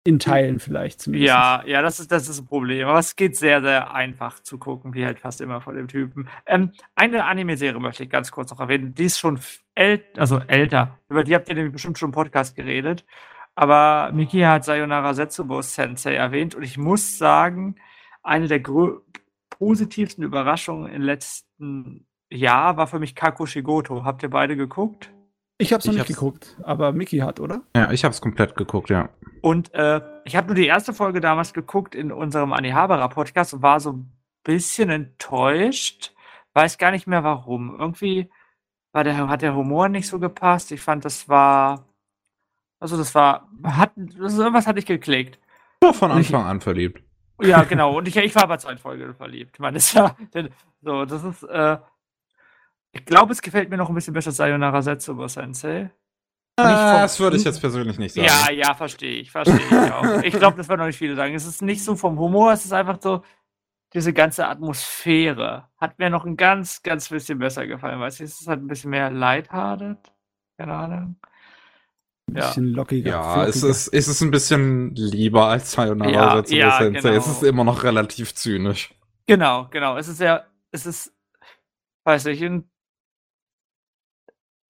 [0.05, 1.29] In Teilen vielleicht zumindest.
[1.29, 2.89] Ja, ja, das ist, das ist ein Problem.
[2.89, 6.29] Aber es geht sehr, sehr einfach zu gucken, wie halt fast immer von dem Typen.
[6.45, 8.95] Ähm, eine Anime-Serie möchte ich ganz kurz noch erwähnen.
[8.95, 9.39] Die ist schon
[9.77, 10.99] äl also älter.
[11.09, 13.05] Über die habt ihr nämlich bestimmt schon im Podcast geredet.
[13.55, 17.77] Aber Miki hat Sayonara Setsubo Sensei erwähnt und ich muss sagen,
[18.25, 19.01] eine der grö-
[19.63, 24.05] positivsten Überraschungen im letzten Jahr war für mich Kakushigoto.
[24.05, 25.13] Habt ihr beide geguckt?
[25.59, 27.63] Ich hab's noch Ich nicht hab's- geguckt, aber Mickey hat, oder?
[27.77, 29.11] Ja, ich habe es komplett geguckt, ja.
[29.41, 33.63] Und äh, ich habe nur die erste Folge damals geguckt in unserem Anihabara Podcast und
[33.63, 34.13] war so ein
[34.43, 36.13] bisschen enttäuscht.
[36.55, 37.77] Weiß gar nicht mehr warum.
[37.79, 38.31] Irgendwie
[38.91, 40.73] war der, hat der Humor nicht so gepasst.
[40.73, 41.87] Ich fand, das war.
[42.81, 43.49] Also, das war.
[43.63, 45.39] Hat, das, irgendwas hatte ich geklickt.
[45.81, 47.01] War von Anfang an verliebt.
[47.41, 47.97] Ja, genau.
[47.99, 49.57] Und ich, ich war bei zwei Folgen verliebt.
[49.59, 50.17] Das ist ja.
[50.81, 51.43] So, das ist.
[51.45, 51.79] Äh,
[52.93, 55.91] ich glaube, es gefällt mir noch ein bisschen besser Sayonara Setsubo Sensei.
[56.57, 58.27] Ah, das würde ich jetzt persönlich nicht sagen.
[58.27, 60.23] Ja, ja, verstehe ich, verstehe ich auch.
[60.23, 61.35] Ich glaube, das werden noch nicht viele sagen.
[61.35, 63.23] Es ist nicht so vom Humor, es ist einfach so,
[63.95, 68.41] diese ganze Atmosphäre hat mir noch ein ganz, ganz bisschen besser gefallen, weißt du, es
[68.41, 69.99] ist halt ein bisschen mehr lighthearted,
[70.59, 71.17] keine Ahnung.
[72.31, 72.47] Ein Ja.
[72.49, 73.11] bisschen lockiger.
[73.11, 77.09] Ja, es ist, es ist ein bisschen lieber als Sayonara Ja, Setsubo ja, genau.
[77.11, 78.95] Es ist immer noch relativ zynisch.
[79.27, 81.15] Genau, genau, es ist ja, es ist,
[82.05, 82.69] weiß ich, in,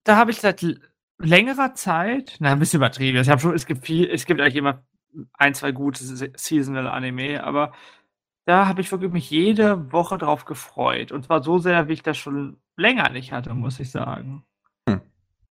[0.04, 0.64] da habe ich seit
[1.18, 4.56] längerer Zeit, na, ein bisschen übertrieben, ich habe schon, es gibt viel, es gibt eigentlich
[4.56, 4.82] immer
[5.34, 7.72] ein, zwei gute Se- Seasonal Anime, aber
[8.44, 11.12] da habe ich wirklich mich jede Woche drauf gefreut.
[11.12, 14.44] Und zwar so sehr, wie ich das schon länger nicht hatte, muss ich sagen.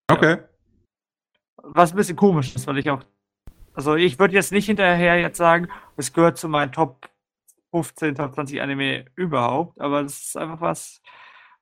[0.10, 0.40] Okay.
[1.64, 3.04] Was ein bisschen komisch ist, weil ich auch,
[3.74, 5.68] also ich würde jetzt nicht hinterher jetzt sagen,
[5.98, 7.10] es gehört zu meinen Top
[7.72, 11.02] 15, Top 20 Anime überhaupt, aber das ist einfach was,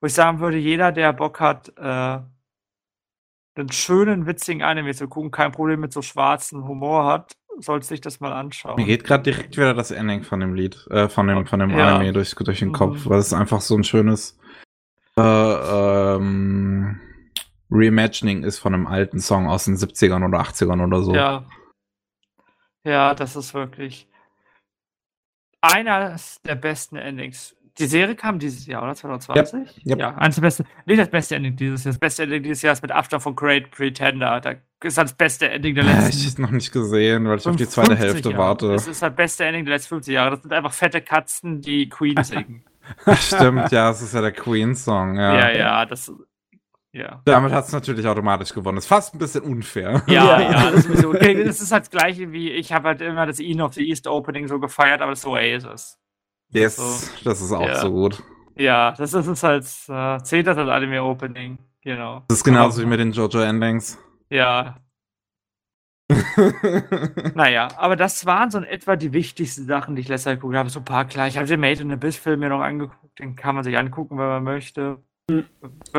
[0.01, 2.19] wo ich sagen würde, jeder, der Bock hat, äh,
[3.55, 7.99] einen schönen, witzigen Anime zu gucken, kein Problem mit so schwarzen Humor hat, sollte sich
[7.99, 8.77] das mal anschauen.
[8.77, 11.71] Mir geht gerade direkt wieder das Ending von dem Lied, äh, von dem, von dem
[11.71, 11.95] Ja.
[11.97, 12.73] Anime durch, durch den Mhm.
[12.73, 14.39] Kopf, weil es einfach so ein schönes
[15.17, 17.01] äh, ähm,
[17.71, 21.13] Reimagining ist von einem alten Song aus den 70ern oder 80ern oder so.
[21.13, 21.45] Ja.
[22.83, 24.07] Ja, das ist wirklich
[25.61, 27.55] eines der besten Endings.
[27.77, 28.93] Die Serie kam dieses Jahr, oder?
[28.93, 29.85] 2020?
[29.85, 29.99] Yep.
[29.99, 30.65] Ja, eines der besten.
[30.85, 31.93] Nicht das beste Ending dieses Jahr.
[31.93, 34.41] Das beste Ending dieses Jahr ist mit Abstand von Great Pretender.
[34.41, 37.55] Da ist das beste Ending der letzten Ich hab's noch nicht gesehen, weil ich auf
[37.55, 38.41] die zweite 50 Hälfte Jahre.
[38.41, 38.67] warte.
[38.69, 40.31] Das ist das beste Ending der letzten 50 Jahre.
[40.31, 42.65] Das sind einfach fette Katzen, die Queen singen.
[43.15, 45.35] Stimmt, ja, es ist ja der Queen-Song, ja.
[45.35, 46.11] ja, ja, das.
[46.91, 47.21] Ja.
[47.25, 48.79] Damit hat's natürlich automatisch gewonnen.
[48.79, 50.01] Ist fast ein bisschen unfair.
[50.07, 50.71] Ja, Ja.
[50.71, 53.39] das ist, so, okay, das ist halt das gleiche wie ich habe halt immer das
[53.39, 55.99] Eden of the East Opening so gefeiert, aber das ist Oasis.
[56.51, 57.09] Yes, So.
[57.29, 57.75] das ist auch Ja.
[57.79, 58.23] so gut.
[58.55, 62.23] Ja, das ist es halt, äh, zählt das als Anime Opening, genau.
[62.27, 63.99] Das ist genauso wie mit den JoJo-Endings.
[64.31, 64.77] Ja,
[67.35, 70.55] naja, aber das waren so in etwa die wichtigsten Sachen, die ich letztes Jahr geguckt
[70.55, 70.69] habe.
[70.69, 71.27] So ein paar klar.
[71.27, 74.27] Ich habe den Made in Abyss-Film mir noch angeguckt, den kann man sich angucken, wenn
[74.27, 75.03] man möchte.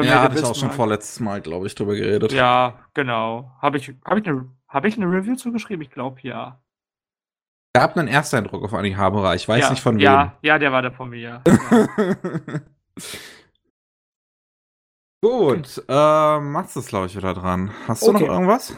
[0.03, 2.33] Ja, hatte ich auch schon vorletztes Mal, glaube ich, drüber geredet.
[2.33, 3.53] Ja, genau.
[3.61, 5.83] Habe ich, habe ich, eine, Habe ich eine Review zugeschrieben?
[5.83, 6.61] Ich glaube ja.
[7.77, 9.35] Ich habe einen Ersteindruck auf Anihabara.
[9.37, 10.01] Ich weiß ja, nicht von wem.
[10.03, 11.21] Ja, ja, der war der von mir.
[11.21, 11.43] Ja.
[15.23, 17.71] Gut, äh, Mats ist, glaube ich, wieder dran.
[17.87, 18.27] Hast du Okay.
[18.27, 18.75] noch irgendwas?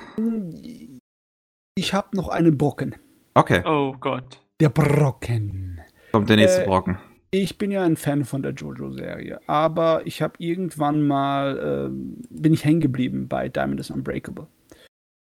[1.77, 2.97] Ich habe noch einen Brocken.
[3.35, 4.41] Okay, oh Gott.
[4.61, 5.81] Der Brocken.
[6.11, 6.99] kommt der nächste Äh, Brocken.
[7.35, 12.53] Ich bin ja ein Fan von der JoJo-Serie, aber ich habe irgendwann mal, ähm, bin
[12.53, 14.49] ich hängen geblieben bei Diamond is Unbreakable.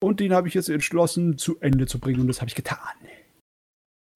[0.01, 2.77] Und den habe ich jetzt entschlossen, zu Ende zu bringen und das habe ich getan.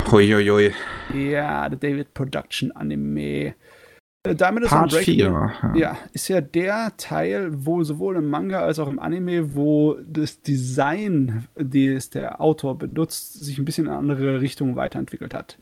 [0.09, 0.71] Huiuiui.
[1.13, 3.55] Ja, der David Production Anime.
[4.23, 5.51] Äh, Diamond is Part Unbreakable.
[5.73, 5.73] 4.
[5.75, 10.41] Ja, ist ja der Teil, wo sowohl im Manga als auch im Anime, wo das
[10.41, 15.57] Design, das der Autor benutzt, sich ein bisschen in eine andere Richtung weiterentwickelt hat.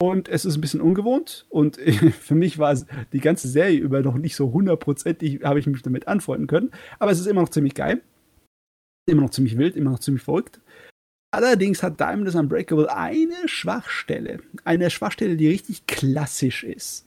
[0.00, 1.76] Und es ist ein bisschen ungewohnt und
[2.20, 5.82] für mich war es die ganze Serie über noch nicht so hundertprozentig, habe ich mich
[5.82, 6.70] damit anfreunden können.
[7.00, 8.00] Aber es ist immer noch ziemlich geil.
[9.06, 10.60] Immer noch ziemlich wild, immer noch ziemlich verrückt.
[11.34, 14.40] Allerdings hat Diamond is Unbreakable eine Schwachstelle.
[14.64, 17.06] Eine Schwachstelle, die richtig klassisch ist.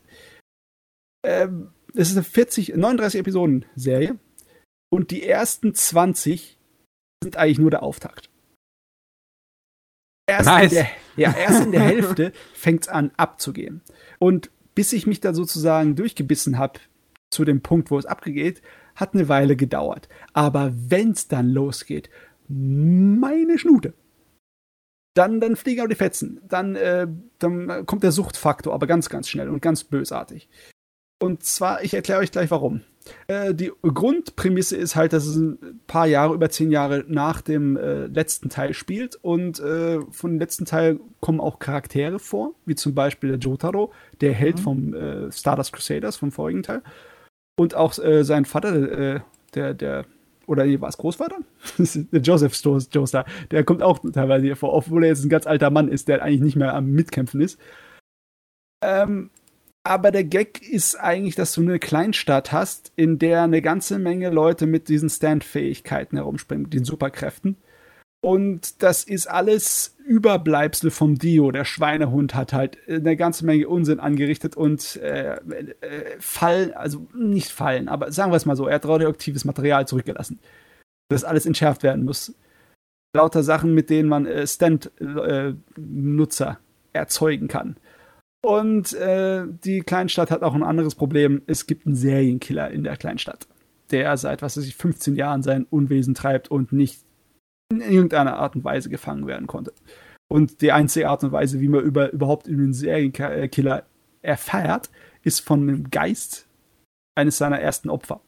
[1.24, 4.18] Ähm, es ist eine 40, 39 Episoden Serie
[4.92, 6.58] und die ersten 20
[7.22, 8.31] sind eigentlich nur der Auftakt.
[10.32, 10.72] Erst, Nice.
[10.72, 10.86] in, der,
[11.16, 13.82] ja, erst in der Hälfte fängt es an abzugehen.
[14.18, 16.80] Und bis ich mich da sozusagen durchgebissen habe
[17.30, 18.62] zu dem Punkt, wo es abgeht,
[18.94, 20.08] hat eine Weile gedauert.
[20.32, 22.10] Aber wenn es dann losgeht,
[22.48, 23.94] meine Schnute.
[25.14, 26.40] Dann, dann fliegen aber die Fetzen.
[26.48, 27.06] Dann, äh,
[27.38, 30.48] dann kommt der Suchtfaktor, aber ganz, ganz schnell und ganz bösartig.
[31.20, 32.82] Und zwar, ich erkläre euch gleich warum.
[33.26, 37.76] Äh, die Grundprämisse ist halt, dass es ein paar Jahre, über zehn Jahre nach dem
[37.76, 39.16] äh, letzten Teil spielt.
[39.16, 43.92] Und äh, von dem letzten Teil kommen auch Charaktere vor, wie zum Beispiel der Jotaro,
[44.20, 44.62] der Held Mhm.
[44.62, 46.82] vom äh, Stardust Crusaders, vom vorigen Teil.
[47.58, 49.20] Und auch äh, sein Vater, äh,
[49.54, 50.06] der, der,
[50.46, 51.38] oder nee, war es Großvater?
[51.78, 52.54] der Joseph
[52.90, 56.08] Joestar, der kommt auch teilweise hier vor, obwohl er jetzt ein ganz alter Mann ist,
[56.08, 57.58] der eigentlich nicht mehr am Mitkämpfen ist.
[58.82, 59.30] Ähm,
[59.84, 64.30] aber der Gag ist eigentlich, dass du eine Kleinstadt hast, in der eine ganze Menge
[64.30, 67.56] Leute mit diesen Stand-Fähigkeiten herumspringen, mit den Superkräften.
[68.24, 71.50] Und das ist alles Überbleibsel vom Dio.
[71.50, 75.40] Der Schweinehund hat halt eine ganze Menge Unsinn angerichtet und äh, äh,
[76.20, 80.38] Fallen, also nicht Fallen, aber sagen wir es mal so, er hat radioaktives Material zurückgelassen.
[81.08, 82.32] Das alles entschärft werden muss.
[83.14, 86.60] Lauter Sachen, mit denen man äh, Stand-Nutzer
[86.92, 87.76] erzeugen kann.
[88.44, 91.42] Und äh, die Kleinstadt hat auch ein anderes Problem.
[91.46, 93.46] Es gibt einen Serienkiller in der Kleinstadt,
[93.92, 97.00] der seit, was weiß ich, 15 Jahren sein Unwesen treibt und nicht
[97.70, 99.72] in irgendeiner Art und Weise gefangen werden konnte.
[100.28, 103.84] Und die einzige Art und Weise, wie man über, überhaupt über den Serienkiller
[104.22, 104.90] erfährt,
[105.22, 106.46] ist von einem Geist
[107.14, 108.20] eines seiner ersten Opfer.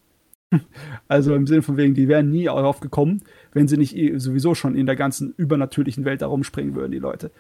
[1.08, 4.76] Also im Sinne von wegen, die wären nie darauf gekommen, wenn sie nicht sowieso schon
[4.76, 7.30] in der ganzen übernatürlichen Welt herumspringen würden, die Leute.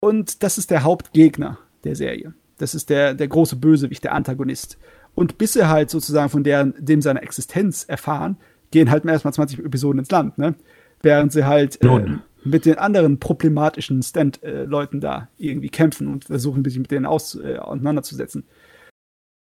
[0.00, 2.34] Und das ist der Hauptgegner der Serie.
[2.58, 4.78] Das ist der, der große Bösewicht, der Antagonist.
[5.14, 8.36] Und bis sie halt sozusagen von deren, dem seiner Existenz erfahren,
[8.70, 10.54] gehen halt erstmal 20 Episoden ins Land, ne?
[11.02, 16.78] Während sie halt äh, mit den anderen problematischen Stand-Leuten da irgendwie kämpfen und versuchen, sich
[16.78, 18.44] mit denen aus, äh, auseinanderzusetzen.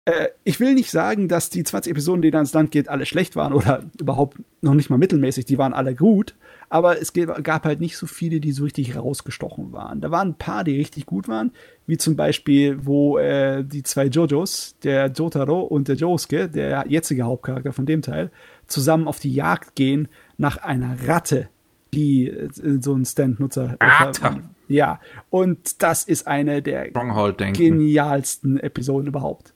[0.05, 3.05] Äh, ich will nicht sagen, dass die 20 Episoden, die da ins Land geht, alle
[3.05, 6.35] schlecht waren oder überhaupt noch nicht mal mittelmäßig, die waren alle gut,
[6.73, 10.01] aber es gab halt nicht so viele, die so richtig rausgestochen waren.
[10.01, 11.51] Da waren ein paar, die richtig gut waren,
[11.85, 17.25] wie zum Beispiel, wo äh, die zwei Jojos, der Jotaro und der Josuke, der jetzige
[17.25, 18.31] Hauptcharakter von dem Teil,
[18.65, 21.47] zusammen auf die Jagd gehen nach einer Ratte,
[21.93, 22.49] die äh,
[22.81, 23.77] so ein Stand-Nutzer.
[23.79, 24.41] äh, Ratte.
[24.67, 29.53] Ja, und das ist eine der genialsten Episoden überhaupt.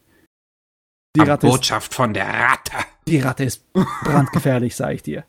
[1.16, 2.78] Die Ratte, ist, Botschaft von der Ratte.
[3.08, 3.66] die Ratte ist
[4.04, 5.24] brandgefährlich, sag ich dir.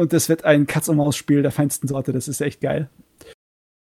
[0.00, 2.88] Und das wird ein Katz-und-Maus-Spiel der feinsten Sorte, das ist echt geil.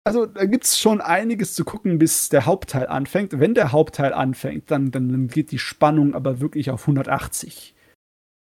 [0.03, 3.39] Also, da gibt's schon einiges zu gucken, bis der Hauptteil anfängt.
[3.39, 7.73] Wenn der Hauptteil anfängt, dann, dann, dann geht die Spannung aber wirklich auf 180.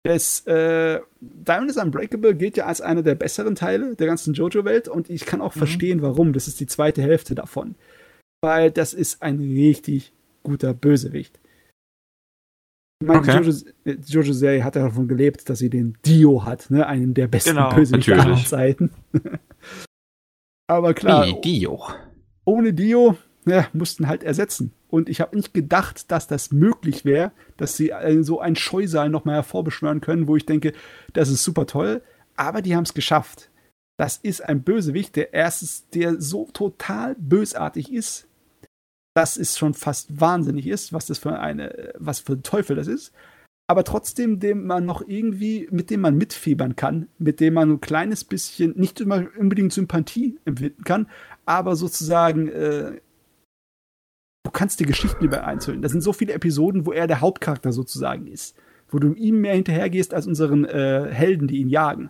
[0.03, 4.87] Das äh, Diamond is Unbreakable gilt ja als einer der besseren Teile der ganzen JoJo-Welt
[4.87, 5.59] und ich kann auch Mhm.
[5.59, 6.33] verstehen, warum.
[6.33, 7.75] Das ist die zweite Hälfte davon.
[8.41, 11.39] Weil das ist ein richtig guter Bösewicht.
[13.01, 13.41] Ich meine, Okay.
[13.41, 16.85] die Jojo- die JoJo-Serie hat ja davon gelebt, dass sie den Dio hat, ne?
[16.85, 18.35] einen der besten Genau, Bösewichte aller.
[18.43, 18.91] Zeiten.
[20.67, 21.81] Aber klar, Die Dio.
[22.45, 24.73] ohne Dio ja, mussten halt ersetzen.
[24.89, 29.09] Und ich habe nicht gedacht, dass das möglich wäre, dass sie äh, so ein Scheusal
[29.09, 30.73] nochmal hervorbeschwören können, wo ich denke,
[31.13, 32.01] das ist super toll.
[32.35, 33.49] Aber die haben es geschafft.
[33.97, 38.27] Das ist ein Bösewicht, der erstens, der so total bösartig ist,
[39.19, 42.87] dass es schon fast wahnsinnig ist, was das für eine, was für ein Teufel das
[42.87, 43.11] ist.
[43.67, 47.81] aber trotzdem, dem man noch irgendwie, mit dem man mitfiebern kann, mit dem man ein
[47.81, 51.09] kleines bisschen, nicht immer unbedingt Sympathie empfinden kann,
[51.45, 53.01] aber sozusagen, äh,
[54.45, 55.81] du kannst die Geschichten über einzeln.
[55.81, 58.55] Da sind so viele Episoden, wo er der Hauptcharakter sozusagen ist,
[58.87, 62.09] wo du ihm mehr hinterhergehst als unseren äh, Helden, die ihn jagen.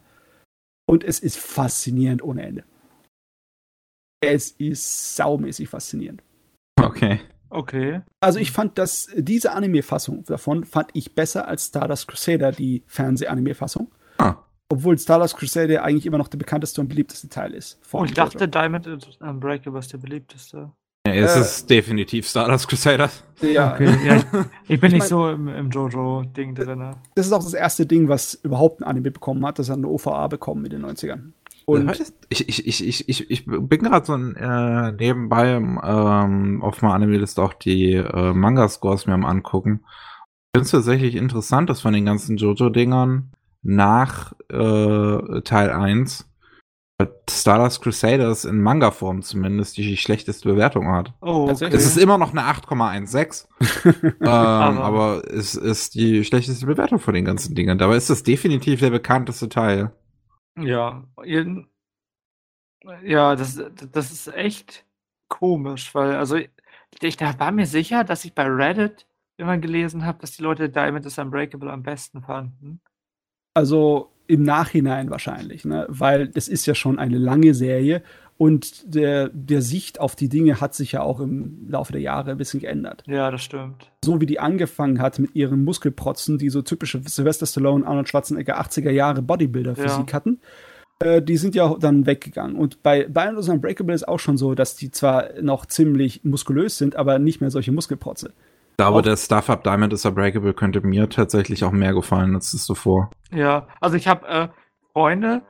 [0.87, 2.63] Und es ist faszinierend ohne Ende.
[4.21, 6.21] Es ist saumäßig faszinierend.
[6.89, 7.19] Okay.
[7.49, 8.01] Okay.
[8.19, 13.91] Also ich fand dass diese Anime-Fassung davon fand ich besser als Stardust Crusader, die Fernseh-Anime-Fassung.
[14.19, 14.35] Ah.
[14.71, 17.79] Obwohl Stardust Crusader eigentlich immer noch der bekannteste und beliebteste Teil ist.
[17.91, 18.87] Oh, ich dachte, Diamond
[19.19, 20.71] Unbreakable ist der beliebteste.
[21.07, 23.09] Ja, es äh, ist definitiv Stardust Crusader.
[23.41, 23.73] Ja.
[23.73, 24.23] Okay, ja ich,
[24.67, 26.95] ich, bin ich nicht mein, so im, im Jojo-Ding drin.
[27.15, 29.57] Das ist auch das erste Ding, was überhaupt ein Anime bekommen hat.
[29.57, 31.31] Das hat eine OVA bekommen in den 90ern.
[31.69, 37.41] Und ich, ich, ich, ich, ich bin gerade so äh, nebenbei ähm, auf meiner Anime-Liste
[37.41, 39.81] auch die äh, Manga-Scores mir am angucken.
[40.51, 43.31] Ich finde es tatsächlich interessant, dass von den ganzen Jojo-Dingern
[43.61, 46.29] nach äh, Teil 1
[47.29, 51.13] Stardust Crusaders in Manga-Form zumindest die schlechteste Bewertung hat.
[51.21, 51.69] Oh, okay.
[51.71, 53.45] Es ist immer noch eine 8,16.
[54.21, 57.77] ähm, aber es ist die schlechteste Bewertung von den ganzen Dingern.
[57.77, 59.91] Dabei ist das definitiv der bekannteste Teil.
[60.55, 61.07] Ja,
[63.03, 63.61] ja, das,
[63.91, 64.85] das ist echt
[65.27, 66.37] komisch, weil, also
[67.01, 69.05] ich da war mir sicher, dass ich bei Reddit
[69.37, 72.81] immer gelesen habe, dass die Leute Diamond is Unbreakable am besten fanden.
[73.53, 75.85] Also im Nachhinein wahrscheinlich, ne?
[75.89, 78.03] weil das ist ja schon eine lange Serie
[78.39, 82.31] und der, der Sicht auf die Dinge hat sich ja auch im Laufe der Jahre
[82.31, 83.03] ein bisschen geändert.
[83.05, 83.91] Ja, das stimmt.
[84.05, 88.57] So wie die angefangen hat mit ihren Muskelprotzen, die so typische Sylvester Stallone, Arnold Schwarzenegger
[88.61, 90.13] 80er Jahre Bodybuilder-Physik ja.
[90.13, 90.39] hatten,
[90.99, 92.55] äh, die sind ja dann weggegangen.
[92.55, 96.95] Und bei Bionos Unbreakable ist auch schon so, dass die zwar noch ziemlich muskulös sind,
[96.95, 98.31] aber nicht mehr solche Muskelprotze.
[98.71, 102.53] Ich glaube, der Stuff Up Diamond is Unbreakable könnte mir tatsächlich auch mehr gefallen als
[102.53, 103.11] das zuvor.
[103.33, 104.47] Ja, also ich habe äh,
[104.93, 105.41] Freunde,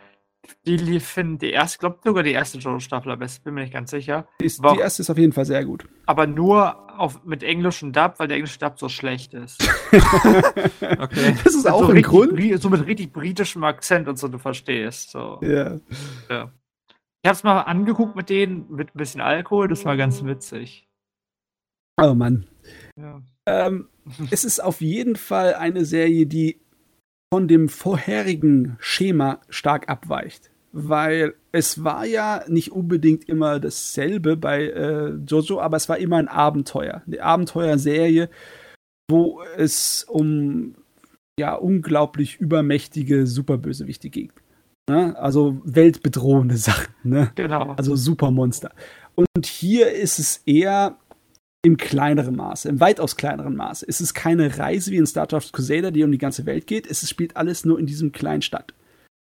[0.65, 3.73] die finden die erste, ich glaube sogar die erste Jojo-Staffel am besten, bin mir nicht
[3.73, 4.27] ganz sicher.
[4.41, 5.85] Die, ist, die erste ist auf jeden Fall sehr gut.
[6.05, 9.61] Aber nur auf, mit englischem Dub, weil der englische Dub so schlecht ist.
[9.91, 11.35] okay.
[11.43, 12.39] Das ist auch so ein Grund.
[12.61, 15.11] So mit richtig britischem Akzent und so, du verstehst.
[15.11, 15.39] So.
[15.41, 15.77] Ja.
[16.29, 16.51] ja.
[17.21, 20.87] Ich hab's mal angeguckt mit denen, mit ein bisschen Alkohol, das war ganz witzig.
[22.01, 22.47] Oh Mann.
[22.95, 23.21] Ja.
[23.45, 23.89] Ähm,
[24.31, 26.61] es ist auf jeden Fall eine Serie, die
[27.31, 30.51] von dem vorherigen Schema stark abweicht.
[30.71, 36.17] Weil es war ja nicht unbedingt immer dasselbe bei äh, Jojo, aber es war immer
[36.17, 37.01] ein Abenteuer.
[37.07, 38.29] Eine Abenteuerserie,
[39.09, 40.75] wo es um
[41.39, 44.31] ja unglaublich übermächtige Superbösewichte ging.
[44.89, 45.17] Ne?
[45.17, 46.93] Also weltbedrohende Sachen.
[47.03, 47.31] Ne?
[47.35, 47.73] Genau.
[47.73, 48.71] Also Supermonster.
[49.15, 50.97] Und hier ist es eher
[51.61, 53.85] im kleineren Maße, im weitaus kleineren Maße.
[53.87, 56.89] Es ist keine Reise wie in Star Trek Crusader, die um die ganze Welt geht.
[56.89, 58.73] Es spielt alles nur in diesem kleinen Stadt.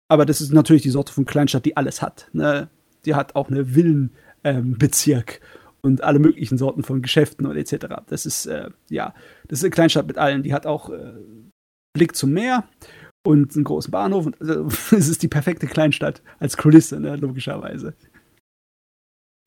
[0.08, 2.30] Aber das ist natürlich die Sorte von Kleinstadt, die alles hat.
[2.34, 2.70] Ne?
[3.06, 5.48] Die hat auch eine Villenbezirk ähm,
[5.82, 8.02] und alle möglichen Sorten von Geschäften und etc.
[8.08, 9.14] Das ist, äh, ja,
[9.48, 10.42] das ist eine Kleinstadt mit allen.
[10.42, 11.14] Die hat auch äh,
[11.94, 12.68] Blick zum Meer
[13.24, 14.26] und einen großen Bahnhof.
[14.26, 17.16] Und, also, es ist die perfekte Kleinstadt als Kulisse, ne?
[17.18, 17.94] logischerweise.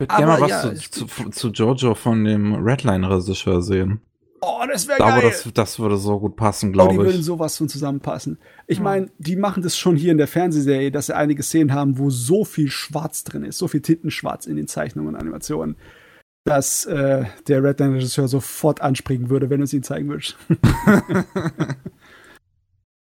[0.01, 4.01] Ich würde gerne mal was ja, zu, zu, zu, Jojo von dem Redline-Regisseur sehen.
[4.41, 5.23] Oh, das wäre geil.
[5.23, 6.99] Das, das würde so gut passen, glaube ich.
[7.01, 8.39] Oh, die würden sowas von zusammenpassen.
[8.69, 11.99] Ich meine, die machen das schon hier in der Fernsehserie, dass sie einige Szenen haben,
[11.99, 15.75] wo so viel Schwarz drin ist, so viel Tintenschwarz in den Zeichnungen und Animationen,
[16.45, 20.37] dass äh, der Redline-Regisseur sofort anspringen würde, wenn du es ihm zeigen würdest.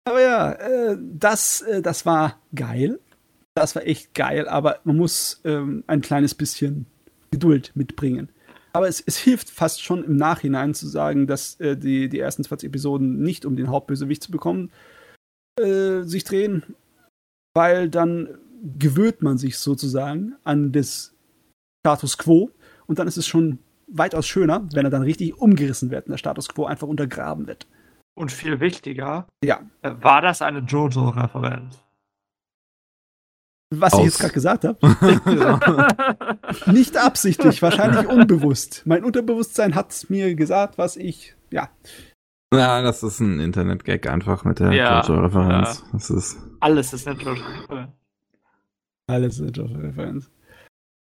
[0.03, 2.99] Aber ja, äh, das, äh, das war geil
[3.56, 6.85] das war echt geil, aber man muss ähm, ein kleines bisschen
[7.32, 8.30] Geduld mitbringen.
[8.73, 12.43] Aber es, es, hilft fast schon im Nachhinein zu sagen, dass äh, die, die ersten
[12.43, 14.72] 20 Episoden nicht um den Hauptbösewicht zu bekommen
[15.59, 16.75] äh, sich drehen,
[17.56, 18.30] weil dann
[18.80, 21.14] gewöhnt man sich sozusagen an das
[21.85, 22.49] Status quo
[22.88, 26.17] und dann ist es schon weitaus schöner, wenn er dann richtig umgerissen wird und der
[26.17, 27.67] Status quo einfach untergraben wird.
[28.15, 29.61] Und viel wichtiger, ja.
[29.82, 31.82] Äh, war das eine Jojo-Referenz?
[33.80, 34.00] Was Aus.
[34.00, 34.77] ich jetzt gerade gesagt habe.
[36.72, 38.84] Nicht absichtlich, wahrscheinlich unbewusst.
[38.85, 41.69] Mein Unterbewusstsein hat mir gesagt, was ich, ja.
[42.53, 45.84] Ja, das ist ein Internet-Gag einfach mit der ja, Jojo-Referenz.
[45.85, 45.90] Ja.
[45.93, 47.92] Das ist Alles ist eine Jojo-Referenz.
[49.08, 50.30] Alles ist eine Jojo-Referenz.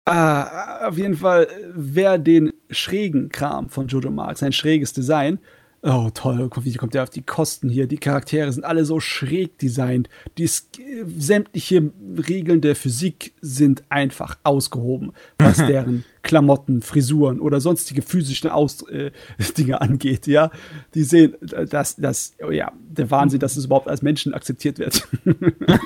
[0.05, 5.39] Ah, auf jeden Fall, wer den schrägen Kram von Jojo mag, sein schräges Design,
[5.81, 7.87] Oh, toll, wie kommt der auf die Kosten hier?
[7.87, 10.09] Die Charaktere sind alle so schräg designt.
[10.37, 11.91] Die sämtliche
[12.27, 19.11] Regeln der Physik sind einfach ausgehoben, was deren Klamotten, Frisuren oder sonstige physische Aus äh,
[19.57, 20.51] Dinge angeht, ja.
[20.95, 25.07] Die sehen, dass, das, oh ja, der Wahnsinn, dass es überhaupt als Menschen akzeptiert wird.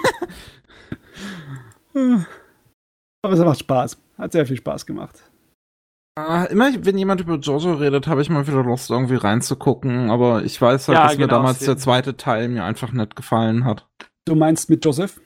[3.22, 3.97] Aber es macht Spaß.
[4.17, 5.22] Hat sehr viel Spaß gemacht.
[6.19, 10.43] Uh, immer wenn jemand über Jojo redet, habe ich mal wieder Lust, irgendwie reinzugucken, aber
[10.43, 13.66] ich weiß halt, ja, dass genau, mir damals der zweite Teil mir einfach nicht gefallen
[13.66, 13.88] hat.
[14.25, 15.19] Du meinst mit Joseph?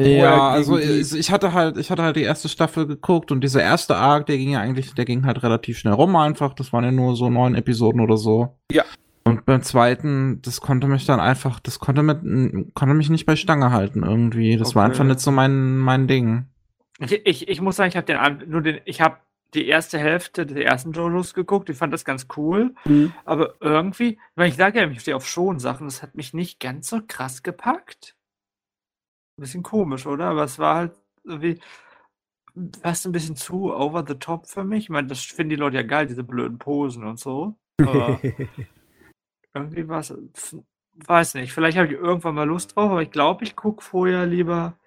[0.00, 3.62] Ja, also ich, ich, hatte halt, ich hatte halt die erste Staffel geguckt und dieser
[3.62, 6.54] erste Arc, der ging ja eigentlich, der ging halt relativ schnell rum einfach.
[6.54, 8.56] Das waren ja nur so neun Episoden oder so.
[8.72, 8.84] Ja.
[9.24, 13.36] Und beim zweiten, das konnte mich dann einfach, das konnte mit, konnte mich nicht bei
[13.36, 14.56] Stange halten irgendwie.
[14.56, 14.76] Das okay.
[14.76, 16.46] war einfach nicht so mein, mein Ding.
[16.98, 19.16] Ich, ich, ich muss sagen, ich habe den, nur den, ich habe
[19.54, 21.68] die erste Hälfte des ersten Jolos geguckt.
[21.70, 22.74] Ich fand das ganz cool.
[22.84, 23.12] Mhm.
[23.24, 27.00] Aber irgendwie, ich sage ja, ich stehe auf Schon-Sachen, das hat mich nicht ganz so
[27.06, 28.16] krass gepackt.
[29.36, 30.26] Ein bisschen komisch, oder?
[30.26, 30.92] Aber es war halt
[31.24, 31.60] irgendwie
[32.82, 34.84] fast ein bisschen zu over the top für mich.
[34.84, 37.56] Ich meine, das finden die Leute ja geil, diese blöden Posen und so.
[37.80, 38.20] Aber
[39.54, 40.14] irgendwie war es,
[41.06, 44.26] weiß nicht, vielleicht habe ich irgendwann mal Lust drauf, aber ich glaube, ich gucke vorher
[44.26, 44.78] lieber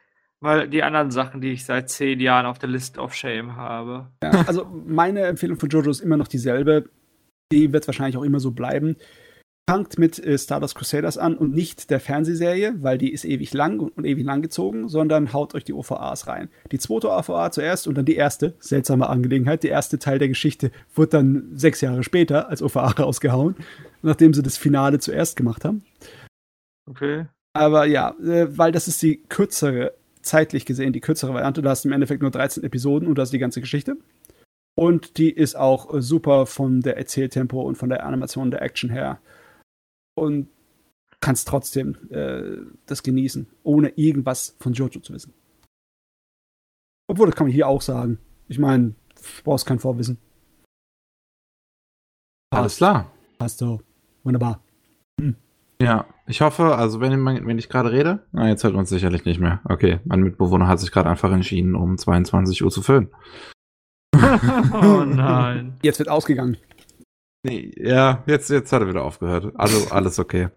[0.43, 4.09] weil die anderen Sachen, die ich seit zehn Jahren auf der List of Shame habe.
[4.21, 6.89] Ja, also meine Empfehlung von Jojo ist immer noch dieselbe.
[7.53, 8.97] Die wird wahrscheinlich auch immer so bleiben.
[9.69, 13.79] Fangt mit äh, Stardust Crusaders an und nicht der Fernsehserie, weil die ist ewig lang
[13.79, 16.49] und, und ewig lang gezogen, sondern haut euch die OVAs rein.
[16.73, 19.63] Die zweite OVA zuerst und dann die erste, seltsame Angelegenheit.
[19.63, 23.55] Der erste Teil der Geschichte wurde dann sechs Jahre später als OVA rausgehauen,
[24.01, 25.85] nachdem sie das Finale zuerst gemacht haben.
[26.85, 27.27] Okay.
[27.53, 31.61] Aber ja, äh, weil das ist die kürzere zeitlich gesehen die kürzere Variante.
[31.61, 33.97] Du hast im Endeffekt nur 13 Episoden und das ist die ganze Geschichte.
[34.75, 38.89] Und die ist auch äh, super von der Erzähltempo und von der Animation der Action
[38.89, 39.19] her.
[40.15, 40.47] Und
[41.19, 45.33] kannst trotzdem äh, das genießen, ohne irgendwas von Jojo zu wissen.
[47.07, 48.19] Obwohl, das kann man hier auch sagen.
[48.47, 50.17] Ich meine, du brauchst kein Vorwissen.
[52.51, 53.11] Alles klar.
[53.37, 53.81] Passt so.
[54.23, 54.61] Wunderbar.
[55.19, 55.35] Hm.
[55.81, 59.39] Ja, ich hoffe, also wenn, wenn ich gerade rede, na, jetzt hört uns sicherlich nicht
[59.39, 59.61] mehr.
[59.65, 63.09] Okay, mein Mitbewohner hat sich gerade einfach entschieden, um 22 Uhr zu füllen.
[64.13, 65.77] oh nein.
[65.81, 66.57] Jetzt wird ausgegangen.
[67.45, 69.51] Nee, ja, jetzt, jetzt hat er wieder aufgehört.
[69.55, 70.49] Also alles okay.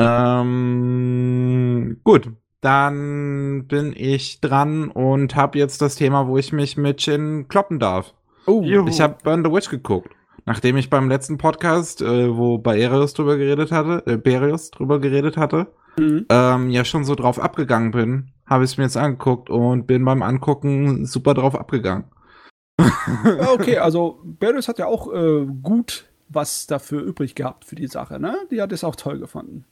[0.00, 2.30] ähm, gut,
[2.62, 7.78] dann bin ich dran und habe jetzt das Thema, wo ich mich mit Chin kloppen
[7.78, 8.14] darf.
[8.46, 10.13] Oh, ich habe Burn the Witch geguckt
[10.46, 15.36] nachdem ich beim letzten Podcast, äh, wo Baerius drüber geredet hatte, äh, Berius drüber geredet
[15.36, 16.26] hatte, mhm.
[16.28, 20.04] ähm, ja schon so drauf abgegangen bin, habe ich es mir jetzt angeguckt und bin
[20.04, 22.04] beim Angucken super drauf abgegangen.
[23.52, 28.18] okay, also Berius hat ja auch äh, gut was dafür übrig gehabt für die Sache,
[28.18, 28.36] ne?
[28.50, 29.64] Die hat es auch toll gefunden.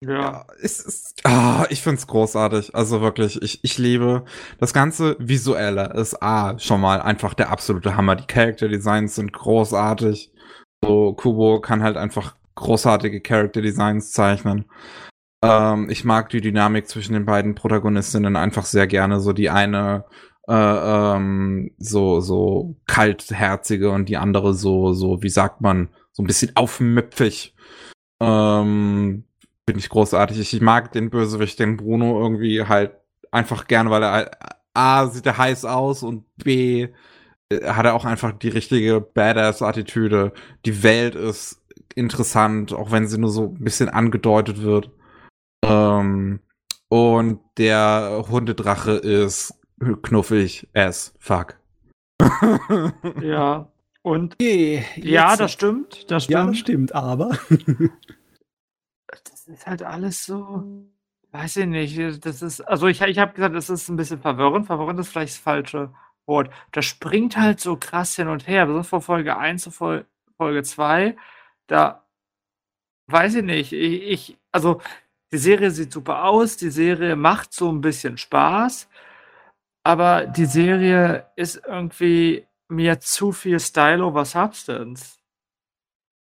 [0.00, 0.20] Ja.
[0.20, 2.74] ja es ist, ah, ich find's großartig.
[2.74, 4.24] Also wirklich, ich, ich liebe
[4.58, 8.16] das ganze Visuelle ist A, schon mal einfach der absolute Hammer.
[8.16, 10.32] Die Character Designs sind großartig.
[10.84, 14.66] So, Kubo kann halt einfach großartige Character Designs zeichnen.
[15.42, 19.20] Ähm, ich mag die Dynamik zwischen den beiden Protagonistinnen einfach sehr gerne.
[19.20, 20.04] So die eine
[20.48, 26.26] äh, ähm, so so kaltherzige und die andere so so wie sagt man so ein
[26.26, 27.54] bisschen aufmüpfig.
[28.20, 29.24] Ähm,
[29.68, 30.54] Finde ich großartig.
[30.54, 32.92] Ich, mag den Bösewicht, den Bruno, irgendwie halt
[33.30, 34.30] einfach gerne, weil er
[34.72, 36.88] A, sieht er heiß aus und B,
[37.50, 40.32] äh, hat er auch einfach die richtige Badass-Attitüde.
[40.64, 41.60] Die Welt ist
[41.94, 44.90] interessant, auch wenn sie nur so ein bisschen angedeutet wird.
[45.62, 46.40] Ähm,
[46.88, 49.52] und der Hundedrache ist
[50.02, 51.60] knuffig as fuck.
[53.20, 53.70] ja.
[54.00, 56.38] Und okay, ja, das stimmt, das stimmt.
[56.38, 57.36] Ja, das stimmt, aber
[59.48, 60.64] ist halt alles so,
[61.32, 62.24] weiß ich nicht.
[62.24, 64.66] Das ist, also ich, ich habe gesagt, das ist ein bisschen verwirrend.
[64.66, 65.94] Verwirrend ist vielleicht das falsche
[66.26, 66.50] Wort.
[66.72, 68.66] Das springt halt so krass hin und her.
[68.66, 71.16] Besonders von Folge 1 zu Folge 2.
[71.66, 72.04] Da
[73.06, 73.72] weiß ich nicht.
[73.72, 74.80] Ich, ich, also
[75.32, 76.56] die Serie sieht super aus.
[76.56, 78.88] Die Serie macht so ein bisschen Spaß.
[79.84, 85.17] Aber die Serie ist irgendwie mir zu viel Style over Substance.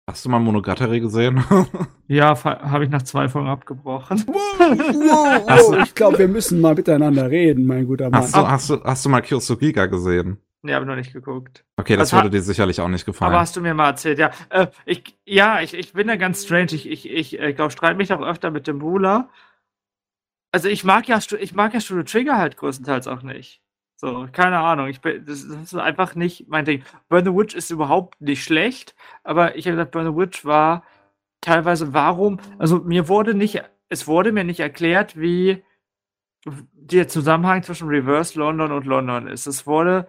[0.08, 1.42] Hast du mal Monogatari gesehen?
[2.06, 4.24] ja, habe ich nach zwei Folgen abgebrochen.
[4.28, 8.22] Wow, ich glaube, wir müssen mal miteinander reden, mein guter Mann.
[8.22, 10.38] Hast du, hast du, hast du mal Kyosugiga gesehen?
[10.62, 11.64] Nee, habe ich noch nicht geguckt.
[11.76, 13.32] Okay, das also, würde dir sicherlich auch nicht gefallen.
[13.32, 14.30] Aber hast du mir mal erzählt, ja.
[14.50, 16.72] Äh, ich, ja, ich, ich bin da ganz strange.
[16.72, 19.28] Ich, ich, ich, ich glaube, streite mich auch öfter mit dem Bruder.
[20.52, 23.60] Also ich mag ja, ich mag ja Studio Trigger halt größtenteils auch nicht.
[23.96, 24.88] So, keine Ahnung.
[24.88, 26.84] Ich bin, das, ist einfach nicht mein Ding.
[27.08, 28.94] Burn the Witch ist überhaupt nicht schlecht,
[29.24, 30.84] aber ich habe gesagt, Burn the Witch war
[31.40, 35.64] teilweise, warum, also mir wurde nicht, es wurde mir nicht erklärt, wie
[36.72, 39.46] der Zusammenhang zwischen Reverse London und London ist.
[39.46, 40.08] Es wurde,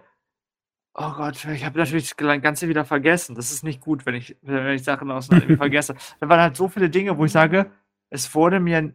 [0.94, 3.34] oh Gott, ich habe natürlich das Ganze wieder vergessen.
[3.34, 5.94] Das ist nicht gut, wenn ich, wenn ich Sachen aus dem Anime vergesse.
[6.20, 7.70] Da waren halt so viele Dinge, wo ich sage,
[8.10, 8.92] es wurde mir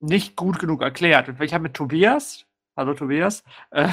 [0.00, 1.28] nicht gut genug erklärt.
[1.28, 2.46] Und ich habe mit Tobias,
[2.76, 3.88] hallo Tobias, äh,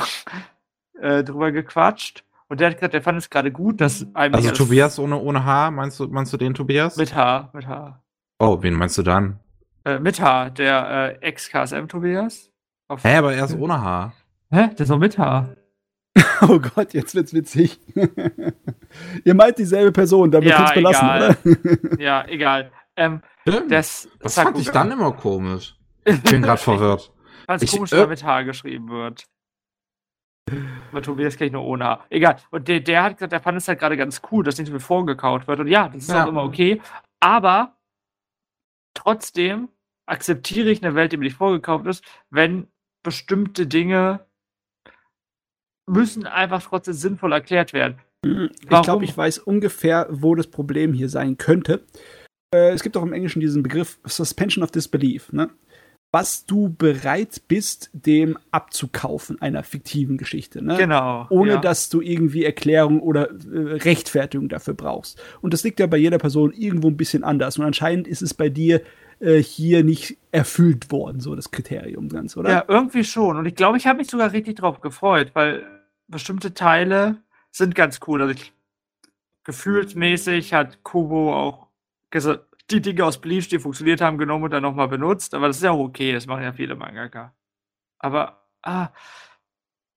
[1.00, 2.24] äh, drüber gequatscht.
[2.48, 4.36] Und der hat gesagt, der fand es gerade gut, dass einem.
[4.36, 6.98] Also Tobias ohne, ohne H, meinst du, meinst du den Tobias?
[6.98, 8.02] Mit H, mit H.
[8.40, 9.40] Oh, wen meinst du dann?
[9.86, 12.52] Äh, mit H, der äh, Ex-KSM Tobias.
[13.02, 14.14] Hä, aber er ist ohne H.
[14.52, 14.70] Hä?
[14.78, 15.56] Der ist auch mit H.
[16.42, 17.80] oh Gott, jetzt wird's witzig.
[19.24, 21.38] Ihr meint dieselbe Person, damit ja, uns belassen, egal.
[21.46, 22.00] oder?
[22.02, 22.72] ja, egal.
[22.98, 23.22] Ähm,
[23.70, 25.78] das, das fand ich dann immer komisch.
[26.04, 27.14] Ich bin gerade verwirrt.
[27.60, 29.26] Fand es komisch, äh, mit H geschrieben wird.
[30.92, 32.06] Aber Tobias kenne ich nur ohne H.
[32.10, 32.38] Egal.
[32.50, 34.82] Und der, der hat gesagt, der fand es halt gerade ganz cool, dass nicht mit
[34.82, 35.60] vorgekaut wird.
[35.60, 36.24] Und ja, das ist ja.
[36.24, 36.82] auch immer okay.
[37.20, 37.78] Aber
[38.94, 39.70] trotzdem
[40.06, 42.68] akzeptiere ich eine Welt, die mir nicht vorgekauft ist, wenn
[43.04, 44.26] bestimmte Dinge
[45.90, 48.00] müssen einfach trotzdem sinnvoll erklärt werden.
[48.24, 51.86] Ich glaube, ich weiß ungefähr, wo das Problem hier sein könnte.
[52.54, 55.32] Äh, es gibt auch im Englischen diesen Begriff Suspension of Disbelief.
[55.34, 55.50] Ne?
[56.12, 60.62] Was du bereit bist, dem abzukaufen, einer fiktiven Geschichte.
[60.62, 60.76] Ne?
[60.78, 61.26] Genau.
[61.30, 61.58] Ohne ja.
[61.58, 65.22] dass du irgendwie Erklärung oder äh, Rechtfertigung dafür brauchst.
[65.42, 67.58] Und das liegt ja bei jeder Person irgendwo ein bisschen anders.
[67.58, 68.82] Und anscheinend ist es bei dir
[69.22, 72.50] äh, hier nicht erfüllt worden, so das Kriterium ganz, oder?
[72.50, 73.38] Ja, irgendwie schon.
[73.38, 75.64] Und ich glaube, ich habe mich sogar richtig drauf gefreut, weil
[76.08, 77.18] bestimmte Teile
[77.52, 78.22] sind ganz cool.
[78.22, 78.52] Also ich,
[79.46, 81.68] gefühlsmäßig hat Kubo auch
[82.10, 85.34] gesagt, die Dinge aus Bleach, die funktioniert haben, genommen und dann nochmal benutzt.
[85.34, 87.34] Aber das ist ja okay, das machen ja viele Mangaka.
[88.00, 88.90] Aber, ah,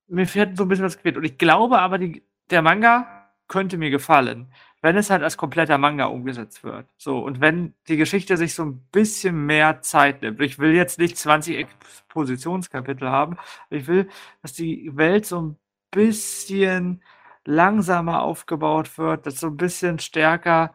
[0.09, 1.17] mir fährt so ein bisschen was quält.
[1.17, 5.78] Und ich glaube aber, die, der Manga könnte mir gefallen, wenn es halt als kompletter
[5.78, 6.86] Manga umgesetzt wird.
[6.99, 10.41] So, und wenn die Geschichte sich so ein bisschen mehr Zeit nimmt.
[10.41, 13.36] Ich will jetzt nicht 20 Expositionskapitel haben.
[13.70, 14.09] Ich will,
[14.43, 15.59] dass die Welt so ein
[15.91, 17.03] bisschen
[17.44, 20.75] langsamer aufgebaut wird, dass so ein bisschen stärker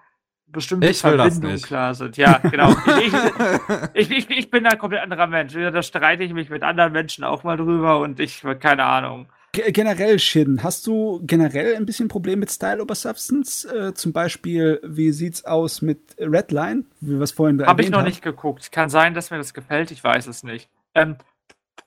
[0.52, 2.18] bestimmte ich Verbindungen klar sind.
[2.18, 2.76] Ja, genau.
[3.94, 5.54] ich, ich, ich, bin ein komplett anderer Mensch.
[5.54, 9.28] Da streite ich mich mit anderen Menschen auch mal drüber und ich, keine Ahnung.
[9.52, 13.66] Generell, Shin, hast du generell ein bisschen Problem mit Style over Substance?
[13.66, 18.00] Äh, zum Beispiel, wie sieht's aus mit Redline, wie wir es vorhin Habe ich noch
[18.00, 18.06] haben?
[18.06, 18.72] nicht geguckt.
[18.72, 20.70] Kann sein, dass mir das gefällt, ich weiß es nicht.
[20.94, 21.16] Ähm,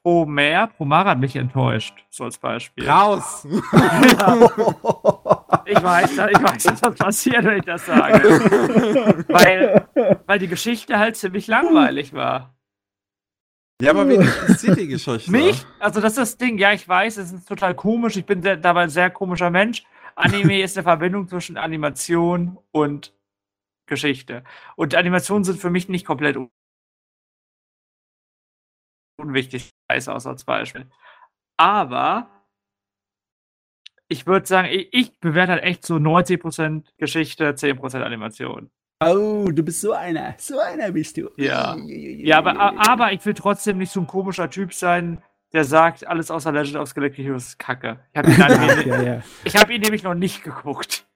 [0.02, 2.89] Promer, Promare hat mich enttäuscht, so als Beispiel.
[2.89, 3.47] Raus!
[5.64, 8.22] ich weiß, ich weiß, dass das passiert, wenn ich das sage.
[9.28, 9.86] weil,
[10.26, 12.55] weil die Geschichte halt ziemlich langweilig war.
[13.81, 15.31] Ja, aber wen interessiert die Geschichte?
[15.31, 15.66] Mich?
[15.81, 16.58] Also das ist das Ding.
[16.58, 18.16] Ja, ich weiß, es ist total komisch.
[18.16, 19.82] Ich bin sehr, dabei ein sehr komischer Mensch.
[20.14, 23.12] Anime ist eine Verbindung zwischen Animation und
[23.86, 24.44] Geschichte.
[24.76, 26.36] Und Animationen sind für mich nicht komplett
[29.18, 30.90] unwichtig ist, aus als Beispiel.
[31.56, 32.28] Aber
[34.12, 38.70] ich würde sagen, ich, ich, bewerte halt echt so 90% Geschichte, 10% Animation.
[39.05, 40.34] Oh, du bist so einer.
[40.39, 41.31] So einer bist du.
[41.36, 41.76] Ja.
[41.86, 42.57] Ja, aber,
[42.89, 45.20] aber ich will trotzdem nicht so ein komischer Typ sein,
[45.52, 47.99] der sagt, alles außer Legend of Skeleton Heroes ist Kacke.
[48.12, 48.39] Ich habe ihn,
[48.89, 49.23] ja, ja.
[49.55, 51.07] hab ihn nämlich noch nicht geguckt.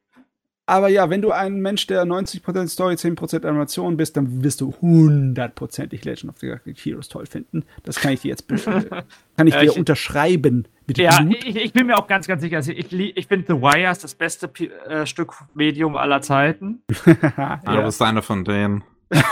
[0.69, 4.75] Aber ja, wenn du ein Mensch, der 90% Story, 10% Animation bist, dann wirst du
[4.81, 7.65] hundertprozentig Legend of the Galactic Heroes toll finden.
[7.85, 10.67] Das kann ich dir jetzt kann ich dir ich, unterschreiben.
[10.89, 12.57] Mit ja, ich, ich, bin mir auch ganz, ganz sicher.
[12.57, 14.51] Also ich, ich finde The Wire ist das beste
[14.89, 16.83] äh, Stück Medium aller Zeiten.
[17.07, 17.63] ja.
[17.65, 18.83] Du bist einer von denen.
[19.09, 19.25] Was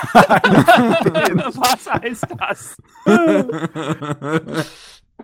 [1.92, 2.76] heißt das?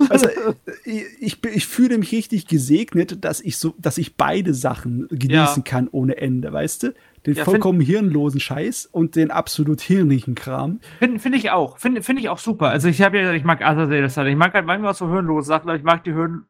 [0.09, 0.29] Also
[0.85, 5.71] ich, ich fühle mich richtig gesegnet, dass ich so, dass ich beide Sachen genießen ja.
[5.71, 6.95] kann ohne Ende, weißt du?
[7.27, 10.81] Den ja, vollkommen hirnlosen Scheiß und den absolut hirnlichen Kram.
[10.99, 11.77] Finde find ich auch.
[11.79, 12.71] Finde find ich auch super.
[12.71, 14.29] Also ich habe ja, ich mag Azazel, das halt.
[14.29, 16.47] Ich mag halt manchmal so hirnlose Sachen, aber ich mag die Hirn.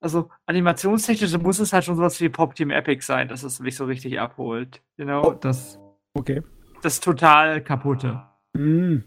[0.00, 3.74] Also animationstechnisch muss es halt schon sowas wie Pop Team Epic sein, dass es mich
[3.74, 4.82] so richtig abholt.
[4.96, 5.30] Genau.
[5.30, 5.80] Oh, das.
[6.14, 6.42] Okay.
[6.82, 8.22] Das total kaputte.
[8.52, 8.98] Mm.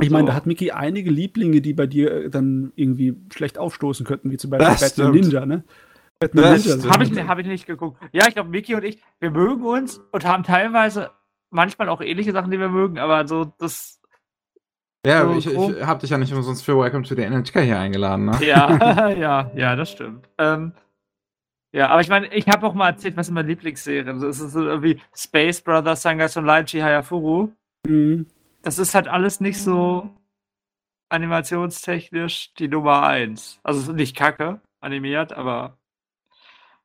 [0.00, 4.06] Ich meine, da hat Mickey einige Lieblinge, die bei dir äh, dann irgendwie schlecht aufstoßen
[4.06, 5.24] könnten, wie zum Beispiel das Batman stimmt.
[5.24, 5.64] Ninja, ne?
[6.18, 6.90] Batman Ninja.
[6.92, 8.00] Habe ich, hab ich nicht geguckt.
[8.12, 11.10] Ja, ich glaube, Mickey und ich, wir mögen uns und haben teilweise
[11.50, 14.00] manchmal auch ähnliche Sachen, die wir mögen, aber so das.
[15.06, 17.78] Ja, so, ich, ich habe dich ja nicht umsonst für Welcome to the NHK hier
[17.78, 18.38] eingeladen, ne?
[18.42, 20.28] Ja, ja, ja, das stimmt.
[20.38, 20.72] Ähm,
[21.72, 24.20] ja, aber ich meine, ich habe auch mal erzählt, was sind meine Lieblingsserien.
[24.20, 27.50] Das ist so irgendwie Space Brothers, Sangai und Laichi Hayafuru.
[27.86, 28.26] Mhm
[28.62, 30.10] das ist halt alles nicht so.
[31.08, 33.58] animationstechnisch die Nummer eins.
[33.62, 35.76] Also nicht kacke animiert, aber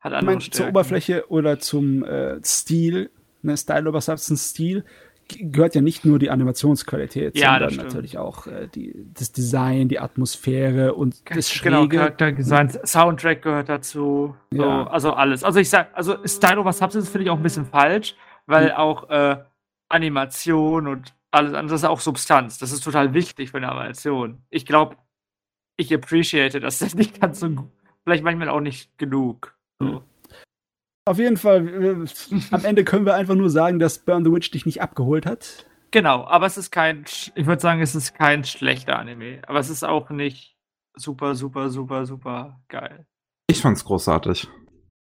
[0.00, 0.68] hat Ich andere meine, zur.
[0.68, 3.10] Oberfläche oder zum äh, Stil,
[3.42, 4.84] ne, Style over Substance Stil,
[5.28, 9.98] gehört ja nicht nur die Animationsqualität, Ja, sondern natürlich auch äh, die, das Design, die
[9.98, 11.96] Atmosphäre und das Genau, Schräge.
[11.98, 14.36] Charakterdesign, Soundtrack gehört dazu.
[14.52, 14.86] So, Ja.
[14.88, 15.42] Also alles.
[15.42, 18.14] Also ich sag, also Style over Substance finde ich auch ein bisschen falsch,
[18.46, 18.76] weil Hm.
[18.76, 19.36] auch äh,
[19.88, 22.58] Animation und alles andere das ist auch Substanz.
[22.58, 24.42] Das ist total wichtig für eine Animation.
[24.50, 24.96] Ich glaube,
[25.76, 27.70] ich appreciate das nicht ganz so gut.
[28.04, 29.56] Vielleicht manchmal auch nicht genug.
[29.78, 30.02] So.
[31.08, 32.06] Auf jeden Fall, äh,
[32.50, 35.66] am Ende können wir einfach nur sagen, dass Burn the Witch dich nicht abgeholt hat.
[35.92, 39.40] Genau, aber es ist kein, ich würde sagen, es ist kein schlechter Anime.
[39.46, 40.56] Aber es ist auch nicht
[40.94, 43.06] super, super, super, super geil.
[43.46, 44.48] Ich fand's großartig.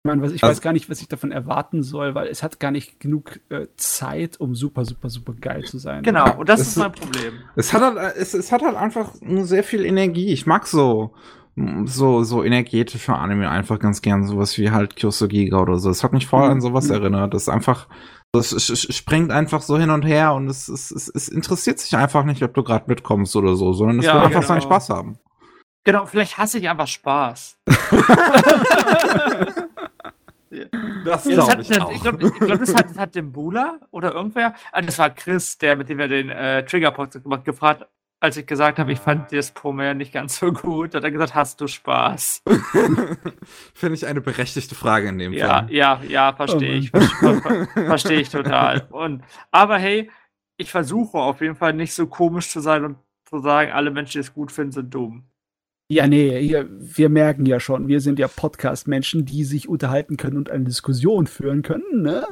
[0.05, 2.43] Ich, meine, was, ich Also- weiß gar nicht, was ich davon erwarten soll, weil es
[2.43, 6.03] hat gar nicht genug äh, Zeit, um super, super, super geil zu sein.
[6.03, 7.35] Genau, und das Es ist mein Problem.
[7.55, 10.33] Es hat halt, es, es hat halt einfach nur sehr viel Energie.
[10.33, 11.15] Ich mag so,
[11.85, 14.27] so, so energetische Anime einfach ganz gern.
[14.27, 15.89] Sowas wie halt Kyosugiga oder so.
[15.89, 16.95] Es hat mich voll an sowas Mhm.
[16.95, 17.33] erinnert.
[17.33, 17.87] Das ist einfach,
[18.33, 18.51] das
[18.93, 22.43] springt einfach so hin und her und es, es, es, es interessiert sich einfach nicht,
[22.43, 24.49] ob du gerade mitkommst oder so, sondern es Ja, will einfach genau.
[24.49, 25.21] seinen Spaß haben.
[25.85, 27.57] Genau, vielleicht hasse ich einfach Spaß.
[31.05, 34.55] Das Ja, hat, ich glaube, ich glaub, das, hat, das hat dem Bula oder irgendwer,
[34.73, 37.87] ah, das war Chris, der mit dem wir den äh, Trigger Podcast gemacht gefragt,
[38.21, 41.35] als ich gesagt habe, ich fand das Promare nicht ganz so gut, hat er gesagt,
[41.35, 42.43] hast du Spaß?
[43.75, 45.71] Finde ich eine berechtigte Frage in dem Ja, Fall.
[45.71, 46.91] ja, ja, verstehe Oh ich.
[46.91, 47.57] Ver ver
[47.87, 48.87] verstehe ich total.
[48.91, 50.11] Und, aber hey,
[50.57, 54.15] ich versuche auf jeden Fall nicht so komisch zu sein und zu sagen, alle Menschen,
[54.15, 55.31] die es gut finden, sind dumm.
[55.93, 60.39] Ja, nee, hier, wir merken ja schon, wir sind ja Podcast-Menschen, die sich unterhalten können
[60.39, 62.27] und eine Diskussion führen können, ne?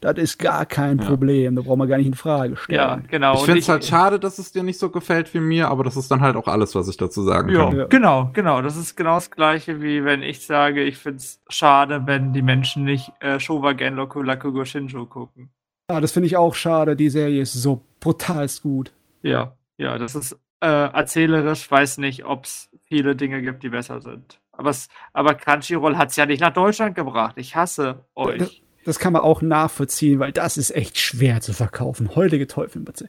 [0.00, 1.04] Das ist gar kein Ja.
[1.04, 3.04] Problem, da brauchen wir gar nicht in Frage Ja, stellen.
[3.08, 3.34] genau.
[3.34, 5.96] Ich finde es halt schade, dass es dir nicht so gefällt wie mir, aber das
[5.98, 7.76] ist dann halt auch alles, was ich dazu sagen Ja, kann.
[7.76, 7.84] Ja.
[7.84, 8.62] genau, genau.
[8.62, 12.42] Das ist genau das gleiche, wie wenn ich sage, ich finde es schade, wenn die
[12.42, 15.50] Menschen nicht äh, Showa Genroku Rakugo Shinjo gucken.
[15.88, 18.92] Ah, das finde ich auch schade, die Serie ist so brutalst gut.
[19.22, 24.00] Ja, ja, das ist äh, erzählerisch, weiß nicht, ob es viele Dinge gibt, die besser
[24.00, 24.40] sind.
[24.52, 27.34] Aber, es, aber Crunchyroll hat es ja nicht nach Deutschland gebracht.
[27.36, 28.62] Ich hasse euch.
[28.84, 32.14] Das kann man auch nachvollziehen, weil das ist echt schwer zu verkaufen.
[32.14, 33.08] Heutige Teufel, bitte.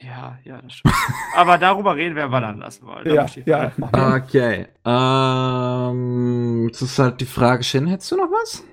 [0.00, 0.94] Ja, ja, das stimmt.
[1.34, 3.02] aber darüber reden wir wann anders mal.
[3.02, 3.72] Da Ja, ja.
[3.76, 4.22] mal.
[4.22, 4.66] Okay.
[4.84, 8.64] Ähm, jetzt ist halt die Frage, Shin, hättest du noch was?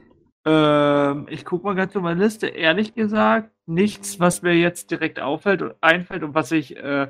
[0.45, 2.47] Ähm, ich gucke mal ganz auf meine Liste.
[2.47, 7.07] Ehrlich gesagt, nichts, was mir jetzt direkt auffällt und einfällt und was ich äh,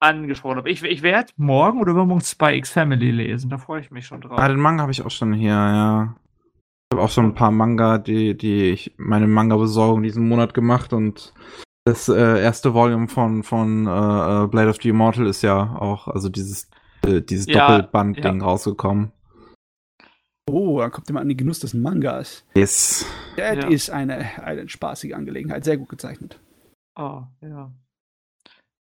[0.00, 0.70] angesprochen habe.
[0.70, 3.50] Ich, ich werde morgen oder übermorgen Spy X Family lesen.
[3.50, 4.38] Da freue ich mich schon drauf.
[4.38, 6.16] Ah, den Manga habe ich auch schon hier, ja.
[6.92, 10.92] Ich habe auch schon ein paar Manga, die, die ich meine Manga-Besorgung diesen Monat gemacht
[10.92, 11.32] und
[11.86, 13.90] das äh, erste Volume von, von äh,
[14.44, 16.70] äh, Blade of the Immortal ist ja auch, also dieses,
[17.06, 19.12] äh, dieses Ja, Doppelband-Ding rausgekommen.
[20.48, 22.44] Oh, dann kommt immer an den Genuss des Mangas.
[22.54, 23.06] Yes.
[23.36, 23.68] Das Ja.
[23.68, 25.64] ist eine, eine spaßige Angelegenheit.
[25.64, 26.38] Sehr gut gezeichnet.
[26.96, 27.72] Oh, ja.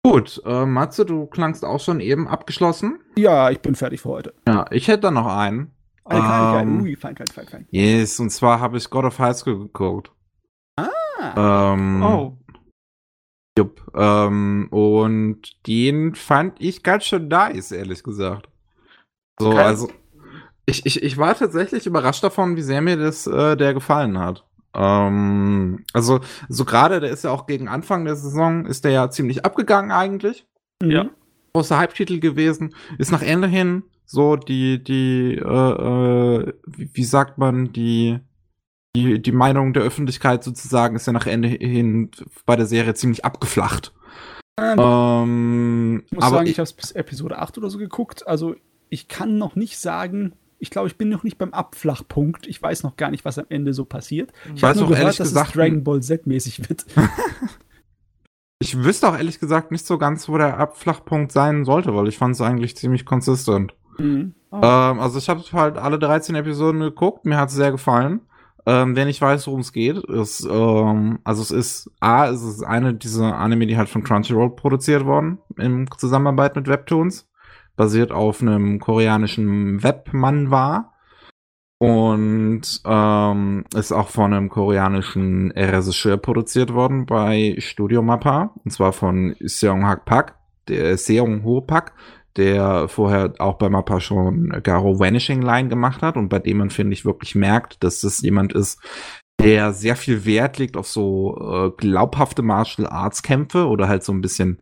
[0.05, 2.99] Gut, äh, Matze, du klangst auch schon eben abgeschlossen.
[3.17, 4.33] Ja, ich bin fertig für heute.
[4.47, 5.71] Ja, ich hätte da noch einen.
[6.05, 6.63] Eine Kleinigkeit.
[6.63, 7.67] Ähm, Ui, fein, fein, fein, fein.
[7.69, 10.11] Yes, und zwar habe ich God of High School geguckt.
[10.77, 12.37] Ah, Ähm, Oh,
[13.57, 13.91] Jupp.
[13.93, 18.47] Ähm, und den fand ich ganz schön nice, ehrlich gesagt.
[19.39, 19.89] So, also
[20.65, 24.45] ich, ich, ich war tatsächlich überrascht davon, wie sehr mir das äh, der gefallen hat.
[24.73, 29.09] Ähm, also so gerade, der ist ja auch gegen Anfang der Saison, ist der ja
[29.09, 30.45] ziemlich abgegangen eigentlich.
[30.81, 30.91] mhm.
[30.91, 31.09] ja.
[31.53, 32.75] Großer Halbtitel gewesen.
[32.99, 38.19] Ist nach Ende hin so die, die, äh, äh, wie, wie sagt man, die,
[38.95, 42.09] die, die Meinung der Öffentlichkeit sozusagen ist ja nach Ende hin
[42.45, 43.93] bei der Serie ziemlich abgeflacht.
[44.59, 48.27] Ähm, Ähm, ich muss aber sagen, ich, ich habe bis Episode 8 oder so geguckt.
[48.27, 48.55] Also
[48.89, 52.45] ich kann noch nicht sagen, ich glaube, ich bin noch nicht beim Abflachpunkt.
[52.47, 54.31] Ich weiß noch gar nicht, was am Ende so passiert.
[54.55, 56.85] Ich weiß habe nur auch gehört, ehrlich dass gesagt- es Dragon Ball Z mäßig wird.
[58.59, 62.17] ich wüsste auch ehrlich gesagt nicht so ganz, wo der Abflachpunkt sein sollte, weil ich
[62.17, 63.73] fand es eigentlich ziemlich konsistent.
[63.97, 64.33] Mhm.
[64.51, 64.57] Oh.
[64.57, 68.21] Ähm, also ich habe halt alle 13 Episoden geguckt, mir hat es sehr gefallen.
[68.65, 72.61] Ähm, wer nicht weiß, worum es geht, ist, ähm, also es ist, A, es ist
[72.63, 77.28] eine dieser Anime, die halt von Crunchyroll produziert worden, in Zusammenarbeit mit Webtoons,
[77.79, 80.91] basiert auf einem koreanischen Webmanhwa.
[81.81, 88.91] Und ähm, ist auch von einem koreanischen Regisseur produziert worden bei Studio Mappa, und zwar
[88.91, 91.93] von Seong Hak Pak, der Seong Ho Pak,
[92.35, 96.17] der vorher auch bei Mappa schon Garo Vanishing Line gemacht hat.
[96.17, 98.77] Und bei dem man, finde ich, wirklich merkt, dass das jemand ist,
[99.39, 104.11] der sehr viel Wert legt auf so äh, glaubhafte Martial Arts Kämpfe oder halt so
[104.11, 104.61] ein bisschen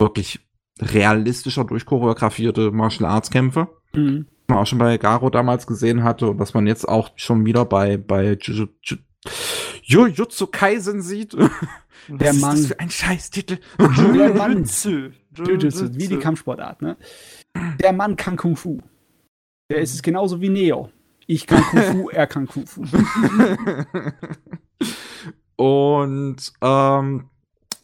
[0.00, 0.45] wirklich
[0.80, 3.68] realistischer durchchoreografierte Martial Arts Kämpfe.
[3.94, 4.26] Mhm.
[4.48, 7.44] Was man auch schon bei Garo damals gesehen hatte und was man jetzt auch schon
[7.44, 8.98] wieder bei, bei Juju- Ju-
[9.82, 11.36] Jujutsu Kaisen sieht.
[12.08, 12.56] Der Was ist Mann.
[12.56, 13.58] das für ein Scheißtitel?
[13.78, 14.64] Der Mann.
[14.64, 16.96] Jujutsu, wie die Kampfsportart, ne?
[17.80, 18.78] Der Mann kann Kung Fu.
[19.70, 20.90] Der ist es genauso wie Neo.
[21.26, 22.84] Ich kann Kung Fu, er kann Kung Fu.
[25.56, 27.24] Und ähm,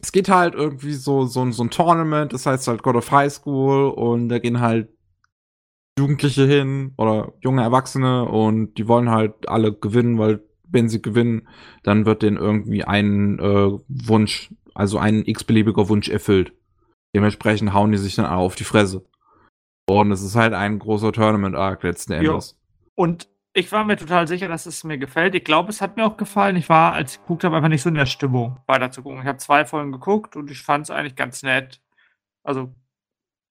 [0.03, 3.31] es geht halt irgendwie so, so, so ein Tournament, das heißt halt God of High
[3.31, 4.89] School und da gehen halt
[5.97, 11.47] Jugendliche hin oder junge Erwachsene und die wollen halt alle gewinnen, weil wenn sie gewinnen,
[11.83, 16.51] dann wird denen irgendwie ein äh, Wunsch, also ein x-beliebiger Wunsch erfüllt.
[17.15, 19.05] Dementsprechend hauen die sich dann alle auf die Fresse.
[19.87, 22.59] Und es ist halt ein großer Tournament-Arc letzten Endes.
[22.95, 25.35] Und ich war mir total sicher, dass es mir gefällt.
[25.35, 26.55] Ich glaube, es hat mir auch gefallen.
[26.55, 29.21] Ich war, als ich geguckt habe, einfach nicht so in der Stimmung, weiter zu gucken.
[29.21, 31.81] Ich habe zwei Folgen geguckt und ich fand es eigentlich ganz nett.
[32.43, 32.73] Also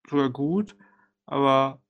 [0.08, 0.76] sogar gut.
[1.26, 1.80] Aber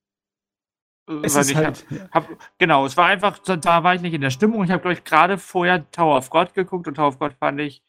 [1.09, 1.87] äh, Es ist nicht, halt.
[2.13, 4.63] hab, genau, es war einfach, da- da war ich nicht in der Stimmung.
[4.65, 7.61] Ich habe, glaube ich, gerade vorher Tower of God geguckt und Tower of God fand
[7.61, 7.83] ich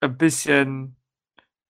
[0.00, 0.96] ein bisschen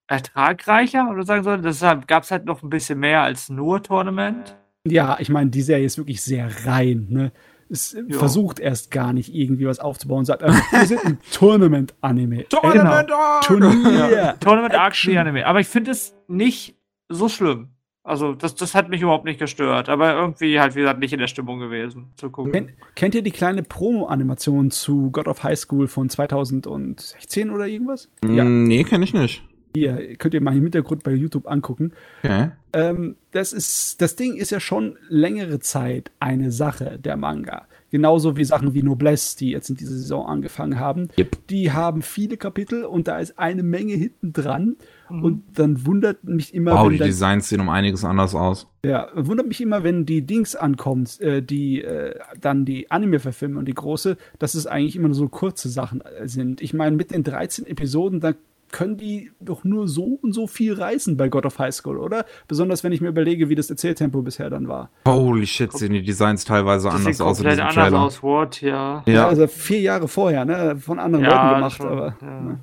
[0.09, 1.63] ertragreicher, oder sagen soll.
[1.63, 4.57] Deshalb gab es halt noch ein bisschen mehr als nur Tournament.
[4.87, 7.33] Ja, ich meine, die Serie ist wirklich sehr rein, ne?
[7.71, 8.19] Es Ja.
[8.19, 12.47] versucht erst gar nicht irgendwie was aufzubauen und sagt, äh, wir sind ein Tournament-Anime.
[12.51, 13.43] Tournament-Arc!
[13.45, 14.11] Turnier.
[14.15, 14.33] Ja.
[14.41, 15.11] Tournament Arc Action.
[15.13, 15.47] Spiel Anime.
[15.47, 16.77] Aber ich finde es nicht
[17.09, 17.69] so schlimm.
[18.07, 19.89] Also, das, das hat mich überhaupt nicht gestört.
[19.89, 22.53] Aber irgendwie halt, wie gesagt, nicht in der Stimmung gewesen zu gucken.
[22.53, 28.11] Kennt, kennt ihr die kleine Promo-Animation zu God of High School von 2016 oder irgendwas?
[28.23, 29.43] Ja, Mm, Nee, kenne ich nicht.
[29.75, 31.93] Hier könnt ihr mal im Hintergrund bei YouTube angucken.
[32.23, 32.51] Okay.
[32.73, 37.67] Ähm, das ist, das Ding ist ja schon längere Zeit eine Sache, der Manga.
[37.91, 41.09] Genauso wie Sachen wie Noblesse, die jetzt in dieser Saison angefangen haben.
[41.17, 41.47] Yep.
[41.49, 44.77] Die haben viele Kapitel und da ist eine Menge hinten dran.
[45.09, 45.25] Mhm.
[45.25, 48.69] Und dann wundert mich immer, Wow, wenn die dann, Designs sehen um einiges anders aus.
[48.85, 53.59] ja, wundert mich immer, wenn die Dings ankommt, äh, die äh, dann die Anime verfilmen
[53.59, 56.61] und die große, dass es eigentlich immer nur so kurze Sachen äh, sind.
[56.63, 58.33] Ich meine, mit den 13 Episoden, da
[58.75, 62.25] können die doch nur so und so viel reißen bei God of High School, oder?
[62.49, 64.91] Besonders wenn ich mir überlege, wie das Erzähltempo bisher dann war.
[65.07, 68.01] Holy shit, sehen die Designs teilweise das anders aus komplett anders Trailer.
[68.01, 69.05] aus, What, ja.
[69.07, 70.77] Ja, also vier Jahre vorher, ne?
[70.77, 72.17] Von anderen Ja, Leuten gemacht, schon, aber.
[72.21, 72.41] ja.
[72.41, 72.61] Ne?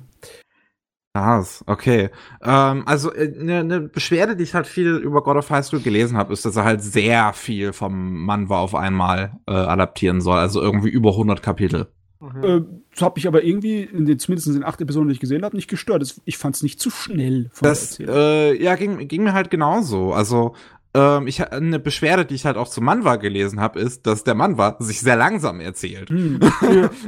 [1.14, 2.10] krass, okay.
[2.42, 6.18] Ähm, also eine ne Beschwerde, die ich halt viel über God of High School gelesen
[6.18, 10.38] habe, ist, dass er halt sehr viel vom Manhwa auf einmal äh, adaptieren soll.
[10.38, 11.88] Also irgendwie über 100 Kapitel.
[12.22, 12.44] Mhm.
[12.44, 15.20] Äh, das hat mich aber irgendwie, in den, zumindest in den acht Episoden, die ich
[15.20, 16.02] gesehen habe, nicht gestört.
[16.02, 19.50] Das, ich fand es nicht zu schnell von Das, äh, ja, ging, ging mir halt
[19.50, 20.12] genauso.
[20.12, 20.54] Also,
[20.94, 24.34] ähm, ich eine Beschwerde, die ich halt auch zum Manhwa gelesen habe, ist, dass der
[24.34, 26.10] Manhwa sich sehr langsam erzählt.
[26.10, 26.38] Hm.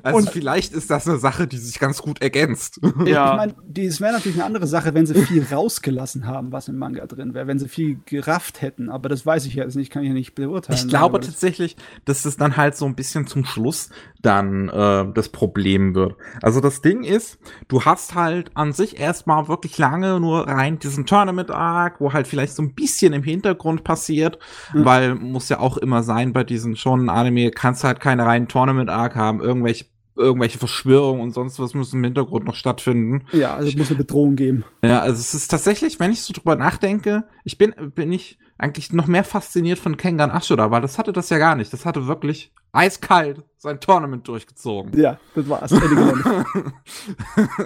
[0.02, 2.81] Also Und- vielleicht ist das eine Sache, die sich ganz gut ergänzt.
[3.05, 3.33] Ja.
[3.33, 6.78] Ich meine, es wäre natürlich eine andere Sache, wenn sie viel rausgelassen haben, was im
[6.78, 8.89] Manga drin wäre, wenn sie viel gerafft hätten.
[8.89, 10.78] Aber das weiß ich jetzt nicht, kann ich ja nicht beurteilen.
[10.78, 13.91] Ich glaube tatsächlich, dass das dann halt so ein bisschen zum Schluss
[14.25, 16.15] dann äh, das Problem wird.
[16.43, 17.39] Also das Ding ist,
[17.69, 22.55] du hast halt an sich erstmal wirklich lange nur rein diesen Tournament-Arc, wo halt vielleicht
[22.55, 24.39] so ein bisschen im Hintergrund passiert,
[24.73, 24.85] Mhm.
[24.85, 29.15] weil muss ja auch immer sein bei diesen schon Anime, kannst halt keine reinen Tournament-Arc
[29.15, 29.86] haben, irgendwelche
[30.17, 33.26] irgendwelche Verschwörungen und sonst was müssen im Hintergrund noch stattfinden.
[33.33, 34.65] Ja, also es muss eine Bedrohung geben.
[34.83, 38.93] Ja, also es ist tatsächlich, wenn ich so drüber nachdenke, ich bin, bin ich eigentlich
[38.93, 41.73] noch mehr fasziniert von Kengan Ashura, weil das hatte das ja gar nicht.
[41.73, 44.99] Das hatte wirklich eiskalt sein Tournament durchgezogen.
[44.99, 45.75] Ja, das war's.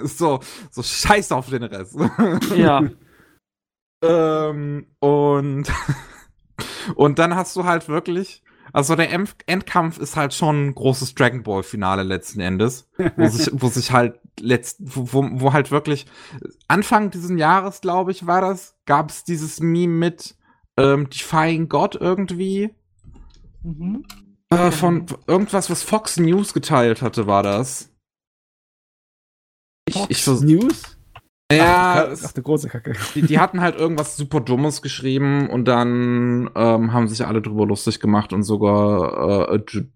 [0.03, 0.39] So,
[0.71, 1.97] so scheiß auf den Rest.
[2.55, 2.83] ja.
[4.01, 5.71] ähm, und,
[6.95, 11.15] und dann hast du halt wirklich, also der End Endkampf ist halt schon ein großes
[11.15, 16.05] Dragon Ball Finale letzten Endes, wo sich, wo sich halt letzt, wo, wo, halt wirklich
[16.67, 20.35] Anfang dieses Jahres, glaube ich, war das, gab es dieses Meme mit
[20.77, 22.73] ähm, Defying God irgendwie.
[23.63, 24.05] Mhm.
[24.49, 27.91] Äh, von irgendwas, was Fox News geteilt hatte, war das.
[29.85, 30.98] Ich, ich vers- News?
[31.51, 32.93] Ja, ach, ach, der große Kacke.
[33.15, 37.65] die, die hatten halt irgendwas super Dummes geschrieben und dann ähm, haben sich alle drüber
[37.65, 39.87] lustig gemacht und sogar äh, D-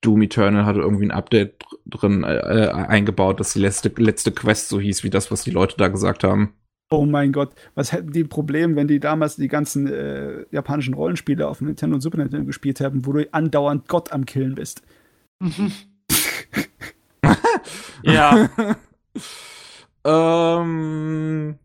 [0.00, 4.30] Doom Eternal hatte irgendwie ein Update dr- drin äh, äh, eingebaut, dass die letzte, letzte
[4.30, 6.54] Quest so hieß wie das, was die Leute da gesagt haben.
[6.90, 11.48] Oh mein Gott, was hätten die Problem, wenn die damals die ganzen äh, japanischen Rollenspiele
[11.48, 14.82] auf Nintendo und Super Nintendo gespielt haben, wo du andauernd Gott am Killen bist?
[15.40, 15.72] Mhm.
[18.04, 18.50] ja.
[20.04, 21.58] ähm,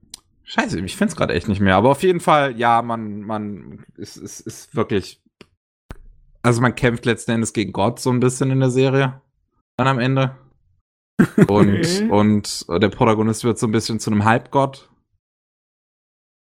[0.43, 1.75] scheiße, ich find's gerade echt nicht mehr.
[1.75, 5.21] Aber auf jeden Fall, ja, man, man, es ist, ist, ist wirklich.
[6.43, 9.21] Also man kämpft letzten Endes gegen Gott so ein bisschen in der Serie.
[9.75, 10.35] Dann am Ende.
[11.47, 14.87] Und, und der Protagonist wird so ein bisschen zu einem Halbgott.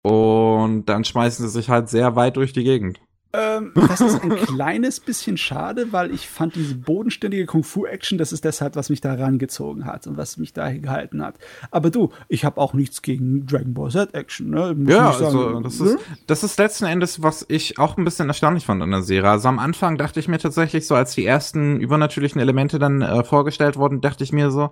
[0.02, 3.00] Und dann schmeißen sie sich halt sehr weit durch die Gegend.
[3.34, 8.44] Ähm, das ist ein kleines bisschen schade, weil ich fand diese bodenständige Kung-Fu-Action, das ist
[8.44, 11.34] deshalb, was mich da rangezogen hat und was mich da gehalten hat.
[11.72, 14.50] Aber du, ich habe auch nichts gegen Dragon Ball Z-Action.
[14.50, 14.76] Ne?
[14.86, 15.86] Ja, ich sagen, also das ne?
[15.90, 15.98] ist,
[16.28, 19.30] das ist letzten Endes, was ich auch ein bisschen erstaunlich fand an der Serie.
[19.30, 23.24] Also am Anfang dachte ich mir tatsächlich so, als die ersten übernatürlichen Elemente dann äh,
[23.24, 24.70] vorgestellt wurden, dachte ich mir so,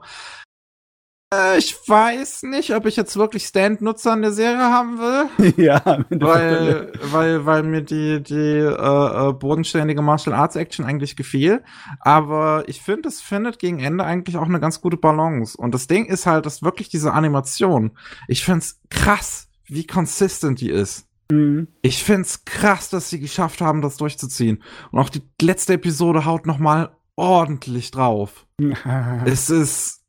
[1.32, 5.54] äh, ich weiß nicht, ob ich jetzt wirklich Stand-Nutzer an der Serie haben will.
[5.64, 11.62] ja, weil, weil, weil mir die, die äh, äh, bodenständige Martial Arts Action eigentlich gefiel.
[12.00, 15.56] Aber ich finde, es findet gegen Ende eigentlich auch eine ganz gute Balance.
[15.56, 17.92] Und das Ding ist halt, dass wirklich diese Animation,
[18.28, 21.06] ich find's krass, wie consistent die ist.
[21.30, 21.68] Mhm.
[21.80, 24.62] Ich find's krass, dass sie geschafft haben, das durchzuziehen.
[24.90, 28.46] Und auch die letzte Episode haut noch mal ordentlich drauf.
[29.24, 30.01] Es ist,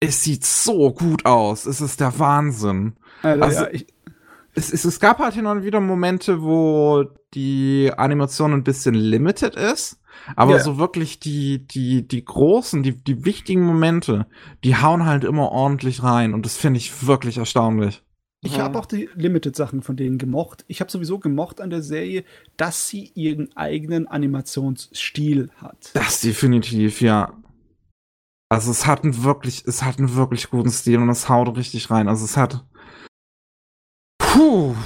[0.00, 1.66] es sieht so gut aus.
[1.66, 2.94] Es ist der Wahnsinn.
[3.22, 3.86] also, also- ja, ich,
[4.56, 9.56] Es, es, es gab halt hin und wieder Momente, wo die Animation ein bisschen limited
[9.56, 9.98] ist.
[10.36, 10.62] Aber Ja.
[10.62, 14.26] so wirklich die, die, die großen, die, die wichtigen Momente,
[14.62, 16.34] die hauen halt immer ordentlich rein.
[16.34, 18.04] Und das finde ich wirklich erstaunlich.
[18.42, 20.64] ich habe auch die Limited-Sachen von denen gemocht.
[20.68, 22.22] Ich habe sowieso gemocht an der Serie,
[22.56, 25.90] dass sie ihren eigenen Animationsstil hat.
[25.94, 27.32] Das definitiv, ja.
[28.54, 31.90] Also es hat einen wirklich, es hat einen wirklich guten Stil und es haut richtig
[31.90, 32.06] rein.
[32.08, 32.64] Also es hat.
[34.18, 34.76] Puh.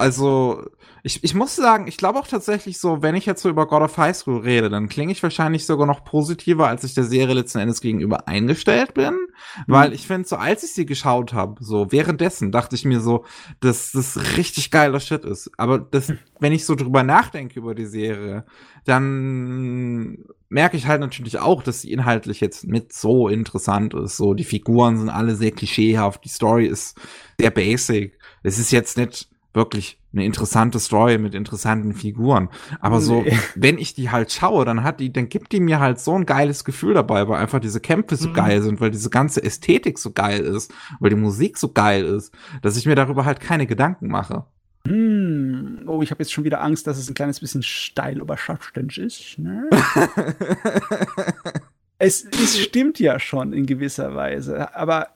[0.00, 0.64] Also,
[1.02, 3.82] ich, ich muss sagen, ich glaube auch tatsächlich so, wenn ich jetzt so über God
[3.82, 7.34] of High School rede, dann klinge ich wahrscheinlich sogar noch positiver, als ich der Serie
[7.34, 9.14] letzten Endes gegenüber eingestellt bin.
[9.66, 13.24] Weil ich finde, so als ich sie geschaut habe, so währenddessen dachte ich mir so,
[13.60, 15.50] dass das richtig geiler Shit ist.
[15.56, 18.44] Aber das, wenn ich so drüber nachdenke über die Serie,
[18.84, 24.16] dann merke ich halt natürlich auch, dass sie inhaltlich jetzt nicht so interessant ist.
[24.16, 26.98] So, die Figuren sind alle sehr klischeehaft, die Story ist
[27.38, 28.18] sehr basic.
[28.42, 32.48] Es ist jetzt nicht wirklich eine interessante Story mit interessanten Figuren.
[32.80, 33.38] Aber so, Nee.
[33.54, 36.26] wenn ich die halt schaue, dann hat die, dann gibt die mir halt so ein
[36.26, 38.34] geiles Gefühl dabei, weil einfach diese Kämpfe so Mhm.
[38.34, 42.32] geil sind, weil diese ganze Ästhetik so geil ist, weil die Musik so geil ist,
[42.62, 44.44] dass ich mir darüber halt keine Gedanken mache.
[44.86, 45.82] Hm.
[45.86, 49.38] Oh, ich habe jetzt schon wieder Angst, dass es ein kleines bisschen steil überschattet ist.
[49.38, 49.68] Ne?
[51.98, 55.08] es, es stimmt ja schon in gewisser Weise, aber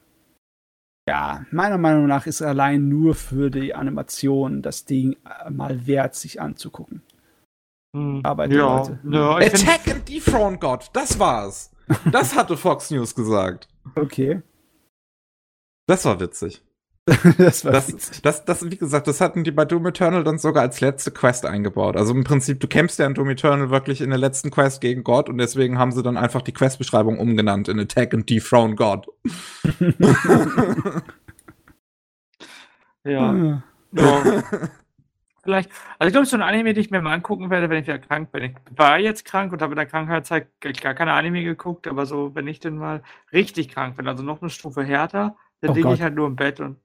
[1.09, 6.15] ja, meiner Meinung nach ist allein nur für die Animation das Ding äh, mal wert,
[6.15, 7.03] sich anzugucken.
[7.95, 8.23] Hm.
[8.23, 8.99] Der ja, Leute.
[9.09, 11.71] ja, Attack and Dethrone God, das war's.
[12.11, 13.69] Das hatte Fox News gesagt.
[13.95, 14.43] Okay.
[15.87, 16.65] Das war witzig.
[17.39, 20.63] das war Das, das, das, wie gesagt, das hatten die bei Doom Eternal dann sogar
[20.63, 21.97] als letzte Quest eingebaut.
[21.99, 25.05] Also im Prinzip, du kämpfst ja in Doom Eternal wirklich in der letzten Quest gegen
[25.05, 29.07] Gott und deswegen haben sie dann einfach die Questbeschreibung umgenannt in Attack and Dethrone God.
[33.05, 33.31] ja.
[33.31, 33.63] Ah.
[33.93, 34.43] ja.
[35.43, 37.87] Vielleicht, also ich glaube, so ein Anime, den ich mir mal angucken werde, wenn ich
[37.87, 38.45] wieder krank bin.
[38.45, 42.35] Ich war jetzt krank und habe in der Krankheitszeit gar keine Anime geguckt, aber so,
[42.35, 45.93] wenn ich dann mal richtig krank bin, also noch eine Stufe härter, dann Oh liege
[45.93, 46.79] ich halt nur im Bett und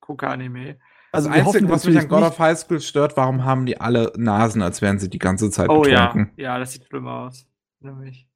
[0.00, 0.78] gucke Anime.
[1.12, 3.80] Also das hoffen Einzige, was mich an God of High School stört, warum haben die
[3.80, 6.32] alle Nasen, als wären sie die ganze Zeit Oh ja, betrunken?
[6.36, 7.46] ja, das sieht schlimm aus.
[7.80, 8.28] Nämlich.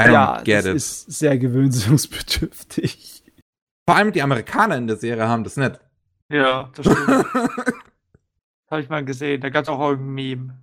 [0.00, 0.74] I ja, get das it.
[0.76, 3.24] ist sehr gewöhnungsbedürftig.
[3.86, 5.80] Vor allem die Amerikaner in der Serie haben das nicht.
[6.30, 7.26] Ja, das stimmt.
[8.70, 9.40] Habe ich mal gesehen.
[9.40, 10.58] Da gab es auch irgendein Meme.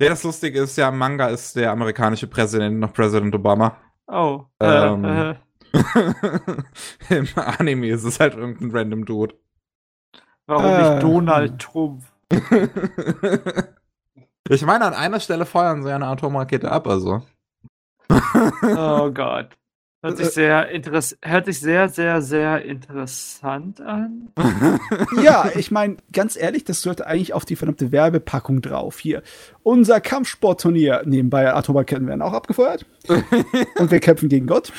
[0.00, 3.76] Ja, das Lustige ist ja, im Manga ist der amerikanische Präsident noch Präsident Obama.
[4.06, 5.04] Oh, Ähm.
[5.04, 5.34] äh, äh,
[7.10, 9.34] Im Anime ist es halt irgendein random Dude.
[10.46, 12.04] warum äh, nicht Donald Trump?
[14.48, 17.22] ich meine, an einer Stelle feuern sie eine Atomrakete ab, also.
[18.62, 19.56] Oh Gott.
[20.02, 24.30] Hört sich sehr interess hört sich sehr, sehr, sehr interessant an.
[25.22, 28.98] Ja, ich meine, ganz ehrlich, das sollte eigentlich auf die verdammte Werbepackung drauf.
[28.98, 29.22] Hier,
[29.62, 31.02] unser Kampfsportturnier.
[31.04, 32.86] Nebenbei Atomraketen werden auch abgefeuert.
[33.78, 34.72] Und wir kämpfen gegen Gott.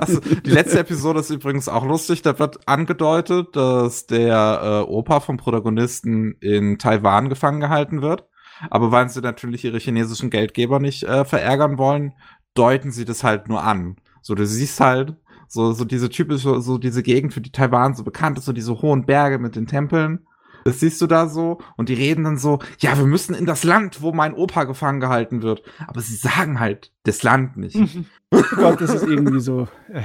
[0.00, 2.22] Also, die letzte Episode ist übrigens auch lustig.
[2.22, 8.24] Da wird angedeutet, dass der äh, Opa vom Protagonisten in Taiwan gefangen gehalten wird.
[8.70, 12.14] Aber weil sie natürlich ihre chinesischen Geldgeber nicht äh, verärgern wollen,
[12.54, 13.96] deuten sie das halt nur an.
[14.26, 15.14] So, du siehst halt
[15.46, 18.82] so, so diese typische, so diese Gegend, für die Taiwan so bekannt ist, so diese
[18.82, 20.26] hohen Berge mit den Tempeln.
[20.64, 23.62] Das siehst du da so und die reden dann so, ja, wir müssen in das
[23.62, 25.62] Land, wo mein Opa gefangen gehalten wird.
[25.86, 27.76] Aber sie sagen halt das Land nicht.
[28.32, 29.68] Oh Gott, das ist irgendwie so.
[29.92, 30.02] Äh,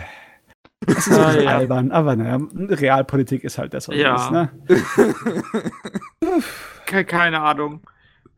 [0.86, 1.58] das ist Ah, ja.
[1.58, 4.14] albern, aber naja, Realpolitik ist halt das, was Ja.
[4.16, 5.72] es ist, ne?
[6.86, 7.82] Ke keine Ahnung.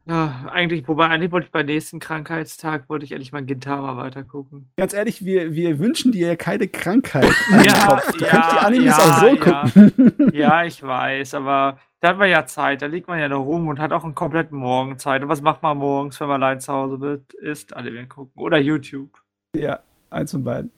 [0.05, 4.69] Ja, eigentlich, wobei eigentlich wollte ich beim nächsten Krankheitstag, wollte ich endlich mal Gintama weitergucken.
[4.75, 7.23] Ganz ehrlich, wir, wir wünschen dir ja keine Krankheit.
[7.51, 9.63] Ja, du ja, kannst die Animes ja, auch so ja.
[9.63, 10.33] gucken.
[10.33, 13.69] Ja, ich weiß, aber da hat man ja Zeit, da liegt man ja noch rum
[13.69, 15.23] und hat auch einen kompletten Morgen Zeit.
[15.23, 17.33] Und was macht man morgens, wenn man allein zu Hause wird?
[17.35, 18.41] Ist Anime gucken.
[18.41, 19.21] Oder YouTube.
[19.55, 20.71] ja, eins von beiden.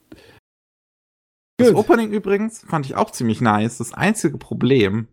[1.57, 1.77] Das Gut.
[1.77, 3.77] Opening übrigens fand ich auch ziemlich nice.
[3.77, 5.07] Das einzige Problem,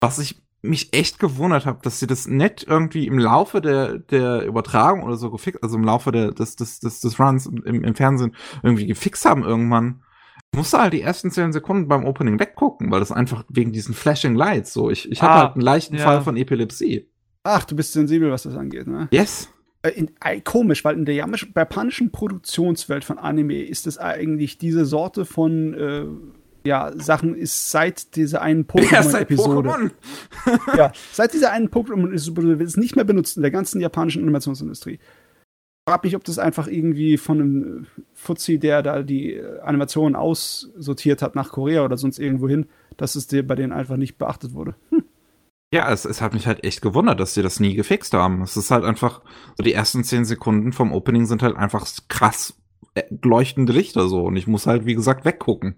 [0.00, 4.44] was ich mich echt gewundert habe, dass sie das nicht irgendwie im Laufe der, der
[4.44, 7.94] Übertragung oder so gefixt, also im Laufe der, des, des, des, des Runs im, im
[7.94, 10.02] Fernsehen irgendwie gefixt haben irgendwann.
[10.52, 13.94] Ich musste halt die ersten zehn Sekunden beim Opening weggucken, weil das einfach wegen diesen
[13.94, 14.90] Flashing Lights so.
[14.90, 16.04] Ich, ich Ah, habe halt einen leichten ja.
[16.04, 17.08] Fall von Epilepsie.
[17.42, 19.08] Ach, du bist sensibel, was das angeht, ne?
[19.10, 19.48] Yes.
[19.82, 24.84] Äh, In, äh, komisch, weil in der japanischen Produktionswelt von Anime ist es eigentlich diese
[24.86, 26.06] Sorte von äh,
[26.66, 29.68] ja, Sachen ist seit dieser einen Ja, seit Pokémon-Episode.
[29.68, 29.90] Pokémon.
[30.76, 34.22] ja, seit dieser einen Pokémon ist wird es nicht mehr benutzt in der ganzen japanischen
[34.22, 34.94] Animationsindustrie.
[34.94, 39.60] Ich frag mich, ob das einfach irgendwie von einem äh, Fuzzi, der da die äh,
[39.60, 44.18] Animationen aussortiert hat nach Korea oder sonst irgendwo hin, dass es bei denen einfach nicht
[44.18, 44.74] beachtet wurde.
[45.72, 48.42] Ja, es, es hat mich halt echt gewundert, dass sie das nie gefixt haben.
[48.42, 49.22] Es ist halt einfach,
[49.56, 52.54] so die ersten zehn Sekunden vom Opening sind halt einfach krass
[52.94, 54.24] äh, leuchtende Lichter so.
[54.24, 55.76] Und ich muss halt, wie gesagt, weggucken.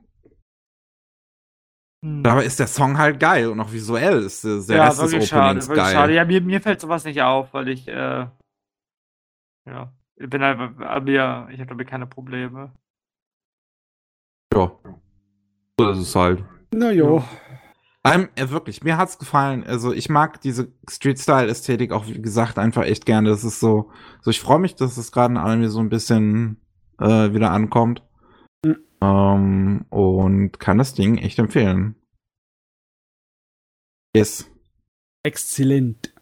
[2.04, 2.22] Hm.
[2.22, 5.28] Dabei ist der Song halt geil und auch visuell ist der, ja, Rest des wirklich
[5.28, 5.94] schade, Openings wirklich geil.
[5.94, 6.14] schade.
[6.14, 8.26] Ja, mir, mir fällt sowas nicht auf, weil ich, äh,
[9.66, 12.72] ja, ich bin halt, aber ja, ich habe damit keine Probleme.
[14.54, 14.72] Ja.
[15.78, 16.44] So ist es halt.
[16.72, 17.24] Na jo.
[18.04, 19.64] Ähm, äh, wirklich, mir hat's gefallen.
[19.64, 23.28] Also ich mag diese Street-Style-Ästhetik auch, wie gesagt, einfach echt gerne.
[23.28, 23.90] Das ist so,
[24.22, 26.60] so ich freue mich, dass es gerade in Anime so ein bisschen
[26.98, 28.02] äh, wieder ankommt.
[29.00, 31.94] Ähm, und kann das Ding echt empfehlen.
[34.16, 34.50] Yes.
[35.24, 36.12] Exzellent.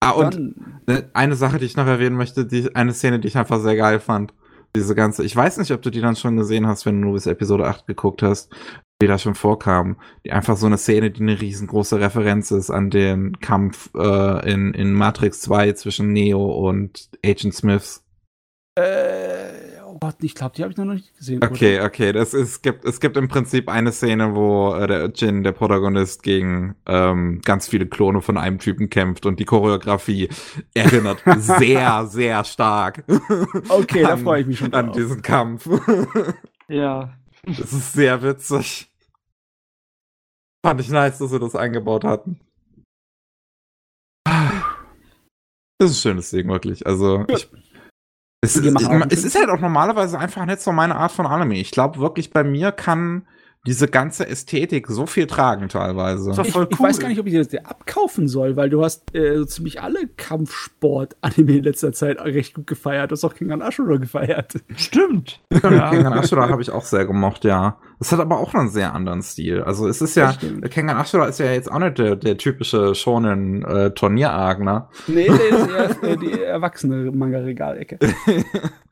[0.00, 3.28] Ah, und Dann, Ne, Eine Sache, die ich noch erwähnen möchte, die, eine Szene, die
[3.28, 4.32] ich einfach sehr geil fand.
[4.76, 7.14] Diese ganze, ich weiß nicht, ob du die dann schon gesehen hast, wenn du nur
[7.14, 8.52] bis Episode 8 geguckt hast,
[9.00, 9.98] die da schon vorkam.
[10.24, 14.74] Die einfach so eine Szene, die eine riesengroße Referenz ist an den Kampf äh, in,
[14.74, 18.04] in Matrix 2 zwischen Neo und Agent Smiths.
[18.78, 19.55] äh,
[19.96, 21.42] oh Gott, ich glaube, die habe ich noch nicht gesehen.
[21.42, 25.06] Okay, okay, das ist, es gibt, es gibt im Prinzip eine Szene, wo äh, der
[25.14, 30.28] Jin, der Protagonist, gegen ähm, ganz viele Klone von einem Typen kämpft und die Choreografie
[30.74, 33.04] erinnert sehr, sehr stark
[33.68, 34.96] Okay, da an- freue ich mich schon an drauf.
[34.96, 35.68] diesen Kampf.
[36.68, 37.16] Ja.
[37.44, 38.90] Das ist sehr witzig.
[40.66, 42.40] Fand ich nice, dass sie das eingebaut hatten.
[45.78, 46.86] Das ist ein schönes Ding, wirklich.
[46.86, 47.48] Also, ich,
[48.40, 48.64] es, ist,
[49.10, 51.56] es ist halt auch normalerweise einfach nicht so meine Art von Anime.
[51.56, 53.26] Ich glaube wirklich, bei mir kann
[53.66, 56.32] diese ganze Ästhetik so viel tragen teilweise.
[56.32, 56.86] So- ich, voll ich cool.
[56.86, 59.82] weiß gar nicht, ob ich das dir abkaufen soll, weil du hast äh, so ziemlich
[59.82, 63.10] alle Kampfsport-Anime in letzter Zeit recht gut gefeiert.
[63.10, 64.54] Du hast auch King Ashura gefeiert.
[64.76, 65.40] Stimmt.
[65.50, 67.78] Kengan Ashura habe ich auch sehr gemocht, ja.
[67.98, 69.62] Das hat aber auch einen sehr anderen Stil.
[69.62, 70.70] Also es ist ja, Das stimmt.
[70.70, 74.90] Kengan Ashura ist ja jetzt auch nicht der, der typische schonen äh, Turnieragner.
[75.06, 77.98] Nee, nee, das ist eher äh, die erwachsene Manga-Regalecke.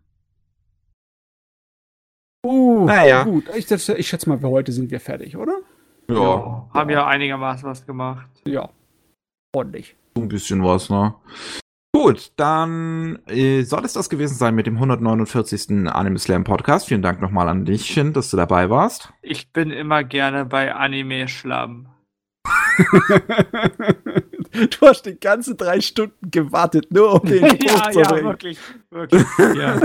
[2.45, 3.25] Uh, Naja.
[3.25, 3.49] gut.
[3.57, 5.57] Ich, schätze- ich schätze mal, für heute sind wir fertig, oder?
[6.09, 6.69] Ja.
[6.75, 8.29] Haben ja einigermaßen was gemacht.
[8.47, 8.69] Ja.
[9.55, 9.97] Ordentlich.
[10.15, 11.15] So ein bisschen was, ne?
[11.95, 15.89] Gut, dann äh, soll es das gewesen sein mit dem 149.
[15.89, 16.89] Anime Slam Podcast.
[16.89, 19.13] Vielen Dank nochmal an dich, Shin, dass du dabei warst.
[19.23, 21.87] Ich bin immer gerne bei Anime-Schlamm.
[24.55, 28.25] du hast die ganzen drei Stunden gewartet, nur um den ja, zu ja, bringen.
[28.25, 28.59] wirklich.
[28.91, 29.25] wirklich.
[29.57, 29.81] Ja.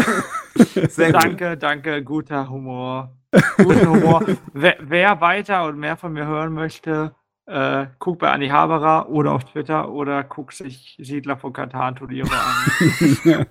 [0.89, 3.15] Sehr danke, danke, guter Humor.
[3.57, 4.25] Guten Humor.
[4.53, 7.15] Wer, wer weiter und mehr von mir hören möchte,
[7.45, 12.29] äh, guckt bei Anni Haberer oder auf Twitter oder guckt sich Siedler von Katan Turniere
[12.31, 13.45] an.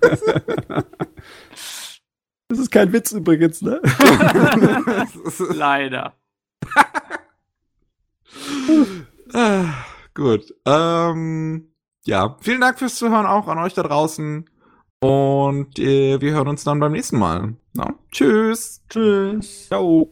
[2.49, 3.81] Das ist kein Witz übrigens, ne?
[5.53, 6.13] Leider.
[10.13, 10.53] Gut.
[10.65, 11.73] Ähm,
[12.05, 14.49] ja, vielen Dank fürs Zuhören auch an euch da draußen.
[15.01, 17.55] Und äh, wir hören uns dann beim nächsten Mal.
[17.73, 18.83] Na, tschüss.
[18.89, 19.67] Tschüss.
[19.67, 20.11] Ciao.